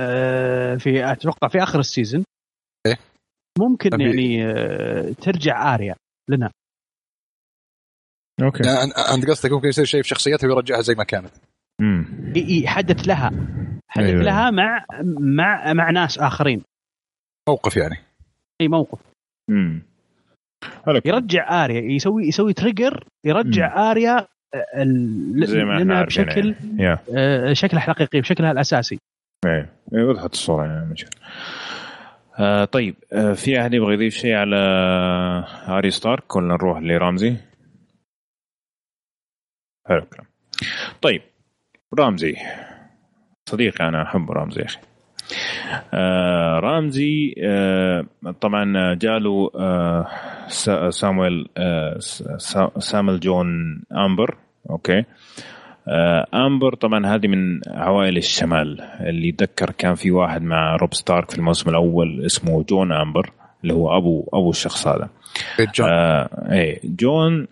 آه، 0.00 0.76
في 0.76 1.12
أتوقع 1.12 1.48
في 1.48 1.62
آخر 1.62 1.78
ال 1.80 1.86
season 1.86 2.24
إيه. 2.86 2.98
ممكن 3.58 4.00
يعني 4.00 4.44
آه، 4.46 5.12
ترجع 5.12 5.74
آريا 5.74 5.96
لنا. 6.30 6.50
أوكي. 8.42 8.62
يعني 8.66 8.92
انت 9.14 9.30
قصدك 9.30 9.52
ممكن 9.52 9.68
يصير 9.68 9.84
شيء 9.84 10.02
في 10.02 10.08
شخصيتها 10.08 10.48
ويرجعها 10.48 10.80
زي 10.80 10.94
ما 10.94 11.04
كانت. 11.04 11.30
امم 11.80 12.32
حدث 12.66 13.08
لها. 13.08 13.30
حدث 13.88 14.06
أيوة. 14.06 14.22
لها 14.22 14.50
مع 14.50 14.84
مع 15.18 15.72
مع 15.72 15.90
ناس 15.90 16.18
آخرين. 16.18 16.62
موقف 17.48 17.76
يعني. 17.76 17.96
إي 18.60 18.68
موقف. 18.68 18.98
امم 19.50 19.82
حلو. 20.86 21.00
يرجع 21.04 21.64
آريا. 21.64 21.80
يسوي 21.80 22.26
يسوي 22.26 22.52
trigger 22.52 23.04
يرجع 23.24 23.90
آريا 23.90 24.26
آه، 24.54 24.84
زي 25.36 25.64
ما 25.64 25.78
إحنا 25.78 26.02
بشكل 26.04 26.54
يعني. 26.78 26.98
آه، 27.16 27.52
شكلها 27.52 27.82
الحقيقي 27.82 28.20
بشكلها 28.20 28.52
الأساسي. 28.52 28.98
إيه. 29.46 29.72
إيه، 29.94 30.04
وضحت 30.04 30.32
الصورة 30.32 30.66
يعني 30.66 30.92
مش 30.92 31.06
آه 32.38 32.64
طيب. 32.64 32.94
آه 33.12 33.32
في 33.32 33.60
أحد 33.60 33.74
يبغى 33.74 33.94
يضيف 33.94 34.14
شيء 34.14 34.34
على 34.34 34.56
آريا 35.68 35.90
ستارك 35.90 36.36
ولا 36.36 36.54
نروح 36.54 36.78
لرامزي؟ 36.82 37.36
حلو 39.88 39.98
الكلام 39.98 40.26
طيب 41.02 41.22
رامزي 41.98 42.36
صديقي 43.48 43.88
أنا 43.88 44.02
أحب 44.02 44.30
رامزي 44.30 44.60
يا 44.60 44.66
أخي. 44.66 44.78
آه 45.94 46.58
رامزي 46.60 47.34
آه 47.44 48.06
طبعا 48.40 48.94
جاله 48.94 49.50
آه 49.56 50.06
سا- 50.48 50.90
سمول 50.90 51.48
سا- 52.38 52.78
سمول 52.78 53.20
جون 53.20 53.46
أمبر 53.92 54.36
أوكي. 54.70 55.04
أمبر 56.34 56.74
طبعا 56.74 57.06
هذه 57.06 57.26
من 57.28 57.60
عوائل 57.68 58.16
الشمال. 58.16 58.80
اللي 59.00 59.28
يتذكر 59.28 59.70
كان 59.70 59.94
في 59.94 60.10
واحد 60.10 60.42
مع 60.42 60.76
روب 60.76 60.94
ستارك 60.94 61.30
في 61.30 61.38
الموسم 61.38 61.70
الأول 61.70 62.24
اسمه 62.24 62.62
جون 62.62 62.92
أمبر 62.92 63.32
اللي 63.62 63.74
هو 63.74 63.96
أبو 63.96 64.28
أبو 64.32 64.50
الشخص 64.50 64.86
هذا. 64.86 65.08
جون. 65.74 65.88
آه 65.90 66.28
إيه 66.52 66.80
جون 66.84 67.46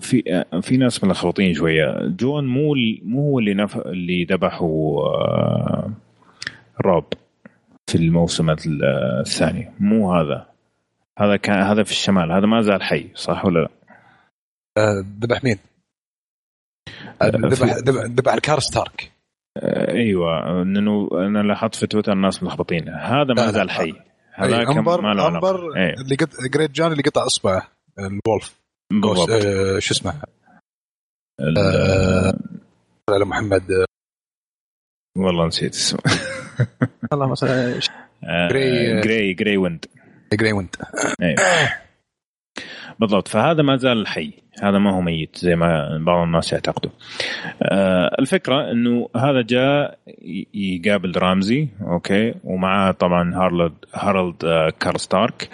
في 0.00 0.44
في 0.62 0.76
ناس 0.76 1.04
ملخبطين 1.04 1.54
شوية 1.54 2.06
جون 2.06 2.46
مو 2.46 2.74
مو 3.02 3.30
هو 3.30 3.38
اللي 3.38 3.54
نف... 3.54 3.76
اللي 3.76 4.24
ذبحوا 4.24 5.02
آه 5.02 5.90
روب 6.84 7.04
في 7.90 7.94
الموسم 7.94 8.50
ال- 8.50 8.84
الثاني 9.20 9.72
مو 9.80 10.12
هذا 10.14 10.46
هذا 11.18 11.36
كان 11.36 11.62
هذا 11.62 11.82
في 11.82 11.90
الشمال 11.90 12.32
هذا 12.32 12.46
ما 12.46 12.62
زال 12.62 12.82
حي 12.82 13.08
صح 13.14 13.44
ولا 13.44 13.58
لا؟ 13.60 13.68
آه، 14.78 15.04
ذبح 15.20 15.44
مين؟ 15.44 15.58
آه، 17.22 17.26
ذبح 17.28 17.74
ذبح 18.06 18.32
الكارستارك 18.32 19.12
أيوه 19.88 20.62
انه 20.62 21.08
أنا 21.12 21.38
لاحظت 21.38 21.74
في 21.74 21.86
تويتر 21.86 22.12
الناس 22.12 22.42
ملخبطين 22.42 22.88
هذا 22.88 23.34
ما 23.36 23.50
زال 23.50 23.70
حي 23.70 23.94
هذاك 24.34 24.68
ما 24.68 25.14
له. 25.14 25.28
أمبر 25.28 25.76
إيه. 25.76 25.94
اللي 25.94 26.16
قط... 26.16 26.28
جريت 26.54 26.70
جون 26.70 26.92
اللي 26.92 27.02
قطع 27.02 27.26
أصبعه 27.26 27.68
ال 27.98 28.11
wolf 28.11 28.65
شو 29.78 29.94
اسمه 29.94 30.22
ال- 31.40 31.58
آه، 31.58 32.38
على 33.10 33.24
محمد 33.24 33.70
آه، 33.72 33.86
والله 35.16 35.46
نسيت 35.46 35.74
اسمه. 35.74 36.00
الله 37.12 37.26
مثلا 37.30 37.80
آه، 38.24 38.48
جراي- 38.48 39.00
جراي 39.00 39.34
جراي 39.34 39.56
ويند 39.56 39.86
جراي 40.34 40.52
ويند. 40.52 40.76
بالضبط. 43.00 43.28
فهذا 43.28 43.62
ما 43.62 43.76
زال 43.76 44.06
حي. 44.06 44.32
هذا 44.62 44.78
ما 44.78 44.96
هو 44.96 45.00
ميت 45.00 45.36
زي 45.36 45.56
ما 45.56 45.98
بعض 46.06 46.26
الناس 46.26 46.52
يعتقدوا. 46.52 46.90
آه 47.62 48.10
الفكرة 48.18 48.70
إنه 48.70 49.08
هذا 49.16 49.42
جاء 49.42 49.98
يقابل 50.54 51.12
رامزي 51.16 51.68
أوكي 51.82 52.34
ومعاه 52.44 52.90
طبعا 52.90 53.34
هارلد 53.34 53.72
هارلد 53.94 54.44
آه 54.44 54.72
كارستارك 54.80 55.48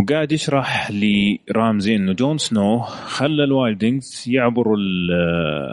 وقاعد 0.00 0.32
يشرح 0.32 0.90
لرامزي 0.90 1.96
إنه 1.96 2.12
جون 2.12 2.38
سنو 2.38 2.78
خلى 2.80 3.44
ال 3.44 3.52
Wildlings 3.52 4.24
يعبروا 4.28 4.76
ال- 4.76 5.10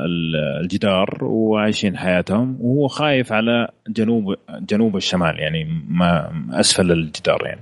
ال- 0.05 0.61
الجدار 0.63 1.17
وعايشين 1.23 1.97
حياتهم 1.97 2.57
وهو 2.61 2.87
خايف 2.87 3.33
على 3.33 3.67
جنوب 3.89 4.35
جنوب 4.59 4.95
الشمال 4.97 5.39
يعني 5.39 5.83
ما 5.89 6.31
أسفل 6.51 6.91
الجدار 6.91 7.39
يعني. 7.45 7.61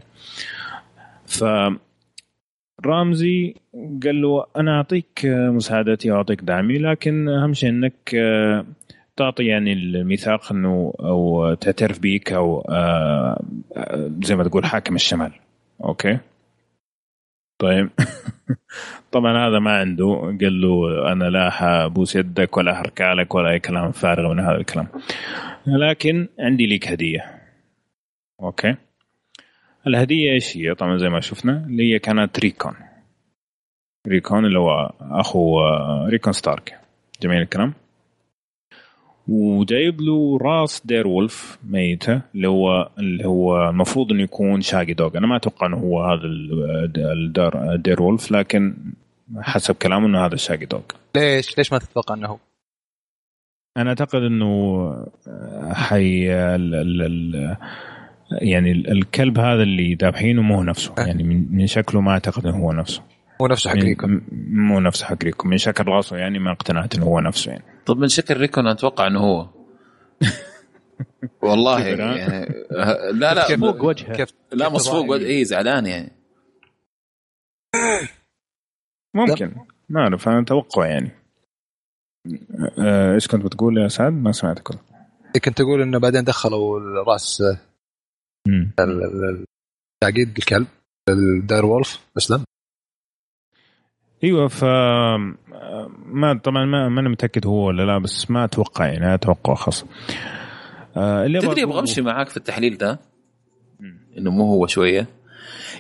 ف 1.26 1.44
رامزي 2.86 3.56
قال 4.04 4.22
له 4.22 4.46
أنا 4.58 4.78
أعطيك 4.78 5.22
مساعدتي 5.26 6.12
وأعطيك 6.12 6.42
دعمي 6.42 6.78
لكن 6.78 7.30
أهم 7.30 7.54
شيء 7.54 7.70
إنك 7.70 8.16
آه، 8.16 8.66
تعطي 9.16 9.46
يعني 9.46 9.74
الميثاق 9.74 10.52
إنه 10.52 10.94
أو 11.00 11.54
تعترف 11.54 12.00
بيك 12.00 12.34
أو 12.34 12.62
آه، 12.62 13.44
آه، 13.78 14.12
زي 14.24 14.36
ما 14.36 14.44
تقول 14.44 14.66
حاكم 14.66 14.96
الشمال. 14.96 15.32
أوكي؟ 15.84 16.18
طيب. 17.60 17.90
طبعا 19.12 19.48
هذا 19.48 19.60
ما 19.60 19.80
عنده. 19.80 20.38
قال 20.42 20.62
له 20.62 21.12
أنا 21.12 21.26
لا 21.26 21.50
حأبوس 21.50 22.16
يدك 22.16 22.58
ولا 22.58 22.76
حأركع 22.76 23.14
لك 23.14 23.36
ولا 23.36 23.50
أي 23.50 23.60
كلام 23.60 23.92
فارغ 23.92 24.34
من 24.34 24.40
هذا 24.40 24.58
الكلام. 24.58 24.88
لكن 25.68 26.28
عندي 26.40 26.76
لك 26.76 26.88
هدية. 26.88 27.42
أوكي؟ 28.42 28.76
الهدية 29.88 30.32
إيش 30.32 30.58
هي؟ 30.58 30.76
طبعا 30.76 30.98
زي 30.98 31.10
ما 31.10 31.20
شفنا 31.20 31.66
اللي 31.66 31.94
هي 31.94 32.00
كانت 32.00 32.40
ريكون. 32.40 32.74
ريكون 34.08 34.46
اللي 34.46 34.60
هو 34.60 34.92
أخو 35.02 35.60
آه، 35.60 36.08
ريكون 36.10 36.34
ستارك. 36.34 36.80
جميل 37.22 37.42
الكلام. 37.42 37.74
وجايب 39.28 40.02
له 40.02 40.38
راس 40.42 40.82
direwolf 40.86 41.60
ميتة 41.64 42.22
اللي 42.36 42.48
هو 42.48 42.90
اللي 43.00 43.26
هو 43.26 43.70
المفروض 43.70 44.12
إنه 44.12 44.24
يكون 44.24 44.62
شاقي 44.62 44.94
دوغ. 44.94 45.18
أنا 45.18 45.28
ما 45.28 45.36
أتوقع 45.36 45.68
إنه 45.68 45.78
هو 45.78 46.04
هذا 46.04 46.24
ال- 46.24 46.98
الداير 46.98 47.76
direwolf 47.76 48.32
لكن 48.32 48.76
حسب 49.40 49.76
كلامه 49.76 50.08
إنه 50.08 50.26
هذا 50.26 50.36
شاقي 50.36 50.66
دوغ. 50.66 50.82
ليش؟ 51.16 51.58
ليش 51.58 51.74
ما 51.74 51.80
تتوقع 51.80 52.16
إنه 52.16 52.28
هو؟ 52.28 52.38
أنا 53.78 53.90
أعتقد 53.90 54.22
إنه 54.22 54.92
حي 55.74 56.32
ال 56.32 56.76
ال 56.76 57.02
ال 57.02 57.58
يعني 58.32 58.72
ال- 58.72 58.92
الكلب 58.92 59.40
هذا 59.40 59.64
اللي 59.64 59.96
ذابحينه 59.96 60.42
مو 60.42 60.56
هو 60.56 60.64
نفسه. 60.64 60.94
يعني 60.98 61.24
من 61.24 61.56
من 61.56 61.68
شكله 61.68 62.02
ما 62.02 62.12
أعتقد 62.12 62.46
إنه 62.46 62.58
هو 62.58 62.72
نفسه. 62.72 63.02
هو 63.42 63.48
نفسه 63.48 63.70
حق 63.70 63.76
من- 63.76 63.82
ريكون. 63.84 64.22
مو 64.50 64.80
نفس 64.80 65.04
حق 65.04 65.24
ريكون. 65.24 65.52
من 65.52 65.58
شكل 65.58 65.84
راسه 65.88 66.18
يعني 66.18 66.40
ما 66.40 66.52
اقتنعت 66.52 66.96
إنه 66.96 67.06
هو 67.06 67.20
نفسه 67.20 67.52
يعني. 67.52 67.64
طب 67.86 67.98
من 67.98 68.08
شكل 68.08 68.38
ريكون 68.38 68.68
أتوقع 68.68 69.08
إنه 69.08 69.20
هو. 69.20 69.48
والله؟ 71.42 71.88
يعني 71.88 72.46
لا 73.14 73.34
لا 73.34 73.48
كيف- 73.48 73.60
فوق 73.60 73.84
وجهه 73.84 74.14
كيف 74.16 74.30
لا 74.52 74.70
مصفوق 74.70 75.06
تضاهي؟ 75.18 75.26
اي 75.38 75.46
زعلان 75.46 75.86
يعني. 75.86 76.12
ممكن. 79.16 79.56
ما 79.90 80.02
أعرف 80.02 80.30
أنا 80.30 80.40
أتوقع 80.42 80.86
يعني. 80.86 81.12
آه، 82.80 83.14
إيش 83.16 83.28
كنت 83.28 83.46
بتقول 83.46 83.78
يا 83.78 83.88
سعد؟ 83.88 84.14
ما 84.14 84.32
سمعتك. 84.32 84.68
كنت 85.46 85.62
أقول 85.62 85.82
إنه 85.82 86.00
بعدين 86.00 86.24
دخلوا 86.24 86.80
الرأس. 86.80 87.44
التعقيد 88.80 90.38
الكلب 90.38 90.68
الداير 91.10 91.66
وولف 91.66 92.00
أسلم. 92.18 92.44
أيوه 94.24 94.48
ف 94.48 94.64
ما 96.06 96.40
طبعا 96.44 96.66
ما 96.66 96.90
ما 96.90 97.02
أنا 97.02 97.10
متأكد 97.10 97.48
هو 97.48 97.68
ولا 97.68 97.84
لا 97.84 97.98
بس 97.98 98.32
ما 98.32 98.44
أتوقع 98.44 98.86
يعني 98.86 99.14
أتوقع 99.14 99.54
خاص. 99.54 99.86
آه 100.98 101.26
اللي 101.26 101.40
تدري 101.40 101.64
أبغى 101.64 101.80
أمشي 101.80 102.02
معاك 102.02 102.30
في 102.30 102.38
التحليل 102.38 102.78
ده. 102.78 103.00
إنه 104.18 104.32
مو 104.32 104.44
هو 104.44 104.68
شوية. 104.68 105.08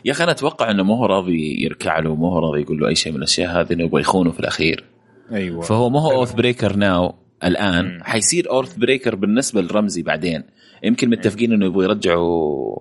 يا 0.05 0.11
أخي 0.11 0.23
أنا 0.23 0.31
أتوقع 0.31 0.71
إنه 0.71 0.83
مو 0.83 0.93
هو 0.93 1.05
راضي 1.05 1.63
يركع 1.63 1.99
له 1.99 2.15
مو 2.15 2.27
هو 2.27 2.39
راضي 2.39 2.61
يقول 2.61 2.79
له 2.79 2.87
أي 2.87 2.95
شيء 2.95 3.11
من 3.11 3.17
الأشياء 3.17 3.61
هذه 3.61 3.73
إنه 3.73 3.83
يبغى 3.83 4.01
يخونه 4.01 4.31
في 4.31 4.39
الأخير. 4.39 4.83
أيوه. 5.31 5.61
فهو 5.61 5.89
ما 5.89 6.01
هو 6.01 6.11
اوث 6.11 6.33
بريكر 6.33 6.75
ناو 6.75 7.15
الآن. 7.43 7.85
مم. 7.85 8.03
حيصير 8.03 8.49
اوث 8.49 8.77
بريكر 8.77 9.15
بالنسبة 9.15 9.61
لرمزي 9.61 10.01
بعدين. 10.01 10.43
يمكن 10.83 11.09
متفقين 11.09 11.53
إنه 11.53 11.65
يبغوا 11.65 11.83
يرجعوا 11.83 12.75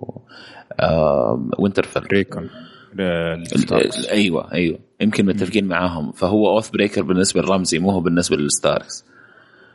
آه 0.79 1.49
وينترفيل 1.59 2.03
ريكون. 2.13 2.49
أيوه 4.11 4.53
أيوه. 4.53 4.79
يمكن 5.01 5.25
متفقين 5.25 5.67
معاهم. 5.67 6.11
فهو 6.11 6.49
oathbreaker 6.55 7.01
بالنسبة 7.01 7.41
لرمزي 7.41 7.79
مو 7.79 7.91
هو 7.91 7.99
بالنسبة 7.99 8.35
للستاركس 8.37 9.05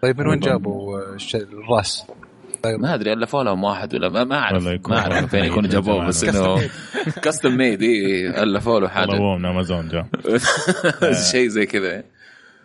طيب 0.02 0.20
من 0.20 0.26
وين 0.26 0.38
والله. 0.38 0.52
جابوا 0.52 0.98
آه، 0.98 1.14
الش- 1.14 1.34
الراس؟ 1.36 2.04
ما 2.78 2.94
أدري 2.94 3.12
الفوا 3.12 3.42
لهم 3.42 3.64
واحد 3.64 3.94
ولا 3.94 4.08
ما, 4.08 4.24
ما 4.24 4.38
أعرف. 4.38 4.66
والله 4.66 4.80
ما 4.88 4.98
أعرف 4.98 5.14
والله 5.14 5.26
فين 5.28 5.44
يكونوا 5.44 5.70
جابوه. 5.70 6.06
بس 6.06 6.24
إنه 6.24 6.60
custom 7.22 7.56
made 7.56 7.82
اي 7.82 8.28
الفوا 8.42 8.70
له 8.72 8.74
والله 8.74 8.88
حاجة 8.88 9.16
هو 9.16 9.38
من 9.38 9.44
امازون 9.44 9.88
جاء 9.88 10.06
شيء 11.30 11.48
زي 11.48 11.66
كذا. 11.66 12.02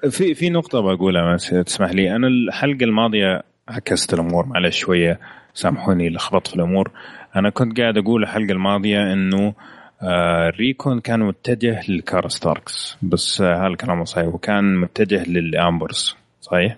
في 0.09 0.33
في 0.33 0.49
نقطة 0.49 0.81
بقولها 0.81 1.33
بس 1.33 1.49
تسمح 1.49 1.91
لي. 1.91 2.15
أنا 2.15 2.27
الحلقة 2.27 2.83
الماضية 2.83 3.43
عكست 3.67 4.13
الأمور 4.13 4.45
معلش 4.45 4.77
شوية. 4.79 5.19
سامحوني 5.57 6.09
لخبط 6.09 6.47
في 6.47 6.55
الأمور. 6.55 6.91
أنا 7.35 7.49
كنت 7.49 7.79
قاعد 7.79 7.97
أقول 7.97 8.23
الحلقة 8.23 8.51
الماضية 8.51 9.13
إنه 9.13 9.53
آه 10.01 10.49
ريكون 10.49 10.99
كان 10.99 11.19
متجه 11.19 11.81
للكارستاركس 11.89 12.97
بس 13.01 13.41
آه 13.41 13.57
هذا 13.57 13.67
الكلام 13.67 14.05
صحيح 14.05 14.27
وكان 14.27 14.75
متجه 14.75 15.23
للأمبرز 15.29 16.15
صحيح؟ 16.41 16.77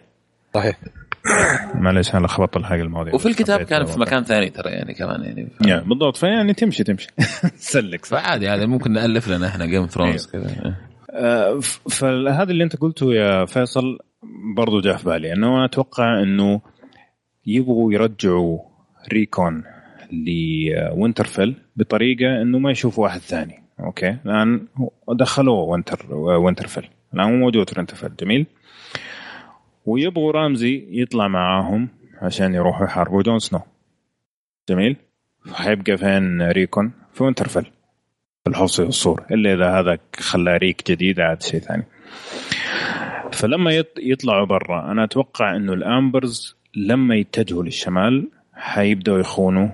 صحيح. 0.53 0.75
معلش 1.83 2.15
أنا 2.15 2.25
لخبطت 2.25 2.57
الحلقة 2.57 2.81
الماضية. 2.81 3.13
وفي 3.13 3.25
الكتاب 3.25 3.61
كان 3.61 3.85
في 3.85 3.99
مكان 3.99 4.23
ثاني 4.23 4.49
ترى 4.49 4.69
يعني 4.69 4.93
كمان 4.93 5.23
يعني 5.23 5.47
ف... 5.49 5.87
بالضبط. 5.87 6.17
فيعني 6.17 6.53
تمشي 6.53 6.83
تمشي. 6.83 7.07
سلك 7.73 8.05
صح. 8.05 8.21
فعادي 8.21 8.45
يعني 8.45 8.65
ممكن 8.65 8.91
نألف 8.91 9.27
لنا 9.27 9.47
إحنا 9.47 9.65
جيم 9.65 9.77
اوف 9.77 9.85
ثرونز 9.85 10.25
كذا. 10.27 10.75
آه، 11.11 11.59
فهذا 11.89 12.51
اللي 12.51 12.63
أنت 12.63 12.75
قلته 12.75 13.13
يا 13.13 13.45
فيصل 13.45 13.99
برضو 14.55 14.81
جاء 14.81 14.97
في 14.97 15.05
بالي. 15.05 15.33
انه 15.33 15.47
أنا 15.47 15.65
أتوقع 15.65 16.23
إنه 16.23 16.61
يبغوا 17.45 17.93
يرجعوا 17.93 18.68
ريكون 19.13 19.63
لوينترفيل 20.11 21.55
بطريقة 21.75 22.41
إنه 22.41 22.59
ما 22.59 22.71
يشوفوا 22.71 23.03
واحد 23.03 23.19
ثاني. 23.19 23.63
أوكي؟ 23.79 24.17
الان 24.25 24.67
دخلوه 25.09 25.63
وينتر 25.63 26.15
وينترفيل. 26.15 26.89
الان 27.13 27.39
موجود 27.39 27.69
في 27.69 27.75
وينترفيل. 27.77 28.15
جميل. 28.19 28.45
ويبغوا 29.85 30.31
رامزي 30.31 30.87
يطلع 30.89 31.27
معاهم 31.27 31.87
عشان 32.21 32.53
يروحوا 32.53 32.85
يحاربوا 32.85 33.23
جون 33.23 33.39
سنو. 33.39 33.61
جميل. 34.69 34.95
حيبقى 35.53 35.97
فين 35.97 36.41
ريكون؟ 36.41 36.91
في 37.13 37.23
وينترفيل. 37.23 37.63
في 38.43 38.49
الحصن 38.49 38.83
والسور. 38.83 39.23
إلا 39.31 39.53
إذا 39.53 39.79
هذا 39.79 39.97
خلاه 40.15 40.57
ريك 40.57 40.91
جديد 40.91 41.19
عاد 41.19 41.41
شيء 41.41 41.59
ثاني. 41.59 41.83
فلما 43.31 43.81
يط- 43.81 43.99
يطلعوا 43.99 44.45
برا 44.45 44.91
أنا 44.91 45.03
أتوقع 45.03 45.55
إنه 45.55 45.73
الأمبرز 45.73 46.55
لما 46.75 47.15
يتجهوا 47.15 47.63
للشمال 47.63 48.27
حيبدأوا 48.59 49.19
يخونوا 49.19 49.69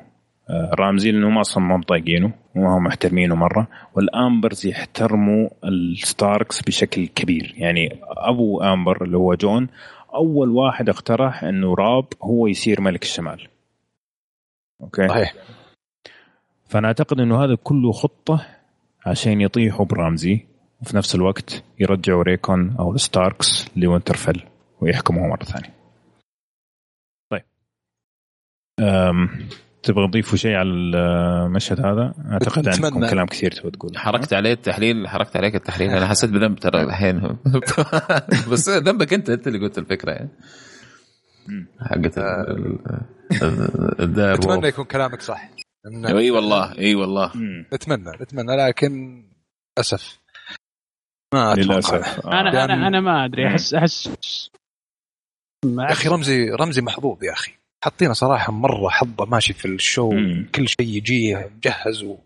آه، 0.49 0.71
رامزي 0.79 1.11
لأنه 1.11 1.29
ما 1.29 1.41
أصلا 1.41 1.63
ما 1.63 1.81
طايقينه 1.81 2.33
وما 2.55 2.77
هم 2.77 2.83
محترمينه 2.83 3.35
مرة. 3.35 3.67
والأمبرز 3.95 4.65
يحترموا 4.65 5.49
الستاركس 5.63 6.61
بشكل 6.61 7.07
كبير. 7.07 7.53
يعني 7.57 7.99
أبو 8.03 8.61
أمبر 8.61 9.03
اللي 9.03 9.17
هو 9.17 9.33
جون 9.33 9.67
أول 10.15 10.49
واحد 10.49 10.89
اقترح 10.89 11.43
إنه 11.43 11.73
راب 11.75 12.05
هو 12.23 12.47
يصير 12.47 12.81
ملك 12.81 13.03
الشمال. 13.03 13.47
أوكي؟ 14.81 15.07
صحيح. 15.07 15.33
فأنا 16.67 16.87
أعتقد 16.87 17.19
إنه 17.19 17.43
هذا 17.43 17.55
كله 17.63 17.91
خطة 17.91 18.45
عشان 19.05 19.41
يطيحوا 19.41 19.85
برامزي 19.85 20.45
وفي 20.81 20.97
نفس 20.97 21.15
الوقت 21.15 21.63
يرجعوا 21.79 22.23
ريكون 22.23 22.75
أو 22.79 22.93
الستاركس 22.93 23.69
لوينترفيل 23.75 24.43
ويحكموها 24.81 25.27
مرة 25.27 25.43
ثانية. 25.43 25.74
تبغى 29.83 30.07
تضيفوا 30.07 30.37
شيء 30.37 30.55
على 30.55 30.69
المشهد 30.69 31.85
هذا؟ 31.85 32.13
أعتقد. 32.31 32.67
عندكم 32.67 33.09
كلام 33.09 33.25
كثير 33.25 33.51
تبغى 33.51 33.71
تقول 33.71 33.97
حركت 33.97 34.33
عليه 34.33 34.53
التحليل 34.53 35.07
حركت 35.07 35.37
عليك 35.37 35.55
التحليل. 35.55 35.89
أنا 35.89 36.07
حسيت 36.07 36.29
بذنب 36.29 36.59
ترى 36.59 36.81
الحين. 36.85 37.37
بس 38.51 38.69
ذنبك 38.69 39.13
أنت 39.13 39.29
أنت 39.29 39.47
اللي 39.47 39.59
قلت 39.59 39.77
الفكرة 39.77 40.11
يعني. 40.11 40.29
حقت 41.81 42.17
الدار 43.99 44.33
أتمنى 44.33 44.67
يكون 44.67 44.85
كلامك 44.85 45.21
صح. 45.21 45.49
إي 46.07 46.31
والله 46.31 46.77
إي 46.77 46.95
والله. 46.95 47.31
مم. 47.35 47.65
نتمنى 47.73 48.11
نتمنى 48.21 48.67
لكن 48.67 49.23
للاسف 49.77 50.19
ما 51.33 51.53
أتوقع. 51.53 51.63
للأسف. 51.73 52.25
آه. 52.25 52.31
أنا 52.41 52.63
أنا 52.65 52.87
أنا 52.87 52.99
ما 52.99 53.25
أدري. 53.25 53.47
احس 53.47 53.73
احس 53.73 54.09
يا 55.65 55.91
أخي 55.91 56.09
رمزي 56.09 56.49
رمزي 56.49 56.81
محظوظ 56.81 57.23
يا 57.23 57.33
أخي. 57.33 57.51
حاطينه 57.85 58.13
صراحة 58.13 58.51
مرة 58.53 58.89
حظة 58.89 59.25
ماشي 59.25 59.53
في 59.53 59.65
ال 59.67 59.76
show 59.76 60.11
مم. 60.11 60.49
كل 60.55 60.67
شيء 60.67 60.81
يجي 60.87 61.35
مجهز 61.35 62.03
و... 62.03 62.17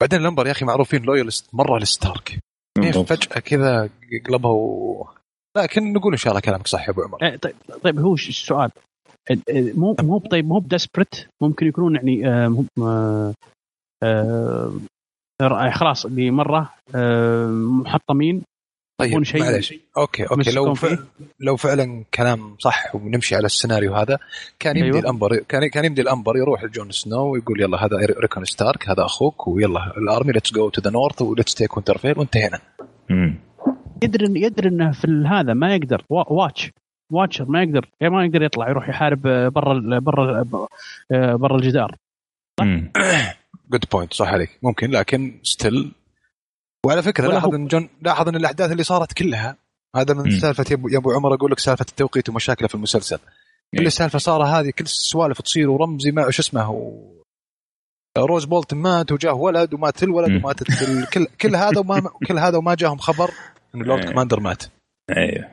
بعدين 0.00 0.20
الأمبر 0.22 0.46
يا 0.46 0.52
أخي 0.52 0.64
معروفين 0.64 1.02
loyalist 1.02 1.54
مرة 1.54 1.78
لستارك. 1.78 2.38
كيف. 2.82 2.98
فجأة 2.98 3.40
كذا 3.40 3.90
قلبها 4.28 4.50
و... 4.50 5.08
لكن 5.56 5.92
نقول 5.92 6.12
إن 6.12 6.18
شاء 6.18 6.30
الله 6.30 6.40
كلامك 6.40 6.66
صح 6.66 6.84
يا 6.88 6.90
أبو 6.90 7.02
عمر. 7.02 7.22
إيه، 7.22 7.36
طيب 7.36 7.54
طيب 7.82 7.98
هو 8.00 8.14
السؤال. 8.14 8.70
ال- 9.30 9.42
ال- 9.50 9.80
مو 9.80 9.96
مو 10.00 10.18
طيب 10.18 10.46
مو 10.46 10.58
بـ 10.58 10.65
desperate 10.65 11.28
ممكن 11.42 11.66
يكونون 11.66 11.94
يعني 11.96 12.28
آه، 12.28 12.48
مو 12.48 12.64
آه، 12.78 13.34
آه، 14.02 14.72
آه، 15.40 15.70
خلاص 15.70 16.06
اللي 16.06 16.30
مره 16.30 16.74
آه، 16.94 17.46
محطمين. 17.82 18.42
طيب 19.02 19.10
يكون 19.12 19.24
شيء 19.24 19.40
معلش 19.42 19.74
أوكي 19.96 20.22
أوكي 20.24 20.50
لو 20.52 20.66
يمسكون 20.66 20.74
ف... 20.74 20.84
فيه. 20.94 21.04
لو 21.40 21.56
فعلا 21.56 22.04
كلام 22.14 22.56
صح 22.58 22.94
ونمشي 22.94 23.36
على 23.36 23.46
السيناريو 23.46 23.94
هذا 23.94 24.18
كان 24.58 24.76
يمدي 24.76 24.88
أيوة. 24.90 25.00
الأمبر 25.00 25.36
كان 25.36 25.66
كان 25.66 25.84
يمدي 25.84 26.02
الأمبر 26.02 26.36
يروح 26.36 26.64
لجون 26.64 26.90
سنو 26.90 27.32
ويقول 27.32 27.60
يلا 27.60 27.84
هذا 27.84 27.96
ريكون 28.20 28.44
ستارك 28.44 28.88
هذا 28.88 29.04
أخوك 29.04 29.48
ويلا 29.48 29.96
ال 29.98 30.05
army 30.05 30.32
let's 30.32 30.52
go 30.52 30.68
to 30.68 30.82
the 30.82 30.90
north 30.90 31.22
و 31.22 31.27
let's 31.27 31.54
take 31.54 31.76
Winterfell 31.76 32.18
وانتهينا. 32.18 32.58
يدري 34.02 34.42
يدري 34.42 34.68
إنه 34.68 34.92
في 34.92 35.24
هذا 35.30 35.54
ما 35.54 35.74
يقدر 35.74 36.04
وا- 36.10 36.32
watch 36.32 36.70
watcher 37.12 37.44
ما 37.44 37.62
يقدر 37.62 37.88
ما 38.02 38.24
يقدر 38.24 38.42
يطلع 38.42 38.68
يروح 38.70 38.88
يحارب 38.88 39.26
آه، 39.26 39.48
برا 39.48 39.72
ال- 39.72 40.00
برا 40.00 40.44
آه، 41.12 41.34
برا 41.34 41.56
الجدار. 41.56 41.96
good 43.70 43.84
point 43.92 44.14
صح 44.20 44.28
عليك 44.28 44.58
ممكن 44.62 44.90
لكن 44.90 45.40
still 45.42 45.92
وعلى 46.86 47.02
فكرة 47.02 47.28
لاحظ 47.28 47.54
إن 47.54 47.66
جون 47.66 47.88
لاحظ 48.02 48.28
إن 48.28 48.36
الأحداث 48.36 48.72
اللي 48.72 48.82
صارت 48.82 49.12
كلها 49.12 49.56
هذا 49.96 50.14
من 50.14 50.22
مم. 50.22 50.38
سالفة 50.38 50.64
يا 50.70 50.98
ابو 50.98 51.12
عمر 51.12 51.34
أقول 51.34 51.52
لك 51.52 51.58
سالفة 51.58 51.86
التوقيت 51.88 52.28
ومشاكله 52.28 52.68
في 52.68 52.74
المسلسل 52.74 53.18
كل. 53.78 53.86
السالفة 53.86 54.18
صار 54.18 54.42
هذه 54.42 54.70
كل 54.70 54.84
السوالف 54.84 55.40
تصير 55.40 55.70
ورمزي 55.70 56.10
ما 56.10 56.30
شو 56.30 56.42
اسمه 56.42 56.70
و... 56.70 57.12
روز 58.18 58.44
بولتن 58.44 58.76
مات 58.76 59.12
وجاه 59.12 59.34
ولد 59.34 59.74
ومات 59.74 60.02
الولد 60.02 60.30
مم. 60.30 60.36
وماتت. 60.36 60.66
كل 61.14 61.26
كل 61.40 61.56
هذا 61.56 61.78
وما 61.78 62.00
كل 62.28 62.38
هذا 62.38 62.58
وما 62.58 62.74
جاهم 62.74 62.98
خبر 62.98 63.30
انه 63.74 63.84
لورد 63.84 64.02
إيه. 64.02 64.10
commander 64.10 64.40
مات 64.40 64.62
أيوه 65.16 65.48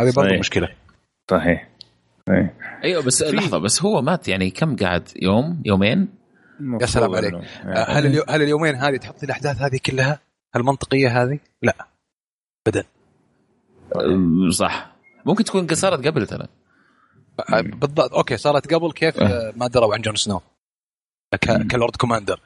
هذه 0.00 0.12
برضه. 0.16 0.38
مشكلة 0.38 0.68
صحيح 1.30 1.68
أيوه 2.84 3.02
بس 3.02 3.22
لحظة 3.22 3.58
بس 3.58 3.82
هو 3.82 4.02
مات 4.02 4.28
يعني 4.28 4.50
كم 4.50 4.76
قعد 4.76 5.08
يوم 5.22 5.62
يومين 5.64 6.08
يا 6.80 6.86
سلام 6.86 7.14
عليك. 7.14 7.34
آه، 7.34 7.90
هل. 7.90 8.22
هل 8.28 8.42
اليومين 8.42 8.74
هذه 8.74 8.96
تحط 8.96 9.22
الأحداث 9.22 9.62
هذه 9.62 9.78
كلها 9.86 10.20
هل 10.54 10.62
منطقيه 10.62 11.22
هذه؟ 11.22 11.38
لا 11.62 11.74
ابدا 12.68 12.84
صح 14.50 14.92
ممكن 15.26 15.44
تكون 15.44 15.66
صارت 15.72 16.06
قبل 16.06 16.26
ترى 16.26 16.46
بالضبط 17.62 18.14
أوكي 18.14 18.36
صارت 18.36 18.74
قبل 18.74 18.92
كيف 18.92 19.20
أه. 19.20 19.52
ما 19.56 19.66
دروا 19.66 19.94
عن 19.94 20.00
جون 20.00 20.16
سنو. 20.16 20.40
ك 21.70 21.75
lord 21.75 21.96
commander 21.96 22.40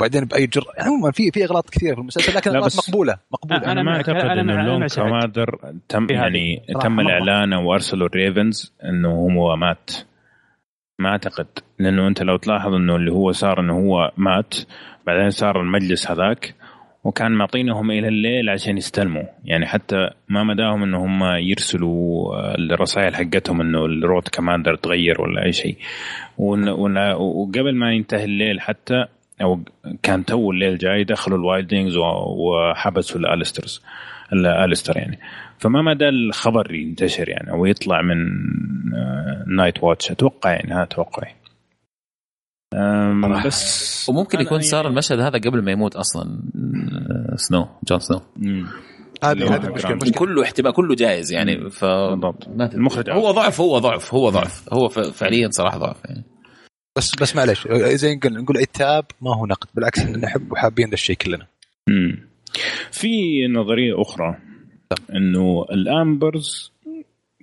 بعدين 0.00 0.24
بأي 0.24 0.46
جر 0.46 0.64
يعني 0.76 0.88
عموما 0.90 1.10
في 1.12 1.30
في 1.30 1.44
إغلاط 1.44 1.70
كثيره 1.70 1.94
في 1.94 2.00
المسلسل 2.00 2.36
لكن 2.36 2.50
لا 2.50 2.56
إغلاط 2.56 2.66
بس- 2.72 2.88
مقبولة 2.88 3.18
مقبولة 3.32 3.62
أنا 3.62 3.72
أنا 3.72 3.82
ما 3.82 3.96
أعتقد 3.96 4.16
إنه 4.16 4.62
lord. 4.62 4.86
commander 4.86 5.74
تم. 5.88 6.06
يعني 6.10 6.66
تم. 6.82 7.00
الاعلان 7.00 7.52
وأرسلوا 7.54 8.06
ال 8.08 8.17
ravens 8.17 8.74
إنه 8.84 9.08
هو 9.38 9.56
مات 9.56 9.90
ما 10.98 11.08
أعتقد 11.08 11.46
لأنه 11.78 12.08
أنت 12.08 12.22
لو 12.22 12.36
تلاحظ 12.36 12.74
إنه 12.74 12.96
اللي 12.96 13.12
هو 13.12 13.32
صار 13.32 13.60
إنه 13.60 13.74
هو 13.78 14.12
مات 14.16 14.54
بعدين 15.06 15.30
صار 15.30 15.60
المجلس 15.60 16.10
هذاك 16.10 16.54
وكان 17.06 17.32
معطينهم 17.32 17.90
إلى 17.90 18.08
الليل 18.08 18.50
عشان 18.50 18.76
يستلموا. 18.76 19.22
يعني 19.44 19.66
حتى 19.66 20.10
ما 20.28 20.44
مداهم 20.44 20.82
انه 20.82 21.04
هم 21.04 21.24
يرسلوا 21.24 22.34
آه، 22.34 22.54
الرسائل 22.54 23.14
حقتهم 23.14 23.60
إنه 23.60 23.84
ال 23.84 23.93
lord 23.93 24.28
commander 24.28 24.74
تغير 24.74 25.20
ولا 25.20 25.44
أي 25.44 25.52
شيء. 25.52 25.76
وقبل 26.38 27.74
ما 27.74 27.92
ينتهي 27.92 28.24
الليل 28.24 28.60
حتى 28.60 29.04
أو 29.42 29.60
كان 30.02 30.24
تو 30.24 30.50
الليل 30.50 30.78
جاي 30.78 31.04
دخلوا 31.04 31.38
ال 31.38 31.44
wildlings 31.44 31.96
وحبسوا 31.96 33.20
الأليسترز 33.20 33.82
الأليستر 34.32 34.96
يعني. 34.96 35.18
فما 35.58 35.82
مدى 35.82 36.08
الخبر 36.08 36.74
ينتشر 36.74 37.28
يعني 37.28 37.50
أو 37.50 37.66
يطلع 37.66 38.02
من 38.02 38.16
Night 39.56 39.82
Watch. 39.82 40.10
أتوقع 40.10 40.50
يعني 40.50 40.74
هذا 40.74 40.84
توقعي 40.84 41.35
بس 43.44 44.08
وممكن 44.08 44.40
يكون 44.40 44.58
يعني- 44.58 44.70
صار 44.70 44.86
المشهد 44.86 45.20
هذا 45.20 45.38
قبل 45.38 45.62
ما 45.62 45.72
يموت 45.72 45.96
أصلا 45.96 46.40
آه، 47.32 47.36
سنو 47.36 47.68
جون 47.88 47.98
سنو. 47.98 48.20
هذه 49.24 49.54
هذه 49.54 49.66
المشكلة 49.66 50.12
كله 50.12 50.42
احتمال 50.42 50.72
كله 50.72 50.94
جايز 50.94 51.32
يعني 51.32 51.70
ف. 51.70 51.84
المخرج 51.84 53.10
هو 53.10 53.30
ضعف 53.30 53.60
هو 53.60 53.78
ضعف 53.78 54.14
هو 54.14 54.30
ضعف. 54.30 54.72
هو 54.72 54.88
فعليا 54.88 55.48
صراحة 55.50 55.78
ضعف 55.78 55.96
يعني. 56.04 56.24
بس 56.96 57.14
بس 57.20 57.36
معلش 57.36 57.68
زي 57.72 58.14
نقول 58.14 58.32
نقول 58.32 58.58
عتاب 58.58 59.04
ما 59.22 59.36
هو 59.36 59.46
نقد 59.46 59.68
بالعكس 59.74 60.00
إن 60.00 60.20
نحب 60.20 60.52
وحابين 60.52 60.88
ذا 60.88 60.94
الشيء 60.94 61.16
كلنا. 61.16 61.46
مم. 61.88 62.18
في 62.90 63.08
نظرية 63.46 64.02
أخرى 64.02 64.36
إنه 65.14 65.64
الأمبرز 65.72 66.72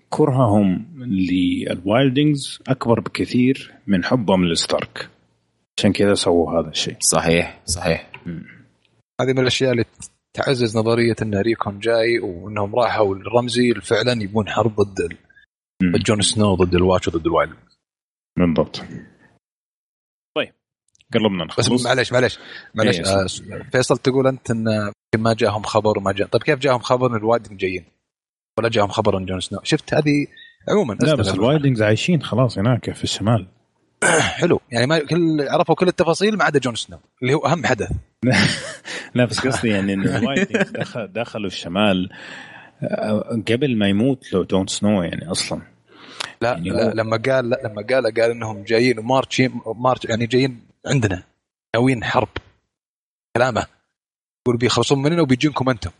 كرههم 0.10 0.86
لل 0.98 1.27
wildlings 1.27 2.60
أكبر 2.68 3.00
بكثير 3.00 3.74
من 3.88 4.04
حبهم 4.04 4.46
للستارك 4.46 5.10
عشان 5.80 5.94
كذا 5.94 6.14
سووا 6.14 6.60
هذا 6.60 6.70
الشيء. 6.70 6.98
صحيح 7.00 7.62
صحيح. 7.66 8.12
هذه 9.22 9.34
من 9.34 9.40
الأشياء 9.40 9.72
اللي 9.72 9.86
تعزز 10.34 10.78
نظرية 10.78 11.16
إن 11.22 11.36
ريكون 11.36 11.80
جاي 11.80 12.20
وإنهم 12.20 12.76
راحوا 12.76 13.16
لرمزي 13.16 13.74
فعلا 13.74 14.24
يبون 14.24 14.50
حرب 14.50 14.76
ضد 14.82 15.18
جون 15.84 16.22
سنو 16.22 16.56
ضد 16.56 16.76
ال 16.76 16.81
Watch 16.81 17.08
وضد 17.08 17.26
ال 17.26 17.31
wild. 17.31 17.56
بالضبط. 18.40 18.84
طيب 20.38 20.54
قربنا 21.14 21.46
بس 21.46 21.60
نخلص. 21.60 21.86
معلش 21.86 22.14
معلش 22.14 22.40
معلش 22.76 23.00
إيه، 23.00 23.06
آه 23.06 23.70
فيصل 23.72 23.98
تقول 23.98 24.28
أنت 24.28 24.52
إن 24.52 24.92
ما 25.18 25.34
جاهم 25.34 25.64
خبر 25.64 25.98
وما 25.98 26.12
جاء 26.12 26.28
طيب 26.28 26.44
كيف 26.44 26.60
جاهم 26.60 26.80
خبر 26.80 27.12
إن 27.12 27.16
ال 27.16 27.24
wild 27.24 27.58
جايين؟ 27.58 27.86
ولا 28.60 28.70
جاهم 28.70 28.88
خبر 28.88 29.18
إن 29.18 29.26
جون 29.26 29.40
سنو؟ 29.40 29.60
شفت 29.64 29.94
هذه 29.94 30.28
عموما 30.70 30.94
لا 30.94 31.16
بس. 31.16 31.34
ال 31.34 31.39
wildlings 31.39 31.82
عايشين 31.82 32.24
خلاص 32.24 32.58
هناك 32.58 32.92
في 32.92 33.04
الشمال. 33.04 33.48
حلو. 34.40 34.62
يعني 34.72 34.88
ما 34.88 35.00
كل 35.00 35.48
عرفوا 35.50 35.76
كل 35.76 35.88
التفاصيل 35.88 36.38
ما 36.38 36.44
عدا 36.44 36.60
جون 36.60 36.76
سنو 36.76 37.00
اللي 37.22 37.34
هو 37.34 37.46
أهم 37.46 37.66
حدث. 37.66 37.92
لا 39.16 39.26
بس 39.26 39.40
قصدي 39.48 39.70
يعني 39.70 39.94
إنه 39.94 40.36
دخل 40.80 41.08
دخلوا 41.08 41.48
الشمال. 41.48 42.10
آه، 42.84 43.44
قبل 43.52 43.78
ما 43.78 43.88
يموت 43.88 44.34
لو 44.34 44.44
جون 44.44 44.68
سنو 44.68 45.04
يعني 45.04 45.32
أصلا. 45.32 45.62
لا, 46.42 46.50
يعني 46.52 46.70
لا 46.70 46.86
هو- 46.88 46.92
لما 46.92 47.18
قال 47.18 47.50
لا 47.50 47.60
لما 47.66 47.82
قال 47.90 48.14
قال 48.14 48.32
إنهم 48.32 48.64
جايين 48.64 49.00
و 49.00 49.07
march 49.07 49.42
march 49.76 50.06
يعني 50.06 50.26
جايين 50.26 50.62
عندنا 50.88 51.24
ناويين 51.76 52.04
حرب. 52.04 52.28
كلامه. 53.38 53.66
يقول 54.48 54.58
بيخلصون 54.58 55.02
مننا 55.02 55.22
وبيجونكم 55.22 55.70
أنتم 55.70 55.92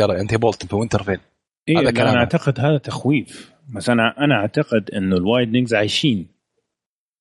يلا 0.00 0.20
أنت 0.20 0.34
بولتن 0.34 0.66
في 0.68 0.76
وينترفيل 0.76 1.20
إيه 1.68 1.76
هذا 1.76 1.84
لا، 1.84 1.90
كلامه. 1.90 2.10
أنا 2.10 2.18
أعتقد 2.20 2.60
هذا 2.60 2.78
تخويف. 2.78 3.52
بس 3.74 3.90
أنا 3.90 4.14
أنا 4.18 4.34
أعتقد 4.34 4.90
إنه 4.90 5.16
ال 5.16 5.22
wildlings 5.22 5.74
عايشين. 5.74 6.26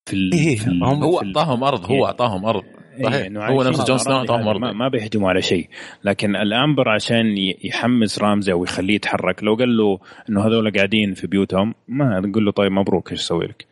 في 0.07 0.13
ال... 0.13 0.31
إيه، 0.33 0.55
في 0.55 0.67
ال... 0.67 0.83
هم- 0.83 1.03
هو 1.03 1.17
في 1.19 1.25
ال- 1.25 1.37
اعطاهم 1.37 1.63
أرض 1.63 1.85
هو 1.85 1.95
إيه. 1.95 2.05
اعطاهم 2.05 2.45
أرض. 2.45 2.63
إيه، 2.97 3.03
صحيح. 3.03 3.25
إنه 3.25 3.45
هو 3.45 3.63
نفس 3.63 3.83
جون 3.87 3.97
سنو 3.97 4.17
هذه، 4.17 4.49
أرض. 4.49 4.59
ما, 4.61 4.73
ما 4.73 4.87
بيهجموا 4.87 5.29
على 5.29 5.41
شيء. 5.41 5.67
لكن 6.03 6.35
الأمبر 6.35 6.89
عشان 6.89 7.37
ي- 7.37 7.57
يحمس 7.63 8.19
رامزي 8.19 8.51
أو 8.51 8.63
يخليه 8.63 8.95
يتحرك 8.95 9.43
لو 9.43 9.55
قال 9.55 9.77
له 9.77 9.99
إنه 10.29 10.47
هذول 10.47 10.71
قاعدين 10.71 11.13
في 11.13 11.27
بيوتهم 11.27 11.73
ما 11.87 12.19
نقول 12.19 12.45
له 12.45 12.51
طيب 12.51 12.71
مبروك 12.71 13.11
إيش 13.11 13.19
أسوي 13.21 13.45
لك؟ 13.45 13.65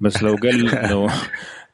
بس 0.00 0.22
لو 0.22 0.34
قال 0.42 0.70
لو 0.90 1.08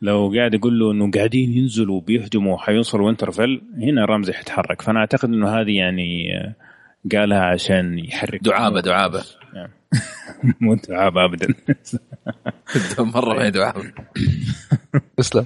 لو 0.02 0.32
قاعد 0.36 0.54
يقول 0.54 0.78
له 0.78 0.92
إنه 0.92 1.10
قاعدين 1.10 1.52
ينزلوا 1.58 1.96
وبيهجموا 1.96 2.58
حيوصلوا 2.58 3.06
وينترفيل 3.06 3.62
هنا 3.78 4.04
رامزي 4.04 4.32
حيتحرك. 4.32 4.82
فأنا 4.82 5.00
أعتقد 5.00 5.28
إنه 5.28 5.48
هذه 5.60 5.76
يعني 5.76 6.36
آه، 6.38 6.54
قالها 7.16 7.40
عشان 7.44 7.98
يحرك. 7.98 8.40
دعابة 8.42 8.80
دعابة. 8.80 9.22
مو 10.60 10.74
دعابه 10.74 11.24
ابدا. 11.24 11.54
مرة 12.98 13.34
ما 13.34 13.44
هي 13.44 13.50
دعابه 13.50 13.92
تسلم. 15.16 15.44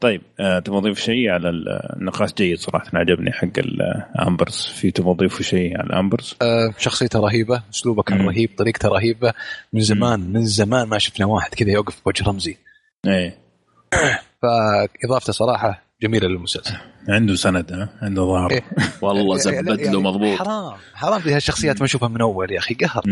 طيب 0.00 0.22
آه، 0.40 0.58
تبغى 0.58 0.80
تضيف 0.80 0.98
شيء 0.98 1.28
على 1.30 1.48
ال- 1.48 1.68
النقاش 1.96 2.32
جيد 2.34 2.58
صراحة 2.58 2.90
عجبني 2.94 3.32
حق 3.32 3.48
ال 3.58 3.73
Umbers 3.73 4.66
في 4.76 4.90
تبغى 4.90 5.14
تضيفوا 5.14 5.42
شيء 5.42 5.78
على 5.78 5.86
ال 5.86 5.93
Umbers 5.93 6.34
آه 6.42 6.74
شخصيته 6.78 7.20
رهيبة 7.20 7.62
أسلوبه 7.74 8.02
كان. 8.02 8.26
رهيب 8.26 8.50
طريقته 8.58 8.88
رهيبة. 8.88 9.32
من 9.72 9.80
زمان 9.80 10.20
من 10.32 10.44
زمان 10.46 10.88
ما 10.88 10.98
شفنا 10.98 11.26
واحد 11.26 11.54
كذا 11.54 11.70
يوقف 11.70 12.04
بوجه 12.04 12.24
رمزي. 12.28 12.56
إيه. 13.06 13.38
فإضافته 14.42 15.32
صراحة 15.32 15.82
جميلة 16.02 16.28
للمسلسل. 16.28 16.74
عنده 17.08 17.34
سند 17.34 17.72
ها؟ 17.72 17.88
عنده 18.02 18.22
ظهر 18.22 18.50
إيه. 18.50 18.62
والله 19.02 19.22
يعني- 19.22 19.38
زبد 19.68 19.80
يعني 19.80 19.92
له 19.92 20.00
مضبوط. 20.00 20.38
حرام 20.38 20.72
حرام 20.94 21.20
ذي 21.20 21.34
هالشخصيات 21.34 21.80
ما 21.80 21.84
نشوفها 21.84 22.08
من 22.08 22.20
أول 22.20 22.52
يا 22.52 22.58
أخي 22.58 22.74
قهر. 22.74 23.02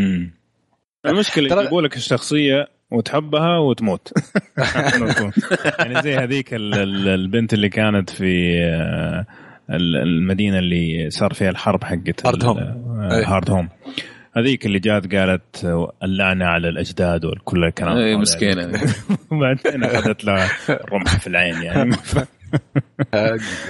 المشكلة 1.07 1.49
ترى- 1.49 1.59
يجيبوا 1.59 1.83
لك 1.83 1.97
الشخصية 1.97 2.67
وتحبها 2.91 3.59
وتموت. 3.59 4.13
يعني 5.79 6.03
زي 6.03 6.17
هذيك 6.17 6.55
ال- 6.55 6.75
ال- 6.75 7.09
البنت 7.09 7.55
اللي 7.55 7.69
كانت 7.69 8.11
في 8.11 8.59
آه، 8.65 9.27
ال- 9.71 9.97
المدينة 9.97 10.59
اللي 10.59 11.11
صار 11.11 11.33
فيها 11.35 11.51
الحرب 11.51 11.85
حقت 11.85 12.27
هارد 12.27 12.45
هوم. 12.45 12.59
هارد 13.27 13.51
هوم 13.51 13.69
هذيك 14.37 14.67
اللي 14.67 14.79
جات 14.79 15.15
قالت 15.15 15.83
اللعنة 16.03 16.45
على 16.45 16.69
الأجداد 16.69 17.25
وكل 17.25 17.65
الكلام 17.65 17.97
اي. 17.97 18.17
مسكينة. 18.17 18.73
وبعدين 19.33 19.85
أخذت 19.85 20.25
لها 20.25 20.49
رمح 20.93 21.19
في 21.19 21.27
العين 21.27 21.63
يعني. 21.63 21.97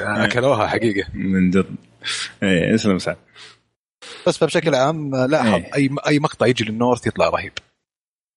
أكلوها 0.03 0.67
حقيقة. 0.67 1.09
من 1.15 1.51
جد. 1.51 1.67
إيه 2.43 2.75
اسلم 2.75 2.99
سعد. 2.99 3.17
بس 4.27 4.39
فبشكل 4.39 4.75
عام 4.75 5.15
آه، 5.15 5.27
لاحظ 5.27 5.55
إيه. 5.55 5.75
أي 5.75 5.91
أي 6.09 6.19
مقطع 6.19 6.47
يجي 6.47 6.65
للنورث 6.65 7.07
يطلع 7.07 7.29
رهيب. 7.29 7.53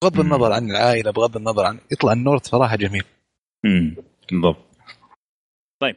بغض. 0.04 0.20
النظر 0.20 0.52
عن 0.52 0.72
العائلة 0.72 1.12
بغض 1.12 1.38
النظر 1.38 1.66
عن 1.66 1.80
يطلع 1.92 2.14
النورث 2.14 2.48
صراحة 2.48 2.76
جميل. 2.76 3.04
امم 3.66 3.96
بالضبط. 4.32 4.66
طيب 5.80 5.96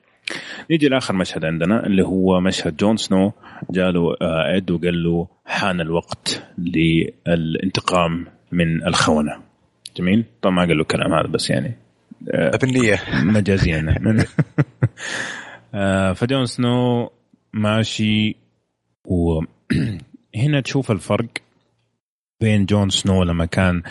نيجي 0.71 0.89
لآخر 0.89 1.15
مشهد 1.15 1.45
عندنا 1.45 1.87
اللي 1.87 2.03
هو 2.03 2.41
مشهد 2.41 2.77
جون 2.77 2.97
سنو 2.97 3.33
جاله 3.71 4.17
آه، 4.23 4.57
اد 4.57 4.71
وقال 4.71 5.03
له 5.03 5.29
حان 5.47 5.81
الوقت 5.81 6.43
للانتقام 6.59 8.27
من 8.53 8.87
الخونة. 8.87 9.43
جميل؟ 9.97 10.25
طبعا 10.43 10.55
ما 10.55 10.63
قال 10.63 10.77
له 10.77 10.83
الكلام 10.83 11.13
هذا 11.13 11.27
بس 11.27 11.51
يعني 11.51 11.77
آه، 12.31 12.57
بالنيه 12.57 13.01
مجازيا. 13.25 13.95
آه، 15.75 16.13
فجون 16.13 16.47
سنو 16.47 17.11
ماشي 17.53 18.37
وهنا 19.05 20.61
تشوف 20.65 20.91
الفرق 20.91 21.29
بين 22.41 22.65
جون 22.67 22.91
سنو 22.91 23.23
لما 23.23 23.45
كان 23.45 23.83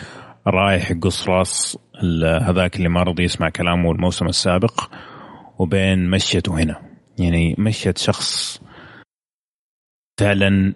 رايح 0.46 0.90
يقص 0.90 1.28
راس 1.28 1.78
هذاك 2.42 2.76
اللي 2.76 2.88
ما 2.88 3.02
رضي 3.02 3.22
يسمع 3.22 3.48
كلامه 3.48 3.92
الموسم 3.92 4.26
السابق 4.26 4.90
وبين 5.58 6.10
مشيته 6.10 6.58
هنا. 6.62 6.82
يعني 7.18 7.54
مشيت 7.58 7.98
شخص 7.98 8.60
فعلا 10.20 10.74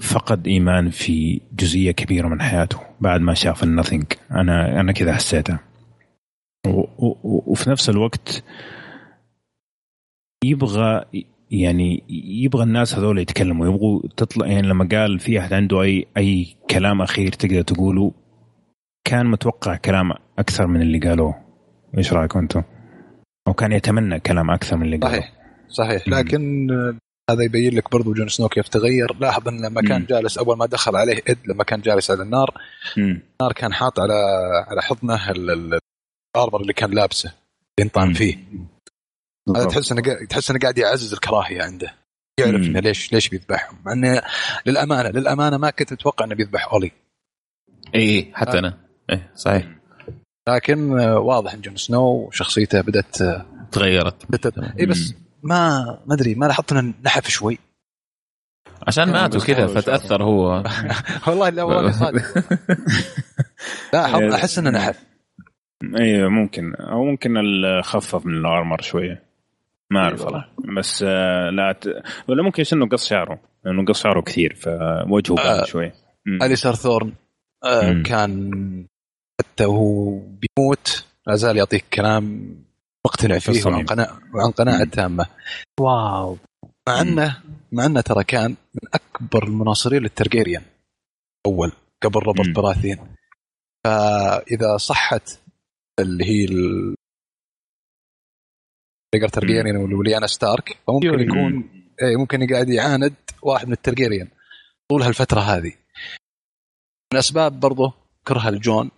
فقد 0.00 0.46
إيمان 0.46 0.90
في 0.90 1.40
جزئية 1.52 1.90
كبيرة 1.92 2.28
من 2.28 2.42
حياته 2.42 2.80
بعد 3.00 3.20
ما 3.20 3.34
شاف 3.34 3.62
النثينج 3.62 4.04
أنا 4.30 4.80
أنا 4.80 4.92
كذا 4.92 5.12
و- 5.12 5.71
وفي 6.66 7.70
نفس 7.70 7.88
الوقت 7.90 8.44
يبغى 10.44 11.04
يعني 11.50 12.02
يبغى 12.44 12.62
الناس 12.62 12.94
هذول 12.94 13.18
يتكلموا 13.18 13.66
يبغوا 13.66 14.00
تطلع 14.16 14.46
يعني 14.46 14.68
لما 14.68 14.88
قال 14.92 15.18
في 15.18 15.38
أحد 15.38 15.52
عنده 15.52 15.82
اي 15.82 16.06
أي 16.16 16.56
كلام 16.70 17.02
أخير 17.02 17.32
تقدر 17.32 17.62
تقوله 17.62 18.12
كان 19.04 19.26
متوقع 19.26 19.76
كلام 19.76 20.12
أكثر 20.38 20.66
من 20.66 20.82
اللي 20.82 20.98
قالوه 20.98 21.34
إيش 21.98 22.12
رايكم 22.12 22.38
أنتم؟ 22.38 22.62
أو 23.48 23.52
كان 23.52 23.72
يتمنى 23.72 24.20
كلام 24.20 24.50
أكثر 24.50 24.76
من 24.76 24.82
اللي 24.86 24.96
قالوه 24.96 25.18
صحيح 25.20 25.32
صحيح. 25.68 26.08
لكن 26.08 26.68
هذا 27.30 27.42
يبين 27.44 27.74
لك 27.74 27.90
برضو 27.92 28.12
جون 28.12 28.28
سنو 28.28 28.48
كيف 28.48 28.68
تغير 28.68 29.16
لاحظ 29.20 29.48
أن 29.48 29.60
لما 29.66 29.80
كان. 29.82 30.04
جالس 30.04 30.38
أول 30.38 30.56
ما 30.58 30.66
دخل 30.66 30.96
عليه 30.96 31.22
إد 31.28 31.38
لما 31.48 31.64
كان 31.64 31.80
جالس 31.80 32.10
على 32.10 32.22
النار. 32.22 32.54
النار 32.98 33.52
كان 33.56 33.72
حاط 33.72 34.00
على 34.00 34.14
على 34.68 34.82
حضنه 34.82 35.30
ال- 35.30 35.50
ال- 35.50 35.78
الأرمر 36.36 36.60
اللي 36.60 36.72
كان 36.72 36.90
لابسه 36.90 37.32
ينطعن 37.80 38.08
مم. 38.08 38.14
فيه. 38.14 38.38
هذا. 39.56 39.64
تحس 39.64 39.92
إنه 39.92 40.02
تحس 40.28 40.50
إنه 40.50 40.58
قاعد 40.58 40.78
يعزز 40.78 41.12
الكراهية 41.12 41.62
عنده. 41.62 41.94
يعرف. 42.40 42.54
إنه 42.54 42.80
ليش 42.80 43.12
ليش 43.12 43.28
بيذبحهم. 43.28 43.78
مع 43.84 43.92
إنه 43.92 44.22
للامانه 44.66 45.08
للأمانة 45.08 45.56
ما 45.56 45.70
كنت 45.70 45.92
أتوقع 45.92 46.24
إنه 46.24 46.34
بيذبح 46.34 46.72
أولي. 46.72 46.92
إي 47.94 48.32
حتى 48.34 48.58
أنا. 48.58 48.78
إيه 49.10 49.30
صحيح. 49.36 49.68
لكن 50.48 51.00
آه، 51.00 51.18
واضح 51.18 51.52
إن 51.54 51.60
جون 51.60 51.76
سنو 51.76 52.30
شخصيته 52.30 52.80
بدأت 52.80 53.22
آه، 53.22 53.46
تغيرت. 53.72 54.46
إي 54.80 54.86
بس 54.86 55.14
ما 55.42 55.84
ما 56.06 56.14
أدري 56.14 56.34
ما 56.34 56.46
لاحظت 56.46 56.72
إنه 56.72 56.94
نحف 57.04 57.28
شوي. 57.28 57.58
عشان 58.86 59.08
آه، 59.08 59.12
مات 59.12 59.36
بس 59.36 59.42
وكذا 59.42 59.64
هو 59.64 59.68
فتأثر 59.68 60.22
هو. 60.30 60.64
والله 61.26 61.48
لا 61.48 61.62
والله 61.62 61.92
صادق. 61.92 62.22
لا 63.92 64.34
أحس 64.34 64.58
إنه 64.58 64.70
نحف. 64.70 65.11
أيوه 66.00 66.28
ممكن 66.28 66.74
أو 66.74 67.04
ممكن 67.04 67.34
خفف 67.82 68.26
من 68.26 68.34
الأرمر 68.34 68.80
شوية 68.80 69.22
ما 69.90 70.00
أعرف 70.00 70.24
والله 70.24 70.44
بس 70.76 71.04
آه، 71.06 71.50
لا 71.50 71.72
ت... 71.72 71.88
ولا 72.28 72.42
ممكن 72.42 72.64
انه 72.72 72.88
قص 72.88 73.08
شعره 73.08 73.40
لأنه 73.64 73.84
قص 73.84 74.02
شعره 74.02 74.20
كثير 74.20 74.54
فوجهه 74.54 75.38
آه. 75.38 75.64
شوي 75.64 75.92
مم. 76.26 76.42
اليسار 76.42 76.74
ثورن 76.74 77.12
آه. 77.64 78.02
كان 78.02 78.86
حتى 79.40 79.64
وهو 79.64 80.18
بيموت 80.18 81.04
لا 81.26 81.34
زال 81.34 81.56
يعطيك 81.56 81.84
كلام 81.92 82.54
مقتنع 83.06 83.38
فيه. 83.38 83.66
وعن 83.66 83.84
قناعة 83.84 84.18
وعن 84.34 84.50
قناعة 84.50 84.84
مم. 84.84 84.90
تامة 84.90 85.26
Wow 85.80 86.38
مع 86.88 87.00
إنه 87.00 87.36
مع 87.72 87.86
إنه 87.86 88.00
ترى 88.00 88.24
كان 88.24 88.50
من 88.50 88.88
أكبر 88.94 89.44
المناصرين 89.44 90.02
للترجيريان 90.02 90.62
أول 91.46 91.72
قبل 92.02 92.20
روبرت. 92.20 92.48
براثين 92.56 92.98
فإذا 93.84 94.76
صحت 94.76 95.38
اللي 96.00 96.24
هي 96.24 96.44
ال 96.44 96.94
ريجر 99.14 99.28
ترجيريان 99.28 99.76
وليانا 99.76 100.26
ستارك 100.26 100.78
فممكن 100.86 101.06
يوري. 101.06 101.24
يكون 101.24 101.70
إيه 102.02 102.16
ممكن 102.16 102.42
يقعد 102.42 102.68
يعاند 102.68 103.14
واحد 103.42 103.66
من 103.66 103.72
الترجيريان 103.72 104.28
طول 104.90 105.02
هالفترة 105.02 105.40
هذه. 105.40 105.72
من 107.12 107.18
أسباب 107.18 107.60
برضه 107.60 107.94
كرهه 108.26 108.50
لجون 108.50 108.90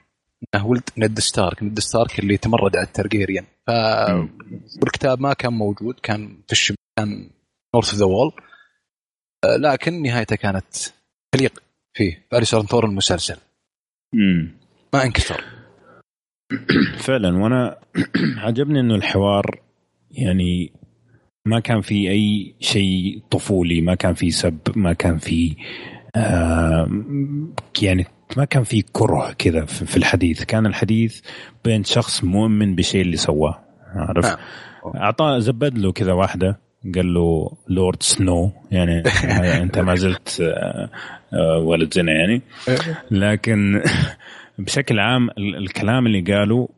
إنه 0.55 0.66
ولد 0.66 0.83
ند 0.99 1.21
ستارك. 1.21 1.62
ند 1.62 1.81
ستارك 1.81 2.19
اللي 2.19 2.37
تمرد 2.37 2.77
على 2.77 2.87
الترجيريان. 2.87 3.47
والكتاب 4.83 5.21
ما 5.21 5.33
كان 5.35 5.53
موجود. 5.53 6.01
كان 6.01 6.43
في 6.47 6.53
الشمال 6.53 6.79
كان 6.99 7.31
north 7.74 7.95
the 7.95 8.05
Wall 8.05 8.32
لكن 9.45 10.03
نهايته 10.03 10.37
كانت 10.37 10.77
تليق 11.35 11.62
فيه. 11.97 12.27
فأليسر 12.31 12.66
ثورن 12.66 12.85
المسلسل. 12.85 13.37
امم 14.15 14.59
ما 14.95 15.05
انكسر. 15.05 15.53
فعلا 16.99 17.39
وأنا 17.39 17.79
عجبني 18.37 18.81
إنه 18.81 18.95
الحوار 18.95 19.61
يعني 20.11 20.73
ما 21.47 21.61
كان 21.61 21.81
في 21.81 22.11
أي 22.11 22.55
شيء 22.61 23.23
طفولي 23.31 23.81
ما 23.81 23.95
كان 23.95 24.15
في 24.15 24.31
سب 24.31 24.59
ما 24.77 24.93
كان 24.93 25.19
في 25.19 25.57
آه 26.16 26.89
يعني 27.83 28.07
ما 28.37 28.45
كان 28.45 28.62
في 28.62 28.83
كره 28.93 29.33
كذا 29.39 29.65
في 29.65 29.97
الحديث. 29.97 30.45
كان 30.45 30.66
الحديث 30.66 31.21
بين 31.65 31.85
شخص 31.85 32.25
مؤمن 32.25 32.75
بالشيء 32.75 33.03
اللي 33.03 33.16
سواه 33.16 33.61
عارف؟ 33.95 34.25
نعم. 34.25 34.37
أعطاه 34.97 35.39
زبد 35.39 35.79
له 35.79 35.93
كذا 35.93 36.12
واحدة 36.12 36.61
قال 36.95 37.15
له 37.15 37.53
لورد 37.69 38.03
سنو 38.03 38.53
يعني 38.71 39.03
أنت 39.62 39.79
ما 39.79 39.95
زلت 39.95 40.41
آه، 40.41 40.91
آه، 41.33 41.59
ولد 41.59 41.95
زنا 41.95 42.12
يعني. 42.12 42.43
لكن 43.11 43.83
بشكل 44.59 44.98
عام 45.01 45.31
ال- 45.31 45.56
الكلام 45.56 46.06
اللي 46.06 46.20
قاله 46.20 46.68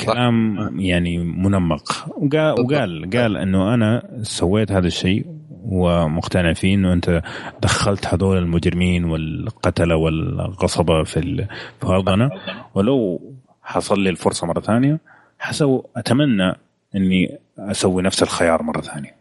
كلام 0.00 0.56
يعني 0.80 1.18
منمق. 1.18 2.08
وقال 2.18 2.60
وقال 2.60 3.10
قال 3.10 3.36
إنه 3.36 3.74
أنا 3.74 4.18
سويت 4.22 4.72
هذا 4.72 4.86
الشيء 4.86 5.26
ومقتنع 5.64 6.52
فيه 6.52 6.74
إنه 6.74 6.92
أنت 6.92 7.22
دخلت 7.62 8.06
هذول 8.06 8.36
المجرمين 8.38 9.04
والقتلة 9.04 9.96
والغصبة 9.96 11.04
في 11.04 11.16
ال- 11.16 11.48
في 11.80 11.86
أرضنا. 11.86 12.30
ولو 12.74 13.20
حصل 13.62 14.00
لي 14.00 14.10
الفرصة 14.10 14.46
مرة 14.46 14.60
ثانية 14.60 15.00
حسو 15.38 15.82
أتمنى 15.96 16.52
إني 16.94 17.38
أسوي 17.58 18.02
نفس 18.02 18.22
الخيار 18.22 18.62
مرة 18.62 18.80
ثانية. 18.80 19.14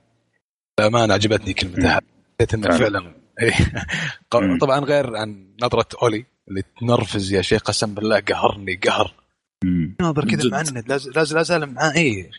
بأمانة 0.80 1.14
عجبتني 1.14 1.54
كلمتها 1.54 2.02
حسيت 2.40 2.54
إنه 2.54 2.78
فعلا. 2.78 3.12
طبعا 4.62 4.80
غير 4.80 5.16
عن 5.16 5.46
نظرة 5.64 5.86
أولي. 6.04 6.26
اللي 6.50 6.64
تنرفز 6.80 7.34
يا 7.34 7.42
شيخ 7.42 7.62
قسم 7.62 7.94
بالله 7.94 8.20
قهرني 8.20 8.76
قهر. 8.76 9.14
مم. 9.64 9.96
ناظر 10.02 10.26
كذا. 10.26 10.50
معند 10.52 10.90
لاز- 10.90 11.10
لاز- 11.10 11.34
لا 11.34 11.44
زال 11.44 11.74
معاه 11.74 11.92
إيه. 11.96 12.30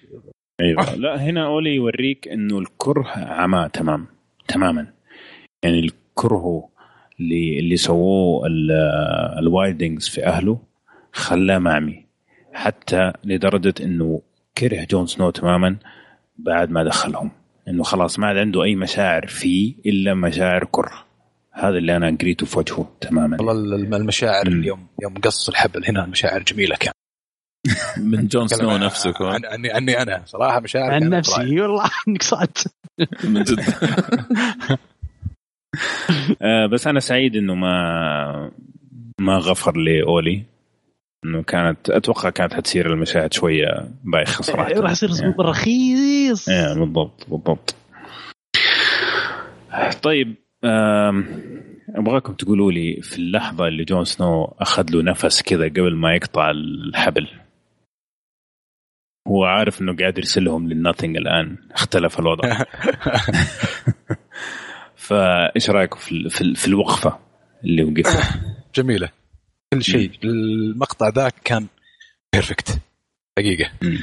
أيوه. 0.60 0.94
لا 0.94 1.22
هنا 1.22 1.46
أولي 1.46 1.74
يوريك 1.74 2.28
إنه 2.28 2.58
الكره 2.58 3.08
عماه 3.16 3.66
تمام 3.66 4.06
تماما. 4.48 4.86
يعني 5.62 5.78
الكره 5.78 6.68
اللي 7.20 7.58
اللي 7.58 7.76
سووه 7.76 8.46
ال- 8.46 8.70
ال 9.38 9.45
wildlings 9.45 10.08
في 10.08 10.26
أهله 10.26 10.58
خلاه 11.12 11.58
معمي. 11.58 12.04
حتى 12.52 13.12
لدرجة 13.24 13.74
إنه 13.80 14.22
كره 14.58 14.84
جون 14.90 15.06
سنو 15.06 15.30
تماما 15.30 15.76
بعد 16.38 16.70
ما 16.70 16.84
دخلهم. 16.84 17.30
إنه 17.68 17.82
خلاص 17.82 18.18
ما 18.18 18.26
عاد 18.26 18.36
عنده 18.36 18.62
أي 18.62 18.74
مشاعر 18.74 19.26
فيه 19.26 19.74
إلا 19.86 20.14
مشاعر 20.14 20.64
كره. 20.70 21.04
هذا 21.58 21.78
اللي 21.78 21.96
أنا 21.96 22.16
قريته 22.20 22.46
في 22.46 22.58
وجهه 22.58 22.88
تماما. 23.00 23.36
والله 23.40 23.76
الم- 23.76 23.94
المشاعر 23.94 24.50
مم. 24.50 24.60
اليوم 24.60 24.86
يوم 25.02 25.14
قص 25.14 25.48
الحبل 25.48 25.84
هنا 25.88 26.04
المشاعر 26.04 26.42
جميلة 26.42 26.76
كان. 26.76 26.92
من 28.12 28.26
جون 28.28 28.48
سنو 28.48 28.76
نفسه 28.76 29.12
كمان 29.12 29.32
عن- 29.32 29.44
عني 29.46 29.70
عني 29.72 30.02
أنا. 30.02 30.22
صراحة 30.26 30.60
مشاعر 30.60 30.90
عن. 30.92 31.08
نفسي. 31.08 31.60
والله 31.60 31.90
انك 32.08 32.22
صعدت 32.22 32.72
من 33.24 33.42
جد. 33.42 33.60
آه 36.42 36.66
بس 36.66 36.86
أنا 36.86 37.00
سعيد 37.00 37.36
إنه 37.36 37.54
ما 37.54 38.50
ما 39.20 39.36
غفر 39.38 39.76
لاولي 39.76 40.44
إنه 41.24 41.42
كانت 41.42 41.90
أتوقع 41.90 42.30
كانت 42.30 42.54
حتصير 42.54 42.92
المشاهد 42.92 43.32
شوية 43.32 43.88
بايخة 44.04 44.42
صراحة. 44.42 44.68
راح 44.72 44.90
يصير 44.90 45.10
يعني. 45.22 45.34
رخيص. 45.40 46.48
إيه 46.48 46.74
بالضبط 46.74 47.26
بالضبط. 47.28 47.74
طيب 50.02 50.34
أبغاكم 50.64 52.32
تقولوا 52.32 52.72
لي 52.72 53.00
في 53.02 53.18
اللحظة 53.18 53.68
اللي 53.68 53.84
جون 53.84 54.04
سنو 54.04 54.44
أخذ 54.44 54.90
له 54.90 55.02
نفس 55.02 55.42
كذا 55.42 55.68
قبل 55.68 55.96
ما 55.96 56.14
يقطع 56.14 56.50
الحبل. 56.50 57.28
هو 59.28 59.44
عارف 59.44 59.80
إنه 59.80 59.96
قاعد 59.96 60.18
يرسلهم 60.18 60.68
لل 60.68 60.79
nothing 60.79 61.16
الآن. 61.16 61.56
اختلف 61.70 62.18
الوضع. 62.18 62.48
فإيش 65.08 65.70
رأيكم 65.70 65.98
في 65.98 66.28
في, 66.28 66.54
في 66.54 66.66
الوقفة 66.66 67.18
اللي 67.64 67.84
وقفها؟ 67.84 68.40
جميلة. 68.76 69.08
كل 69.72 69.82
شيء. 69.82 70.10
المقطع 70.24 71.08
ذاك 71.08 71.34
كان 71.44 71.66
perfect 72.32 72.78
دقيقة. 73.38 73.70
مم. 73.82 73.98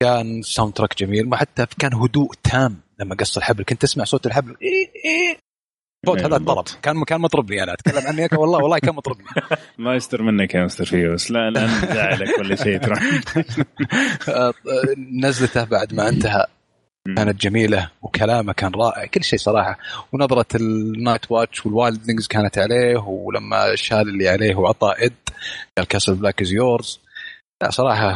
كان 0.00 0.42
soundtrack 0.42 0.98
جميل. 0.98 1.28
ما 1.28 1.36
حتى 1.36 1.66
كان 1.78 1.94
هدوء 1.94 2.34
تام 2.42 2.80
لما 3.00 3.14
قص 3.14 3.36
الحبل. 3.36 3.64
كنت 3.64 3.82
تسمع 3.82 4.04
صوت 4.04 4.26
الحبل. 4.26 4.56
إيه 4.62 4.90
إيه. 5.04 5.49
صوت 6.06 6.18
إيه 6.18 6.26
هذا. 6.26 6.36
الطرب 6.36 6.64
كان 6.82 7.04
كان 7.04 7.20
مطربني 7.20 7.62
أنا 7.62 7.72
اتكلم 7.72 8.06
عني 8.06 8.28
والله 8.32 8.58
والله 8.58 8.78
كان 8.78 8.94
مطربني 8.94 9.26
ما 9.78 9.94
يستر 9.94 10.22
منك 10.22 10.54
يا 10.54 10.64
مستر 10.64 10.84
فيوس 10.84 11.30
لا 11.30 11.50
لا 11.50 11.66
زعلك 11.94 12.38
ولا 12.38 12.56
شيء 12.56 12.78
ترى. 12.78 12.96
نزلته 15.24 15.64
بعد 15.64 15.94
ما 15.94 16.08
انتهى. 16.08 16.46
كانت 17.16 17.40
جميلة 17.40 17.90
وكلامه 18.02 18.52
كان 18.52 18.72
رائع 18.74 19.06
كل 19.06 19.24
شيء 19.24 19.38
صراحة. 19.38 19.78
ونظرة 20.12 20.46
ال 20.54 20.64
Night's 20.64 21.32
Watch 21.32 21.66
وال 21.66 21.77
wildlings 21.77 22.26
كانت 22.26 22.58
عليه 22.58 22.96
ولما 22.98 23.74
شال 23.74 24.08
اللي 24.08 24.28
عليه 24.28 24.54
وعطى 24.54 24.94
إد 24.98 25.12
قال 25.78 25.86
Castle 25.86 26.14
Black 26.14 26.42
is 26.42 26.52
yours 26.52 27.00
لا 27.62 27.70
صراحة 27.70 28.08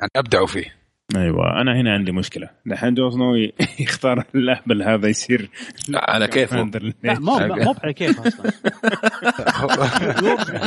يعني 0.00 0.10
أبدعوا 0.16 0.46
فيه. 0.46 0.75
أيوه 1.16 1.60
أنا 1.60 1.80
هنا 1.80 1.92
عندي 1.94 2.12
مشكلة. 2.12 2.50
دحين 2.66 2.94
جون 2.94 3.10
سنو 3.10 3.34
يختار 3.80 4.24
الاهبل 4.34 4.82
هذا 4.82 5.08
يصير. 5.08 5.50
على 5.94 6.28
كيفه. 6.28 6.70
لا 7.02 7.18
مو 7.18 7.38
مو 7.38 7.74
على 7.82 7.92
كيف 7.92 8.20
أصلا. 8.20 8.52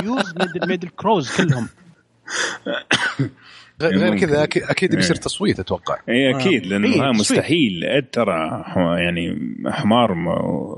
يوز 0.04 0.34
ميدل 0.40 0.68
ميدل 0.68 0.90
كروز 0.90 1.36
كلهم. 1.38 1.68
غير. 3.82 4.18
كذا 4.20 4.46
أكيد- 4.46 4.70
أكيد 4.70 4.96
بيصير 4.96 5.16
إيه. 5.16 5.22
تصويت 5.22 5.60
أتوقع. 5.60 5.98
اي 6.10 6.36
أكيد 6.36 6.66
لأنه 6.66 6.88
إيه،. 6.88 7.12
مستحيل. 7.12 7.84
اد 7.86 8.04
ترى 8.04 8.64
ح- 8.66 8.78
يعني 8.78 9.56
حمار 9.68 10.16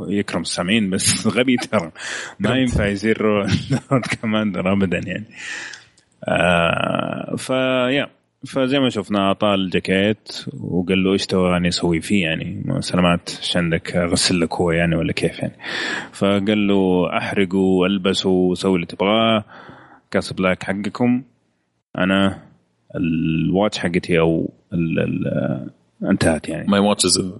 يكرم 0.09 0.41
السامعين 0.41 0.89
بس 0.89 1.27
غبي 1.37 1.55
ترى. 1.55 1.91
ما 2.39 2.55
ينفع 2.55 2.85
يصير 2.87 3.47
كماندر 4.21 4.73
ابدا 4.73 5.01
يعني. 5.05 5.25
آه 6.27 7.35
فيا 7.37 8.09
فزي 8.47 8.79
ما 8.79 8.89
شفنا 8.89 9.19
أعطاه 9.19 9.55
الجاكيت 9.55 10.45
وقال 10.59 11.03
له 11.03 11.13
إيش 11.13 11.25
تبغاني 11.25 11.67
أسوي 11.67 12.01
فيه 12.01 12.23
يعني؟ 12.23 12.61
ما 12.65 12.81
سلامات 12.81 13.29
إيش 13.39 13.57
عندك؟ 13.57 13.95
أغسل 13.95 14.39
لك 14.39 14.53
هو 14.53 14.71
يعني 14.71 14.95
ولا 14.95 15.13
كيف 15.13 15.39
يعني؟ 15.39 15.57
فقال 16.11 16.67
له 16.67 17.09
احرقه 17.17 17.57
والبسه 17.57 18.29
وسوي 18.29 18.75
اللي 18.75 18.85
تبغاه 18.85 19.45
كاسل 20.11 20.33
بلاك 20.33 20.63
حقكم. 20.63 21.23
أنا 21.97 22.43
ال 22.95 23.09
watch 23.09 23.77
حقتي 23.77 24.19
أو 24.19 24.53
ال 24.73 24.99
ال 24.99 25.69
انتهت 26.09 26.49
يعني. 26.49 26.67
my 26.67 26.79
watch 26.79 27.18
is 27.18 27.33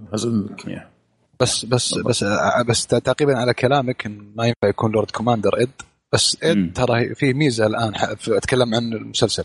بس 1.40 1.65
بس 1.65 1.98
بس 1.98 2.26
بس 2.68 2.88
تعقيبا 2.88 3.38
على 3.38 3.53
كلامك 3.53 4.11
ما 4.36 4.45
ينفع 4.45 4.68
يكون 4.68 4.91
Lord 4.91 5.12
Commander 5.12 5.62
إد. 5.61 5.69
بس. 6.14 6.38
إد 6.44 6.73
ترى 6.73 7.15
في 7.15 7.34
ميزة 7.34 7.68
الآن 7.68 7.94
أتكلم 8.28 8.76
عن 8.76 8.94
المسلسل. 8.94 9.44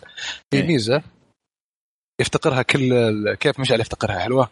في 0.50 0.56
إيه. 0.56 0.66
ميزة 0.66 1.02
يفتقرها 2.20 2.62
كل 2.62 2.92
ال- 2.92 3.34
كيف 3.34 3.60
مشعل 3.60 3.80
يفتقرها؟ 3.80 4.18
حلوة؟ 4.18 4.50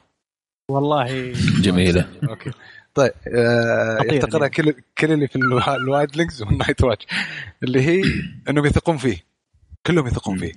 والله. 0.71 1.33
جميلة. 1.61 2.09
okay. 2.29 2.51
طيب 2.95 3.13
آه 3.37 3.99
يفتقرها. 4.13 4.49
كل 4.49 4.75
كل 4.99 5.13
اللي 5.13 5.29
في 5.29 5.37
الوا- 5.37 5.77
ال 5.77 6.17
wildlings 6.17 6.41
وال 6.43 6.52
Night's 6.52 6.85
Watch 6.85 7.07
اللي 7.63 7.81
هي 7.83 8.03
إنهم 8.49 8.67
يثقون 8.67 8.97
فيه. 8.97 9.17
كلهم 9.87 10.07
يثقون 10.07 10.39
فيه. 10.39 10.53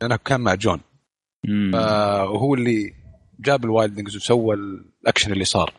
لأنه 0.00 0.16
كان 0.16 0.40
مع 0.40 0.54
جون. 0.54 0.80
آه 1.74 2.24
وهو 2.30 2.54
اللي 2.54 2.94
جاب 3.40 3.64
ال 3.64 3.69
wildlings 3.69 4.16
وسوى 4.16 4.54
الأكشن 4.54 5.32
اللي 5.32 5.44
صار. 5.44 5.72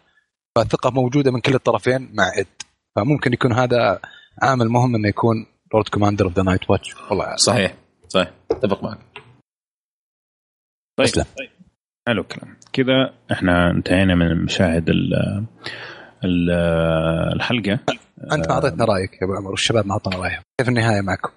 فالثقة 0.55 0.89
موجودة 0.89 1.31
من 1.31 1.39
كل 1.41 1.55
الطرفين 1.55 2.09
مع 2.13 2.31
إد. 2.37 2.47
فممكن 2.95 3.33
يكون 3.33 3.53
هذا 3.53 3.99
عامل 4.41 4.69
مهم 4.69 4.95
إنه 4.95 5.07
يكون 5.09 5.45
Lord 5.73 5.87
Commander 5.89 6.25
of 6.25 6.33
the 6.33 6.43
Night's 6.43 6.69
Watch 6.69 6.95
والله. 7.09 7.35
صحيح 7.35 7.73
صحيح. 8.07 8.31
أتفق 8.51 8.83
معك. 8.83 8.99
طيب 10.99 11.07
أسلم. 11.07 11.25
حلو 12.07 12.21
الكلام. 12.21 12.55
كذا 12.73 13.13
إحنا 13.31 13.71
انتهينا 13.71 14.15
من 14.15 14.43
مشاهد 14.43 14.89
ال 14.89 15.13
ال 16.25 16.49
الحلقة. 17.35 17.79
أنت 18.31 18.47
ما 18.49 18.51
أعطيتنا 18.55 18.85
رأيك 18.85 19.13
يا 19.13 19.25
أبو 19.27 19.33
عمر 19.33 19.51
والشباب 19.51 19.85
ما 19.85 19.93
أعطونا 19.93 20.17
رأيهم. 20.17 20.41
كيف 20.59 20.69
النهاية 20.69 21.01
معكم؟ 21.01 21.29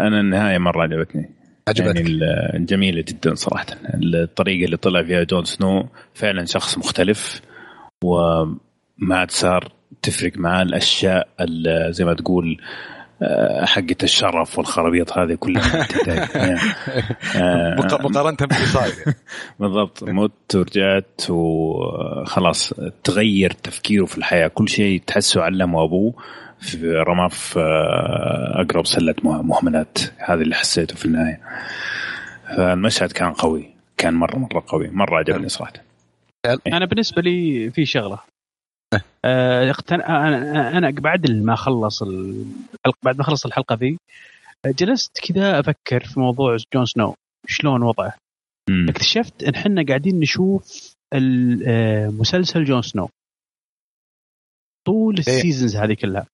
أنا 0.00 0.20
النهاية 0.20 0.58
مرة 0.58 0.82
عجبتني. 0.82 1.30
عجبتك. 1.68 1.96
يعني 1.96 2.64
جميلة 2.64 3.04
جدا 3.08 3.34
صراحة. 3.34 3.66
الطريقة 4.04 4.64
اللي 4.64 4.76
طلع 4.76 5.02
فيها 5.02 5.22
جون 5.24 5.44
سنو 5.44 5.88
فعلا 6.14 6.44
شخص 6.44 6.78
مختلف 6.78 7.40
وما 8.04 8.58
عاد 9.16 9.30
صار 9.30 9.72
تفرق 10.02 10.32
معاه 10.36 10.62
الأشياء 10.62 11.28
ال- 11.40 11.94
زي 11.94 12.04
ما 12.04 12.14
تقول 12.14 12.56
آه، 12.56 12.97
حقة 13.64 13.96
الشرف 14.02 14.58
والخرابيط 14.58 15.18
هذه 15.18 15.34
كلها 15.34 15.86
آه، 17.36 17.74
مقارنة 17.76 18.36
باللي 18.40 18.66
صاير. 18.66 18.94
بالضبط. 19.60 20.04
مت 20.04 20.54
ورجعت 20.54 21.20
وخلاص 21.28 22.74
تغير 23.04 23.50
تفكيره 23.50 24.04
في 24.04 24.18
الحياة. 24.18 24.48
كل 24.48 24.68
شيء 24.68 25.02
تحسه 25.06 25.42
علمه 25.42 25.84
أبوه 25.84 26.14
في 26.60 26.92
رماه 26.92 27.28
في 27.28 27.60
أقرب 28.54 28.86
سلة 28.86 29.14
مهملات. 29.22 29.98
هذا 30.18 30.42
اللي 30.42 30.54
حسيته 30.54 30.96
في 30.96 31.04
النهاية. 31.04 31.40
فالمشهد 32.56 33.12
كان 33.12 33.32
قوي. 33.32 33.70
كان 33.96 34.14
مرة 34.14 34.36
مرة 34.38 34.64
قوي. 34.68 34.88
مرة 34.88 35.18
عجبني 35.18 35.48
صراحة. 35.48 35.72
أنا 36.66 36.86
بالنسبة 36.86 37.22
لي 37.22 37.70
في 37.70 37.84
شغلة. 37.84 38.18
آه 39.24 39.74
أنا 39.92 40.78
أنا 40.78 40.90
بعد 40.90 41.30
ما 41.30 41.54
خلص 41.56 42.02
الحلقة 42.02 42.98
بعد 43.02 43.18
ما 43.18 43.24
خلص 43.24 43.46
الحلقة 43.46 43.74
ذي 43.74 43.98
جلست 44.66 45.20
كذا 45.20 45.60
أفكر 45.60 46.04
في 46.04 46.20
موضوع 46.20 46.56
جون 46.74 46.84
سنو 46.84 47.14
شلون 47.46 47.82
وضعه 47.82 48.14
مم. 48.70 48.88
اكتشفت 48.88 49.42
إن 49.42 49.54
إحنا 49.54 49.84
قاعدين 49.88 50.20
نشوف 50.20 50.94
مسلسل 52.20 52.64
جون 52.64 52.82
سنو 52.82 53.08
طول 54.86 55.14
إيه. 55.14 55.20
ال 55.20 55.27
seasons 55.27 55.76
هذه 55.76 55.94
كلها 55.94 56.26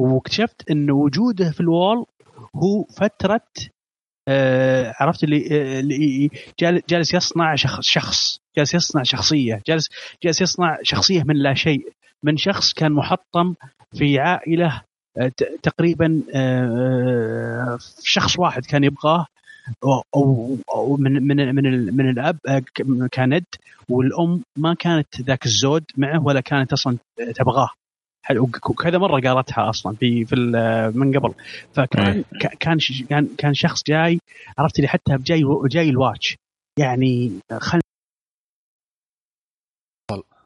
واكتشفت 0.00 0.70
إن 0.70 0.90
وجوده 0.90 1.50
في 1.50 1.60
ال 1.60 1.69
Wall 1.69 2.04
هو 2.56 2.82
فترة 2.84 3.46
آه 4.28 4.94
عرفت 5.00 5.24
اللي, 5.24 5.48
آه 5.52 5.80
اللي 5.80 6.30
جالس 6.60 7.14
يصنع 7.14 7.54
شخص 7.54 7.80
شخص. 7.86 8.38
جالس 8.56 8.74
يصنع 8.74 9.02
شخصية. 9.02 9.60
جالس 9.66 9.88
جالس 10.24 10.40
يصنع 10.40 10.78
شخصية 10.82 11.22
من 11.22 11.36
لا 11.36 11.54
شيء. 11.54 11.86
من 12.22 12.36
شخص 12.36 12.72
كان 12.72 12.92
محطم 12.92 13.54
في 13.98 14.18
عائلة 14.18 14.82
آه 15.18 15.32
تقريبا 15.62 16.22
آه 16.34 17.78
شخص 18.02 18.38
واحد 18.38 18.66
كان 18.66 18.84
يبغاه. 18.84 19.26
أو 19.84 20.56
أو 20.74 20.96
من 20.96 21.12
من 21.26 21.54
من 21.54 21.96
من 21.96 22.10
الأب 22.10 22.38
آه، 22.48 22.62
كاند 23.12 23.44
والأم 23.88 24.42
ما 24.56 24.74
كانت 24.74 25.20
ذاك 25.20 25.46
الزود 25.46 25.84
معه 25.96 26.24
ولا 26.26 26.40
كانت 26.40 26.72
أصلا 26.72 26.96
تبغاه. 27.36 27.68
وكذا 28.70 28.98
مرة 28.98 29.20
قالتها 29.20 29.70
أصلا 29.70 29.96
في 29.96 30.24
في 30.24 30.36
من 30.94 31.18
قبل. 31.18 31.34
فكان 31.74 32.06
إيه. 32.06 32.24
كان 32.60 32.78
كان 33.08 33.28
كان 33.38 33.54
شخص 33.54 33.82
جاي 33.86 34.18
عرفت 34.58 34.80
لي 34.80 34.88
حتى 34.88 35.18
جاي 35.18 35.42
جاي 35.70 35.90
الواتش 35.90 36.36
يعني 36.78 37.32
خل 37.60 37.80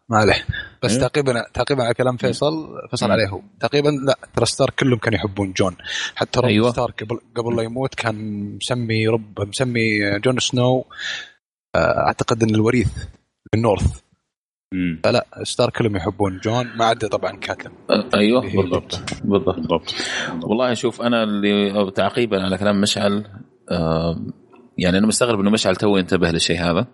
ما 0.09 0.17
عليه. 0.19 0.45
بس 0.83 0.97
أيوه. 0.97 1.09
تقريبا 1.09 1.45
تقريبا 1.55 1.85
على 1.85 1.95
كلام 1.95 2.17
فيصل 2.17 2.69
فيصل 2.91 3.11
عليه 3.11 3.29
هو. 3.29 3.41
تقريبا 3.61 3.89
لا 3.89 4.19
ترى 4.37 4.47
ستار 4.47 4.71
كلهم 4.71 4.99
كانوا 4.99 5.19
يحبون 5.19 5.53
جون. 5.53 5.77
حتى 6.15 6.41
روب 6.41 6.49
أيوه. 6.49 6.73
ستار 6.73 6.91
قبل 6.91 7.21
قبل 7.37 7.57
لا 7.57 7.63
يموت 7.63 7.95
كان 7.95 8.17
مسمي 8.57 9.09
رب 9.09 9.41
مسمي 9.41 10.19
جون 10.19 10.39
سنو 10.39 10.87
آه، 11.75 12.07
أعتقد 12.07 12.43
إن 12.43 12.55
الوريث 12.55 12.93
في 13.51 13.57
النورث 14.73 15.01
فلا 15.05 15.27
ستار 15.43 15.71
كلهم 15.71 15.97
يحبون. 15.97 16.39
جون 16.39 16.67
ما 16.77 16.85
عدا 16.85 17.09
طبعا 17.09 17.37
كاتم 17.37 17.71
أيوه 18.15 18.41
بالضبط 18.41 19.01
بالضبط. 19.25 19.57
بالضبط. 19.57 19.95
والله 20.43 20.75
شوف 20.75 21.03
أنا 21.03 21.23
اللي 21.23 21.91
تعقيبا 21.91 22.43
على 22.43 22.59
كلام 22.59 22.81
مشعل 22.81 23.25
آه 23.71 24.21
يعني 24.79 24.99
أنا 24.99 25.07
مستغرب 25.07 25.41
إنه 25.41 25.51
مشعل 25.51 25.77
تو 25.77 25.99
انتبه 25.99 26.31
للشيء 26.31 26.61
هذا. 26.61 26.87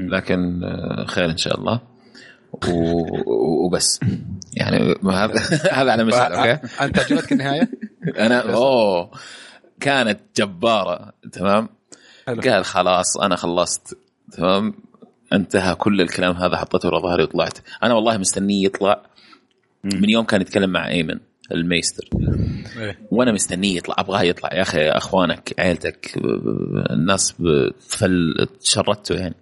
لكن 0.00 0.64
آه 0.64 1.04
خير 1.04 1.30
إن 1.30 1.36
شاء 1.36 1.60
الله. 1.60 1.80
وبس. 3.66 4.00
يعني 4.54 4.94
هذا 5.04 5.34
هذا 5.78 5.92
على 5.92 6.04
مشعل 6.04 6.32
أوكي؟ 6.32 6.52
أنت 6.84 6.98
عجبتك 6.98 7.32
النهاية؟ 7.32 7.70
أنا 8.18 8.40
أوه 8.54 9.10
كانت 9.80 10.20
جبارة 10.36 11.12
تمام؟ 11.32 11.68
قال 12.28 12.64
خلاص 12.64 13.16
أنا 13.16 13.36
خلصت 13.36 13.98
تمام؟ 14.32 14.74
انتهى 15.32 15.74
كل 15.74 16.00
الكلام 16.00 16.36
هذا 16.36 16.56
حطيته 16.56 16.88
ورا 16.88 17.00
ظهري 17.00 17.22
وطلعت. 17.22 17.58
أنا 17.82 17.94
والله 17.94 18.16
مستنيه 18.16 18.64
يطلع. 18.64 19.02
من 19.84 20.10
يوم 20.10 20.24
كان 20.24 20.40
يتكلم 20.40 20.70
مع 20.70 20.88
إيمن 20.88 21.18
الميستر 21.52 22.08
إيه. 22.78 22.98
وأنا 23.10 23.32
مستنيه 23.32 23.76
يطلع. 23.76 23.94
أبغاه 23.98 24.22
يطلع. 24.22 24.54
يا 24.54 24.62
أخي 24.62 24.88
أخوانك 24.88 25.54
عيلتك 25.58 26.18
الناس 26.90 27.34
فل 27.80 28.48
شردته 28.62 29.14
يعني. 29.14 29.34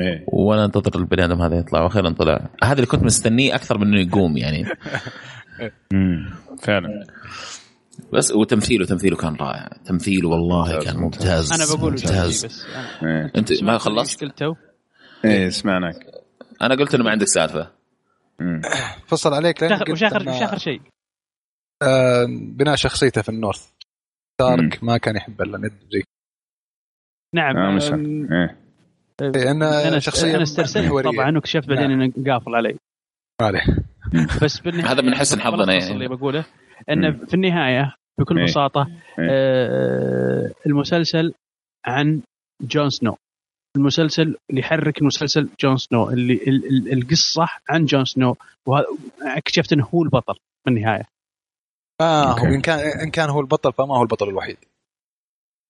إيه. 0.00 0.24
وأنا 0.26 0.64
أنتظر 0.64 1.00
البني 1.00 1.24
آدم 1.24 1.42
هذا 1.42 1.56
يطلع 1.56 1.82
وأخيرا 1.82 2.10
طلع. 2.10 2.48
هذا 2.64 2.72
اللي 2.72 2.86
كنت 2.86 3.02
مستنيه 3.02 3.54
أكثر 3.54 3.78
من 3.78 3.86
إنه 3.86 4.00
يقوم 4.00 4.36
يعني. 4.36 4.64
فعلا. 6.62 7.06
بس 8.12 8.32
وتمثيله 8.32 8.86
تمثيله 8.86 9.16
كان 9.16 9.34
رائع. 9.34 9.68
تمثيله 9.84 10.28
والله 10.28 10.78
كان 10.78 10.96
ممتاز 10.96 11.52
أنا 11.52 11.78
بقول 11.78 11.90
ممتاز. 11.90 12.44
بس. 12.46 12.66
أنت 13.36 13.62
ما 13.62 13.78
خلصت؟ 13.78 14.24
إيه 15.26 15.48
سمعناك. 15.48 16.06
أنا 16.62 16.74
قلت 16.74 16.94
إنه 16.94 17.04
ما 17.04 17.10
عندك 17.10 17.26
سالفة. 17.26 17.72
فصل 19.08 19.34
عليك 19.34 19.62
وش 19.62 20.02
اخر 20.02 20.28
وش 20.28 20.42
اخر 20.42 20.58
شيء؟ 20.58 20.80
آه 21.82 22.26
بناء 22.28 22.76
شخصيته 22.76 23.22
في 23.22 23.28
النورث. 23.28 23.70
تارك 24.38 24.84
ما 24.84 24.98
كان 24.98 25.16
يحب 25.16 25.42
إلا 25.42 25.58
ند 25.58 25.72
زي 25.92 26.02
نعم. 27.34 27.56
آه 27.56 27.70
مش 27.70 27.92
إيه. 27.92 28.66
إيه 29.22 29.50
أنا 29.50 29.88
أنا 29.88 29.98
شخصيه 29.98 30.34
أنا 30.34 30.42
استرسلت 30.42 31.04
طبعا 31.04 31.34
واكتشفت 31.34 31.68
بعدين 31.68 31.90
نعم. 31.90 32.12
إنه 32.16 32.32
قافل 32.32 32.54
علي. 32.54 32.76
عليه. 33.40 33.60
بس 34.42 34.60
بالنهايه 34.60 34.92
هذا 34.92 35.02
من 35.02 35.14
حسن 35.14 35.40
حظنا 35.40 35.72
يعني. 35.72 35.92
اللي 35.92 36.08
بقوله. 36.08 36.44
إنه 36.90 37.26
في 37.26 37.34
النهاية 37.34 37.94
بكل 38.18 38.38
إيه. 38.38 38.44
بساطة 38.44 38.86
آه 39.18 40.52
المسلسل 40.66 41.34
عن 41.86 42.22
جون 42.60 42.90
سنو. 42.90 43.16
المسلسل 43.76 44.36
اللي 44.50 44.60
يحرك 44.60 44.98
المسلسل 44.98 45.48
جون 45.60 45.76
سنو. 45.76 46.10
اللي 46.10 46.92
القصة 46.92 47.48
عن 47.68 47.84
جون 47.84 48.04
سنو. 48.04 48.36
واكتشفت 48.66 49.72
إنه 49.72 49.86
هو 49.94 50.02
البطل 50.02 50.34
في 50.34 50.70
النهاية. 50.70 51.08
آه 52.00 52.38
هو 52.38 52.44
ان 52.44 52.60
كان 52.60 52.78
إن 52.78 53.10
كان 53.10 53.30
هو 53.30 53.40
البطل 53.40 53.72
فما 53.72 53.96
هو 53.96 54.02
البطل 54.02 54.28
الوحيد. 54.28 54.56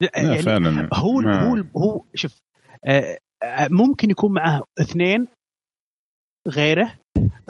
يعني 0.01 0.43
فعلا. 0.43 0.89
هو 0.95 1.20
هو 1.20 1.65
هو 1.77 2.05
شوف 2.15 2.41
آه 2.85 3.19
ممكن 3.70 4.11
يكون 4.11 4.33
معه 4.35 4.65
اثنين 4.81 5.28
غيره 6.49 6.99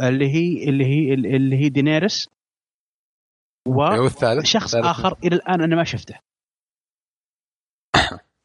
اللي 0.01 0.29
هي 0.29 0.69
اللي 0.69 0.85
هي 0.85 1.15
اللي 1.15 1.57
هي 1.57 1.69
دينيرس 1.69 2.29
وشخص 3.69 4.75
آخر 4.75 5.19
إلى 5.25 5.37
الآن 5.37 5.61
أنا 5.61 5.77
ما 5.77 5.85
شفته. 5.85 6.19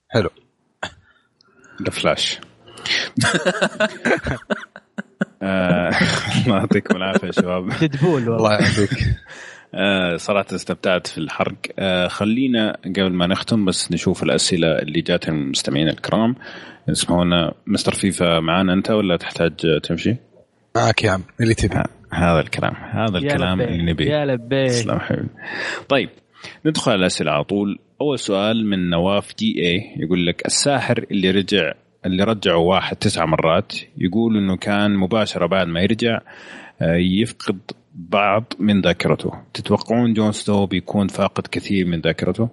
حلو. 0.10 0.30
ذا 1.84 1.90
فلاش 1.90 2.40
الله 5.42 6.58
يعطيكم 6.58 6.96
العافية 6.96 7.28
يا 7.28 7.32
شباب. 7.32 7.70
ديدبول 7.80 8.22
الله 8.22 8.52
يعافيك. 8.54 8.90
آه 9.76 10.16
صراحة 10.16 10.46
استمتعت 10.56 11.08
في 11.08 11.18
الحرق. 11.18 11.56
آه 11.80 12.08
خلينا 12.08 12.78
قبل 12.86 13.14
ما 13.14 13.28
نختم 13.28 13.66
بس 13.66 13.92
نشوف 13.92 14.24
الأسئلة 14.24 14.68
اللي 14.68 15.02
جات 15.02 15.30
من 15.30 15.42
المستمعين 15.42 15.88
الكرام. 15.88 16.36
اسمعونا 16.90 17.54
مستر 17.68 17.94
فيفا 17.94 18.40
معانا 18.40 18.74
أنت 18.74 18.92
ولا 18.92 19.18
تحتاج 19.18 19.54
تمشي؟ 19.84 20.16
معك 20.76 21.04
يا 21.04 21.12
عم 21.12 21.24
اللي 21.42 21.54
تبي. 21.54 21.76
آه 21.76 21.86
هذا 22.14 22.40
الكلام 22.40 22.74
هذا 22.76 23.18
الكلام 23.18 23.62
اللي 23.62 23.92
نبيه. 23.92 24.12
يا 24.12 24.26
لبيك. 24.26 24.70
تسلم 24.70 25.00
حبيبي 25.00 25.30
طيب 25.90 26.10
ندخل 26.66 26.92
على 26.92 27.00
الأسئلة 27.00 27.32
على 27.32 27.44
طول. 27.44 27.80
أول 28.02 28.20
سؤال 28.20 28.66
من 28.66 28.90
نواف 28.90 29.36
دي 29.38 29.68
اي 29.68 29.96
يقول 29.98 30.28
لك 30.28 30.46
الساحر 30.46 31.06
اللي 31.12 31.32
رجع 31.32 31.74
اللي 32.06 32.24
رجعوا 32.24 32.70
واحد 32.76 32.96
تسع 32.96 33.26
مرات 33.26 33.74
يقول 33.98 34.38
إنه 34.38 34.58
كان 34.58 34.96
مباشرة 34.96 35.46
بعد 35.46 35.68
ما 35.68 35.82
يرجع 35.82 36.20
آه، 36.82 36.96
يفقد 36.96 37.60
بعض 37.94 38.54
من 38.60 38.82
ذاكرته. 38.82 39.32
تتوقعون 39.54 40.14
جون 40.14 40.32
سنو 40.32 40.66
بيكون 40.66 41.08
فاقد 41.08 41.48
كثير 41.48 41.86
من 41.86 42.02
ذاكرته؟ 42.02 42.50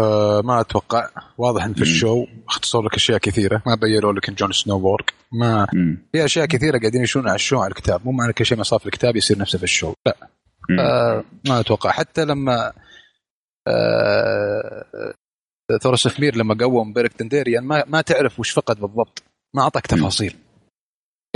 أه 0.00 0.42
ما 0.44 0.60
أتوقع. 0.60 1.08
واضح 1.38 1.64
إن 1.64 1.74
في 1.74 1.82
ال 1.82 1.91
show 1.91 2.26
اختصروا 2.48 2.84
لك 2.84 2.94
أشياء 2.94 3.18
كثيرة. 3.18 3.62
ما 3.66 3.74
بينوا 3.74 4.12
لك 4.12 4.28
إن 4.28 4.34
جون 4.34 4.52
سنو 4.52 4.78
warg. 4.78 5.14
ما 5.32 5.66
في 6.12 6.24
أشياء 6.24 6.46
كثيرة 6.46 6.78
قاعدين 6.78 7.02
يمشون 7.02 7.28
على 7.28 7.34
ال 7.34 7.39
show 7.39 7.58
على 7.58 7.70
الكتاب. 7.70 8.00
مو 8.04 8.12
معنى 8.12 8.32
كل 8.32 8.46
شيء 8.46 8.58
ما 8.58 8.64
صار 8.64 8.78
في 8.78 8.86
الكتاب 8.86 9.16
يصير 9.16 9.38
نفسه 9.38 9.58
في 9.58 9.64
ال 9.64 9.69
show. 9.69 9.92
لا. 10.06 10.16
أه 10.80 11.24
ما 11.48 11.60
أتوقع. 11.60 11.90
حتى 11.90 12.24
لما 12.24 12.72
أه 13.68 15.14
ثوروس 15.82 16.08
أوف 16.08 16.22
مير 16.22 16.36
لما 16.36 16.56
قوم 16.60 16.92
بيريك 16.92 17.12
دونداريون 17.12 17.64
ما, 17.64 17.84
ما 17.86 18.00
تعرف 18.00 18.40
وش 18.40 18.50
فقد 18.50 18.80
بالضبط. 18.80 19.22
ما 19.54 19.62
أعطاك 19.62 19.86
تفاصيل. 19.86 20.36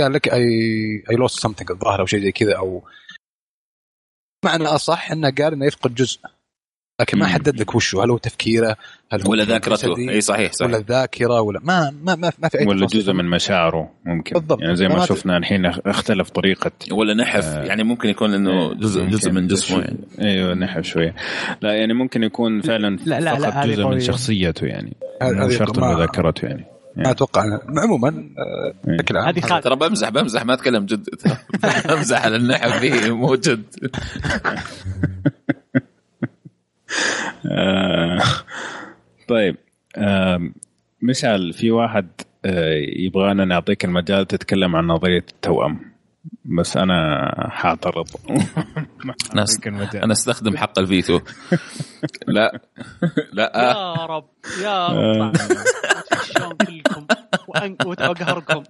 قال 0.01 0.13
لك 0.13 0.33
I 0.33 0.43
I 1.11 1.15
lost 1.15 1.39
something 1.39 1.71
الظاهر 1.71 2.01
أو 2.01 2.05
شيء 2.05 2.19
زي 2.19 2.31
كذا 2.31 2.57
أو 2.57 2.83
معنى 4.45 4.63
أصح 4.65 5.11
إنه 5.11 5.31
قال 5.31 5.53
إنه 5.53 5.65
يفقد 5.65 5.95
جزء. 5.95 6.19
لكن 6.99 7.17
ما. 7.19 7.27
حدد 7.27 7.59
لك 7.59 7.75
وش 7.75 7.95
هو 7.95 8.01
هل 8.01 8.09
هو 8.09 8.17
تفكيره 8.17 8.75
هل 9.11 9.21
هو 9.25 9.31
ولا 9.31 9.43
ذاكرته. 9.43 9.97
إي 9.97 10.21
صحيح 10.21 10.51
ولا 10.61 10.67
صحيح 10.71 10.75
الذاكرة 10.79 11.41
ولا 11.41 11.59
ما 11.63 11.91
ما 12.03 12.15
ما, 12.15 12.31
ما 12.39 12.49
في 12.49 12.59
أي 12.59 12.65
ولا. 12.65 12.85
جزء 12.87 13.13
من 13.13 13.25
مشاعره 13.25 13.91
ممكن. 14.05 14.33
بالضبط. 14.33 14.61
يعني 14.61 14.75
زي 14.75 14.87
ما 14.87 14.95
ما- 14.95 15.05
شفنا 15.05 15.37
الحين 15.37 15.65
اختلف 15.65 16.29
طريقة 16.29 16.71
ولا 16.91 17.13
نحف 17.13 17.45
يعني 17.45 17.83
ممكن 17.83 18.09
يكون 18.09 18.33
إنه 18.33 18.73
جزء 18.73 19.01
ممكن 19.03 19.15
جزء 19.17 19.31
من 19.31 19.47
جسمه 19.47 19.79
يعني. 19.79 19.97
إيوه 20.21 20.53
نحف 20.53 20.83
شوية. 20.83 21.15
لا 21.61 21.73
يعني 21.73 21.93
ممكن 21.93 22.23
يكون 22.23 22.61
فعلا 22.61 22.95
لا- 23.05 23.19
لا- 23.19 23.19
لا، 23.19 23.35
فقط 23.39 23.53
هذه 23.53 23.71
جزء 23.71 23.87
من. 23.87 23.99
شخصيته 23.99 24.65
يعني 24.67 24.97
مو 25.21 25.43
هذه 25.45 25.49
شرط 25.57 25.79
انه 25.79 25.97
ذاكرته 25.99 26.45
يعني. 26.45 26.65
ما 26.95 27.11
أتوقع. 27.11 27.43
عموما 27.83 28.07
آه، 28.09 28.89
إيه. 28.89 28.97
بشكل 28.97 29.17
عام. 29.17 29.27
هذه 29.27 29.59
ترى 29.59 29.75
بمزح 29.75 30.09
بمزح 30.09 30.45
ما 30.45 30.53
أتكلم 30.53 30.85
جد. 30.85 31.09
بمزح 31.89 32.25
على 32.25 32.35
النحف 32.35 32.79
فيه 32.79 33.15
مو 33.15 33.35
جد. 33.35 33.63
طيب 39.29 39.55
مشعل 41.01 41.53
في 41.53 41.71
واحد 41.71 42.07
آه، 42.45 42.73
يبغانا 42.97 43.45
نعطيك 43.45 43.85
المجال 43.85 44.25
تتكلم 44.25 44.75
عن 44.75 44.87
نظرية 44.87 45.25
التوأم. 45.31 45.79
بس 46.45 46.77
أنا 46.77 47.25
حاعترض 47.49 48.07
أنا 50.03 50.11
أستخدم 50.11 50.57
حق 50.57 50.79
الفيتو. 50.79 51.19
لا 52.27 52.61
لا. 53.33 53.51
يا 53.55 54.05
رب 54.05 54.29
يا 54.63 54.87
رب. 54.87 55.35
شلون 56.23 56.53
كلكم؟ 56.67 57.07
وأقهركم. 57.85 58.63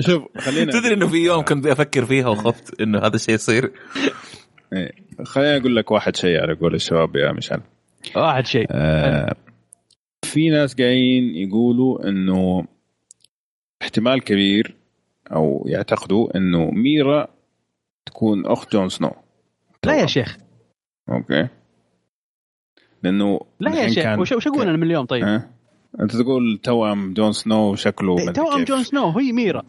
شوف 0.00 0.22
خلينا 0.38 0.72
تدري 0.72 0.94
إنه 0.94 1.06
في 1.06 1.16
يوم 1.16 1.44
كنت 1.44 1.66
أفكر 1.66 2.04
فيها 2.04 2.28
وخفت 2.28 2.80
إنه 2.80 2.98
هذا 2.98 3.16
الشيء 3.16 3.34
يصير؟ 3.34 3.72
إيه. 4.72 4.92
خليني 5.24 5.56
أقول 5.56 5.76
لك 5.76 5.90
واحد 5.90 6.16
شيء 6.16 6.40
على 6.40 6.54
قول 6.54 6.74
الشباب 6.74 7.16
يا 7.16 7.32
مشعل. 7.32 7.60
واحد 8.16 8.46
شيء. 8.46 8.66
آه 8.70 9.34
في 10.24 10.48
ناس 10.50 10.74
قاعدين 10.74 11.34
يقولوا 11.34 12.08
إنه 12.08 12.64
احتمال 13.82 14.20
كبير 14.24 14.76
أو 15.32 15.64
يعتقدوا 15.68 16.36
إنه 16.36 16.70
ميرا 16.70 17.28
تكون 18.06 18.46
أخت 18.46 18.72
جون 18.72 18.88
سنو. 18.88 19.10
لا 19.84 20.00
يا 20.00 20.06
شيخ. 20.06 20.38
أوكي. 21.08 21.48
لأنه 23.02 23.40
لا 23.60 23.82
يا 23.82 23.88
شيخ 23.88 24.02
كان- 24.04 24.20
وش 24.20 24.32
أقول 24.46 24.62
أنا 24.68 24.76
من 24.76 24.82
اليوم 24.82 25.06
طيب؟ 25.06 25.24
ها؟ 25.24 25.50
أنت 26.00 26.16
تقول 26.16 26.58
توأم 26.62 27.12
جون 27.12 27.32
سنو 27.32 27.74
شكله 27.74 28.18
إيه، 28.18 28.30
توأم. 28.30 28.64
جون 28.64 28.82
سنو 28.82 29.10
هي 29.18 29.32
ميرا. 29.32 29.62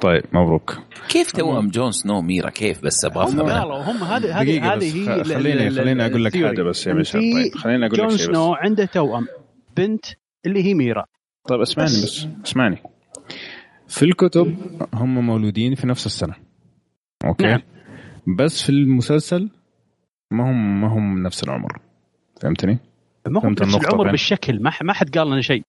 طيب 0.00 0.22
مبروك. 0.32 0.78
كيف 1.08 1.32
توأم 1.32 1.68
جون 1.68 1.92
سنو 1.92 2.22
ميرا؟ 2.22 2.50
كيف 2.50 2.84
بس 2.84 3.04
أبغى 3.04 3.24
هم 3.24 3.40
أفهم؟ 3.40 3.50
قالوا 3.50 3.82
هم 3.82 3.96
هذه 3.96 4.40
هذه 4.40 5.10
هي 5.10 5.24
خليني 5.24 5.70
خليني 5.70 6.06
أقول 6.06 6.24
لك. 6.24 6.36
حاجة 6.36 6.62
بس 6.62 6.86
يا 6.86 6.94
مشعل 6.94 7.20
طيب 7.20 7.54
خليني 7.54 7.86
أقول 7.86 7.98
جون 7.98 8.06
لك 8.06 8.16
شيء 8.16 8.28
بس. 8.30 8.36
سنو 8.36 8.54
عنده 8.54 8.84
توأم. 8.84 9.26
بنت 9.76 10.04
اللي 10.46 10.64
هي 10.64 10.74
ميرا. 10.74 11.04
طيب 11.48 11.60
اسمعني 11.60 11.88
بس. 11.88 12.24
بس 12.24 12.26
اسمعني. 12.44 12.82
في 13.88 14.04
الكتب 14.04 14.56
هم 14.94 15.26
مولودين 15.26 15.74
في 15.74 15.86
نفس 15.86 16.06
السنة. 16.06 16.34
أوكي؟ 17.24 17.46
نعم. 17.46 17.62
بس 18.38 18.62
في 18.62 18.70
المسلسل 18.70 19.50
ما 20.30 20.50
هم 20.50 20.80
ما 20.80 20.88
هم 20.88 21.22
نفس 21.22 21.44
العمر. 21.44 21.80
فهمتني؟ 22.40 22.78
ما 23.28 23.38
هو 23.38 23.42
فهمت 23.42 23.62
نفس 23.62 23.74
النقطة 23.74 23.94
العمر؟ 23.94 24.10
بالشكل 24.10 24.62
ما 24.62 24.72
ما 24.82 24.92
حد 24.92 25.18
قال 25.18 25.26
لنا 25.30 25.40
شيء 25.40 25.62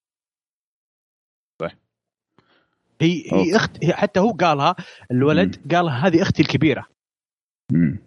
طيب. 1.61 1.71
هي 3.01 3.23
أوكي. 3.31 3.35
هي 3.51 3.55
اخت 3.55 3.71
هي 3.83 3.93
حتى 3.93 4.19
هو 4.19 4.31
قالها 4.31 4.75
الولد 5.11 5.73
قال 5.75 5.89
هذه 5.89 6.21
أختي 6.21 6.41
الكبيرة 6.41 6.85
مم. 7.71 7.99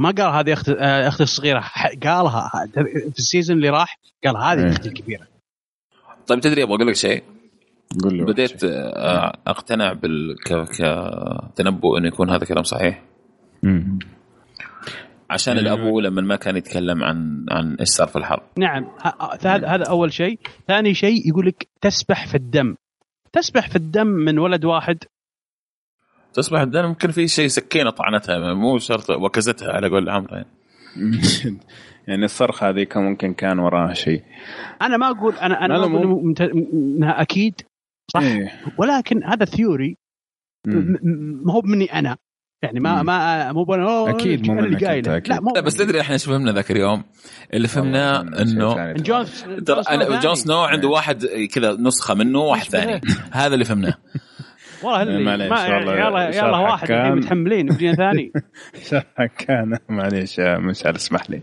ما 0.00 0.10
قال 0.10 0.34
هذه 0.34 0.52
اخت 0.52 0.68
آه، 0.68 1.08
أختي 1.08 1.22
الصغيرة 1.22 1.60
ح- 1.60 1.94
قالها 2.02 2.50
في 3.12 3.18
ال 3.18 3.23
season 3.23 3.56
اللي 3.56 3.68
راح 3.68 3.98
قال 4.24 4.36
هذه 4.36 4.64
إيه. 4.66 4.72
أختي 4.72 4.88
الكبيرة 4.88 5.26
طيب 6.26 6.40
تدري 6.40 6.62
أبغى 6.62 6.74
أقول 6.76 6.86
لك 6.86 6.94
شيء 6.94 7.22
قول 8.02 8.18
له 8.18 8.24
بديت 8.24 8.64
آه، 8.64 9.38
أقتنع 9.46 9.92
بال 9.92 10.36
ك- 10.46 10.64
كتنبؤ 11.52 11.98
انه 11.98 12.08
يكون 12.08 12.30
هذا 12.30 12.44
كلام 12.46 12.62
صحيح 12.64 13.02
مم. 13.62 13.98
عشان 15.30 15.56
يعني- 15.56 15.68
الأبو 15.68 16.00
لما 16.00 16.22
ما 16.22 16.36
كان 16.36 16.56
يتكلم 16.56 17.04
عن 17.04 17.46
عن 17.50 17.74
إيش 17.74 17.88
صار 17.88 18.08
في 18.08 18.16
الحرب. 18.16 18.42
نعم. 18.58 18.86
هذا 19.44 19.66
هذا 19.66 19.84
أول 19.88 20.12
شيء. 20.12 20.38
ثاني 20.68 20.94
شيء 20.94 21.28
يقول 21.28 21.46
لك 21.46 21.68
تسبح 21.80 22.26
في 22.26 22.34
الدم. 22.34 22.74
تسبح 23.32 23.68
في 23.68 23.76
الدم 23.76 24.06
من 24.06 24.38
ولد 24.38 24.64
واحد. 24.64 24.98
تصبح 26.32 26.60
الدم؟ 26.60 26.84
ممكن 26.86 27.10
في 27.10 27.28
شيء 27.28 27.46
سكينة 27.48 27.90
طعنتها 27.90 28.54
مو 28.54 28.78
شرط 28.78 29.10
وكزتها 29.10 29.72
على 29.72 29.88
قول 29.88 30.08
عمرو 30.08 30.34
يعني. 30.36 30.48
يعني 32.08 32.24
الصرخة 32.24 32.68
هذيك 32.68 32.96
ممكن 32.96 33.34
كان 33.34 33.58
وراها 33.58 33.94
شيء. 33.94 34.22
أنا 34.82 34.96
ما 34.96 35.10
أقول 35.10 35.34
أنا 35.34 35.64
أنا 35.64 35.72
لا، 35.74 35.86
ما 35.86 35.96
أقول 35.96 36.06
مو- 36.06 36.20
ممت- 36.22 36.40
انها 36.40 37.22
أكيد 37.22 37.54
صح. 38.14 38.20
إيه. 38.20 38.52
ولكن 38.78 39.24
هذا 39.24 39.44
ثيوري 39.44 39.96
مم. 40.66 40.74
م- 40.74 40.98
م- 41.08 41.46
ما 41.46 41.52
هو 41.52 41.60
مني 41.64 41.84
أنا. 41.84 42.16
يعني 42.62 42.80
ما 42.80 42.98
مم. 43.02 43.06
ما 43.06 43.52
مو 43.52 43.64
بنا 43.64 44.10
أكيد 44.10 44.46
مو 44.50 44.54
منك 44.54 44.84
أكيد. 44.84 45.28
لا 45.28 45.40
مو 45.40 45.52
لا 45.54 45.60
بس 45.60 45.76
تدري 45.76 46.00
إحنا 46.00 46.14
إيش 46.14 46.24
فهمنا 46.24 46.52
ذاك 46.52 46.70
اليوم؟ 46.70 47.04
اللي 47.54 47.68
فهمناه 47.68 48.20
انه 48.20 48.92
جون 48.92 49.26
جون 50.20 50.34
سنو 50.34 50.58
عنده 50.58 50.88
واحد 50.88 51.26
كذا 51.54 51.72
نسخه 51.80 52.14
منه 52.14 52.38
وواحد 52.38 52.62
يشبه 52.62 52.78
ثاني 52.80 53.00
هذا 53.32 53.54
اللي 53.54 53.64
فهمناه 53.64 53.94
والله 54.82 55.02
اللي 55.02 55.24
معليش، 55.24 55.50
ما 55.50 55.66
يلا 55.66 56.28
يلا 56.28 56.58
واحد 56.58 56.92
متحملين 56.92 57.70
ودينا 57.70 57.94
ثاني 57.94 58.32
شرحك 58.88 59.32
كان 59.38 59.78
معليش 59.88 60.38
يا 60.38 60.58
مشعل 60.58 60.96
اسمح 60.96 61.30
لي 61.30 61.42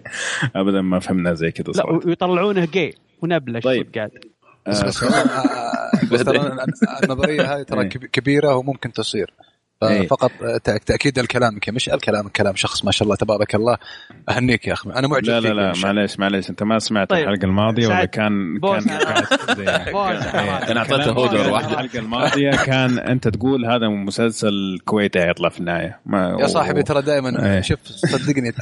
ابدا 0.55 0.81
ما 0.81 0.99
فهمنا 0.99 1.33
زي 1.33 1.51
كذا 1.51 1.65
لا 1.67 1.73
صراحة 1.73 1.99
ويطلعونه 2.07 2.67
جاي 2.73 2.93
ونبلش 3.21 3.63
طيب. 3.63 3.87
قاعد 3.95 4.11
بس 4.67 5.03
بس 6.11 6.27
آه، 6.27 6.65
النظريه 7.03 7.55
هذه 7.55 7.63
ترى 7.63 7.81
إيه. 7.81 7.89
كب- 7.89 8.05
كبيره 8.05 8.55
وممكن 8.55 8.91
تصير 8.91 9.33
إيه. 9.83 10.07
فقط 10.07 10.31
تأكيد 10.85 11.19
لكلامك 11.19 11.67
يا 11.67 11.73
مشعل 11.73 11.99
كلامك 11.99 12.31
كلام 12.31 12.55
شخص 12.55 12.85
ما 12.85 12.91
شاء 12.91 13.03
الله 13.03 13.15
تبارك 13.15 13.55
الله 13.55 13.77
أهنيك 14.29 14.67
يا 14.67 14.73
أخي 14.73 14.89
أنا 14.89 15.07
معجب 15.07 15.25
لا 15.25 15.41
فيك 15.41 15.51
لا 15.51 15.53
لا. 15.53 15.73
معليش 15.83 16.19
معليش 16.19 16.49
أنت 16.49 16.63
ما 16.63 16.79
سمعت 16.79 17.09
طيب. 17.09 17.27
الحلقة 17.27 17.45
الماضية 17.45 17.87
ولا. 17.87 18.05
كان. 18.05 18.59
كان. 18.59 18.83
كان 20.67 20.77
أعطيته 20.77 21.11
هودر 21.11 21.49
واحدة 21.49 21.71
الحلقة 21.71 21.99
الماضية 21.99 22.51
كان 22.51 22.99
أنت 22.99 23.27
تقول 23.27 23.65
هذا 23.65 23.87
مسلسل 23.87 24.79
كويتي 24.85 25.25
حيطلع 25.25 25.49
في 25.49 25.59
النهاية 25.59 25.99
ما 26.05 26.37
يا 26.39 26.47
صاحبي 26.47 26.83
ترى 26.83 27.01
دائما 27.01 27.53
إيه. 27.53 27.61
شوف 27.61 27.79
صدقني 27.85 28.53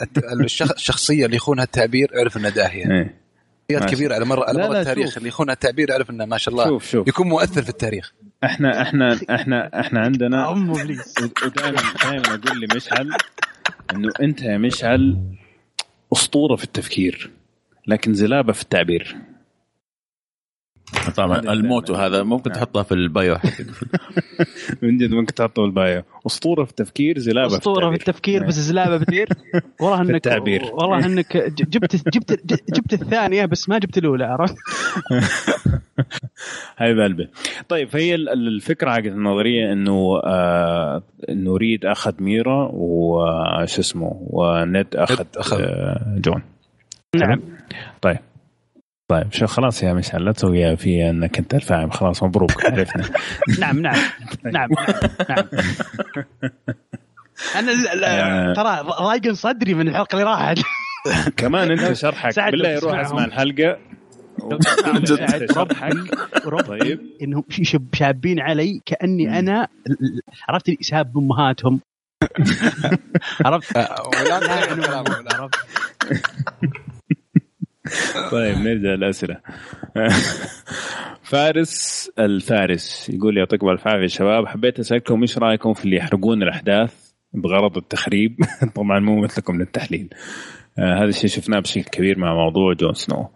الشخصية 0.75 1.25
اللي 1.25 1.35
يخونها 1.35 1.63
التعبير 1.63 2.11
اعرف 2.17 2.37
إنها 2.37 2.49
داهية 2.49 2.91
إيه. 2.91 3.22
شخصيات. 3.71 3.95
كبيرة 3.95 4.15
على 4.15 4.25
مر 4.25 4.43
على 4.43 4.67
مر 4.67 4.79
التاريخ. 4.79 5.17
اللي 5.17 5.29
يخونها 5.29 5.53
التعبير 5.53 5.91
اعرف 5.91 6.09
انه 6.09 6.25
ما 6.25 6.37
شاء 6.37 6.53
الله. 6.53 6.65
شوف 6.65 6.89
شوف. 6.89 7.07
يكون 7.07 7.27
مؤثر 7.27 7.61
في 7.61 7.69
التاريخ. 7.69 8.13
إحنا 8.43 8.81
إحنا 8.81 9.19
إحنا 9.29 9.79
إحنا 9.79 9.99
عندنا 9.99 10.47
ودائما 10.49 11.81
دائما 12.03 12.33
أقول 12.33 12.61
لمشعل 12.61 13.09
إنه 13.93 14.09
أنت 14.21 14.41
يا 14.41 14.57
مشعل 14.57 15.17
أسطورة 16.13 16.55
في 16.55 16.63
التفكير 16.63 17.31
لكن 17.87 18.13
زلابة 18.13 18.53
في 18.53 18.61
التعبير. 18.61 19.17
طبعا 21.15 21.39
الموتو 21.39 21.93
هذا 21.93 22.23
ممكن 22.23 22.51
تحطها 22.51 22.83
في 22.83 22.91
البايو. 22.93 23.37
من 24.81 24.97
جد 24.97 25.11
ممكن 25.13 25.33
تحطه 25.33 25.61
بالبايو 25.61 26.03
أسطورة 26.27 26.63
في 26.63 26.69
التفكير 26.71 27.19
زلابة 27.19 27.47
أسطورة 27.57 27.91
في 27.91 27.97
في 27.97 28.09
التفكير 28.09 28.43
بس 28.45 28.53
زلابة 28.53 28.97
بكثير 28.97 29.27
والله 29.81 30.01
انك 30.01 30.15
التعبير. 30.15 30.63
والله 30.73 31.05
إنك 31.05 31.37
ج- 31.37 31.69
جبت 31.69 31.95
جبت 32.15 32.53
جبت 32.73 32.93
الثانية 32.93 33.45
بس 33.45 33.69
ما 33.69 33.77
جبت 33.77 33.97
الأولى 33.97 34.25
عرفت؟ 34.25 34.55
هاي 36.77 36.93
بلبل 36.93 37.27
طيب 37.69 37.89
فهي 37.89 38.15
ال- 38.15 38.29
ال- 38.29 38.47
الفكرة 38.47 38.91
حقت 38.91 39.05
النظرية 39.05 39.73
إنه 39.73 40.19
آه 40.23 41.03
إنه 41.29 41.57
ريد 41.57 41.85
أخذ 41.85 42.13
ميرا 42.23 42.69
وش 42.73 43.79
اسمه 43.79 44.17
ونيد 44.29 44.95
أخذ 44.95 45.25
أخذ. 45.37 45.61
آه 45.61 46.15
جون. 46.17 46.41
نعم. 47.15 47.41
طيب. 48.01 48.17
طيب 49.11 49.33
شو 49.33 49.47
خلاص 49.47 49.83
يا 49.83 49.93
مشعل 49.93 50.25
لا 50.25 50.31
تسويها 50.31 50.75
في 50.75 51.09
إنك 51.09 51.37
أنت 51.37 51.53
الفاهم 51.53 51.89
خلاص 51.89 52.23
مبروك 52.23 52.65
عرفنا 52.65 53.09
نعم 53.59 53.79
نعم 53.79 53.95
نعم 54.45 54.69
نعم 55.29 55.45
أنا 57.55 57.71
آه. 58.05 58.53
ترى 58.53 58.83
ضايق 58.99 59.31
صدري 59.31 59.73
من 59.73 59.87
الحلقة 59.87 60.13
اللي 60.13 60.23
راحت 60.23 60.57
كمان 61.37 61.71
أنت 61.71 61.93
شرحك 61.93 62.31
سعد 62.31 62.51
بالله 62.51 62.79
روح. 62.79 62.99
أسمع 62.99 63.25
الحلقة 63.25 63.77
طيب 66.67 67.01
انهم 67.21 67.43
شابين 67.93 68.39
علي 68.39 68.81
كأني 68.85 69.39
أنا 69.39 69.67
عرفت 70.49 70.69
اللي 70.69 70.79
ساب 70.81 71.17
امهاتهم 71.17 71.79
عرفت؟ 73.45 73.77
ولا. 73.77 75.35
عرفت؟ 75.35 75.55
طيب 78.31 78.57
نرجع 78.57 78.89
للاسئله 78.89 79.37
فارس 81.31 82.11
الفارس 82.19 83.09
يقول 83.09 83.37
يعطيكم 83.37 83.69
الف 83.69 83.87
عافيه 83.87 84.07
شباب 84.07 84.47
حبيت 84.47 84.79
أسألكم 84.79 85.21
إيش 85.21 85.37
رأيكم 85.37 85.73
في 85.73 85.85
اللي 85.85 85.95
يحرقون 85.95 86.43
الأحداث 86.43 87.13
بغرض 87.33 87.77
التخريب؟ 87.77 88.39
طبعا 88.75 88.99
مو 88.99 89.21
مثلكم 89.21 89.59
للتحليل. 89.59 90.09
آه 90.79 90.95
هذا 90.95 91.09
الشيء 91.09 91.29
شفناه 91.29 91.59
بشكل 91.59 91.83
كبير 91.83 92.19
مع 92.19 92.35
موضوع 92.35 92.73
جون 92.73 92.93
سنو. 92.93 93.29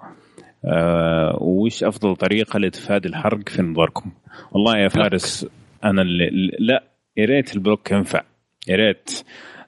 آه 0.65 1.37
وش 1.41 1.83
أفضل 1.83 2.15
طريقة 2.15 2.59
لتفادي 2.59 3.07
الحرق 3.07 3.49
في 3.49 3.61
نظركم؟ 3.61 4.11
والله 4.51 4.77
يا 4.77 4.87
فارس 4.87 5.47
أنا 5.83 6.01
اللي 6.01 6.51
لا 6.59 6.83
يا 7.17 7.25
ريت 7.25 7.55
ال 7.55 7.61
block 7.61 7.91
ينفع. 7.91 8.21
يا 8.67 8.75
ريت. 8.75 9.23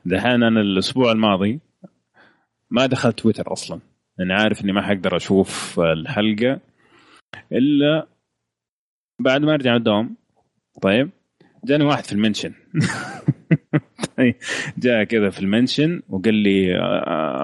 دحين 0.06 0.44
أنا 0.44 0.62
الأسبوع 0.62 1.12
الماضي 1.12 1.60
ما 2.72 2.86
دخلت 2.86 3.20
تويتر 3.20 3.54
أصلا. 3.54 3.80
أنا 4.20 4.36
عارف 4.36 4.64
إني 4.64 4.72
ما 4.72 4.82
حقدر 4.82 5.16
أشوف 5.16 5.80
الحلقة 5.80 6.60
إلا 7.52 8.08
بعد 9.20 9.42
ما 9.42 9.54
أرجع 9.54 9.76
الدوام. 9.76 10.16
طيب 10.82 11.10
جاني 11.66 11.84
واحد 11.84 12.06
في 12.06 12.12
ال 12.12 12.16
mention. 12.16 12.54
طيب 14.18 14.36
جاء 14.78 15.04
كذا 15.04 15.30
في 15.30 15.40
ال 15.40 15.47
mention 15.47 16.02
وقال 16.10 16.34
لي 16.34 16.78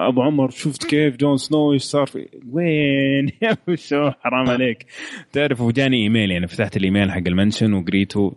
أبو 0.08 0.22
عمر 0.22 0.50
شفت 0.50 0.84
كيف 0.84 1.16
جون 1.16 1.36
سنو 1.36 1.72
إيش 1.72 1.82
صار 1.82 2.06
في 2.06 2.28
وين؟ 2.50 3.30
يا 3.42 3.56
شيخ 3.74 4.10
حرام 4.10 4.50
عليك. 4.50 4.86
تعرف 5.32 5.60
وجاني 5.60 6.02
ايميل 6.02 6.30
يعني 6.30 6.46
فتحت 6.46 6.76
الإيميل 6.76 7.12
حق 7.12 7.22
ال 7.26 7.32
mention 7.32 7.72
وقريته 7.72 8.36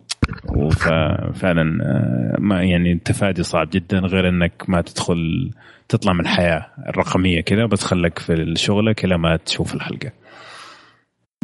وفعلا 0.56 1.84
آه، 1.84 2.36
ما 2.40 2.62
يعني 2.62 2.92
التفادي 2.92 3.42
صعب 3.42 3.70
جدا 3.70 3.98
غير 3.98 4.28
إنك 4.28 4.64
ما 4.68 4.82
تدخل 4.82 5.50
تطلع 5.90 6.12
من 6.12 6.20
الحياة 6.20 6.74
الرقمية 6.88 7.40
كذا 7.40 7.66
بس 7.66 7.84
خلك 7.84 8.18
في 8.18 8.54
شغلك 8.56 9.04
إلى 9.04 9.18
ما 9.18 9.36
تشوف 9.36 9.74
الحلقة. 9.74 10.12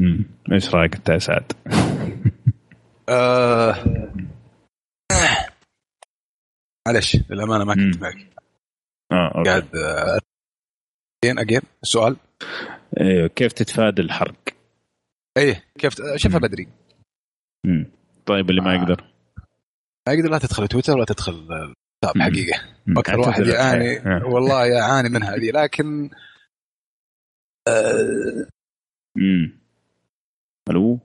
امم 0.01 0.25
إيش 0.53 0.75
رأيك 0.75 0.95
أنت 0.95 1.09
يا 1.09 1.19
سعد؟ 1.19 1.53
آه، 3.09 3.75
معلش 6.87 7.17
للأمانة 7.31 7.65
ما 7.65 7.75
كنت 7.75 8.03
معك 8.03 8.17
آه 9.13 9.33
أوكي 9.39 9.51
قاعد 9.51 9.69
اجين 11.25 11.39
اجين 11.39 11.61
السؤال 11.83 12.17
أيوه 13.01 13.29
كيف 13.29 13.53
تتفادى 13.53 14.03
الحرق؟ 14.03 14.35
إيه 15.37 15.65
كيف 15.79 15.95
شوفها 16.17 16.39
بدري 16.39 16.69
مم. 17.67 17.87
طيب 18.27 18.51
اللي 18.51 18.61
ما 18.61 18.73
آه. 18.73 18.75
يقدر 18.75 19.05
ما 20.09 20.15
يقدر 20.15 20.31
لا 20.31 20.39
تدخل 20.39 20.69
تويتر 20.69 20.93
ولا 20.97 21.05
تدخل 21.05 21.49
مم. 22.17 22.23
حقيقة. 22.23 22.61
أكثر 22.89 23.21
واحد 23.21 23.47
يعاني. 23.47 23.99
آه. 24.17 24.27
والله 24.27 24.67
يعاني 24.67 25.09
من 25.09 25.23
هذه 25.23 25.51
لكن 25.51 26.11
آه، 27.69 28.47
امم 29.19 29.59
ألو 30.71 30.91
وين 30.91 31.01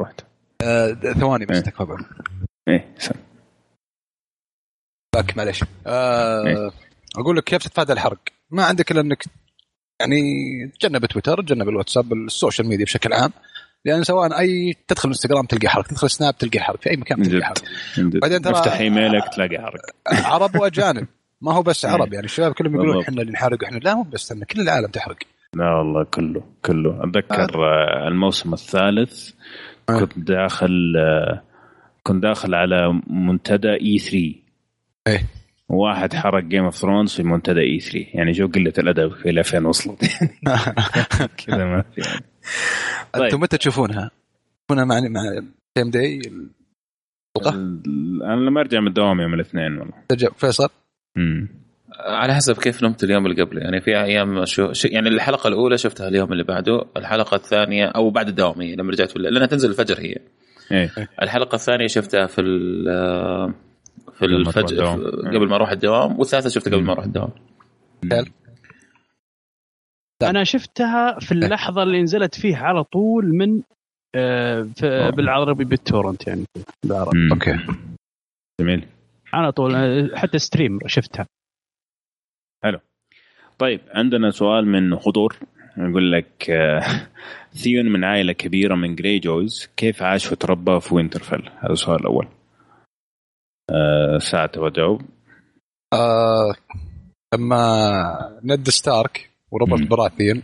رحت؟ 0.00 0.20
آه، 0.62 0.92
ثواني 0.92 1.46
بس 1.46 1.56
إيه. 1.56 1.62
تكفى. 1.62 1.96
إيه 2.68 2.94
سم. 2.98 3.14
back 5.14 5.36
معلش 5.36 5.64
آه، 5.86 6.46
إيه. 6.46 6.70
أقول 7.16 7.36
لك 7.36 7.44
كيف 7.44 7.62
تتفادى 7.62 7.92
الحرق 7.92 8.18
ما 8.50 8.64
عندك 8.64 8.90
إلا 8.90 9.00
إنك 9.00 9.24
يعني 10.00 10.16
تجنب 10.80 11.06
تويتر 11.06 11.42
تجنب 11.42 11.68
الواتساب 11.68 12.12
ال 12.12 12.20
social 12.20 12.68
media 12.68 12.84
بشكل 12.84 13.12
عام 13.12 13.32
لأن 13.84 14.02
سواء 14.04 14.38
أي 14.40 14.74
تدخل 14.88 15.08
انستغرام 15.08 15.46
تلقى 15.46 15.68
حرق 15.68 15.86
تدخل 15.86 16.10
سناب 16.10 16.38
تلقى 16.38 16.58
حرق 16.60 16.80
في 16.82 16.90
أي 16.90 16.96
مكان 16.96 17.22
تلقى 17.22 17.44
حرق. 17.46 17.58
بعدين 17.98 18.42
ترى- 18.44 18.56
افتح 18.56 18.78
ايميلك 18.80 19.22
تلاقي 19.34 19.58
حرق 19.58 19.80
عرب 20.26 20.56
وأجانب 20.56 21.06
ما 21.42 21.52
هو 21.54 21.62
بس 21.62 21.84
عرب 21.84 22.06
إيه. 22.06 22.14
يعني 22.14 22.24
الشباب 22.26 22.52
كلهم 22.52 22.74
يقولون. 22.74 23.02
إحنا 23.02 23.20
اللي 23.22 23.32
نحرق 23.32 23.64
إحنا 23.64 23.78
لا 23.78 23.94
مو 23.94 24.02
بس 24.02 24.32
إن 24.32 24.44
كل 24.44 24.60
العالم 24.60 24.86
تحرق 24.86 25.16
لا 25.54 25.74
والله 25.74 26.04
كله 26.04 26.42
كله 26.64 27.04
أتذكر 27.04 27.64
آه، 27.64 28.08
الموسم 28.08 28.52
الثالث 28.52 29.30
آه. 29.88 29.98
كنت 30.00 30.18
داخل 30.18 30.94
آه، 30.98 31.42
كنت 32.02 32.22
داخل 32.22 32.54
على 32.54 33.00
منتدى 33.06 33.68
E3 33.72 34.34
إيه 35.06 35.26
واحد 35.68 36.14
حرق 36.14 36.42
Game 36.44 36.64
of 36.64 36.74
Thrones 36.76 37.14
في 37.14 37.22
منتدى 37.22 37.60
E3 37.60 38.06
يعني 38.14 38.34
شو 38.34 38.46
قلة 38.46 38.72
الأدب 38.78 39.12
إلى 39.26 39.42
فين 39.42 39.66
وصلت 39.66 40.04
كذا 41.46 41.64
ما 41.64 41.82
في 41.94 42.00
يعني. 42.00 42.24
طيب. 43.12 43.22
أنتم 43.22 43.40
متى 43.40 43.56
تشوفونها؟ 43.58 44.10
تشوفونها 44.68 44.84
مع 44.84 45.00
مع 45.08 45.42
same 45.74 45.90
day 45.90 46.20
الحلقة 47.36 47.54
أنا 48.24 48.40
لما 48.48 48.60
ارجع 48.60 48.80
من 48.80 48.86
الدوام 48.88 49.20
يوم 49.20 49.34
الاثنين 49.34 49.78
والله. 49.78 49.94
ترجع 50.08 50.28
فيصل؟ 50.36 50.68
امم 51.16 51.48
على 51.98 52.34
حسب 52.34 52.56
كيف 52.56 52.82
نمت 52.82 53.04
اليوم 53.04 53.26
اللي 53.26 53.42
قبله. 53.42 53.60
يعني 53.60 53.80
في 53.80 53.90
أيام 53.90 54.44
شو 54.44 54.72
يعني 54.84 55.08
الحلقة 55.08 55.48
الأولى 55.48 55.78
شفتها 55.78 56.08
اليوم 56.08 56.32
اللي 56.32 56.44
بعده. 56.44 56.84
الحلقة 56.96 57.34
الثانية 57.34 57.86
أو 57.86 58.10
بعد 58.10 58.28
الدوام 58.28 58.60
هي 58.60 58.76
لما 58.76 58.90
رجعت 58.90 59.16
ولا 59.16 59.28
لأنها 59.28 59.46
تنزل 59.46 59.70
الفجر 59.70 60.00
هي. 60.00 60.16
إيه. 60.72 60.90
الحلقة 61.22 61.54
الثانية 61.54 61.86
شفتها 61.86 62.26
في 62.26 62.40
ال- 62.40 63.54
في 64.12 64.24
قبل 64.26 64.44
ما 64.44 64.52
تروح 64.52 64.56
الفجر 64.56 64.94
الدوام. 64.94 65.28
قبل 65.36 65.48
ما 65.48 65.56
أروح 65.56 65.70
الدوام 65.70 66.18
والثالثة 66.18 66.48
شفتها 66.48 66.70
قبل 66.76 66.82
ما 66.84 66.92
أروح 66.92 67.04
الدوام. 67.04 67.30
أنا 70.22 70.44
شفتها 70.44 71.18
في 71.18 71.32
اللحظة 71.32 71.82
اللي 71.82 72.02
نزلت 72.02 72.34
فيها 72.34 72.58
على 72.66 72.84
طول 72.84 73.24
من 73.24 73.62
آه، 74.16 74.62
في- 74.62 75.10
بالعربي 75.16 75.64
بالتورنت 75.64 76.26
يعني. 76.26 76.44
بالعربي. 76.84 77.30
okay. 77.32 77.58
جميل. 78.60 78.86
على 79.32 79.52
طول 79.52 79.74
آه، 79.74 80.16
حتى 80.16 80.38
stream 80.38 80.78
شفتها. 80.86 81.26
طيب 83.58 83.80
عندنا 83.94 84.30
سؤال 84.30 84.66
من 84.66 84.96
خضور. 84.96 85.36
يقول 85.78 86.12
لك 86.12 86.50
آه، 86.50 86.80
ثيون 87.52 87.86
من 87.92 88.04
عائلة 88.04 88.32
كبيرة 88.32 88.74
من 88.74 88.94
جري 88.94 89.18
جويز 89.18 89.68
كيف 89.76 90.02
عاش 90.02 90.32
وتربى 90.32 90.80
في 90.80 90.94
وينترفيل؟ 90.94 91.50
هذا 91.58 91.72
السؤال 91.72 92.00
الأول. 92.00 92.28
آه 93.70 94.18
ساعة 94.18 94.46
تبغى 94.46 94.70
تجاوب. 94.70 95.00
آه 95.94 96.54
لما 97.34 98.40
ند 98.44 98.68
ستارك 98.68 99.29
وروبرت. 99.52 99.88
براثيون 99.88 100.42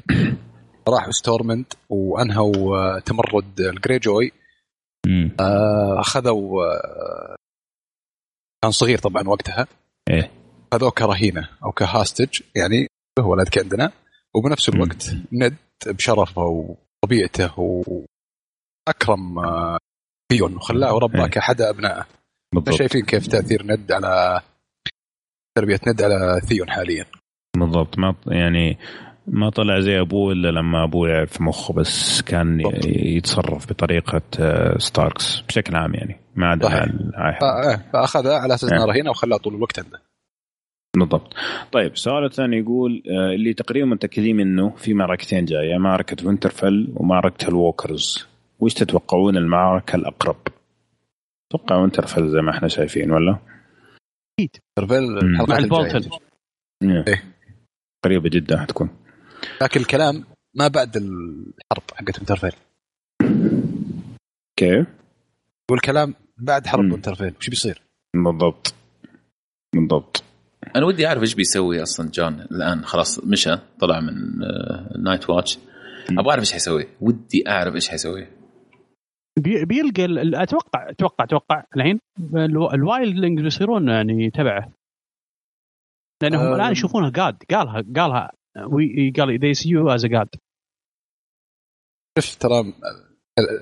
راحوا 0.89 1.13
ستورمنت 1.13 1.73
وأنهوا 1.89 2.77
آه، 2.77 2.99
تمرد 2.99 3.61
الجري 3.61 3.99
جوي 3.99 4.33
آه، 5.41 6.01
أخذوا 6.01 6.65
آه، 6.65 7.37
كان 8.63 8.71
صغير 8.71 8.99
طبعا 8.99 9.29
وقتها. 9.29 9.67
إيه. 10.11 10.31
خذوه 10.75 10.91
كرهينه 10.91 11.49
أو 11.65 11.73
كهاستج 11.73 12.41
يعني 12.57 12.87
هو 13.21 13.33
ولدك 13.33 13.59
عندنا. 13.59 13.93
وبنفس 14.35 14.69
الوقت 14.69 15.11
ند 15.33 15.57
بشرفه 15.87 16.77
وطبيعته 17.03 17.59
وأكرم 17.59 19.35
فيون 20.33 20.57
وخلاه 20.57 20.95
ورباه. 20.95 21.27
كاحد 21.27 21.61
أبنائه. 21.61 22.07
بالضبط. 22.55 22.75
شايفين 22.75 23.05
كيف 23.05 23.27
تأثير 23.27 23.67
ند 23.67 23.93
على 23.93 24.43
تربية 25.57 25.81
ند 25.87 26.03
على 26.03 26.41
ثيون 26.49 26.71
حاليا. 26.71 27.07
بالضبط 27.59 27.99
ما 27.99 28.15
يعني 28.27 28.79
ما 29.27 29.51
طلع 29.51 29.81
زي 29.81 30.01
أبوه 30.01 30.33
إلا 30.33 30.49
لما 30.49 30.85
أبوه 30.85 31.09
يعرف 31.09 31.33
في 31.33 31.43
مخه 31.43 31.75
بس 31.75 32.23
كان. 32.23 32.61
يتصرف 32.87 33.69
بطريقة 33.71 34.23
آه، 34.41 34.79
ستاركس 34.79 35.41
بشكل 35.41 35.77
عام 35.77 35.95
يعني 35.95 36.17
ما 36.37 36.47
عدا. 36.47 36.69
فا- 37.41 37.71
إيه، 37.71 37.91
فاخذها 37.93 38.39
على 38.39 38.55
أساس 38.55 38.73
إنه 38.73 38.81
إيه. 38.85 38.89
رهينه 38.89 39.11
وخلاه 39.11 39.37
طول 39.37 39.55
الوقت 39.55 39.79
عنده 39.79 40.01
بالضبط 40.97 41.35
طيب 41.73 41.93
السؤال 41.93 42.25
الثاني 42.25 42.57
يقول 42.59 43.03
آه، 43.11 43.35
اللي 43.35 43.55
تقريبا 43.55 43.87
متأكدين 43.87 44.37
منه 44.37 44.71
في 44.77 44.95
معركتين 44.95 45.45
جاية 45.45 45.79
معركة 45.79 46.27
وينترفيل 46.27 46.93
ومعركة 46.97 47.49
ال 47.49 47.59
Walkers 47.59 48.27
وش 48.61 48.75
تتوقعون 48.75 49.37
المعركة 49.37 49.97
الأقرب؟ 49.97 50.37
أتوقع 51.51 51.77
وينترفيل 51.77 52.29
زي 52.29 52.41
ما 52.41 52.51
إحنا 52.51 52.69
شايفين 52.69 53.11
ولا؟ 53.11 53.39
مم. 55.23 55.41
الحلقات 55.41 55.51
مع 55.71 55.81
الجاية. 56.97 57.23
قريبة 58.07 58.29
جدا 58.29 58.57
حتكون. 58.61 58.89
لكن 59.63 59.81
الكلام 59.81 60.25
ما 60.55 60.69
بعد 60.69 60.97
الحرب 60.97 61.83
حقت 61.95 62.19
وينترفيل 62.19 62.53
كيف؟ 64.59 64.87
يقول 65.71 65.81
كلام 65.85 66.15
بعد 66.39 66.67
حرب. 66.67 66.93
وينترفيل 66.93 67.35
وش 67.41 67.51
بيصير؟ 67.51 67.83
بالضبط. 68.15 68.75
بالضبط. 69.75 70.25
أنا 70.77 70.87
ودي 70.87 71.07
أعرف 71.07 71.23
إيش 71.23 71.35
بيسوي 71.35 71.83
أصلا 71.83 72.11
جون 72.11 72.41
الآن. 72.41 72.85
خلاص 72.85 73.25
مشى 73.25 73.57
طلع 73.81 74.01
من 74.01 74.15
نايت 75.05 75.31
واتش 75.31 75.59
أبغى 76.11 76.31
أعرف 76.31 76.41
إيش 76.41 76.53
حيسوي. 76.53 76.87
ودي 77.01 77.49
أعرف 77.49 77.75
إيش 77.75 77.89
حيسوي. 77.89 78.27
بي- 79.39 79.65
بيلقى 79.65 80.05
أتوقع 80.43 80.91
أتوقع 80.91 81.25
أتوقع 81.25 81.65
الحين 81.77 82.01
الو- 82.35 82.71
ال 82.71 82.78
Wildlings 82.78 83.43
بيصيرون 83.43 83.89
يعني 83.89 84.31
تبعه. 84.31 84.73
لأنهم 86.23 86.47
آه. 86.47 86.55
الان 86.55 86.73
يشوفونها 86.73 87.11
جاد 87.11 87.43
قالها 87.51 87.85
قالها 87.97 88.33
قال 89.17 89.39
they 89.41 89.55
see 89.55 89.69
you 89.69 89.91
as 89.91 90.05
a 90.05 90.09
god. 90.09 90.29
شوف 92.19 92.35
ترى 92.35 92.73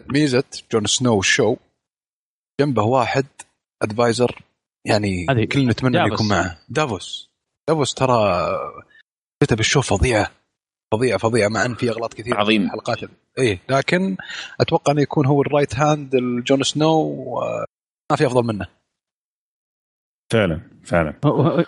ميزة 0.09 0.45
جون 0.73 0.87
سنو 0.87 1.21
ال 1.21 1.28
show 1.28 1.57
جنبه 2.61 2.83
واحد 2.83 3.27
adviser 3.83 4.43
يعني 4.87 5.27
كلنا 5.47 5.71
نتمنى 5.71 5.99
انه. 5.99 6.15
يكون 6.15 6.29
معه. 6.29 6.59
دافوس. 6.69 7.31
دافوس 7.69 7.95
ترى 7.95 8.49
شفته 9.43 9.57
بال 9.57 9.65
show 9.65 9.81
فظيعه 9.81 10.31
فظيعه 10.95 11.19
فظيعه 11.19 11.49
مع 11.49 11.65
إن 11.65 11.75
في 11.75 11.91
أغلاط 11.91 12.15
كثيرة 12.15 12.37
عظيم. 12.37 12.61
في 12.61 12.67
الحلقات. 12.67 13.11
إيه 13.39 13.61
لكن 13.71 14.17
أتوقع 14.61 14.93
انه 14.93 15.03
يكون 15.03 15.27
هو 15.27 15.43
ال 15.43 15.48
right 15.48 15.75
hand 15.75 16.17
لجون 16.17 16.63
سنو 16.63 17.15
ما 18.11 18.17
في 18.17 18.27
أفضل 18.27 18.45
منه. 18.45 18.67
فعلا 20.35 20.61
فعلا. 20.85 21.15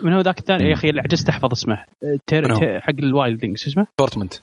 من 0.03 0.13
هو 0.13 0.19
ذاك 0.21 0.39
الثاني؟ 0.39 0.63
يا 0.69 0.73
أخي 0.73 0.89
اللي 0.89 1.01
عجزت 1.01 1.29
احفظ 1.29 1.51
اسمه. 1.51 1.85
تير 2.27 2.55
تير 2.55 2.79
حق 2.81 2.93
ال 2.99 3.05
Wildling 3.05 3.57
شو 3.57 3.69
اسمه؟ 3.69 3.87
تورتمنت 3.97 4.33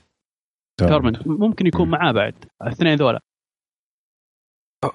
تورمنت 0.81 1.27
ممكن 1.29 1.67
يكون 1.67 1.89
معاه 1.91 2.13
بعد. 2.13 2.35
الاثنين 2.63 2.95
ذولا. 2.95 3.21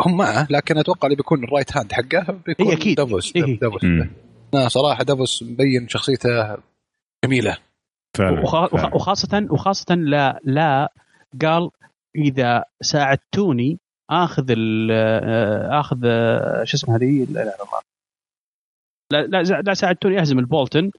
هم 0.02 0.18
معه 0.18 0.48
لكن 0.50 0.78
أتوقع 0.78 1.06
اللي 1.06 1.16
بيكون 1.16 1.44
ال 1.44 1.50
right 1.50 1.78
hand 1.78 1.94
حقه 1.94 2.42
بيكون 2.46 2.68
إيه 2.68 2.74
أكيد. 2.74 2.98
دافوس 2.98 3.36
إيه. 3.36 3.60
دافوس. 3.60 3.84
لا 4.54 4.68
صراحة 4.68 5.04
دافوس 5.04 5.44
مبين 5.44 5.88
شخصيته 5.88 6.58
جميلة. 7.26 7.58
فعلا 8.18 8.42
وخا- 8.42 8.46
وخا- 8.74 8.78
فعلا. 8.78 8.96
وخاصة 8.96 9.48
وخاصة 9.50 9.96
لا 9.96 10.40
لا 10.44 10.94
قال 11.42 11.70
إذا 12.16 12.64
ساعدتوني 12.82 13.80
آخذ 14.10 14.46
ال 14.50 14.90
آه، 14.92 15.80
آخذ 15.80 15.98
شو 16.64 16.78
اسمه 16.78 16.96
هذه؟ 16.96 17.26
لا 17.30 17.40
لا 17.40 17.46
لا 17.46 17.66
لا, 19.12 19.22
لا, 19.28 19.62
لا 19.62 19.74
ساعدتوني 19.74 20.20
أهزم 20.20 20.40
البولتن. 20.40 20.92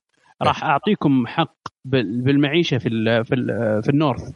راح 0.43 0.65
أعطيكم 0.65 1.27
حق 1.27 1.55
بال- 1.85 2.23
بالمعيشة 2.23 2.79
في 2.79 2.89
ال 2.89 3.25
في 3.25 3.35
ال 3.35 3.47
في 3.83 3.89
النورث. 3.89 4.33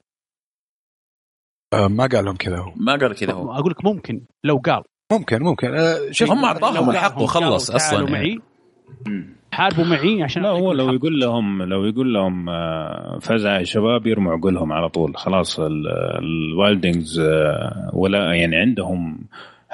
آه، 1.74 1.88
ما 1.88 2.06
قال 2.06 2.24
لهم 2.24 2.36
كذا 2.36 2.58
هو. 2.58 2.72
ما 2.76 2.92
قال 2.96 3.14
كذا 3.14 3.32
هو. 3.32 3.52
أقول 3.52 3.70
لك 3.70 3.84
ممكن 3.84 4.20
لو 4.44 4.56
قال. 4.56 4.82
ممكن 5.12 5.42
ممكن. 5.42 5.74
آه، 5.74 5.96
شوف 6.10 6.30
هم 6.30 6.44
أعطاهم 6.44 6.84
لو 6.84 6.90
الحق 6.90 7.18
وخلص 7.22 7.70
أصلاً 7.70 7.98
يعني. 8.00 8.12
معي. 8.12 8.38
حاربوا 9.52 9.84
معي 9.84 10.22
عشان 10.22 10.42
لا 10.42 10.48
هو 10.48 10.72
لو 10.72 10.84
الحق. 10.84 10.94
يقول 10.94 11.20
لهم 11.20 11.62
لو 11.62 11.84
يقول 11.84 12.14
لهم 12.14 12.48
آه، 12.48 13.18
فزع 13.22 13.58
يا 13.58 13.64
شباب 13.64 14.06
يرموا 14.06 14.32
عقولهم 14.32 14.72
على 14.72 14.88
طول. 14.88 15.16
خلاص 15.16 15.60
ال- 15.60 15.88
ال 16.18 16.28
Wildlings 16.28 17.20
ولا 17.92 18.32
يعني 18.34 18.56
عندهم 18.56 19.18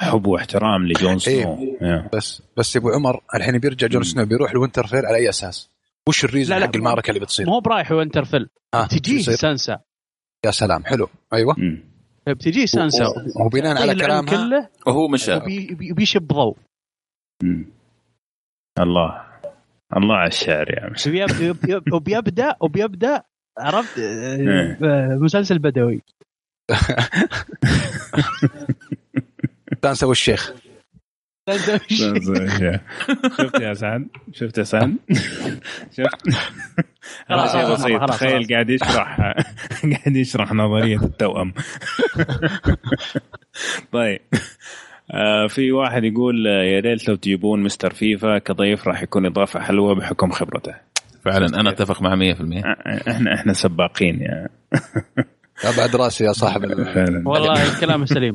حب 0.01 0.27
واحترام 0.27 0.87
لجون 0.87 1.19
سنو. 1.19 1.77
yeah. 1.81 2.09
بس 2.13 2.41
بس 2.57 2.75
يا 2.75 2.81
أبو 2.81 2.89
عمر 2.89 3.21
الحين 3.35 3.57
بيرجع 3.57 3.87
جون 3.87 4.03
سنو 4.03 4.25
بيروح 4.25 4.53
لوينترفيل 4.53 5.05
على 5.05 5.17
أي 5.17 5.29
أساس؟ 5.29 5.69
وش 6.07 6.25
ال 6.25 6.29
reason 6.29 6.55
لا، 6.55 6.59
لا، 6.59 6.65
حق 6.65 6.75
المعركة 6.75 7.09
اللي 7.09 7.19
بتصير؟ 7.19 7.45
مو 7.45 7.59
برايح 7.59 7.91
وينترفيل 7.91 8.49
ها 8.75 8.87
تجيه؟ 8.87 9.21
سانسا. 9.21 9.79
يا 10.45 10.51
سلام 10.51 10.85
حلو. 10.85 11.07
أيوه. 11.33 11.55
مم. 11.57 11.83
بتجيه 12.27 12.65
سانسا. 12.65 13.05
وبناء 13.45 13.81
على 13.81 13.95
كلامها. 13.95 14.47
كله. 14.47 14.69
وهو 14.87 15.07
مشى. 15.07 15.35
وبي- 15.35 15.73
بي- 15.73 15.93
بيشب 15.93 16.27
ضوء. 16.27 16.57
الله. 18.79 19.21
الله 19.97 20.15
على 20.15 20.27
الشعر 20.27 20.69
يا 20.69 20.93
وبيب- 21.07 21.93
وبيبدا 21.93 22.55
وبيبدأ 22.61 23.23
عرفت؟ 23.59 23.99
آه، 23.99 24.35
إيه. 24.35 24.77
آه، 24.83 25.17
مسلسل 25.21 25.59
بدوي. 25.59 26.01
تنسى 29.81 30.05
والشيخ. 30.05 30.53
شفت 33.37 33.59
يا 33.61 33.73
سعد؟ 33.73 34.07
شفت 34.33 34.57
يا 34.57 34.63
سعد؟ 34.63 34.95
شفت؟ 35.97 36.27
هذا 37.27 37.47
خلاص، 37.47 37.51
شيء 37.51 37.73
بسيط 37.73 38.09
تخيل. 38.09 38.47
قاعد 38.53 38.69
يشرح 38.69 39.17
قاعد 39.93 40.15
يشرح 40.15 40.53
نظرية 40.53 40.97
التوأم. 41.03 41.53
طيب. 43.91 44.19
آه 45.11 45.47
في 45.47 45.71
واحد 45.71 46.03
يقول 46.03 46.47
آه، 46.47 46.63
يا 46.63 46.79
ريت 46.79 47.07
لو 47.09 47.15
تجيبون 47.15 47.63
مستر 47.63 47.93
فيفا 47.93 48.37
كضيف 48.37 48.87
راح 48.87 49.03
يكون 49.03 49.25
إضافة 49.25 49.59
حلوة 49.59 49.95
بحكم 49.95 50.31
خبرته. 50.31 50.73
فعلا 51.25 51.45
أنا 51.59 51.69
أتفق 51.69 52.01
مع 52.01 52.15
100% 52.15 52.19
آه، 52.65 53.11
إحنا 53.11 53.33
إحنا 53.33 53.53
سباقين 53.53 54.21
يا 54.21 54.47
بعد 55.77 55.95
رأسي 55.95 56.23
يا 56.23 56.31
صاحب 56.31 56.61
والله 57.25 57.79
كلامه 57.79 58.05
سليم. 58.05 58.33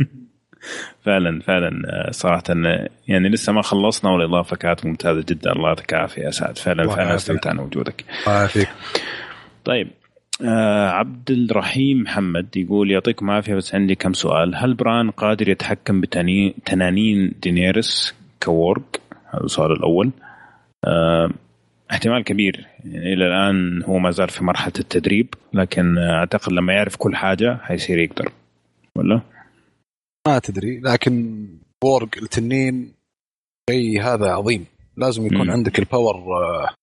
فعلا 1.02 1.40
فعلا 1.40 1.82
آه، 1.86 2.10
صراحة 2.10 2.42
آه، 2.50 2.88
يعني 3.08 3.28
لسه 3.28 3.52
ما 3.52 3.62
خلصنا 3.62 4.10
والإضافة 4.10 4.56
كانت 4.56 4.86
ممتازة 4.86 5.24
جدا. 5.28 5.52
الله 5.52 5.68
يعطيك 5.68 5.92
العافية 5.94 6.22
يا 6.22 6.30
سعد. 6.30 6.58
فعلا 6.58 6.88
فعلا. 6.88 7.14
استمتعنا 7.14 7.62
بوجودك. 7.62 8.04
الله 8.26 8.38
يعافيك. 8.38 8.68
طيب 9.64 9.88
آه 10.44 10.88
عبد 10.88 11.30
الرحيم 11.30 12.02
محمد 12.02 12.56
يقول 12.56 12.90
يعطيكم 12.90 13.30
العافية 13.30 13.54
بس 13.54 13.74
عندي 13.74 13.94
كم 13.94 14.12
سؤال. 14.12 14.54
هل 14.54 14.74
بران 14.74 15.10
قادر 15.10 15.48
يتحكم 15.48 16.00
بتنانين 16.00 17.32
دينيرس 17.42 18.14
ك 18.42 18.54
warg 18.54 19.00
هذا 19.34 19.44
السؤال 19.44 19.72
الأول. 19.72 20.10
آه 20.84 21.30
احتمال 21.90 22.24
كبير. 22.24 22.66
يعني 22.84 23.12
إلى 23.12 23.26
الآن 23.26 23.82
هو 23.82 23.98
ما 23.98 24.10
زال 24.10 24.28
في 24.28 24.44
مرحلة 24.44 24.72
التدريب 24.78 25.34
لكن 25.52 25.98
أعتقد 25.98 26.52
لما 26.52 26.72
يعرف 26.72 26.96
كل 26.96 27.16
حاجة 27.16 27.58
حيصير 27.62 27.98
يقدر. 27.98 28.32
ولا؟ 28.94 29.20
ما 30.26 30.38
تدري 30.38 30.80
لكن 30.80 31.46
warg 31.84 32.16
التنين 32.22 32.94
شيء 33.70 34.02
هذا 34.02 34.30
عظيم 34.30 34.66
لازم 34.96 35.26
يكون 35.26 35.46
مم. 35.46 35.50
عندك 35.50 35.78
ال 35.78 35.85
power 35.85 36.16
آه، 36.16 36.74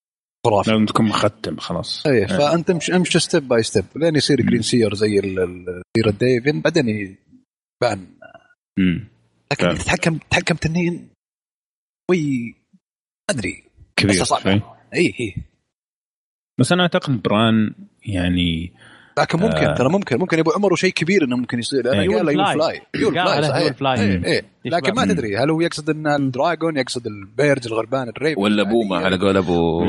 خرافي 0.45 0.71
لازم 0.71 0.85
تكون 0.85 1.05
مختم 1.05 1.57
خلاص 1.57 2.07
إيه 2.07 2.25
فأنت 2.25 2.69
امشي 2.69 2.95
امشي 2.95 3.19
step 3.19 3.47
by 3.47 3.63
step 3.63 3.85
لين 3.95 4.15
يصير 4.15 4.41
green 4.41 4.61
seer 4.61 4.93
زي 4.93 5.21
سير 5.97 6.09
ديفن 6.09 6.61
بعدين 6.61 6.89
يبان. 6.89 8.07
لكن. 9.51 9.77
تتحكم 9.77 10.17
تتحكم 10.17 10.55
تنين 10.55 11.09
وي 12.11 12.55
ما 13.29 13.35
أدري 13.35 13.63
كبير. 13.95 14.23
شوي. 14.23 14.61
اي 14.93 15.13
اي 15.19 15.35
بس 16.59 16.71
أنا 16.71 16.83
أعتقد 16.83 17.21
بران 17.21 17.75
يعني 18.05 18.73
لكن 19.17 19.39
ممكن 19.39 19.65
آه. 19.65 19.75
ترى 19.75 19.89
ممكن 19.89 20.17
ممكن 20.19 20.37
يا 20.37 20.41
ابو 20.41 20.51
عمر 20.51 20.73
وشيء 20.73 20.91
كبير 20.93 21.23
إنه 21.23 21.37
ممكن 21.37 21.59
يصير 21.59 21.85
لأنه 21.85 22.01
أيوة. 22.01 22.17
قال 22.17 22.35
يول 22.35 22.45
فلاي. 22.45 22.81
قال 23.19 23.73
فلاي 23.73 23.97
صحيح. 23.97 23.99
إيه، 23.99 24.25
إيه. 24.25 24.43
لكن 24.65 24.93
ما. 24.93 25.05
تدري 25.05 25.37
هل 25.37 25.49
هو 25.49 25.61
يقصد 25.61 25.89
إن 25.89 26.07
الدراجون 26.07 26.77
يقصد 26.77 27.07
البيرج 27.07 27.67
الغربان 27.67 28.09
الريب 28.09 28.37
ولا 28.37 28.63
بومه 28.63 28.97
على 28.97 29.17
قول 29.17 29.37
أبو. 29.37 29.83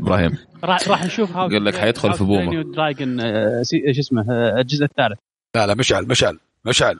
إبراهيم 0.00 0.38
راح 0.64 0.88
راح 0.88 1.04
نشوف 1.04 1.36
هاو 1.36 1.48
قال 1.48 1.64
لك 1.64 1.76
حيدخل 1.76 2.12
في 2.14 2.24
بومة. 2.24 2.62
دراجون 2.62 3.20
آه، 3.20 3.62
سي- 3.62 3.94
شو 3.94 4.00
اسمه 4.00 4.26
آه، 4.30 4.60
الجزء 4.60 4.84
الثالث 4.84 5.18
لا 5.56 5.66
لا 5.66 5.74
مشعل 5.74 6.06
مشعل 6.08 6.38
مشعل. 6.64 6.98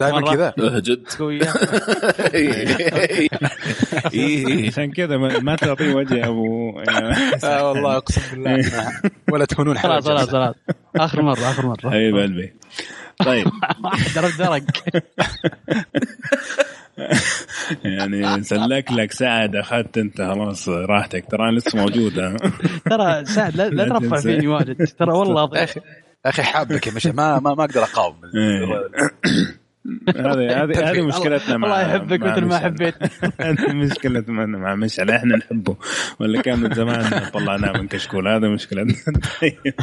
دائما. 0.00 0.34
كذا. 0.34 0.54
جد. 0.78 1.06
قوية 1.18 1.52
إيه. 4.14 4.66
عشان 4.68 4.92
كذا 4.92 5.16
ما 5.16 5.38
ما 5.38 5.56
تعطيه 5.56 5.94
وجه 5.94 6.26
ابو 6.28 6.80
آه 7.44 7.68
والله 7.68 7.96
أقسم 7.96 8.20
بالله. 8.44 8.92
ولا 9.32 9.44
تهونون 9.44 9.78
خلاص. 9.78 10.04
خلاص 10.04 10.30
خلاص. 10.30 10.54
آخر 10.96 11.22
مرة 11.22 11.50
آخر 11.50 11.66
مرة. 11.66 11.90
حبيب 11.90 12.16
قلبي 12.16 12.52
طيب. 13.18 13.46
درج 14.14 14.36
درج 14.38 14.62
يعني 17.84 18.42
سلك 18.42 18.92
لك 18.92 19.12
سعد 19.12 19.56
أخذت 19.56 19.98
أنت 19.98 20.22
خلاص 20.22 20.68
راحتك. 20.68 21.24
ترى 21.30 21.50
لسه 21.56 21.78
موجوده 21.78 22.36
ترى 22.90 23.24
سعد 23.24 23.56
لا, 23.56 23.88
ترفع. 23.88 24.16
فيني 24.20 24.46
واجد. 24.48 24.86
ترى 24.98 25.12
والله 25.12 25.50
أخي 25.64 25.80
يا 26.24 26.30
أخي 26.30 26.42
حابك 26.42 26.86
يا 26.86 26.92
مشعل 26.92 27.12
ما 27.12 27.38
ما, 27.40 27.54
ما 27.54 27.64
أقدر 27.64 27.82
أقاوم. 27.82 28.16
إيه. 28.34 29.59
هذه 30.16 30.62
هذه 30.62 30.90
هذه 30.90 31.06
مشكلتنا 31.06 31.56
مع 31.56 31.66
الله 31.68 31.80
يحبك 31.96 32.22
مثل 32.22 32.44
ما. 32.44 32.58
حبيت. 32.58 32.94
هذه 33.40 33.72
مشكلتنا 33.72 34.46
مع 34.46 34.74
مشعل 34.74 35.10
إحنا 35.10 35.36
نحبه. 35.36 35.76
ولا 36.20 36.42
كان 36.42 36.58
من 36.58 36.74
زمان 36.74 37.30
طلعناه 37.30 37.72
من 37.80 37.88
كشكول. 37.88 38.28
هذا 38.28 38.48
مشكلتنا. 38.48 38.94
طيب. 39.40 39.74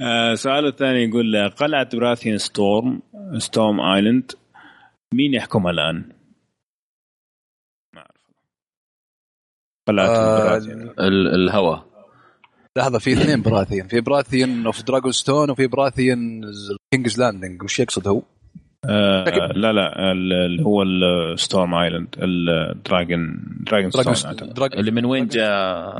آه، 0.00 0.34
سؤاله 0.34 0.68
الثاني 0.68 1.04
يقول 1.04 1.48
قلعة 1.50 1.88
براثيان 1.96 2.38
ستورم 2.38 3.02
ستورم 3.38 3.80
ايلاند 3.80 4.32
مين 5.14 5.34
يحكمها 5.34 5.70
الآن؟ 5.70 6.04
ما 7.94 8.00
أعرف. 8.00 8.20
قلعة 9.88 10.06
آه، 10.06 10.48
براثيان 10.50 10.80
ال- 10.82 11.34
الهوى 11.34 11.84
لحظة 12.78 12.98
في 12.98 13.12
اثنين 13.12 13.42
براثيان 13.42 13.88
في 13.88 14.00
براثيان 14.00 14.66
اوف 14.66 14.82
دراجون 14.82 15.12
ستون 15.12 15.50
وفي 15.50 15.66
براثيان 15.66 16.42
كينجز 16.94 17.20
لاندنج 17.20 17.62
وش 17.62 17.80
يقصد 17.80 18.08
هو؟ 18.08 18.22
آه 18.88 19.24
لا 19.52 19.72
لا 19.72 20.12
ال- 20.12 20.32
اللي 20.32 20.62
هو 20.64 20.82
الستورم 20.82 21.74
ايلاند 21.74 22.08
الدراجون 22.18 23.44
دراجون. 23.66 23.90
دراجون 24.54 24.78
اللي 24.78 24.90
من 24.90 25.04
وين 25.04 25.26
جاء 25.28 25.98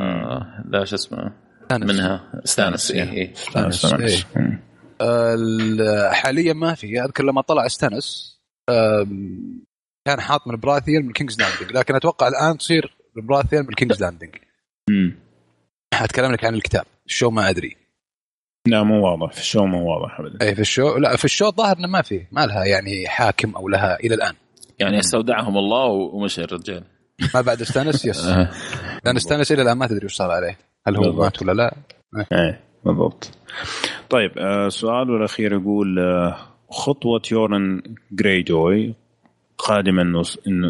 لا 0.69 0.85
شو 0.85 0.95
اسمه؟ 0.95 1.33
منها. 1.73 2.33
ستانس 2.45 2.91
إيه. 2.91 3.11
إيه. 3.13 3.35
ستانس، 3.35 3.85
إيه. 3.95 4.19
مم. 4.37 4.59
ال- 5.03 6.15
حاليا 6.15 6.53
ما 6.53 6.75
في. 6.75 7.01
أذكر 7.05 7.25
لما 7.25 7.41
طلع 7.41 7.69
ستانس 7.69 8.37
كان 10.07 10.21
حاط 10.21 10.47
من 10.49 10.57
براثيان 10.57 11.05
من 11.07 11.13
كينجز 11.13 11.39
لاندنج 11.41 11.77
لكن 11.77 11.95
أتوقع 11.95 12.29
الآن 12.29 12.59
تصير 12.59 12.97
براثيان 13.17 13.63
من 13.67 13.75
كينجز 13.75 14.03
لاندنج 14.03 14.35
مم. 14.91 15.15
أتكلم 15.95 16.33
لك 16.33 16.45
عن 16.45 16.55
الكتاب. 16.55 16.85
ال 17.07 17.12
show 17.12 17.31
ما 17.31 17.51
أدري. 17.51 17.77
لا 18.67 18.83
مو 18.83 19.07
واضح. 19.11 19.33
في 19.33 19.41
ال 19.41 19.46
show 19.46 19.67
مو 19.67 19.91
واضح 19.91 20.21
ابدا. 20.21 20.47
اي 20.47 20.55
في 20.55 20.61
ال 20.61 20.68
show 20.68 20.97
لا 20.97 21.17
في 21.17 21.25
ال 21.25 21.30
show 21.30 21.51
ظاهر 21.51 21.77
إنه 21.79 21.89
ما 21.89 22.03
في 22.03 22.27
ما 22.33 22.47
لها 22.47 22.65
يعني 22.65 23.09
حاكم 23.09 23.57
أو 23.57 23.69
لها 23.69 23.97
إلى 24.01 24.15
الآن. 24.15 24.35
يعني 24.79 24.99
استودعهم 24.99 25.59
الله 25.59 25.87
ومشى 25.87 26.45
الرجال. 26.45 26.85
ما 27.35 27.41
بعد 27.41 27.63
ستانس؟ 27.63 28.05
yes. 28.05 28.27
آه. 28.27 28.51
لأن 29.05 29.19
ستانس 29.19 29.53
إلى 29.53 29.63
الآن 29.63 29.79
ما 29.79 29.87
تدري 29.87 30.07
وش 30.07 30.15
صار 30.15 30.31
عليه. 30.31 30.59
هل 30.87 30.97
هو. 30.97 31.13
مات 31.13 31.43
ولا 31.43 31.53
لا؟ 31.53 31.75
إيه. 32.33 32.61
بالضبط. 32.85 33.31
طيب 34.11 34.39
آه 34.39 34.69
سؤاله 34.69 35.17
الاخير 35.17 35.53
يقول 35.53 35.99
آه 35.99 36.37
خطوة 36.71 37.23
يورن 37.33 37.83
جراي 38.13 38.43
جوي 38.43 38.95
قادما 39.59 40.03
انه 40.03 40.23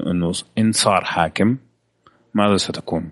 إنه 0.07 0.33
ان 0.59 0.73
صار 0.73 1.05
حاكم 1.05 1.57
ماذا 2.35 2.57
ستكون؟ 2.57 3.11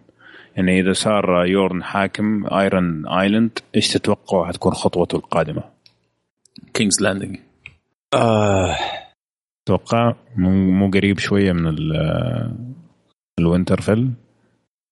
يعني 0.59 0.81
إذا 0.81 0.93
صار 0.93 1.47
يورن 1.47 1.83
حاكم 1.85 2.47
ايرون 2.55 3.09
ايلاند 3.09 3.59
إيش 3.77 3.89
تتوقع 3.89 4.49
حتكون 4.49 4.73
خطوته 4.75 5.17
القادمة؟ 5.17 5.63
كينجز 6.75 7.03
لاندنج 7.03 7.39
آه. 8.15 8.77
أتوقع 9.67 10.15
مو 10.37 10.51
مو 10.51 10.91
قريب 10.91 11.19
شوية 11.19 11.53
من 11.53 11.67
ال- 11.67 12.57
الوينترفيل 13.41 14.11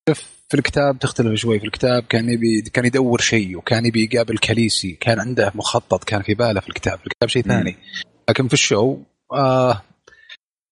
شوف 0.09 0.37
في 0.49 0.55
الكتاب 0.57 0.99
تختلف 0.99 1.35
شوي. 1.35 1.59
في 1.59 1.67
الكتاب 1.67 2.03
كان 2.03 2.29
يبي 2.31 2.61
كان 2.73 2.85
يدور 2.85 3.21
شيء 3.21 3.57
وكان 3.59 3.87
يبي 3.87 4.09
يقابل 4.13 4.39
كاليسي. 4.39 4.93
كان 4.93 5.21
عنده 5.21 5.53
مخطط 5.55 6.05
كان 6.05 6.23
في 6.23 6.35
باله 6.35 6.61
في 6.61 6.69
الكتاب. 6.69 6.99
في 6.99 7.07
الكتاب 7.07 7.29
شيء 7.29 7.43
مم. 7.47 7.53
ثاني. 7.53 7.77
لكن 8.31 8.49
في 8.49 8.55
ال 8.55 8.63
show 8.63 8.99
آه 9.33 9.83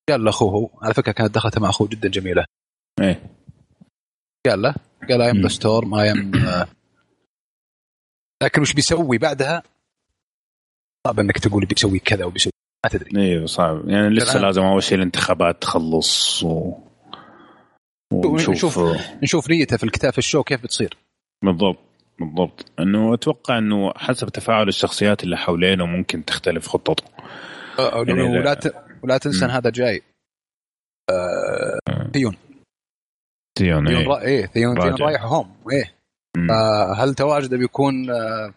قال 0.09 0.25
لاخوه 0.25 0.71
على 0.83 0.95
فكرة 0.95 1.13
كانت 1.13 1.35
دخلته 1.35 1.61
مع 1.61 1.69
أخوه 1.69 1.89
جدا 1.89 2.09
جميلة. 2.09 2.45
إيه. 3.01 3.34
قال 4.47 4.63
له 4.63 4.75
قال 5.09 5.23
I 5.23 5.31
am 5.31 5.41
the. 5.41 5.49
storm 5.49 5.95
I 5.95 6.11
am 6.13 6.33
لكن 8.43 8.61
وش 8.63 8.73
بيسوي 8.73 9.19
بعدها؟ 9.19 9.63
صعب 11.07 11.21
إنك 11.21 11.39
تقول 11.39 11.67
بيسوي 11.67 11.99
كذا 11.99 12.25
وبيسوي 12.25 12.53
ما 12.85 12.91
تدري 12.91 13.21
أيوه 13.21 13.47
صعب 13.47 13.89
يعني 13.89 14.09
لسه. 14.09 14.41
لازم 14.41 14.63
أول 14.63 14.83
شيء 14.83 14.99
الانتخابات 14.99 15.63
تخلص 15.63 16.43
و... 16.43 16.73
ونشوف 18.13 18.49
ونشوف. 18.79 18.79
نشوف 19.23 19.51
نيته 19.51 19.77
في 19.77 19.85
الكتاب 19.85 20.13
في 20.13 20.19
الشو 20.19 20.43
كيف 20.43 20.63
بتصير 20.63 20.97
بالضبط 21.45 21.79
بالضبط 22.21 22.73
إنه 22.81 23.15
أتوقع 23.15 23.59
إنه 23.59 23.93
حسب 23.97 24.29
تفاعل 24.29 24.69
الشخصيات 24.69 25.25
اللي 25.25 25.37
حوالينه 25.37 25.87
ممكن 25.87 26.25
تختلف 26.25 26.69
خطته 26.69 27.05
آه، 27.79 28.05
يعني 28.09 28.23
ولا 28.23 28.45
لا- 28.45 28.55
ت... 28.55 28.75
ولا 29.03 29.19
تنسى. 29.19 29.45
هذا 29.45 29.71
جاي 29.71 30.03
آه، 31.11 31.79
ثيون 33.59 33.87
تيون 33.87 34.03
ثيون 34.03 34.13
إيه. 34.17 34.27
إيه 34.27 34.47
ثيون 34.47 34.81
ثيون. 34.81 34.95
رايح 34.95 35.23
home 35.25 35.57
إيه 35.73 35.95
مم. 36.37 36.51
آه، 36.51 36.95
هل 36.95 37.15
تواجده 37.15 37.57
بيكون 37.57 38.11
آه، 38.11 38.55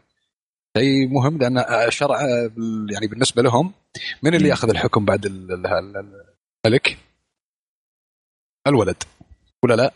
شيء 0.77 1.07
مهم 1.07 1.37
لأن 1.37 1.57
آه، 1.57 1.89
شرع 1.89 2.21
آه، 2.21 2.47
بال- 2.47 2.87
يعني 2.93 3.07
بالنسبة 3.07 3.41
لهم 3.41 3.73
من 4.23 4.35
اللي. 4.35 4.49
يأخذ 4.49 4.69
الحكم 4.69 5.05
بعد 5.05 5.25
ال- 5.25 5.51
ال- 5.51 5.67
ال- 5.67 6.23
الملك؟ 6.65 6.97
الولد 8.67 9.03
ولا 9.63 9.73
لا؟ 9.73 9.93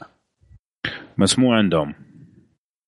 بس 1.20 1.40
مو 1.40 1.54
عندهم 1.54 1.96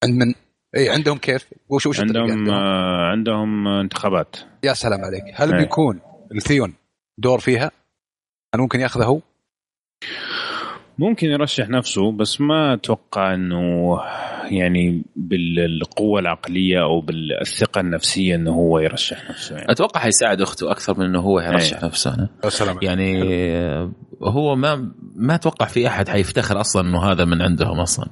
عند 0.04 0.14
من؟ 0.24 0.34
اي 0.78 0.90
عندهم 0.90 1.18
كيف؟ 1.18 1.48
وش 1.70 1.86
وش 1.88 2.00
الطريقة 2.00 2.22
عندهم 2.32 2.50
آه، 2.50 3.10
عندهم 3.12 3.68
انتخابات 3.68 4.36
يا 4.64 4.74
سلام 4.74 5.06
عليك 5.06 5.24
هل 5.34 5.54
إيه. 5.54 5.60
بيكون 5.64 6.02
الثيون 6.36 6.74
دور 7.18 7.40
فيها؟ 7.40 7.72
هل 8.56 8.62
ممكن 8.62 8.80
يأخذه 8.80 9.06
هو؟ 9.06 9.22
ممكن 10.98 11.28
يرشح 11.28 11.70
نفسه 11.70 12.12
بس 12.12 12.42
ما 12.42 12.74
أتوقع 12.74 13.34
إنه 13.34 14.00
يعني 14.52 15.04
بالقوة 15.16 16.20
العقلية 16.20 16.82
أو 16.82 17.02
بالثقة 17.02 17.82
النفسية 17.82 18.36
إنه 18.36 18.52
هو 18.52 18.80
يرشح 18.80 19.30
نفسه 19.30 19.56
يعني. 19.56 19.72
أتوقع 19.72 20.00
حيساعد 20.00 20.42
أخته 20.42 20.72
أكثر 20.72 21.00
من 21.00 21.06
إنه 21.06 21.20
هو 21.20 21.40
يرشح 21.40 21.78
إيه. 21.78 21.86
نفسه 21.86 22.14
أنا. 22.14 22.50
سلام 22.50 22.78
يعني 22.82 23.24
هو 24.24 24.56
ما 24.56 24.92
ما 25.16 25.36
أتوقع 25.36 25.66
في 25.66 25.88
أحد 25.88 26.10
حيفتخر 26.10 26.62
أصلا 26.62 26.90
إنه 26.90 27.12
هذا 27.12 27.26
من 27.26 27.42
عندهم 27.42 27.80
أصلا 27.80 28.08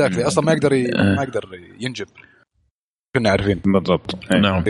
Exactly. 0.00 0.26
أصلا 0.26 0.44
ما 0.44 0.52
يقدر 0.52 0.72
ي... 0.72 0.76
إيه. 0.76 1.16
ما 1.16 1.22
يقدر 1.22 1.48
ينجب 1.80 2.06
كنا 3.16 3.30
عارفين 3.30 3.60
بالضبط 3.64 4.14
إيه. 4.32 4.40
نعم. 4.40 4.64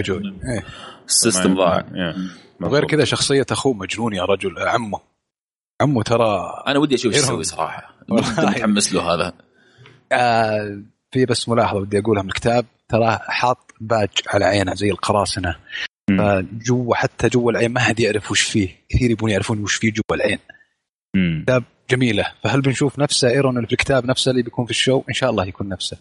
ال 1.09 1.15
system 1.15 1.55
ضاع. 1.55 1.85
وغير. 2.61 2.87
كذا 2.87 3.05
شخصية 3.05 3.47
أخوه 3.51 3.75
مجنون 3.75 4.13
يا 4.13 4.25
رجل 4.25 4.59
عمه 4.59 5.12
عمه 5.81 6.03
ترى 6.03 6.63
أنا 6.67 6.79
ودي 6.79 6.95
أشوف 6.95 7.15
إيش. 7.15 7.23
يسوي 7.23 7.45
صراحة. 7.45 7.95
متحمس 8.09 8.93
له 8.93 9.15
هذا. 9.15 9.33
آه 10.13 10.83
في 11.11 11.27
بس 11.27 11.49
ملاحظة 11.49 11.81
بدي 11.81 11.99
أقولها 11.99 12.23
من 12.23 12.29
الكتاب. 12.29 12.67
ترى 12.89 13.19
حاط 13.23 13.75
patch 13.81 14.09
على 14.27 14.45
عينه 14.45 14.75
زي 14.75 14.91
القراصنة. 14.91 15.57
مم. 16.11 16.19
فجوا 16.19 16.95
حتى 16.95 17.29
جوا 17.29 17.51
العين 17.51 17.73
ما 17.73 17.81
حد 17.81 18.01
يعرف 18.01 18.31
وش 18.31 18.41
فيه. 18.41 18.69
كثير 18.89 19.11
يبون 19.11 19.31
يعرفون 19.31 19.59
وش 19.63 19.75
فيه 19.75 19.93
جوا 19.93 20.17
العين. 20.17 20.39
مم. 21.17 21.45
جميلة. 21.91 22.33
فهل 22.45 22.61
بنشوف 22.61 22.99
نفسه 22.99 23.29
إيرون 23.29 23.57
اللي 23.57 23.67
في 23.67 23.73
الكتاب 23.73 24.07
نفسه 24.07 24.31
اللي 24.31 24.43
بيكون 24.43 24.65
في 24.65 24.71
ال 24.71 24.76
show؟ 24.76 25.03
إن 25.09 25.15
شاء 25.15 25.31
الله 25.31 25.47
يكون 25.47 25.69
نفسه. 25.69 25.97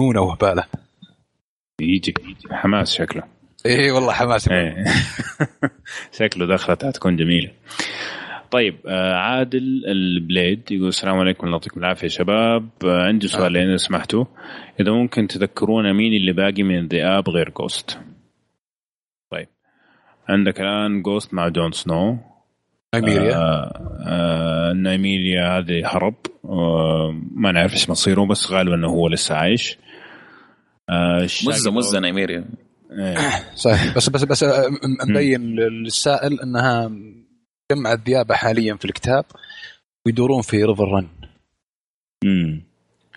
مونه 0.00 0.20
وهباله 0.20 0.64
يجي. 1.80 2.14
حماس 2.50 2.92
شكله. 2.92 3.22
اي 3.66 3.90
والله 3.90 4.12
حماس. 4.12 4.48
إيه. 4.48 4.84
شكله 6.18 6.46
دخلت 6.46 6.84
حتكون 6.84 7.16
جميلة. 7.16 7.52
طيب 8.50 8.76
آه، 8.86 9.14
عادل 9.14 9.82
البليد 9.86 10.72
يقول 10.72 10.88
السلام 10.88 11.18
عليكم 11.18 11.46
الله 11.46 11.56
يعطيكم 11.56 11.80
العافية 11.80 12.08
شباب. 12.08 12.68
آه، 12.84 13.02
عندي 13.02 13.28
سؤالين 13.28 13.68
اذا 13.68 13.76
سمحتوا. 13.76 14.24
إذا 14.80 14.92
ممكن 14.92 15.26
تذكرونا 15.26 15.92
مين 15.92 16.12
اللي 16.12 16.32
باقي 16.32 16.62
من 16.62 16.78
الذئاب 16.78 17.28
غير 17.28 17.50
جوست 17.50 17.98
طيب. 19.30 19.48
عندك 20.28 20.60
الآن 20.60 21.02
جوست 21.02 21.34
مع 21.34 21.48
جون 21.48 21.72
سنو 21.72 22.18
ايميريا 22.94 23.36
آه 23.36 23.96
آه 24.06 24.72
نايميليا 24.72 25.58
هذه 25.58 25.82
هرب 25.84 26.14
آه 26.44 27.20
ما 27.30 27.52
نعرف 27.52 27.72
إيش 27.72 27.90
مصيره 27.90 28.26
بس 28.26 28.50
غالبا 28.50 28.74
إنه 28.74 28.88
هو 28.88 29.08
لسه 29.08 29.34
عايش. 29.34 29.78
آه 30.90 31.22
مزة 31.22 31.70
مزة 31.70 32.00
نايميريا 32.00 32.44
إيه. 32.92 33.16
صحيح. 33.64 33.96
بس 33.96 34.08
بس 34.08 34.24
بس 34.24 34.42
آه، 34.42 34.70
مبين 35.08 35.40
للسائل 35.56 36.40
إنها 36.40 36.90
جمعت 37.72 38.00
ذيابه 38.06 38.34
حاليا 38.34 38.74
في 38.74 38.84
الكتاب 38.84 39.24
ويدورون 40.06 40.42
في 40.42 40.64
ريفر 40.64 40.88
رن 40.88 41.08
امم 42.24 42.62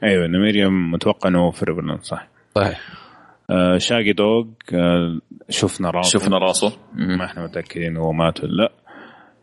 أيوه 0.04 0.28
نايميليا 0.28 0.68
متوقع 0.68 1.30
إنه 1.30 1.52
في 1.52 1.66
ريفرلاند 1.66 2.02
صح. 2.02 2.28
صحيح. 2.56 2.82
آه 3.50 3.78
شاقي 3.78 4.14
دوغ 4.14 4.46
آه 4.74 5.20
شفنا 5.50 5.90
راسه. 5.90 6.20
شفنا 6.20 6.38
راسه. 6.38 6.78
ما 6.94 7.26
إحنا 7.26 7.44
متأكدين 7.44 7.98
هو 7.98 8.12
مات 8.12 8.44
ولا 8.44 8.54
لأ. 8.54 8.72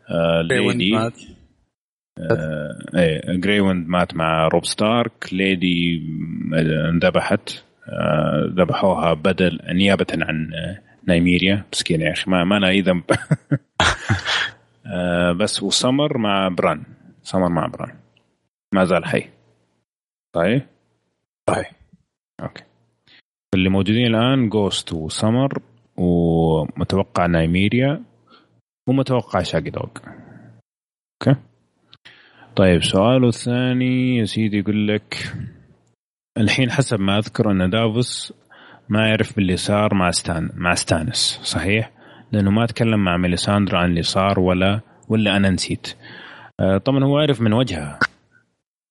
آه 0.09 0.41
ليدي 0.41 0.91
مات. 0.91 1.19
آه 2.19 2.99
إيه 2.99 3.39
جريويند 3.39 3.87
مات 3.87 4.15
مع 4.15 4.47
روب 4.47 4.65
ستارك. 4.65 5.33
ليدي 5.33 6.03
انذبحت. 6.89 7.67
آه، 7.89 8.51
ذبحوها 8.53 9.13
بدل 9.13 9.59
نيابة 9.69 10.05
عن 10.13 10.49
نايميريا 11.07 11.63
مسكينة 11.73 12.05
يا 12.05 12.11
أخي 12.11 12.31
ما, 12.31 12.43
ما 12.43 12.71
ذنب 12.71 13.03
آه، 13.11 13.85
بس 15.39 15.63
وسمر 15.63 16.17
مع 16.17 16.47
بران. 16.47 16.83
سمر 17.23 17.49
مع 17.49 17.67
بران. 17.67 17.95
ما 18.73 18.85
زال 18.85 19.05
حي. 19.05 19.29
طيب؟ 20.35 20.61
صحيح 21.49 21.71
okay. 22.41 22.63
اللي 23.53 23.69
موجودين 23.69 24.15
الآن 24.15 24.49
جوست 24.49 24.93
وسمر 24.93 25.61
ومتوقع 25.97 27.25
نايميريا 27.25 28.03
ومتوقع 28.89 29.41
شاقي 29.41 29.69
دوغ 29.69 29.83
okay. 29.83 31.39
طيب 32.55 32.83
سؤاله 32.83 33.27
الثاني 33.27 34.17
يا 34.17 34.25
سيدي 34.25 34.57
يقول 34.57 34.87
لك 34.87 35.33
الحين 36.37 36.71
حسب 36.71 36.99
ما 36.99 37.17
أذكر 37.17 37.51
أن 37.51 37.69
دافوس 37.69 38.33
ما 38.89 39.07
يعرف 39.07 39.35
باللي 39.35 39.57
صار 39.57 39.93
مع 39.93 40.11
ستان 40.11 40.49
مع 40.53 40.73
ستانس 40.73 41.39
صحيح؟ 41.43 41.91
لأنه 42.31 42.51
ما 42.51 42.65
تكلم 42.65 43.03
مع 43.03 43.17
ميليساندرا 43.17 43.79
عن 43.79 43.89
اللي 43.89 44.03
صار 44.03 44.39
ولا 44.39 44.79
ولا 45.09 45.37
أنا 45.37 45.49
نسيت. 45.49 45.87
آه، 46.59 46.77
طبعا 46.77 47.03
هو 47.03 47.17
عرف 47.17 47.41
من 47.41 47.53
وجهها 47.53 47.99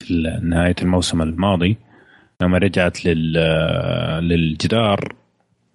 في 0.03 0.41
نهاية 0.43 0.75
الموسم 0.83 1.23
الماضي 1.23 1.77
لما 2.43 2.59
رجعت 2.59 3.05
لل 3.05 3.33
للجدار 4.29 5.15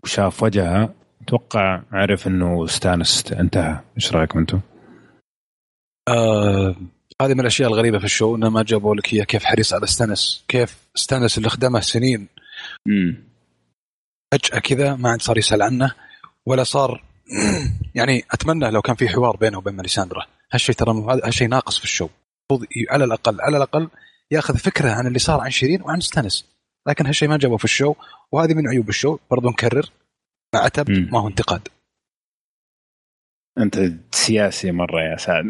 وشاف 0.04 0.44
وجهها 0.44 0.94
أتوقع 1.22 1.82
عرف 1.92 2.28
إنه 2.28 2.66
ستانس 2.66 3.34
انتهى، 3.34 3.80
إيش 3.98 4.14
رأيكم 4.14 4.40
أنتم؟ 4.40 4.60
آه 6.08 6.76
هذه 7.22 7.34
من 7.34 7.40
الأشياء 7.40 7.70
الغريبة 7.70 8.00
في 8.00 8.06
ال 8.06 8.12
show 8.12 8.36
إنه 8.36 8.50
ما 8.50 8.64
جابوا 8.64 8.96
لك 8.96 9.14
اياه 9.14 9.24
كيف 9.24 9.44
حريص 9.44 9.74
على 9.74 9.88
ستانس 9.88 10.46
كيف 10.48 10.88
ستانس 10.96 11.38
اللي 11.38 11.50
خدمه 11.50 11.80
سنين 11.80 12.28
امم 12.88 13.24
فجأة 14.34 14.60
كذا 14.60 14.96
ما 14.96 15.10
عاد 15.10 15.22
صار 15.22 15.38
يسأل 15.38 15.62
عنه 15.62 15.92
ولا 16.46 16.64
صار 16.64 17.04
يعني 17.96 18.24
أتمنى 18.32 18.72
لو 18.72 18.82
كان 18.82 18.96
في 18.96 19.10
حوار 19.10 19.38
بينه 19.38 19.58
وبين 19.58 19.76
ماليساندرا 19.76 20.26
هالشيء 20.54 20.76
ترى 20.76 20.92
هذا 20.92 21.28
هالشيء 21.28 21.48
ناقص 21.48 21.78
في 21.78 21.84
ال 21.84 21.89
show 21.89 22.10
المفروض 22.52 22.70
على 22.90 23.04
الاقل 23.04 23.42
على 23.42 23.58
الأقل 23.58 23.90
ياخذ 24.32 24.58
فكرة 24.58 24.92
عن 24.92 25.08
اللي 25.08 25.20
صار 25.20 25.40
عن 25.42 25.50
شيرين 25.50 25.82
وعن 25.82 26.00
ستانس 26.00 26.46
لكن 26.88 27.06
هالشيء 27.06 27.30
ما 27.30 27.38
جابه 27.38 27.58
في 27.58 27.64
ال 27.66 27.72
show 27.72 27.96
وهذه 28.32 28.54
من 28.54 28.68
عيوب 28.68 28.90
ال 28.90 28.95
show 28.95 29.18
برضو 29.32 29.50
نكرر 29.50 29.90
مع 30.56 30.60
عتب. 30.60 30.90
ما 30.90 31.20
هو 31.20 31.28
انتقاد 31.28 31.68
أنت 33.58 33.92
سياسي 34.12 34.72
مرة 34.72 35.02
يا 35.12 35.18
سعد 35.18 35.44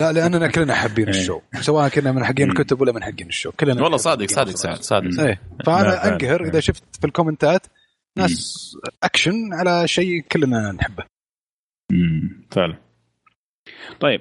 لا 0.00 0.12
لأننا 0.12 0.46
كلنا 0.48 0.74
حابين 0.74 1.08
إيه. 1.08 1.20
ال 1.20 1.24
show 1.24 1.40
سواء 1.60 1.88
كنا 1.88 2.12
من 2.12 2.24
حقين. 2.24 2.50
الكتب 2.50 2.80
ولا 2.80 2.92
من 2.92 3.04
حقين 3.04 3.26
ال 3.28 3.33
show 3.33 3.52
كلنا 3.52 3.82
والله 3.82 3.96
صادق 3.96 4.30
صادق. 4.30 4.56
سعد 4.56 4.82
صادق. 4.82 5.20
إيه 5.20 5.40
لا، 5.58 5.64
فأنا. 5.66 6.08
أنقهر 6.08 6.44
إذا 6.44 6.60
شفت 6.60 6.82
في 7.00 7.06
الكومنتات 7.06 7.66
ناس 8.18 8.76
اكشن 9.02 9.34
على 9.52 9.88
شيء 9.88 10.20
كلنا 10.32 10.72
نحبه. 10.72 11.04
امم 11.92 12.42
فعلا. 12.50 12.76
طيب 14.00 14.20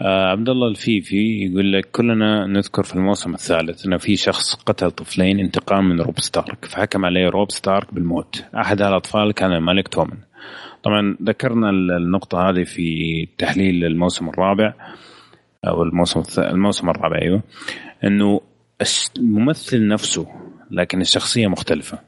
آه 0.00 0.26
عبد 0.26 0.48
الله 0.48 0.68
الفيفي 0.68 1.44
يقول 1.44 1.72
لك 1.72 1.90
كلنا 1.90 2.46
نذكر 2.46 2.82
في 2.82 2.94
الموسم 2.94 3.34
الثالث 3.34 3.86
ان 3.86 3.98
في 3.98 4.16
شخص 4.16 4.54
قتل 4.54 4.90
طفلين 4.90 5.40
انتقام 5.40 5.88
من 5.88 6.00
روب 6.00 6.20
ستارك 6.20 6.64
فحكم 6.64 7.04
عليه 7.04 7.28
روب 7.28 7.50
ستارك 7.50 7.94
بالموت. 7.94 8.44
أحد 8.54 8.82
الأطفال 8.82 9.32
كان 9.32 9.52
الملك 9.52 9.88
تومن. 9.88 10.18
طبعا 10.82 11.16
ذكرنا 11.22 11.70
النقطة 11.70 12.50
هذه 12.50 12.64
في 12.64 13.28
تحليل 13.38 13.84
الموسم 13.84 14.28
الرابع 14.28 14.74
أو 15.66 15.82
الموسم 15.82 16.22
الموسم 16.38 16.90
الرابع 16.90 17.22
أيوه 17.22 17.42
إنه 18.04 18.40
الممثل 19.18 19.88
نفسه 19.88 20.26
لكن 20.70 21.00
الشخصية 21.00 21.46
مختلفة. 21.46 21.98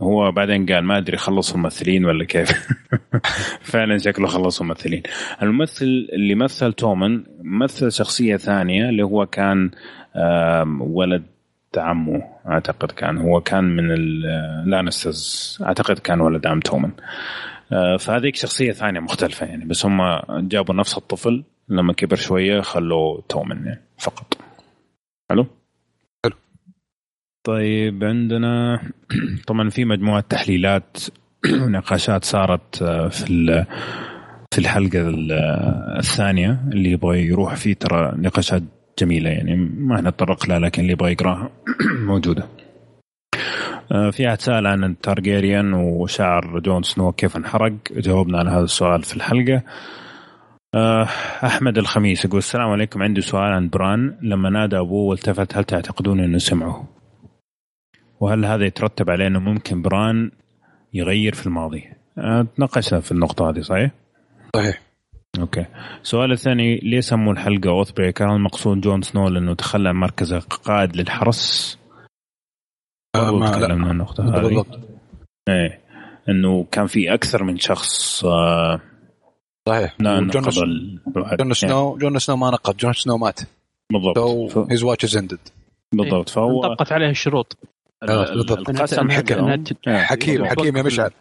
هو 0.00 0.32
بعدين 0.32 0.66
قال 0.66 0.84
ما 0.84 0.98
أدري 0.98 1.16
خلصوا 1.16 1.58
ممثلين 1.58 2.04
ولا 2.04 2.24
كيف. 2.24 2.68
فعلا 3.72 3.98
شكله 3.98 4.26
خلصوا 4.26 4.66
ممثلين. 4.66 5.02
الممثل 5.42 6.08
اللي 6.12 6.34
مثل 6.34 6.72
تومن 6.72 7.24
مثل 7.42 7.92
شخصية 7.92 8.36
ثانية 8.36 8.88
اللي 8.88 9.02
هو 9.02 9.26
كان 9.26 9.70
ولد 10.80 11.22
عمه 11.76 12.22
أعتقد 12.46 12.90
كان. 12.90 13.18
هو 13.18 13.40
كان 13.40 13.64
من 13.64 13.90
اللانسترز 13.90 15.58
أعتقد 15.62 15.98
كان 15.98 16.20
ولد 16.20 16.46
عم 16.46 16.60
تومن. 16.60 16.90
آه، 17.72 17.96
فهذيك 17.96 18.36
شخصية 18.36 18.72
ثانية 18.72 19.00
مختلفة 19.00 19.46
يعني 19.46 19.64
بس 19.64 19.86
هم 19.86 20.20
جابوا 20.48 20.74
نفس 20.74 20.96
الطفل 20.96 21.44
لما 21.68 21.92
كبر 21.92 22.16
شوية 22.16 22.60
خلوه 22.60 23.24
تومن 23.28 23.66
يعني 23.66 23.82
فقط. 23.98 24.34
حلو؟ 25.30 25.46
طيب 27.44 28.04
عندنا 28.04 28.80
طبعا 29.46 29.68
في 29.68 29.84
مجموعة 29.84 30.20
تحليلات 30.20 30.98
ونقاشات 31.62 32.24
صارت 32.24 32.82
آه، 32.82 33.08
في 33.08 33.66
في 34.54 34.58
الحلقة 34.58 35.14
الثانية 35.98 36.60
اللي 36.72 36.90
يبغى 36.90 37.26
يروح 37.26 37.54
فيه 37.54 37.74
ترى 37.74 38.12
نقاشات 38.16 38.62
جميلة 38.98 39.30
يعني 39.30 39.56
ما 39.56 40.00
نتطرق 40.00 40.48
لها 40.48 40.58
لكن 40.58 40.82
اللي 40.82 40.92
يبغى 40.92 41.12
يقرأها 41.12 41.50
موجودة. 42.12 42.46
آه، 43.92 44.10
في 44.10 44.28
احد 44.28 44.40
سأل 44.40 44.66
عن 44.66 44.84
التارجيريان 44.84 45.72
وشعر 45.72 46.58
جون 46.58 46.82
سنو 46.82 47.12
كيف 47.12 47.36
انحرق 47.36 47.72
جاوبنا 47.92 48.38
على 48.38 48.50
هذا 48.50 48.64
السؤال 48.64 49.02
في 49.02 49.16
الحلقة. 49.16 49.62
آه، 50.74 51.08
أحمد 51.44 51.78
الخميس 51.78 52.24
يقول 52.24 52.38
السلام 52.38 52.70
عليكم 52.70 53.02
عندي 53.02 53.20
سؤال 53.20 53.52
عن 53.52 53.68
بران 53.68 54.16
لما 54.22 54.50
نادى 54.50 54.78
أبوه 54.78 55.08
والتفت 55.08 55.56
هل 55.56 55.64
تعتقدون 55.64 56.20
أنه 56.20 56.38
سمعه؟ 56.38 56.99
وهل 58.20 58.44
هذا 58.44 58.66
يترتب 58.66 59.10
عليه 59.10 59.26
أنه 59.26 59.38
ممكن 59.40 59.82
بران 59.82 60.30
يغير 60.94 61.34
في 61.34 61.46
الماضي؟ 61.46 61.84
تناقشنا 62.56 63.00
في 63.00 63.12
النقطة 63.12 63.50
هذه 63.50 63.60
صحيح؟ 63.60 63.90
صحيح. 64.56 64.82
okay. 65.40 65.66
السؤال 66.02 66.32
الثاني 66.32 66.76
ليه 66.76 67.00
سموا 67.00 67.32
الحلقة 67.32 67.70
Oathbreaker 67.70 68.34
المقصود 68.34 68.80
جون 68.80 69.02
سنو 69.02 69.28
لأنه 69.28 69.54
تخلى 69.54 69.88
عن 69.88 69.94
مركزه 69.94 70.38
قائد 70.38 70.96
للحرس 70.96 71.78
آه 73.14 73.32
ما 73.32 73.50
تكلمنا 73.50 73.86
عن 73.86 73.90
النقطة 73.90 74.24
هذه. 74.24 74.42
بالضبط. 74.42 74.80
إيه. 75.48 75.80
أنه 76.28 76.66
كان 76.72 76.86
في 76.86 77.14
أكثر 77.14 77.44
من 77.44 77.58
شخص 77.58 78.24
آه 78.24 78.80
صحيح. 79.68 79.96
جون, 80.00 80.28
جون 80.28 80.50
سنو 81.52 81.98
جون 81.98 82.18
سنو 82.18 82.36
ما 82.36 82.50
نقض 82.50 82.76
جون 82.76 82.92
سنو 82.92 83.16
مات. 83.16 83.40
بالضبط. 83.92 84.18
his 84.70 84.82
watch 84.82 85.04
is 85.04 85.16
ended 85.16 85.38
بالضبط. 85.94 86.28
فهو 86.28 86.62
طبقت 86.62 86.92
عليه 86.92 87.10
الشروط. 87.10 87.58
القسم 88.02 89.10
حقهم. 89.10 89.64
حكيم 89.88 90.44
حكيم 90.44 90.76
يا 90.76 90.82
مشعل. 90.82 91.10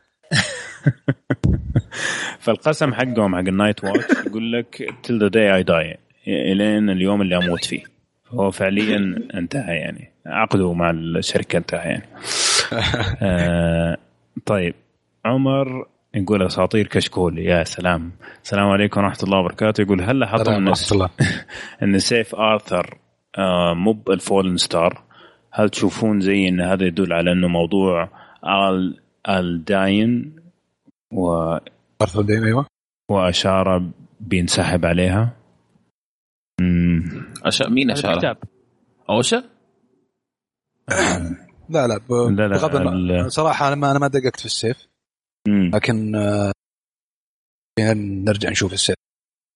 فالقسم 2.39 2.93
حقهم 2.93 3.35
حق 3.35 3.47
ال 3.47 3.53
Night 3.53 3.83
Watch 3.83 4.25
يقول 4.27 4.53
لك 4.53 4.93
till 5.03 5.19
the 5.19 5.27
day 5.27 5.55
I 5.55 5.63
die 5.63 5.97
إلين 6.27 6.89
اليوم 6.89 7.21
اللي 7.21 7.37
أموت 7.37 7.65
فيه. 7.65 7.83
هو 8.29 8.51
فعليا 8.51 9.27
انتهى 9.33 9.75
يعني. 9.75 10.11
عقده 10.25 10.73
مع 10.73 10.89
الشركة 10.89 11.57
انتهى 11.57 11.89
يعني. 11.89 12.09
آه 13.21 13.97
طيب. 14.45 14.75
عمر 15.25 15.87
يقول 16.13 16.45
أساطير 16.45 16.87
كشكول. 16.87 17.39
يا 17.39 17.63
سلام. 17.63 18.11
السلام 18.43 18.69
عليكم 18.69 19.01
ورحمة 19.01 19.23
الله 19.23 19.39
وبركاته. 19.39 19.81
يقول 19.81 20.01
هل 20.01 20.19
لاحظتم 20.19 20.51
إن 20.51 21.07
إن 21.83 21.99
سيف 21.99 22.35
آرثر 22.35 22.97
آه 23.37 23.73
مو 23.73 24.03
ال 24.09 24.16
fallen 24.16 24.57
star. 24.57 25.08
هل 25.51 25.69
تشوفون 25.69 26.21
زي 26.21 26.47
ان 26.47 26.61
هذا 26.61 26.85
يدل 26.85 27.13
على 27.13 27.31
أنه 27.31 27.47
موضوع 27.47 28.09
ال 28.45 29.01
الداين 29.29 30.35
و 31.13 31.57
ارثر 32.01 32.21
داين 32.21 32.43
أيوه. 32.43 32.65
وأشار 33.11 33.91
بينسحب 34.19 34.85
عليها؟ 34.85 35.35
أش... 37.45 37.61
مين 37.61 37.91
اشار؟ 37.91 38.37
أوشا؟ 39.09 39.43
لا 41.69 41.87
لا, 41.87 41.97
ب... 41.97 42.11
لا, 42.11 42.47
لا 42.47 42.57
بغض 42.57 42.75
ال... 42.75 43.31
صراحة 43.31 43.67
أنا 43.67 43.75
ما 43.75 43.91
أنا 43.91 43.99
ما 43.99 44.07
دققت 44.07 44.39
في 44.39 44.45
السيف 44.45 44.87
مم. 45.47 45.71
لكن 45.73 46.15
آه... 46.15 46.51
نرجع 48.25 48.49
نشوف 48.49 48.73
السيف. 48.73 48.95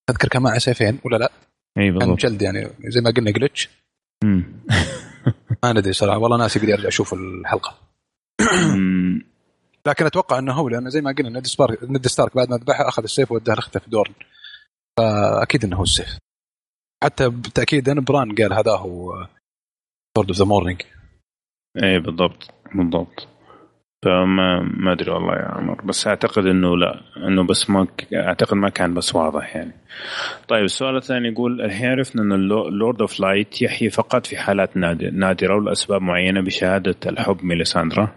تذكر 0.09 0.27
كان 0.27 0.41
معه 0.41 0.57
سيفين 0.57 0.99
ولا 1.05 1.17
لا؟ 1.17 1.31
اي 1.77 1.91
بالضبط. 1.91 2.07
كان 2.07 2.15
glitch 2.15 2.41
يعني 2.41 2.67
زي 2.87 3.01
ما 3.01 3.11
قلنا 3.11 3.31
glitch 3.31 3.69
ما 5.63 5.73
ندري 5.73 5.93
صراحة. 5.93 6.17
والله 6.17 6.37
ناسي 6.37 6.59
بدي 6.59 6.73
ارجع 6.73 6.87
أشوف 6.87 7.13
الحلقة. 7.13 7.79
لكن 9.87 10.05
أتوقع 10.05 10.39
إنه 10.39 10.53
هو 10.53 10.69
لأنه 10.69 10.89
زي 10.89 11.01
ما 11.01 11.11
قلنا 11.17 11.39
ند 11.39 11.47
ستارك 11.47 11.83
ند 11.83 12.07
ستارك 12.07 12.35
بعد 12.35 12.49
ما 12.49 12.57
ذبحه 12.57 12.87
أخذ 12.87 13.03
السيف 13.03 13.31
ووداه 13.31 13.55
لاخته 13.55 13.79
في 13.79 13.89
دورن. 13.89 14.13
فأكيد 14.97 15.63
إنه 15.65 15.77
هو 15.77 15.83
السيف. 15.83 16.17
حتى 17.03 17.29
بالتاكيد 17.29 17.89
إن 17.89 17.99
بران 18.03 18.35
قال 18.35 18.53
هذا 18.53 18.71
هو 18.71 19.27
Sword 20.17 20.27
of 20.27 20.37
the 20.37 20.45
Morning 20.45 20.81
إيه 21.83 21.99
بالضبط. 21.99 22.51
بالضبط. 22.75 23.27
فما 24.03 24.61
ما 24.77 24.91
أدري 24.91 25.11
والله 25.11 25.33
يا 25.33 25.47
عمر 25.51 25.81
بس 25.81 26.07
أعتقد 26.07 26.45
إنه 26.45 26.77
لا 26.77 27.01
إنه 27.17 27.43
بس 27.43 27.69
ما 27.69 27.87
أعتقد 28.13 28.53
ما 28.53 28.69
كان 28.69 28.93
بس 28.93 29.15
واضح 29.15 29.55
يعني. 29.55 29.73
طيب 30.47 30.63
السؤال 30.63 30.95
الثاني 30.95 31.27
يقول 31.27 31.61
الحين 31.61 31.89
عرفنا 31.89 32.21
إن 32.21 32.31
ال 32.31 32.45
Lord 32.45 33.01
of 33.01 33.19
Light 33.19 33.61
يحيي 33.61 33.89
فقط 33.89 34.25
في 34.25 34.37
حالات 34.37 34.77
نادرة 35.13 35.55
ولأسباب 35.55 36.01
معينة 36.01 36.41
بشهادة 36.41 36.95
الحب 37.05 37.43
ميليساندرا؟ 37.43 38.07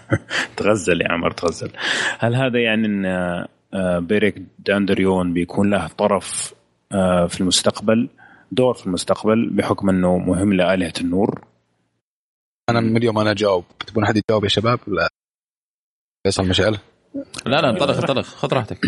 تغزل 0.56 1.00
يا 1.00 1.12
عمر 1.12 1.30
تغزل. 1.30 1.70
هل 2.18 2.34
هذا 2.34 2.58
يعني 2.58 2.86
إن 2.86 3.06
آه، 3.74 3.98
بيريك 3.98 4.42
داندريون 4.58 5.32
بيكون 5.32 5.70
له 5.70 5.86
طرف 5.86 6.54
آه، 6.92 7.26
في 7.26 7.40
المستقبل 7.40 8.08
دور 8.52 8.74
في 8.74 8.86
المستقبل 8.86 9.50
بحكم 9.50 9.88
إنه 9.88 10.18
مهم 10.18 10.52
لآلهة 10.52 10.92
النور؟ 11.00 11.44
أنا 12.70 12.80
من 12.80 12.96
اليوم 12.96 13.18
أنا 13.18 13.30
أجاوب. 13.30 13.64
تبون 13.86 14.04
أحد 14.04 14.16
يجاوب 14.16 14.44
يا 14.44 14.48
شباب؟ 14.48 14.78
لا. 14.86 15.08
فيصل 16.26 16.48
مشعل 16.48 16.78
لا 17.46 17.60
لا 17.60 17.70
انطلق 17.70 17.96
انطلق. 17.96 18.22
خذ 18.24 18.54
راحتك. 18.54 18.80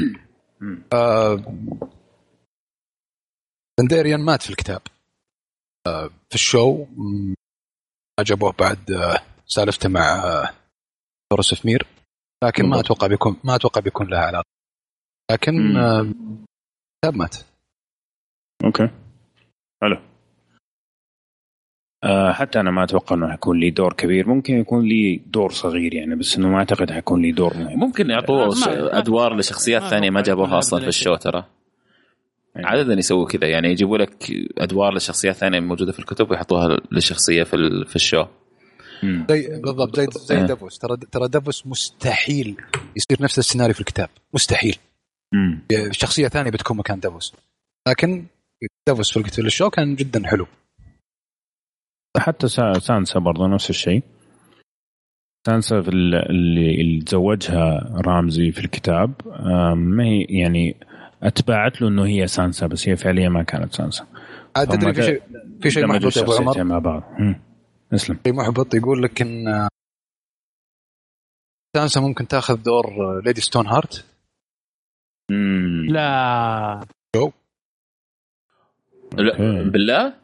دنديريان 3.80 4.20
آه، 4.22 4.24
مات 4.24 4.42
في 4.42 4.50
الكتاب. 4.50 4.82
آه 5.86 6.06
في 6.28 6.34
ال 6.34 6.44
show 6.44 6.86
جابوه 8.20 8.52
بعد 8.58 8.90
آه 8.90 9.22
سالفته 9.46 9.88
مع 9.88 10.22
ثورس 11.30 11.54
of 11.54 11.67
مير 11.67 11.86
لكن 12.44 12.68
ما 12.68 12.80
أتوقع 12.80 13.06
بيكون 13.06 13.40
ما 13.44 13.54
أتوقع 13.54 13.80
بيكون 13.80 14.08
لها 14.08 14.20
علاقة. 14.20 14.48
لكن 15.30 15.76
الكتاب 15.76 17.16
مات. 17.16 17.36
أوكي. 18.64 18.90
حلو. 19.82 19.96
آه، 22.04 22.32
حتى 22.32 22.60
أنا 22.60 22.70
ما 22.70 22.84
أتوقع 22.84 23.16
إنه 23.16 23.30
حيكون 23.30 23.60
لي 23.60 23.70
دور 23.70 23.92
كبير. 23.92 24.28
ممكن 24.28 24.54
يكون 24.54 24.84
لي 24.84 25.22
دور 25.26 25.50
صغير 25.52 25.94
يعني 25.94 26.16
بس 26.16 26.36
إنه 26.36 26.48
ما 26.48 26.58
أعتقد 26.58 26.90
حيكون 26.90 27.22
لي 27.22 27.32
دور 27.32 27.56
مهم. 27.56 27.78
ممكن 27.78 28.10
يعطوه 28.10 28.54
أدوار 28.98 29.36
لشخصيات 29.36 29.82
ثانية 29.82 30.10
ما 30.10 30.22
جابوها 30.22 30.58
أصلا 30.58 30.80
في 30.80 30.88
ال 30.88 30.94
show 30.94 31.16
ترى. 31.16 31.44
يعني. 32.54 32.66
عادة 32.66 32.94
يسووا 32.94 33.26
كذا 33.26 33.48
يعني 33.48 33.68
يجيبوا 33.70 33.98
لك 33.98 34.32
أدوار 34.58 34.94
لشخصيات 34.94 35.34
ثانية 35.36 35.60
موجودة 35.60 35.92
في 35.92 35.98
الكتب 35.98 36.30
ويحطوها 36.30 36.76
للشخصيه 36.92 37.42
في 37.42 37.84
في 37.86 37.96
ال 37.96 38.01
show. 38.01 38.24
زي 39.28 39.60
بالضبط 39.60 39.96
زي 39.96 40.06
زي 40.10 40.46
دافوس. 40.46 40.78
ترى 40.78 40.96
ترى 40.96 41.28
دافوس 41.28 41.66
مستحيل 41.66 42.56
يصير 42.96 43.22
نفس 43.22 43.38
السيناريو 43.38 43.74
في 43.74 43.80
الكتاب. 43.80 44.08
مستحيل. 44.34 44.76
شخصية 45.90 46.28
ثانية 46.28 46.50
بتكون 46.50 46.76
مكان 46.76 47.00
دافوس. 47.00 47.34
لكن 47.88 48.24
دافوس 48.86 49.18
في 49.18 49.38
الشو 49.38 49.70
كان 49.70 49.94
جدا 49.94 50.26
حلو. 50.26 50.46
حتى 52.18 52.48
سانسا 52.80 53.18
برضه 53.20 53.46
نفس 53.46 53.70
الشيء. 53.70 54.02
سانسا 55.46 55.82
في 55.82 55.88
اللي, 55.88 56.22
اللي 56.80 57.00
تزوجها 57.00 57.92
رامزي 58.06 58.52
في 58.52 58.60
الكتاب 58.60 59.12
ما 59.76 60.04
هي 60.04 60.22
يعني 60.22 60.76
اتباعت 61.22 61.82
له 61.82 61.88
إنه 61.88 62.06
هي 62.06 62.26
سانسا 62.26 62.66
بس 62.66 62.88
هي 62.88 62.96
فعليا 62.96 63.28
ما 63.28 63.42
كانت 63.42 63.74
سانسا. 63.74 64.06
تدري 64.54 64.94
في 64.94 65.02
شيء 65.02 65.22
في 65.62 65.70
شيء 65.70 65.86
محبط 65.86 66.16
يا 66.16 66.22
أبو 66.22 66.32
عمر؟ 66.32 66.64
مع 66.64 66.78
بعض. 66.78 67.02
اسلم. 67.94 68.18
شيء 68.26 68.34
محبط 68.34 68.74
يقول 68.74 69.02
لك 69.02 69.22
إن 69.22 69.68
سانسا 71.76 72.00
ممكن 72.00 72.28
تأخذ 72.28 72.62
دور 72.62 72.86
Lady 73.24 73.40
Stoneheart. 73.40 74.04
لا. 75.88 76.80
جو 77.16 77.32
لا. 79.16 79.62
بالله؟ 79.62 80.14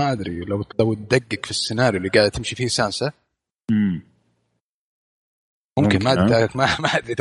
ما 0.00 0.12
أدري 0.12 0.40
لو 0.40 0.64
لو 0.78 0.94
تدقق 0.94 1.44
في 1.44 1.50
السيناريو 1.50 1.98
اللي 1.98 2.08
قاعدة 2.08 2.28
تمشي 2.28 2.56
فيه 2.56 2.66
سانسا 2.68 3.12
مم. 3.70 4.02
ممكن 5.78 6.04
ما 6.04 6.14
ممكن، 6.14 6.32
أدري 6.34 6.48
ما 6.54 6.80
ما 6.80 6.88
أدري 6.88 7.14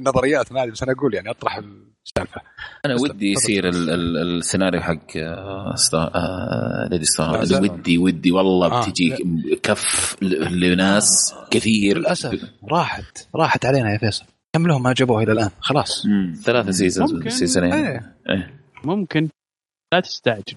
نظريات 0.00 0.52
ما 0.52 0.60
أدري 0.62 0.72
بس 0.72 0.82
أنا 0.82 0.92
أقول 0.92 1.14
يعني 1.14 1.30
أطرح 1.30 1.56
السالفة 1.56 2.40
أنا 2.86 2.94
ودي. 2.94 3.32
يصير 3.32 3.68
ال- 3.68 3.90
ال- 3.90 4.16
السيناريو 4.38 4.80
حق 4.80 5.16
آه، 5.16 5.74
آه، 5.94 6.88
Lady 6.90 7.04
Stoneheart. 7.04 7.62
ودي 7.62 7.98
ودي 7.98 8.32
والله 8.32 8.66
آه. 8.72 8.82
بتجي 8.88 9.16
كف 9.62 10.16
ل- 10.22 10.60
لناس 10.72 11.34
كثير 11.50 11.98
للأسف 11.98 12.50
راحت 12.72 13.28
راحت 13.34 13.66
علينا 13.66 13.92
يا 13.92 13.98
فيصل 13.98 14.24
كم 14.54 14.66
لهم 14.66 14.82
ما 14.82 14.92
جابوها 14.92 15.22
إلى 15.22 15.32
الآن 15.32 15.50
خلاص. 15.60 16.06
ثلاثة 16.44 16.70
seasons 16.70 17.12
ممكن. 17.12 17.30
season 17.30 17.61
ين 17.61 17.72
إيه 17.72 18.14
إيه. 18.30 18.60
ممكن 18.84 19.28
لا 19.94 20.00
تستعجل 20.00 20.56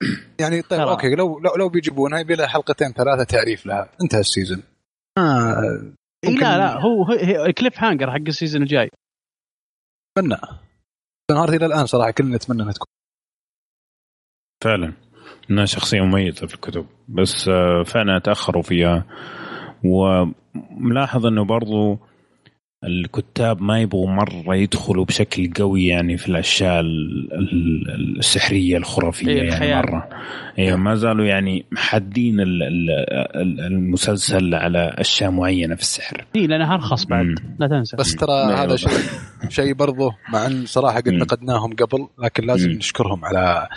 يعني 0.40 0.62
طيب. 0.62 0.80
أوكي 0.80 1.14
لو 1.14 1.38
لو, 1.38 1.54
لو 1.58 1.68
بيجيبونها 1.68 2.20
يبي 2.20 2.34
لها 2.34 2.46
حلقتين 2.46 2.92
ثلاثة 2.92 3.24
تعريف 3.24 3.66
لها 3.66 3.90
انتهى 4.02 4.20
ال 4.20 4.25
season. 4.25 4.62
آه 5.18 5.92
لا 6.24 6.58
لا 6.58 6.80
هو 6.80 7.06
cliffhanger 7.58 8.10
حق 8.10 8.26
ال 8.26 8.31
season 8.31 8.62
الجاي. 8.62 8.90
Stoneheart 10.18 11.54
إلى 11.54 11.66
الآن 11.66 11.86
صراحة 11.86 12.10
كلنا 12.10 12.36
نتمنى 12.36 12.62
إنها 12.62 12.72
تكون. 12.72 12.86
فعلا. 14.64 14.92
انها 15.50 15.64
شخصيه 15.64 16.00
مميزه 16.00 16.46
في 16.46 16.54
الكتب 16.54 16.86
بس 17.08 17.48
آه، 17.48 17.82
فعلا 17.82 18.18
تاخروا 18.18 18.62
فيها. 18.62 19.04
وملاحظ 19.84 21.26
إنه 21.26 21.44
برضو 21.44 21.98
الكتاب 22.84 23.62
ما 23.62 23.80
يبغوا 23.80 24.10
مرة 24.10 24.54
يدخلوا 24.56 25.04
بشكل 25.04 25.52
قوي 25.52 25.86
يعني 25.86 26.16
في 26.16 26.28
الأشياء 26.28 26.80
ال- 26.80 27.32
ال- 27.32 28.18
السحرية 28.18 28.76
الخرافية 28.76 29.28
إيه، 29.28 29.42
يعني. 29.52 29.74
مرة 29.76 30.08
أيوه 30.58 30.76
ما 30.76 30.94
زالوا 30.94 31.24
يعني 31.26 31.64
محددين 31.72 32.40
ال- 32.40 32.62
ال- 32.62 32.90
ال- 33.36 33.60
المسلسل 33.60 34.54
على 34.54 34.94
أشياء 34.98 35.30
معينة 35.30 35.74
في 35.74 35.80
السحر 35.80 36.24
اي 36.36 36.46
لانها 36.46 36.74
ارخص 36.74 37.04
بعد 37.04 37.24
مم. 37.26 37.34
لا 37.60 37.68
تنسى 37.68 37.96
بس 37.96 38.16
ترى. 38.16 38.54
هذا 38.54 38.76
شيء 38.76 38.90
شيء 39.48 39.74
برضه 39.74 40.10
مع 40.32 40.46
إن 40.46 40.66
صراحة 40.66 41.00
قد. 41.00 41.08
نقدناهم 41.08 41.72
قبل 41.76 42.08
لكن 42.18 42.46
لازم 42.46 42.70
مم. 42.70 42.76
نشكرهم 42.76 43.24
على 43.24 43.68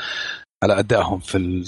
على 0.64 0.80
أدائهم 0.80 1.20
في 1.20 1.64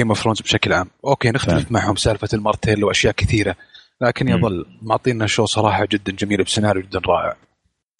Game 0.00 0.08
of 0.08 0.18
Thrones 0.22 0.40
بشكل 0.40 0.72
عام 0.72 0.86
أوكي 1.04 1.30
نختلف 1.30 1.72
معهم 1.72 1.96
سالفة 1.96 2.28
المارتيل 2.34 2.84
وأشياء 2.84 3.12
كثيرة 3.14 3.56
لكن. 4.02 4.28
يظل 4.28 4.66
معطينا 4.82 5.26
show 5.26 5.44
صراحة 5.44 5.86
جدا 5.90 6.12
جميل 6.12 6.42
بسيناريو 6.42 6.82
جدا 6.82 7.00
رائع. 7.06 7.36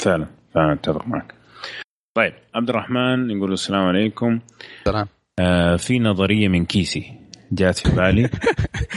فعلا 0.03 0.27
فعلا 0.55 0.73
أتفق 0.73 1.09
معك. 1.09 1.35
طيب 2.17 2.33
عبد 2.55 2.71
الرحمن 2.71 3.31
يقول 3.31 3.53
السلام 3.53 3.85
عليكم. 3.85 4.41
سلام. 4.85 5.07
آه 5.39 5.77
في 5.77 5.99
نظرية 5.99 6.49
من 6.49 6.65
كيسي 6.65 7.13
جات 7.53 7.79
في 7.79 7.97
بالي. 7.97 8.31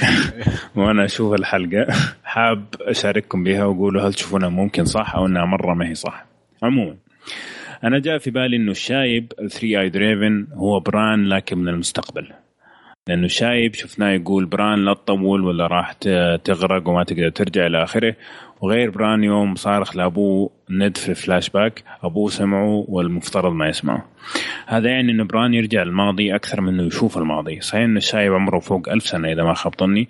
وأنا 0.75 1.05
أشوف 1.05 1.33
الحلقة 1.33 1.87
حاب 2.23 2.65
أشارككم 2.81 3.43
بها 3.43 3.65
وتقولوا 3.65 4.07
هل 4.07 4.13
تشوفونها 4.13 4.49
ممكن 4.49 4.85
صح 4.85 5.15
أو 5.15 5.25
إنها 5.25 5.45
مرة 5.45 5.73
ما 5.73 5.89
هي 5.89 5.95
صح. 5.95 6.25
عموما 6.63 6.95
أنا 7.83 7.99
جاء 7.99 8.17
في 8.17 8.31
بالي 8.31 8.57
إنه 8.57 8.71
الشايب 8.71 9.33
Three-Eyed 9.37 9.81
Raven 9.81 10.47
هو 10.53 10.79
بران 10.79 11.25
لكن 11.25 11.57
من 11.57 11.67
المستقبل. 11.67 12.33
لأنه 13.07 13.27
شايب 13.27 13.75
شفناه 13.75 14.09
يقول 14.11 14.45
بران 14.45 14.85
لا 14.85 14.93
تطول 14.93 15.43
ولا 15.43 15.67
راح 15.67 15.93
تغرق 16.43 16.87
وما 16.89 17.03
تقدر 17.03 17.29
ترجع 17.29 17.65
إلى 17.65 17.83
آخره. 17.83 18.15
وغير 18.61 18.89
بران 18.89 19.23
يوم 19.23 19.55
صرخ 19.55 19.95
لأبوه 19.95 20.49
ند 20.69 20.97
في 20.97 21.09
الفلاش 21.09 21.49
باك 21.49 21.83
أبوه 22.03 22.29
سمعه 22.29 22.85
والمفترض 22.87 23.53
ما 23.53 23.69
يسمعه. 23.69 24.05
هذا 24.67 24.89
يعني 24.89 25.11
إنه 25.11 25.23
بران 25.23 25.53
يرجع 25.53 25.81
الماضي 25.81 26.35
أكثر 26.35 26.61
من 26.61 26.73
إنه 26.73 26.83
يشوف 26.83 27.17
الماضي. 27.17 27.61
صحيح 27.61 27.81
ان 27.81 27.97
الشايب 27.97 28.33
عمره 28.33 28.59
فوق 28.59 28.89
ألف 28.89 29.03
سنة 29.03 29.31
إذا 29.31 29.43
ما 29.43 29.53
خاب 29.53 29.73
ظني. 29.79 30.09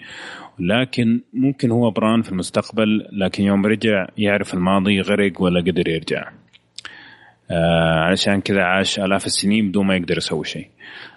لكن 0.59 1.21
ممكن 1.33 1.71
هو 1.71 1.91
بران 1.91 2.21
في 2.21 2.31
المستقبل 2.31 3.07
لكن 3.11 3.43
يوم 3.43 3.65
رجع 3.65 4.07
يعرف 4.17 4.53
الماضي 4.53 5.01
غرق 5.01 5.41
ولا 5.41 5.59
قدر 5.59 5.87
يرجع. 5.87 6.29
آه 7.51 7.99
علشان 7.99 8.41
كذا 8.41 8.63
عاش 8.63 8.99
آلاف 8.99 9.25
السنين 9.25 9.69
بدون 9.69 9.85
ما 9.85 9.95
يقدر 9.95 10.17
يسوي 10.17 10.45
شيء. 10.45 10.67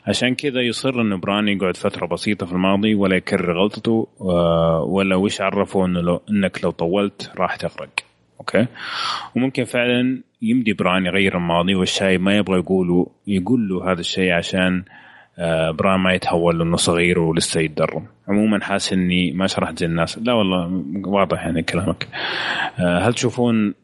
عشان 0.07 0.35
كذا 0.35 0.61
يصر 0.61 1.01
إنه 1.01 1.17
بران 1.17 1.49
يقعد 1.49 1.77
فترة 1.77 2.07
بسيطة 2.07 2.47
في 2.47 2.53
الماضي 2.53 2.95
ولا 2.95 3.17
يكرر 3.17 3.63
غلطته 3.63 4.09
آه 4.21 4.83
ولا 4.83 5.17
وش 5.17 5.41
عرفه 5.41 5.87
إنه 5.87 6.01
لو 6.01 6.21
إنك 6.31 6.65
لو 6.65 6.71
طولت 6.71 7.33
راح 7.37 7.57
تغرق. 7.57 7.91
أوكي؟ 8.41 8.67
وممكن 9.37 9.65
فعلا 9.65 10.23
يمدي 10.43 10.73
بران 10.73 11.07
يغير 11.07 11.37
الماضي 11.37 11.75
والشايب 11.75 12.21
ما 12.21 12.37
يبغى 12.37 12.59
يقوله 12.59 13.07
يقول 13.27 13.69
له 13.69 13.93
هذا 13.93 14.01
الشيء 14.01 14.33
عشان 14.33 14.85
آه 15.39 15.71
بران 15.71 16.01
ما 16.01 16.13
يتهول 16.13 16.61
انه 16.61 16.77
صغير 16.77 17.19
ولسه 17.19 17.61
يتدرب. 17.61 18.07
عموما 18.29 18.65
حاسس 18.65 18.93
إني 18.93 19.33
ما 19.33 19.47
شرحت 19.47 19.79
زي 19.79 19.87
الناس. 19.87 20.19
لا 20.19 20.33
والله 20.33 20.85
واضح 21.07 21.45
يعني 21.45 21.63
كلامك. 21.63 22.09
آه 22.79 22.99
هل 22.99 23.15
تشوفون 23.15 23.75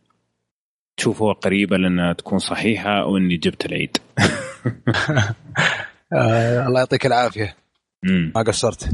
تشوفوها 1.01 1.33
قريبه 1.33 1.77
لأنها 1.77 2.13
تكون 2.13 2.39
صحيحة 2.39 3.03
أو 3.03 3.17
إني 3.17 3.37
جبت 3.37 3.67
العيد. 3.67 3.97
آه 6.13 6.67
الله 6.67 6.79
يعطيك 6.79 7.07
العافية. 7.07 7.57
ما 8.35 8.43
قصرت. 8.43 8.91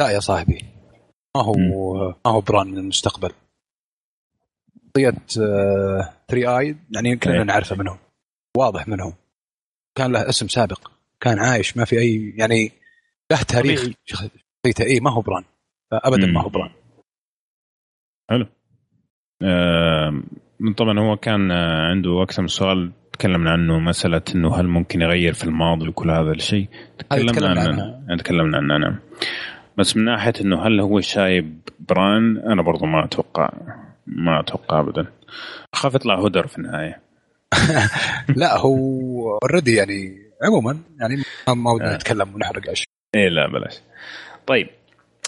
لا 0.00 0.10
يا 0.10 0.20
صاحبي. 0.20 0.64
ما 1.36 1.42
هو 1.42 1.54
ما 2.24 2.30
هو 2.32 2.40
بران 2.40 2.66
من 2.66 2.78
المستقبل. 2.78 3.32
شخصية 4.96 5.14
3 6.28 6.58
اي 6.58 6.76
يعني 6.90 7.16
كلنا 7.16 7.36
إيه. 7.36 7.42
نعرفه 7.42 7.76
منهم 7.76 7.98
واضح 8.56 8.88
منهم 8.88 9.14
كان 9.98 10.12
له 10.12 10.28
اسم 10.28 10.48
سابق. 10.48 10.90
كان 11.20 11.38
عايش 11.38 11.76
ما 11.76 11.84
في 11.84 11.98
أي 11.98 12.34
يعني 12.36 12.72
له 13.32 13.42
تاريخ. 13.42 13.88
شخصيته 14.04 14.84
اي 14.84 15.00
ما 15.00 15.12
هو 15.12 15.20
بران. 15.20 15.44
ابدا. 15.92 16.26
ما 16.26 16.42
هو 16.42 16.48
بران. 16.48 16.70
حلو. 18.30 18.46
طبعا 20.76 20.98
هو 21.00 21.16
كان 21.16 21.50
آه، 21.50 21.88
عنده 21.90 22.22
أكثر 22.22 22.42
من 22.42 22.48
سؤال 22.48 22.90
تكلمنا 23.12 23.50
عنه 23.50 23.78
مسألة 23.78 24.22
إنه 24.34 24.56
هل 24.56 24.68
ممكن 24.68 25.00
يغير 25.02 25.32
في 25.32 25.44
الماضي 25.44 25.88
وكل 25.88 26.10
هذا 26.10 26.30
الشيء. 26.32 26.68
تكلمنا 26.98 27.60
عنه. 27.60 28.16
تكلمنا 28.16 28.56
عنه 28.58 28.76
نعم. 28.78 28.96
بس 29.76 29.96
من 29.96 30.04
ناحية 30.04 30.32
إنه 30.40 30.66
هل 30.66 30.80
هو 30.80 31.00
شايب 31.00 31.60
بران 31.88 32.36
أنا 32.36 32.62
برضو 32.62 32.86
ما 32.86 33.04
أتوقع 33.04 33.50
ما 34.06 34.40
أتوقع 34.40 34.80
ابدا. 34.80 35.06
أخاف 35.74 35.94
يطلع 35.94 36.24
هودور 36.24 36.46
في 36.46 36.58
النهاية. 36.58 37.00
لا 38.36 38.56
هو 38.58 39.38
already 39.42 39.74
يعني 39.74 40.18
عموما 40.44 40.78
يعني 41.00 41.16
ما- 41.48 41.70
ودنا 41.72 41.92
آه. 41.92 41.96
نتكلم 41.96 42.34
ونحرق 42.34 42.70
اشياء 42.70 42.86
إيه 43.14 43.28
لا 43.28 43.48
بلاش. 43.48 43.80
طيب 44.46 44.66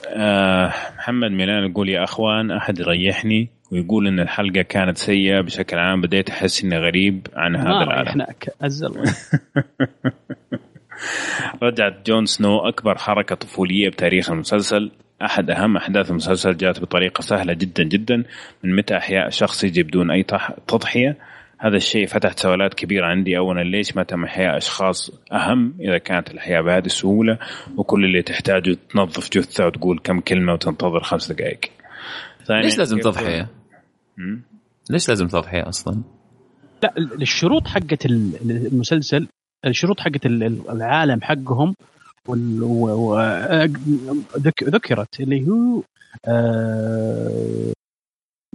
آه 0.08 0.72
محمد 0.98 1.30
ميلان 1.30 1.70
يقول 1.70 1.88
يا 1.88 2.04
أخوان 2.04 2.50
أحد 2.50 2.78
يريحني؟ 2.78 3.48
ويقول 3.72 4.06
إن 4.06 4.20
الحلقة 4.20 4.62
كانت 4.62 4.98
سيئة 4.98 5.40
بشكل 5.40 5.78
عام 5.78 6.00
بديت 6.00 6.30
أحس 6.30 6.64
إني 6.64 6.78
غريب 6.78 7.26
عن 7.34 7.56
هذا 7.56 7.68
ما 7.68 7.82
العالم. 7.82 8.06
ريحناك 8.06 8.50
أزل. 8.62 8.94
رجعت 11.62 12.06
جون 12.06 12.26
سنو 12.26 12.58
أكبر 12.58 12.98
حركة 12.98 13.34
طفولية 13.34 13.88
بتاريخ 13.88 14.30
المسلسل. 14.30 14.90
أحد 15.22 15.50
أهم 15.50 15.76
أحداث 15.76 16.10
المسلسل 16.10 16.56
جاءت 16.56 16.80
بطريقة 16.80 17.22
سهلة 17.22 17.52
جدا 17.52 17.82
جدا. 17.84 18.24
من 18.64 18.76
متى 18.76 18.96
أحياء 18.96 19.30
شخص 19.30 19.64
يجي 19.64 19.82
بدون 19.82 20.10
أي 20.10 20.22
تح- 20.22 20.52
تضحية؟ 20.68 21.16
هذا 21.58 21.76
الشيء 21.76 22.06
فتح 22.06 22.32
سوالات 22.36 22.74
كبيرة 22.74 23.06
عندي. 23.06 23.38
أولا 23.38 23.60
ليش 23.60 23.96
ما 23.96 24.02
تم 24.02 24.24
إحياء 24.24 24.56
أشخاص 24.56 25.10
أهم؟ 25.32 25.74
إذا 25.80 25.98
كانت 25.98 26.30
الإحياء 26.30 26.62
بهذه 26.62 26.86
السهولة 26.86 27.38
وكل 27.76 28.04
اللي 28.04 28.22
تحتاجه 28.22 28.76
تنظف 28.90 29.30
جثة 29.30 29.66
وتقول 29.66 29.98
كم 30.04 30.20
كلمة 30.20 30.52
وتنتظر 30.52 31.00
خمس 31.02 31.32
دقائق. 31.32 31.60
ثانياً، 32.46 32.62
ليش 32.62 32.78
لازم 32.78 32.98
تضحية؟ 32.98 33.48
مم. 34.16 34.42
ليش 34.90 35.08
لازم 35.08 35.26
تضحية 35.26 35.68
أصلا؟ 35.68 36.02
لا 36.82 36.94
الشروط 37.22 37.66
حقت 37.66 38.06
ال- 38.06 38.66
المسلسل 38.66 39.28
الشروط 39.66 40.00
حقت 40.00 40.26
ال- 40.26 40.42
ال- 40.42 40.70
العالم 40.70 41.20
حقهم 41.22 41.74
ذكرت 44.62 45.20
اللي 45.20 45.48
هو 45.48 45.82
آه، 46.28 47.72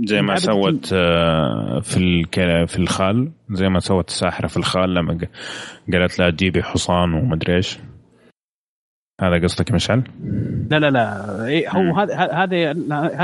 زي 0.05 0.21
ما 0.21 0.35
سوت 0.35 0.93
آه، 0.93 1.79
في 1.79 2.23
في 2.67 2.77
الخال 2.79 3.31
زي 3.51 3.69
ما 3.69 3.79
سوت 3.79 4.09
الساحرة 4.09 4.47
في 4.47 4.57
الخال 4.57 4.93
لما 4.93 5.19
قالت 5.93 6.19
لها 6.19 6.29
تجيبي 6.29 6.63
حصان 6.63 7.13
ومدري 7.13 7.55
إيش 7.55 7.79
هذا 9.21 9.43
قصدك 9.43 9.69
يا 9.69 9.75
مشعل؟ 9.75 10.03
لا 10.71 10.79
لا 10.79 10.89
لا 10.91 11.45
إيه، 11.45 11.69
هو. 11.69 11.99
هذا 11.99 12.15
هذه 12.15 12.71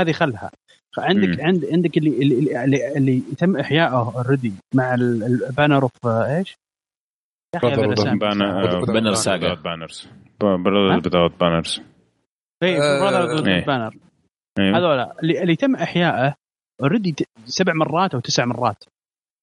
هذه 0.00 0.12
خلها 0.12 0.50
عندك 0.98 1.28
مم. 1.28 1.46
عند 1.46 1.64
عندك 1.72 1.98
اللي 1.98 2.10
اللي, 2.10 2.64
اللي, 2.64 2.96
اللي 2.96 3.22
تم 3.38 3.56
إحيائه 3.56 4.12
already 4.16 4.52
مع 4.74 4.94
ال 4.94 5.07
banner 5.07 5.82
of 5.82 6.06
إيش؟ 6.06 6.56
of 7.56 7.64
الأسامي. 7.64 8.20
Banner 8.20 9.16
Saga. 9.16 9.62
بانرز 9.62 10.08
براذرز 10.40 11.30
بانرز 11.40 11.80
آه، 12.62 13.42
of 13.42 13.48
إيه. 13.48 13.64
Banner. 13.64 13.96
هذول 14.60 14.98
اللي, 15.22 15.42
اللي 15.42 15.56
تم 15.56 15.76
إحيائه 15.76 16.34
already 16.82 17.14
سبع 17.44 17.72
مرات 17.72 18.14
أو 18.14 18.20
تسع 18.20 18.44
مرات 18.44 18.84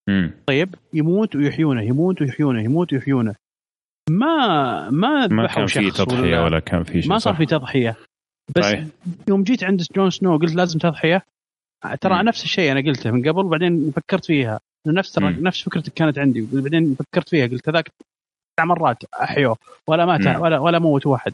مم. 0.10 0.32
طيب 0.46 0.76
يموت 0.94 1.36
ويحيونه 1.36 1.82
يموت 1.82 2.22
ويحيونه 2.22 2.64
يموت 2.64 2.94
ويحيونه 2.94 3.36
ما 4.10 4.90
ما 4.90 5.28
ما 5.28 5.48
كان 5.48 5.66
في 5.66 5.92
تضحية 5.92 6.40
ولا 6.40 6.60
كان 6.60 6.84
في 6.84 7.02
شيء 7.02 7.12
ما 7.12 7.18
صار؟ 7.18 7.36
في 7.36 7.46
تضحية 7.46 7.96
بس 8.56 8.64
صحيح. 8.64 8.86
يوم 9.28 9.44
جيت 9.44 9.64
عند 9.64 9.82
جون 9.96 10.10
سنو 10.10 10.38
قلت 10.38 10.56
لازم 10.56 10.80
تضحية 10.80 11.26
ترى. 12.02 12.24
نفس 12.24 12.44
الشيء 12.44 12.72
أنا 12.72 12.80
قلته 12.80 13.12
من 13.12 13.30
قبل 13.30 13.46
وبعدين 13.46 13.92
فكرت 13.92 14.26
فيها. 14.26 14.60
نفس. 14.88 15.20
نفس 15.20 15.64
فكرتك 15.64 15.94
كانت 15.94 16.20
عندي. 16.20 16.48
بعدين 16.54 16.96
فكرت 16.96 17.30
فيها 17.30 17.48
قلت 17.48 17.70
هذاك 17.70 17.88
تسع 17.88 18.66
مرات 18.66 19.04
أحيوه. 19.22 19.58
ولا 19.88 20.06
مات 20.06 20.28
مم. 20.28 20.42
ولا 20.42 20.60
ولا 20.60 20.80
موت 20.80 21.06
واحد. 21.08 21.34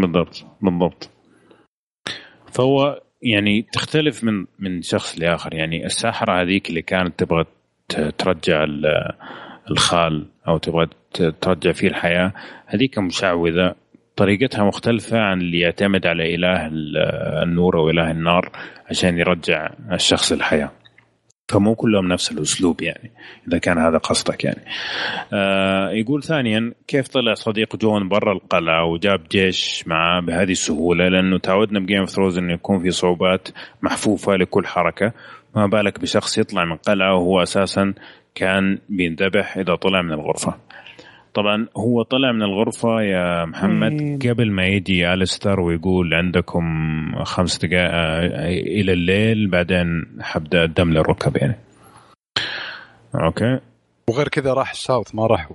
بالضبط 0.00 0.44
بالضبط. 0.60 1.10
فهو 2.52 3.02
يعني 3.22 3.62
تختلف 3.62 4.24
من 4.24 4.46
من 4.58 4.82
شخص 4.82 5.18
لآخر. 5.18 5.54
يعني 5.54 5.86
الساحرة 5.86 6.42
هذيك 6.42 6.68
اللي 6.68 6.82
كانت 6.82 7.18
تبغى 7.18 7.44
ترجع 8.18 8.64
ال- 8.64 9.12
الخال 9.70 10.26
أو 10.48 10.58
تبغى 10.58 10.86
ترجع 11.40 11.72
فيه 11.72 11.88
الحياة 11.88 12.32
هذيك 12.66 12.98
مشعوذة. 12.98 13.74
طريقتها 14.18 14.64
مختلفة 14.64 15.18
عن 15.20 15.40
اللي 15.40 15.60
يعتمد 15.60 16.06
على 16.06 16.34
إله 16.34 16.66
ال- 16.66 16.96
النور 17.42 17.78
أو 17.78 17.90
إله 17.90 18.10
النار 18.10 18.50
عشان 18.90 19.18
يرجع 19.18 19.70
الشخص 19.92 20.32
الحياة 20.32 20.70
فمو 21.48 21.74
كلهم 21.74 22.08
نفس 22.08 22.32
الأسلوب 22.32 22.82
يعني 22.82 23.10
إذا 23.48 23.58
كان 23.58 23.78
هذا 23.78 23.98
قصدك 23.98 24.44
يعني. 24.44 24.60
آه 25.32 25.90
يقول 25.90 26.22
ثانيا 26.22 26.72
كيف 26.88 27.08
طلع 27.08 27.34
صديق 27.34 27.76
جون 27.76 28.08
برا 28.08 28.32
القلعة 28.32 28.84
وجاب 28.84 29.20
جيش 29.30 29.84
معاه 29.86 30.20
بهذه 30.20 30.52
السهولة؟ 30.52 31.08
لأنه 31.08 31.38
تعودنا 31.38 31.80
ب 31.80 31.84
Game 31.84 31.98
of 32.00 32.08
Thrones 32.10 32.38
أنه 32.38 32.52
يكون 32.52 32.78
في 32.82 32.90
صعوبات 32.90 33.48
محفوفة 33.82 34.36
لكل 34.36 34.66
حركة. 34.66 35.12
ما 35.56 35.66
بالك 35.66 36.00
بشخص 36.00 36.38
يطلع 36.38 36.64
من 36.64 36.76
قلعة 36.76 37.14
وهو 37.14 37.42
أساسا 37.42 37.94
كان 38.34 38.78
بينذبح 38.88 39.56
إذا 39.56 39.74
طلع 39.74 40.02
من 40.02 40.12
الغرفة. 40.12 40.54
طبعا 41.38 41.66
هو 41.76 42.02
طلع 42.02 42.32
من 42.32 42.42
الغرفة 42.42 43.02
يا 43.02 43.44
محمد 43.44 44.02
مم. 44.02 44.18
قبل 44.28 44.50
ما 44.52 44.66
يجي 44.66 45.12
أليستر 45.12 45.60
ويقول 45.60 46.14
عندكم 46.14 46.64
خمس 47.24 47.58
دقائق 47.58 47.90
آه، 47.92 48.48
إلى 48.48 48.92
الليل 48.92 49.48
بعدين 49.50 50.04
حبدأ 50.20 50.64
الدم 50.64 50.90
للركب 50.92 51.36
يعني 51.36 51.56
أوكي 53.14 53.60
وغير 54.10 54.28
كذا 54.28 54.52
راح 54.52 54.70
الساوث 54.70 55.14
ما 55.14 55.26
راح 55.26 55.48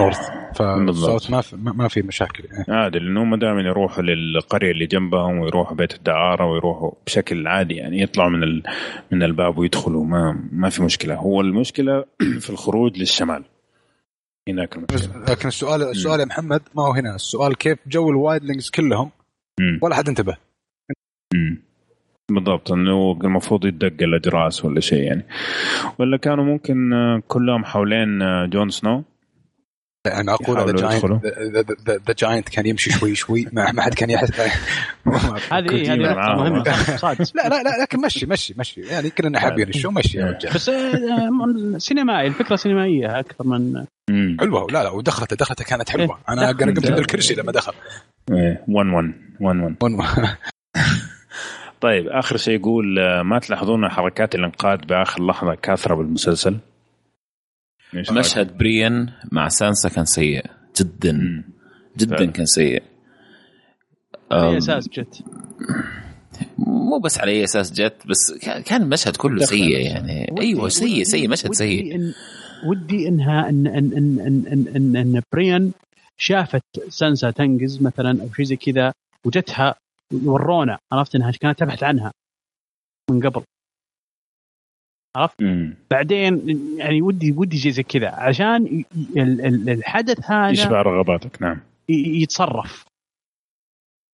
نورث. 0.00 0.18
فالساوث 0.56 1.30
ما 1.30 1.40
في 1.40 1.56
ما 1.56 1.88
في 1.88 2.02
مشاكل 2.02 2.44
يعني. 2.44 2.64
عادي 2.68 2.98
لأنه 2.98 3.22
هم 3.22 3.34
دائما 3.34 3.60
يروحوا 3.60 4.02
للقرية 4.02 4.70
اللي 4.70 4.86
جنبهم 4.86 5.38
ويروحوا 5.38 5.76
بيت 5.76 5.94
الدعارة 5.94 6.46
ويروحوا 6.52 6.90
بشكل 7.06 7.46
عادي 7.46 7.74
يعني 7.74 8.02
يطلعوا 8.02 8.30
من 8.30 8.42
ال- 8.42 8.62
من 9.12 9.22
الباب 9.22 9.58
ويدخلوا 9.58 10.04
ما 10.04 10.48
ما 10.52 10.68
في 10.68 10.82
مشكلة 10.82 11.14
هو 11.14 11.40
المشكلة 11.40 12.04
في 12.44 12.50
الخروج 12.50 12.98
للشمال 12.98 13.44
هناك 14.48 14.76
المشكلة 14.76 15.24
لكن 15.28 15.48
السؤال 15.48 15.82
السؤال 15.82 16.20
يا 16.20 16.24
محمد 16.24 16.62
ما 16.74 16.82
هو 16.82 16.92
هنا؟ 16.92 17.14
السؤال 17.14 17.56
كيف 17.56 17.78
جو 17.86 18.10
ال 18.10 18.16
Wildlings 18.16 18.70
كلهم 18.70 19.10
مم. 19.60 19.78
ولا 19.82 19.94
حد 19.94 20.08
انتبه؟ 20.08 20.36
مم. 21.34 21.62
بالضبط 22.30 22.72
إنه 22.72 23.18
المفروض 23.24 23.64
يدق 23.64 24.02
الأجراس 24.02 24.64
ولا 24.64 24.80
شيء 24.80 25.02
يعني. 25.02 25.26
ولا 25.98 26.16
كانوا 26.16 26.44
ممكن 26.44 26.92
آه، 26.92 27.22
كلهم 27.28 27.64
حوالين 27.64 28.22
آه، 28.22 28.46
جون 28.46 28.70
سنو 28.70 29.04
أنا 30.06 30.34
أقول 30.34 30.58
the. 30.66 30.88
giant 30.88 31.24
the 32.08 32.14
giant 32.18 32.48
كان 32.48 32.66
يمشي 32.66 32.90
شوي 32.90 33.14
شوي. 33.14 33.46
ما 33.52 33.82
حد 33.82 33.94
كان 33.94 34.10
يحس. 34.10 34.30
هذه 35.52 35.92
هذه 35.92 36.14
معاهم. 36.14 36.38
مهمة. 36.38 36.96
صاد 36.96 37.16
لا 37.34 37.48
لا 37.48 37.62
لا 37.62 37.82
لكن 37.82 38.00
مشي 38.00 38.26
مشي 38.26 38.54
مشي. 38.58 38.80
يعني 38.80 39.10
كلنا 39.10 39.40
حابين 39.40 39.68
ال 39.68 39.72
show 39.72 39.90
مشي 39.90 40.18
يا 40.18 40.26
رجال؟ 40.26 40.52
بس 40.52 40.68
آه، 40.68 41.78
سينمائي 41.78 42.26
الفكرة 42.26 42.56
سينمائية 42.56 43.20
أكثر 43.20 43.44
من. 43.46 43.84
حلوة. 44.40 44.66
لا 44.70 44.82
لا 44.82 44.90
ودخلته 44.90 45.36
دخلته 45.36 45.64
كانت 45.64 45.90
حلوة. 45.90 46.18
إيه، 46.28 46.34
أنا 46.34 46.52
قمت 46.52 46.90
بالكرسي 46.90 47.34
لما 47.34 47.52
دخل. 47.52 47.72
إيه 48.32 48.64
1 48.68 48.86
1 48.88 49.14
1 49.40 49.76
1 49.82 50.36
طيب 51.80 52.08
آخر 52.08 52.36
شيء 52.36 52.54
يقول 52.54 52.98
آه، 52.98 53.22
ما 53.22 53.38
تلاحظون 53.38 53.88
حركات 53.88 54.34
الإنقاذ 54.34 54.78
بآخر 54.78 55.26
لحظة 55.26 55.54
كاثرة 55.54 55.94
بالمسلسل؟ 55.94 56.56
مشهد 57.94 58.58
بريان 58.58 59.12
مع 59.32 59.48
سانسا 59.48 59.88
كان 59.88 60.04
سيء. 60.04 60.44
جدا. 60.80 61.12
مم. 61.12 61.44
جدا 61.98 62.16
فعلا. 62.16 62.30
كان 62.30 62.46
سيء. 62.46 62.82
أم، 64.32 64.56
أساس 64.56 64.88
جت 64.88 65.22
مو 66.58 66.98
بس 66.98 67.18
على 67.18 67.30
اي 67.32 67.44
أساس 67.44 67.72
جت 67.72 67.94
بس 68.06 68.32
كان- 68.42 68.62
كان 68.62 68.82
المشهد 68.82 69.16
كله. 69.16 69.44
سيء 69.44 69.78
يعني. 69.80 70.40
أيوه 70.40 70.68
سيء 70.68 71.02
سيء 71.02 71.28
مشهد 71.28 71.46
ودي 71.50 71.56
سيء. 71.58 71.94
إن 71.94 72.12
ودي 72.66 73.08
إنها 73.08 73.48
ان 73.48 73.66
ان 73.66 73.92
ان 73.92 74.18
ان 74.20 74.44
ان, 74.46 74.66
إن, 74.76 74.96
إن 74.96 75.22
بريان 75.32 75.72
شافت 76.18 76.62
سانسا 76.88 77.30
تنقز 77.30 77.82
مثلا 77.82 78.22
أو 78.22 78.32
شيء 78.36 78.44
زي 78.44 78.56
كذا 78.56 78.92
وجتها 79.24 79.74
ورونا 80.24 80.78
عرفت 80.92 81.14
إنها 81.14 81.30
كانت 81.40 81.58
تبحث 81.58 81.82
عنها 81.82 82.12
من 83.10 83.26
قبل. 83.28 83.42
مم. 85.40 85.76
بعدين 85.90 86.42
يعني 86.78 87.02
ودي 87.02 87.32
ودي 87.32 87.58
شيء 87.58 87.72
زي 87.72 87.82
كذا 87.82 88.08
عشان 88.08 88.84
الحدث 89.68 90.30
هذا 90.30 90.50
يشبع 90.50 90.82
رغباتك 90.82 91.42
نعم 91.42 91.60
ي- 91.88 92.22
يتصرف 92.22 92.84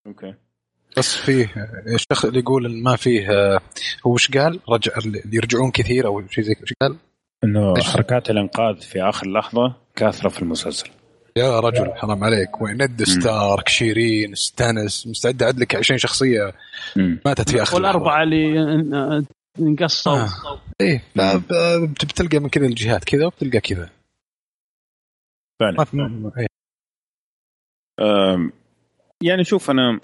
okay 0.06 0.34
بس 0.98 1.16
فيه 1.16 1.52
الشخص 1.94 2.24
اللي 2.24 2.38
يقول 2.38 2.82
ما 2.82 2.96
فيه 2.96 3.30
آه، 3.30 3.60
هو 4.06 4.12
وش 4.12 4.30
قال؟ 4.30 4.60
رجع 4.68 4.92
اللي 5.06 5.22
يرجعون 5.32 5.70
كثير 5.70 6.06
أو 6.06 6.28
شيء 6.28 6.44
زي 6.44 6.54
وش 6.62 6.72
قال؟ 6.82 6.96
إنه؟ 7.44 7.74
حركات 7.82 8.30
الإنقاذ 8.30 8.76
في 8.80 9.02
آخر 9.02 9.26
لحظة 9.32 9.74
كاثرة 9.96 10.28
في 10.28 10.42
المسلسل 10.42 10.88
يا 11.36 11.60
رجل 11.60 11.92
حرام 11.94 12.24
عليك 12.24 12.60
وند 12.62 13.02
ستارك 13.02 13.68
شيرين 13.68 14.34
ستانس 14.34 15.06
مستعد 15.06 15.42
أعد 15.42 15.58
لك 15.60 15.74
20 15.76 15.98
شخصية. 15.98 16.52
ماتت 16.96 17.50
في 17.50 17.62
آخر 17.62 17.76
والأربعة 17.76 18.22
اللي 18.22 18.60
ان- 18.62 19.26
انقصوا 19.60 20.12
آه. 20.12 20.60
إيه 20.80 21.02
بتلقى 21.84 22.38
من 22.38 22.48
كذا 22.48 22.66
الجهات 22.66 23.04
كذا 23.04 23.26
وبتلقى 23.26 23.60
كذا 23.60 23.90
فعلا 25.60 25.76
ما 25.78 25.84
في 25.84 25.96
ما- 25.96 26.32
إيه. 26.38 26.46
يعني 29.22 29.44
شوف 29.44 29.70
أنا 29.70 30.00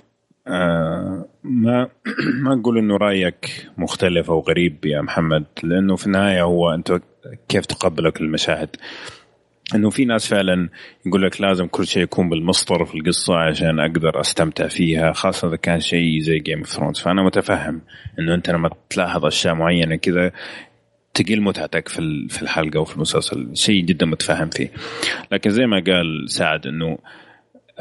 أه، 0.46 1.28
ما 1.44 1.88
ما 2.44 2.60
أقول 2.60 2.78
إنه 2.78 2.96
رأيك 2.96 3.70
مختلف 3.78 4.30
أو 4.30 4.40
غريب 4.40 4.84
يا 4.84 5.00
محمد 5.00 5.44
لأنه 5.62 5.96
في 5.96 6.06
النهاية 6.06 6.42
هو 6.42 6.74
أنت 6.74 7.00
كيف 7.48 7.66
تقبلك 7.66 8.20
المشاهد 8.20 8.76
إنه 9.74 9.90
في 9.90 10.04
ناس 10.04 10.28
فعلا 10.28 10.68
يقول 11.06 11.22
لك 11.22 11.40
لازم 11.40 11.66
كل 11.66 11.86
شيء 11.86 12.02
يكون 12.02 12.28
بالمسطر 12.28 12.84
في 12.84 12.94
القصة 12.94 13.36
عشان 13.36 13.80
أقدر 13.80 14.20
أستمتع 14.20 14.68
فيها 14.68 15.12
خاصة 15.12 15.48
إذا 15.48 15.56
كان 15.56 15.80
شيء 15.80 16.20
زي 16.20 16.38
Game 16.38 16.58
of 16.58 16.68
Thrones 16.68 16.98
فأنا 16.98 17.22
متفهم 17.22 17.80
إنه 18.18 18.34
أنت 18.34 18.50
لما 18.50 18.70
تلاحظ 18.90 19.24
أشياء 19.26 19.54
معينة 19.54 19.96
كذا 19.96 20.32
تقل 21.14 21.40
متعتك 21.40 21.88
في 21.88 22.26
في 22.28 22.42
الحلقة 22.42 22.80
وفي 22.80 22.96
المسلسل. 22.96 23.50
شيء 23.56 23.84
جدا 23.84 24.06
متفهم 24.06 24.50
فيه. 24.50 24.70
لكن 25.32 25.50
زي 25.50 25.66
ما 25.66 25.82
قال 25.86 26.24
سعد 26.30 26.66
إنه 26.66 26.98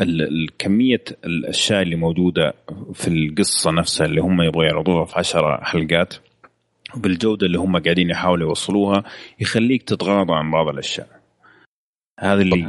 ال- 0.02 0.22
ال- 0.22 0.50
كمية 0.58 1.04
الأشياء 1.26 1.82
اللي 1.82 1.96
موجودة 1.96 2.54
في 2.94 3.08
القصة 3.08 3.72
نفسها 3.72 4.06
اللي 4.06 4.22
هم 4.22 4.42
يبغوا 4.42 4.64
يعرضوها 4.66 5.06
في 5.06 5.20
عشرة 5.20 5.64
حلقات 5.64 6.14
بالجودة 6.96 7.46
اللي 7.48 7.58
هم 7.60 7.78
قاعدين 7.78 8.10
يحاولوا 8.10 8.48
يوصلوها 8.50 9.04
يخليك 9.40 9.84
تتغاضى 9.84 10.34
عن 10.34 10.52
بعض 10.52 10.68
الأشياء. 10.68 11.21
هذا 12.22 12.42
اللي 12.42 12.68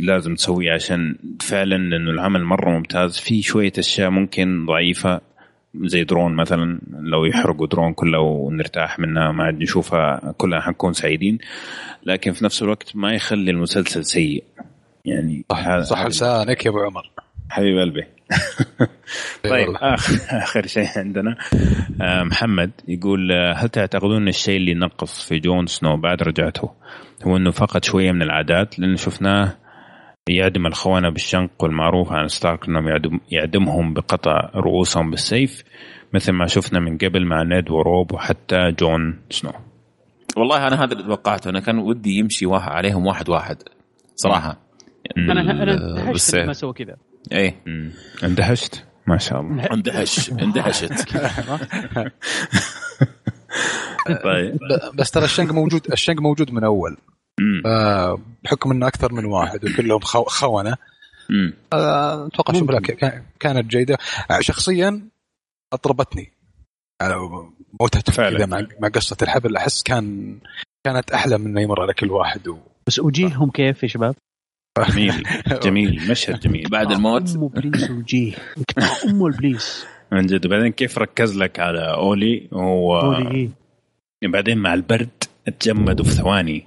لازم 0.00 0.34
تسويه 0.34 0.72
عشان 0.72 1.16
فعلا 1.40 1.74
لأنه 1.74 2.10
العمل 2.10 2.44
مرة 2.44 2.70
ممتاز. 2.70 3.18
في 3.18 3.42
شوية 3.42 3.72
أشياء 3.78 4.10
ممكن 4.10 4.66
ضعيفة 4.66 5.20
زي 5.74 6.04
درون 6.04 6.36
مثلا 6.36 6.80
لو 6.90 7.24
يحرقوا 7.24 7.66
درون 7.66 7.92
كلها 7.94 8.20
ونرتاح 8.20 8.98
منها 8.98 9.32
ما 9.32 9.44
عاد 9.44 9.62
نشوفها 9.62 10.34
كلنا 10.36 10.60
حنكون 10.60 10.92
سعيدين. 10.92 11.38
لكن 12.06 12.32
في 12.32 12.44
نفس 12.44 12.62
الوقت 12.62 12.96
ما 12.96 13.12
يخلي 13.12 13.50
المسلسل 13.50 14.04
سيء. 14.04 14.44
يعني 15.04 15.44
صح 15.50 15.78
صح 15.80 16.06
لسانك 16.06 16.64
يا 16.64 16.70
أبو 16.70 16.78
عمر. 16.78 17.10
حبيب 17.50 17.78
قلبي. 17.78 18.04
طيب. 19.50 19.68
آخر, 19.74 20.14
آخر 20.30 20.66
شيء 20.66 20.88
عندنا. 20.96 21.36
آه، 22.00 22.22
محمد 22.22 22.70
يقول 22.88 23.32
آه، 23.32 23.52
هل 23.52 23.68
تعتقدون 23.68 24.28
الشيء 24.28 24.56
اللي 24.56 24.74
نقص 24.74 25.28
في 25.28 25.38
جون 25.38 25.66
سنو 25.66 25.96
بعد 25.96 26.22
رجعته؟ 26.22 26.70
هو 27.26 27.36
إنه 27.36 27.50
فقد 27.50 27.84
شوية 27.84 28.12
من 28.12 28.22
العادات 28.22 28.78
لأنه 28.78 28.96
شفناه 28.96 29.56
يعدم 30.28 30.66
الخونة 30.66 31.10
بالشنق 31.10 31.50
والمعروف 31.60 32.12
عن 32.12 32.28
ستارك 32.28 32.68
إنهم 32.68 32.88
يعدم 32.88 33.20
يعدمهم 33.30 33.94
بقطع 33.94 34.50
رؤوسهم 34.54 35.10
بالسيف 35.10 35.64
مثل 36.12 36.32
ما 36.32 36.46
شفنا 36.46 36.80
من 36.80 36.98
قبل 36.98 37.26
مع 37.26 37.42
نيد 37.42 37.70
وروب 37.70 38.12
وحتى 38.12 38.56
جون 38.80 39.20
سنو. 39.30 39.52
والله 40.36 40.66
أنا 40.66 40.84
هذا 40.84 40.92
اللي 40.92 41.04
توقعته 41.04 41.50
أنا 41.50 41.60
كان 41.60 41.78
ودي 41.78 42.18
يمشي 42.18 42.46
واحد 42.46 42.72
عليهم 42.72 43.06
واحد 43.06 43.28
واحد 43.28 43.56
صراحة. 44.16 44.60
أنا 45.18 45.40
أنا 45.40 45.72
اندهشت. 45.72 46.34
لما 46.34 46.52
سوى 46.52 46.72
كذا. 46.72 46.96
إيه. 47.32 47.62
اندهشت؟ 48.24 48.84
ما 49.06 49.18
شاء 49.18 49.40
الله. 49.40 49.64
اندهش 49.64 50.30
اندهشت. 50.30 50.92
طيب. 54.24 54.58
بس 54.94 55.10
ترى 55.10 55.24
الشنق 55.24 55.52
موجود 55.52 55.92
الشنق 55.92 56.20
موجود 56.20 56.50
من 56.50 56.64
أول. 56.64 56.96
آه، 57.66 58.18
بحكم 58.44 58.70
إنه 58.70 58.86
أكثر 58.86 59.12
من 59.12 59.24
واحد 59.24 59.64
وكلهم 59.64 60.00
خو- 60.00 60.24
خونة. 60.24 60.76
آه، 61.72 62.26
أتوقع 62.26 62.52
كانت 63.40 63.66
جيدة. 63.70 63.98
آه، 64.30 64.40
شخصيا 64.40 65.08
أطربتني. 65.72 66.32
على 67.02 67.14
موتها 67.80 68.00
فعلا. 68.00 68.36
كذا 68.38 68.46
مع 68.46 68.66
مع 68.80 68.88
قصة 68.88 69.16
الحبل. 69.22 69.56
أحس 69.56 69.82
كان 69.82 70.38
كانت 70.86 71.10
أحلى 71.10 71.38
من 71.38 71.46
إنه 71.46 71.60
يمر 71.60 71.82
على 71.82 71.94
كل 71.94 72.10
واحد 72.10 72.48
و... 72.48 72.58
بس 72.86 72.98
وجيههم 72.98 73.50
كيف 73.50 73.82
يا 73.82 73.88
شباب؟ 73.88 74.14
جميل 74.90 75.28
جميل. 75.62 76.10
مشهد 76.10 76.40
جميل. 76.40 76.68
بعد 76.68 76.90
الموت. 76.92 77.34
امه 77.34 77.48
بليس 77.48 77.90
وجيه 77.90 78.34
امه 79.04 79.26
البليس 79.26 79.86
من 80.14 80.26
جد. 80.26 80.46
وبعدين 80.46 80.72
كيف 80.72 80.98
ركز 80.98 81.38
لك 81.38 81.60
على 81.60 81.94
أولي؟ 81.94 82.48
هو 82.52 83.00
قولي 83.00 83.50
إيه. 84.22 84.28
بعدين 84.28 84.58
مع 84.58 84.74
البرد 84.74 85.08
تجمدوا 85.60 86.04
في 86.04 86.10
ثواني. 86.10 86.64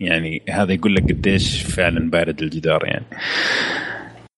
يعني 0.00 0.42
هذا 0.50 0.72
يقول 0.72 0.94
لك 0.94 1.02
قديش 1.02 1.62
فعلا 1.62 2.10
بارد 2.10 2.42
الجدار 2.42 2.86
يعني. 2.86 3.06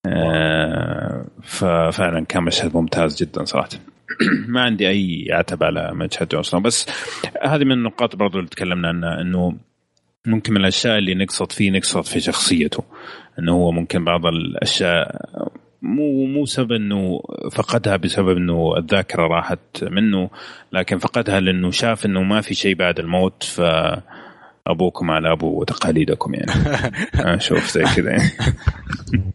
آه 0.07 1.27
ففعلا 1.43 2.25
كان 2.25 2.43
مشهد 2.43 2.77
ممتاز 2.77 3.23
جدا 3.23 3.45
صراحة. 3.45 3.69
ما 4.49 4.61
عندي 4.61 4.89
أي 4.89 5.27
عتب 5.31 5.65
على 5.65 5.91
مشهد 5.95 6.29
جونسون 6.29 6.63
بس 6.63 6.87
هذه 7.43 7.65
من 7.65 7.73
النقاط 7.73 8.17
برضو 8.17 8.39
اللي 8.39 8.51
تكلمنا 8.51 8.89
عنها 8.89 9.21
إنه 9.21 9.57
ممكن 10.27 10.53
من 10.53 10.61
الأشياء 10.61 10.99
اللي 10.99 11.15
نقصد 11.15 11.53
فيه 11.53 11.71
نقصد 11.71 12.05
في 12.05 12.21
شخصيته. 12.21 12.85
إنه 13.39 13.53
هو 13.53 13.73
ممكن 13.73 14.05
بعض 14.05 14.27
الأشياء 14.27 15.27
مو 15.83 16.27
مو 16.27 16.47
سبب 16.47 16.73
إنه 16.73 17.21
فقدها 17.53 17.97
بسبب 17.97 18.37
إنه 18.37 18.77
الذاكرة 18.77 19.27
راحت 19.27 19.59
منه 19.85 20.31
لكن 20.73 20.99
فقدها 20.99 21.41
لإنه 21.41 21.71
شاف 21.71 22.07
إنه 22.07 22.23
ما 22.23 22.41
في 22.41 22.55
شيء 22.55 22.75
بعد 22.75 22.99
الموت 22.99 23.43
ف 23.43 23.61
ابوكم 24.67 25.11
على 25.11 25.33
أبو 25.33 25.65
تقاليدكم 25.65 26.35
يعني. 26.35 26.53
أشوف 27.37 27.71
زي 27.71 27.83
كذا 27.85 28.11
يعني. 28.11 28.31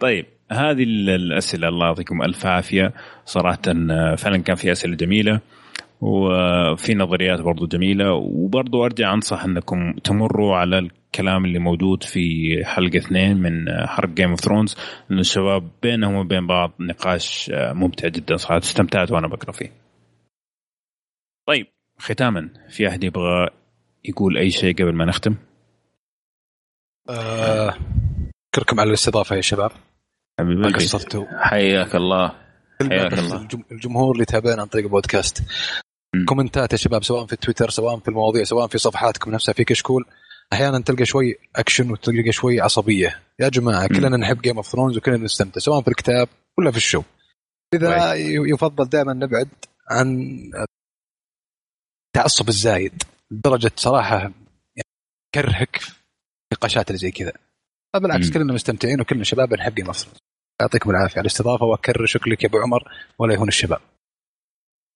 طيب 0.00 0.26
هذه 0.52 0.82
ال- 0.82 1.10
الأسئلة 1.10 1.68
الله 1.68 1.86
يعطيكم 1.86 2.22
ألف 2.22 2.46
عافية. 2.46 2.92
صراحة 3.26 3.62
فعلا 4.16 4.42
كان 4.44 4.56
في 4.56 4.72
أسئلة 4.72 4.96
جميلة. 4.96 5.40
وفي 6.02 6.94
نظريات 6.94 7.40
برضو 7.40 7.66
جميلة 7.66 8.12
وبرضو 8.14 8.84
أرجع 8.84 9.14
أنصح 9.14 9.44
أنكم 9.44 9.92
تمروا 9.92 10.56
على 10.56 10.78
الكلام 10.78 11.44
اللي 11.44 11.58
موجود 11.58 12.02
في 12.02 12.22
حلقة 12.64 12.98
اثنين 12.98 13.36
من 13.36 13.64
حرق 13.86 14.08
Game 14.08 14.30
of 14.30 14.40
Thrones 14.40 14.76
انه 15.10 15.20
الشباب 15.20 15.70
بينهم 15.82 16.14
وبين 16.14 16.46
بعض 16.46 16.72
نقاش 16.80 17.50
ممتع 17.54 18.08
جدا 18.08 18.36
صراحة 18.36 18.58
استمتعت 18.58 19.12
وأنا 19.12 19.28
بقرأ 19.28 19.52
فيه. 19.52 19.72
طيب 21.48 21.66
ختاما 21.98 22.48
في 22.68 22.88
أحد 22.88 23.04
يبغى 23.04 23.48
يقول 24.04 24.38
أي 24.38 24.50
شيء 24.50 24.74
قبل 24.74 24.92
ما 24.94 25.04
نختم؟ 25.04 25.34
اشكركم 27.08 28.80
على 28.80 28.88
الاستضافة 28.88 29.36
يا 29.36 29.40
شباب 29.40 29.70
حبيبي. 30.40 30.62
قصرتوا 30.68 31.24
حياك 31.38 31.94
الله 31.94 32.28
حياك 32.90 33.12
الله. 33.12 33.42
الجم- 33.42 33.64
الجمهور 33.72 34.12
اللي 34.12 34.22
يتابعنا 34.22 34.62
عن 34.62 34.68
طريق 34.68 34.84
البودكاست. 34.84 35.42
كومنتات 36.28 36.72
يا 36.72 36.76
شباب 36.76 37.04
سواء 37.04 37.26
في 37.26 37.36
تويتر 37.36 37.70
سواء 37.70 37.98
في 37.98 38.08
المواضيع 38.08 38.44
سواء 38.44 38.66
في 38.66 38.78
صفحاتكم 38.78 39.30
نفسها 39.30 39.52
في 39.52 39.64
كشكول. 39.64 40.04
أحيانا 40.52 40.80
تلقى 40.80 41.04
شوي 41.04 41.36
أكشن 41.56 41.90
وتلقى 41.90 42.32
شوي 42.32 42.60
عصبية. 42.60 43.22
يا 43.40 43.48
جماعة 43.48 43.88
كلنا 43.88 44.16
نحب 44.16 44.40
Game 44.42 44.56
of 44.56 44.66
Thrones 44.66 44.96
وكلنا 44.96 45.16
نستمتع 45.18 45.60
سواء 45.60 45.82
في 45.82 45.88
الكتاب 45.88 46.28
ولا 46.58 46.70
في 46.70 46.76
ال 46.76 46.80
show. 46.80 47.02
إذا 47.74 48.14
ي- 48.14 48.34
يفضل 48.52 48.88
دائما 48.88 49.12
نبعد 49.12 49.48
عن 49.90 50.34
التعصب 52.08 52.48
الزايد 52.48 53.02
لدرجة 53.30 53.72
صراحة 53.76 54.32
كرهك 55.34 55.76
في 55.76 55.92
النقاشات 56.52 56.88
اللي 56.88 56.98
زي 56.98 57.10
كذا. 57.10 57.32
بالعكس 57.94 58.26
مم. 58.26 58.32
كلنا 58.32 58.52
مستمتعين 58.52 59.00
وكلنا 59.00 59.24
شباب 59.24 59.54
نحب 59.54 59.74
Game 59.74 59.86
of 59.86 59.96
Thrones 59.96 60.18
يعطيكم 60.60 60.90
العافية 60.90 61.14
على 61.14 61.20
الاستضافة 61.20 61.64
واكرر 61.66 62.06
شكرا 62.06 62.32
لك 62.32 62.42
يا 62.44 62.48
أبو 62.48 62.58
عمر 62.58 62.82
ولا 63.18 63.34
يهون 63.34 63.48
الشباب. 63.48 63.80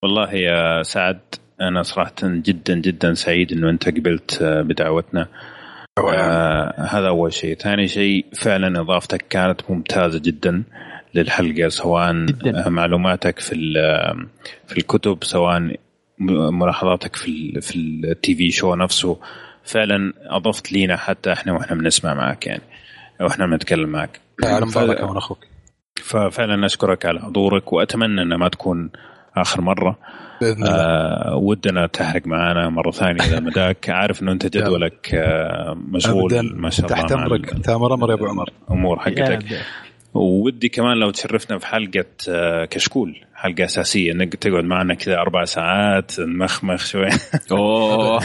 والله 0.06 0.34
يا 0.34 0.82
سعد 0.82 1.18
أنا 1.60 1.82
صراحة 1.82 2.12
جدا 2.22 2.74
جدا 2.74 3.14
سعيد 3.14 3.52
إنه 3.52 3.70
أنت 3.70 3.88
قبلت 3.88 4.42
آه، 4.42 4.62
بدعوتنا. 4.62 5.26
آه 5.98 6.74
هذا 6.90 7.08
أول 7.08 7.32
شيء. 7.32 7.54
ثاني 7.56 7.88
شيء 7.88 8.26
فعلا 8.34 8.80
إضافتك 8.80 9.24
كانت 9.30 9.60
ممتازة 9.70 10.18
جدا 10.24 10.62
للحلقة 11.14 11.68
سواء 11.68 12.12
جداً. 12.26 12.68
معلوماتك 12.68 13.38
في 13.38 13.54
ال- 13.54 14.26
في 14.66 14.78
الكتب 14.78 15.18
سواء 15.24 15.76
ملاحظاتك 16.50 17.16
في 17.16 17.28
ال 17.28 17.62
في 17.62 17.76
التي 17.76 18.34
في 18.34 18.50
شو 18.50 18.74
نفسه. 18.74 19.18
فعلا 19.64 20.12
أضفت 20.26 20.72
لينا 20.72 20.96
حتى 20.96 21.32
إحنا 21.32 21.52
وإحنا 21.52 21.76
بنسمع 21.76 22.14
معك 22.14 22.46
يعني 22.46 22.62
وإحنا 23.20 23.46
بنتكلم 23.46 23.88
معك. 23.88 24.20
على 24.44 24.66
مبارك 24.66 25.00
أخوك. 25.00 25.38
ففعلا 26.02 26.66
أشكرك 26.66 27.06
على 27.06 27.20
حضورك 27.20 27.72
وأتمنى 27.72 28.22
إنها 28.22 28.36
ما 28.38 28.48
تكون 28.48 28.90
آخر 29.36 29.60
مرة. 29.60 29.98
بإذن 30.40 30.62
الله. 30.62 30.70
آه 30.70 31.36
ودنا 31.36 31.86
تحرق 31.86 32.26
معنا 32.26 32.68
مرة 32.68 32.90
ثانية 32.90 33.22
إذا 33.22 33.40
مداك. 33.40 33.90
عارف 33.90 34.22
إنه 34.22 34.32
أنت 34.32 34.46
جدولك 34.56 35.14
آه 35.14 35.76
مشغول 35.88 36.34
أبداً. 36.34 36.42
ما 36.54 36.70
شاء 36.70 36.86
الله 36.86 36.96
تحت 36.96 37.12
أمرك. 37.12 37.52
انت 37.52 37.68
أمر 37.68 38.08
يا 38.10 38.14
أبو 38.14 38.26
عمر. 38.26 38.50
الأمور 38.68 38.96
يا 38.96 39.02
حقتك. 39.02 39.44
ودي 40.14 40.68
كمان 40.68 40.96
لو 40.96 41.10
تشرفنا 41.10 41.58
في 41.58 41.66
حلقة 41.66 42.04
آه 42.28 42.64
كشكول 42.64 43.16
حلقة 43.34 43.64
أساسية. 43.64 44.12
انك 44.12 44.34
تقعد 44.34 44.64
معنا 44.64 44.94
كذا 44.94 45.14
أربع 45.14 45.44
ساعات 45.44 46.20
نمخمخ 46.20 46.84
شوي. 46.84 47.08
أوه. 47.52 48.20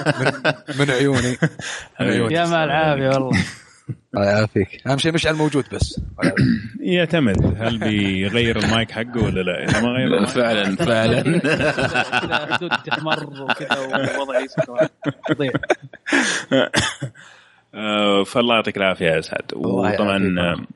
من 0.78 0.90
عيوني. 0.90 1.36
من 2.00 2.06
عيوني. 2.06 2.34
يا 2.34 2.46
مع 2.46 2.64
العافيه 2.64 3.08
والله. 3.08 3.44
الله 4.14 4.26
يعافيك. 4.26 4.86
أهم 4.86 4.98
شيء 4.98 5.12
مشعل 5.12 5.34
موجود 5.34 5.64
بس. 5.72 6.00
يعتمد. 6.80 7.56
هل 7.58 7.78
بيغير 7.78 8.58
المايك 8.58 8.90
حقه 8.90 9.24
ولا 9.24 9.40
لا؟ 9.40 9.64
اذا 9.64 9.80
ما 9.80 9.88
غير 9.88 10.06
المايك. 10.06 10.28
فعلا 10.28 10.76
فعلا. 10.76 11.38
تحمر 12.86 13.42
وكذا 13.42 13.76
يضيع 15.30 15.52
آه، 17.74 18.24
فالله 18.24 18.54
يعطيك 18.54 18.76
العافية 18.76 19.06
يا 19.06 19.18
اسعد 19.18 19.44
الله 19.52 19.92
وطبعا. 19.92 20.36
آه، 20.38 20.66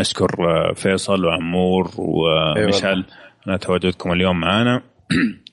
أشكر 0.00 0.30
آه، 0.38 0.72
فيصل 0.74 1.24
وعمور 1.24 1.90
ومشعل. 1.98 3.04
على 3.46 3.58
تواجدكم 3.58 4.12
اليوم 4.12 4.40
معنا 4.40 4.82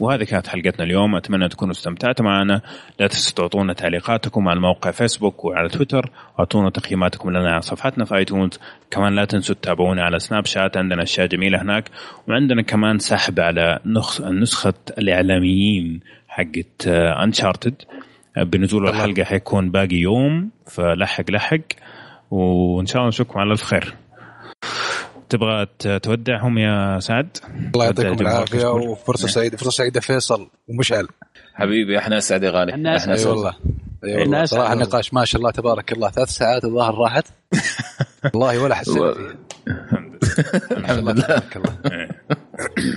وهذه 0.00 0.24
كانت 0.24 0.46
حلقتنا 0.46 0.84
اليوم. 0.84 1.16
أتمنى 1.16 1.48
تكونوا 1.48 1.72
استمتعتوا 1.72 2.24
معنا. 2.24 2.60
لا 3.00 3.06
تنسوا 3.06 3.36
تعطونا 3.36 3.72
تعليقاتكم 3.72 4.48
على 4.48 4.60
موقع 4.60 4.90
فيسبوك 4.90 5.44
وعلى 5.44 5.68
تويتر 5.68 6.10
واعطونا 6.38 6.70
تقييماتكم 6.70 7.30
لنا 7.30 7.52
على 7.52 7.60
صفحتنا 7.60 8.04
في 8.04 8.16
ايتونز 8.16 8.58
كمان 8.90 9.14
لا 9.14 9.24
تنسوا 9.24 9.54
تتابعونا 9.54 10.02
على 10.02 10.18
سناب 10.18 10.46
شات 10.46 10.76
عندنا 10.76 11.02
أشياء 11.02 11.26
جميلة 11.26 11.62
هناك. 11.62 11.90
وعندنا 12.28 12.62
كمان 12.62 12.98
سحب 12.98 13.40
على 13.40 13.78
نخ- 13.86 14.20
نسخة 14.20 14.74
الإعلاميين 14.98 16.00
حقت 16.28 16.86
انشارتد 17.22 17.74
بنزول 18.36 18.88
الحلقة 18.88 19.24
حيكون 19.24 19.70
باقي 19.70 19.96
يوم. 19.96 20.50
فلحق 20.66 21.30
لحق. 21.30 21.58
وإن 22.30 22.86
شاء 22.86 22.96
الله 22.96 23.08
نشوفكم 23.08 23.40
على 23.40 23.52
الف 23.52 23.62
خير 23.62 23.94
تبغى 25.30 25.66
تودعهم 26.02 26.58
يا 26.58 26.98
سعد؟ 27.00 27.36
الله 27.74 27.84
يعطيكم 27.84 28.20
العافية 28.20 28.66
وفرصة 28.66 29.28
سعيدة 29.28 29.56
فرصة 29.56 29.70
سعيدة 29.70 30.00
فيصل 30.00 30.50
ومشعل 30.68 31.08
حبيبي 31.54 31.98
أحنا 31.98 32.18
اسعد 32.18 32.42
يا 32.42 32.50
غالي. 32.50 32.72
أحنا 32.72 32.96
اسعد 32.96 33.26
والله. 33.26 33.54
أي 34.04 34.10
إحنا 34.10 34.20
والله. 34.20 34.42
أسعد 34.44 34.58
صراحة. 34.60 34.72
النقاش 34.72 35.14
ما 35.14 35.24
شاء 35.24 35.38
الله 35.40 35.50
تبارك 35.50 35.92
الله. 35.92 36.10
ثلاث 36.10 36.28
ساعات 36.28 36.64
الظاهر 36.64 36.94
راحت. 36.98 37.26
والله 38.34 38.62
ولا 38.62 38.74
حسيت 38.74 38.94
فيها. 38.94 39.34
الحمد 40.72 40.98
لله. 40.98 41.12
تبارك 41.12 41.56
الله 41.56 41.76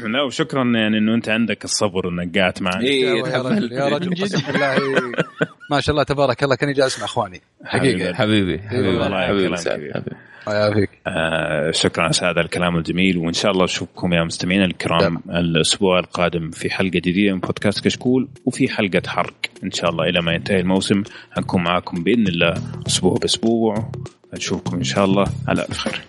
لا 0.13 0.21
وشكرا 0.21 0.63
يعني 0.63 0.97
إنه 0.97 1.15
أنت 1.15 1.29
عندك 1.29 1.63
الصبر 1.65 2.09
إنك 2.09 2.37
قاعد 2.37 2.53
معنا. 2.61 2.81
إيه 2.81 3.05
يا 3.05 3.41
رجل 3.41 3.71
يا 3.71 3.85
رجل 3.87 4.23
قسم 4.23 4.41
بالله. 4.51 4.75
ما 5.71 5.81
شاء 5.81 5.93
الله 5.93 6.03
تبارك 6.03 6.43
الله. 6.43 6.55
كاني 6.55 6.73
جالس 6.73 6.99
مع 6.99 7.05
إخواني. 7.05 7.41
حقيقة. 7.65 8.13
حبيبي 8.13 8.59
حبيبي 8.59 8.87
والله. 8.97 9.27
حبيبي. 9.27 9.43
كلام 9.47 9.55
سعد، 9.55 9.77
كبير. 9.77 9.93
حبيبي 9.93 10.09
الله 10.09 10.11
يعافيك 10.11 10.32
آه 11.07 11.72
شكرا 11.72 12.03
على 12.03 12.13
هذا 12.22 12.41
الكلام 12.41 12.77
الجميل 12.77 13.17
وإن 13.17 13.33
شاء 13.33 13.51
الله 13.51 13.63
نشوفكم 13.63 14.13
يا 14.13 14.23
مستمعينا 14.23 14.65
الكرام 14.65 15.22
الأسبوع 15.30 15.99
القادم 15.99 16.51
في 16.51 16.69
حلقة 16.69 16.89
جديدة 16.99 17.33
من 17.33 17.39
بودكاست 17.39 17.83
كشكول 17.85 18.27
وفي 18.45 18.69
حلقة 18.69 19.01
حرق 19.07 19.33
إن 19.63 19.72
شاء 19.72 19.89
الله 19.89 20.09
إلى 20.09 20.22
ما 20.22 20.33
ينتهي 20.33 20.59
الموسم. 20.59 21.03
حنكون 21.31 21.63
معاكم 21.63 22.03
بإذن 22.03 22.27
الله 22.27 22.53
أسبوع 22.88 23.17
بأسبوع. 23.22 23.91
نشوفكم 24.33 24.77
إن 24.77 24.83
شاء 24.83 25.05
الله 25.05 25.25
على 25.47 25.61
ألف 25.61 25.77
خير. 25.77 26.01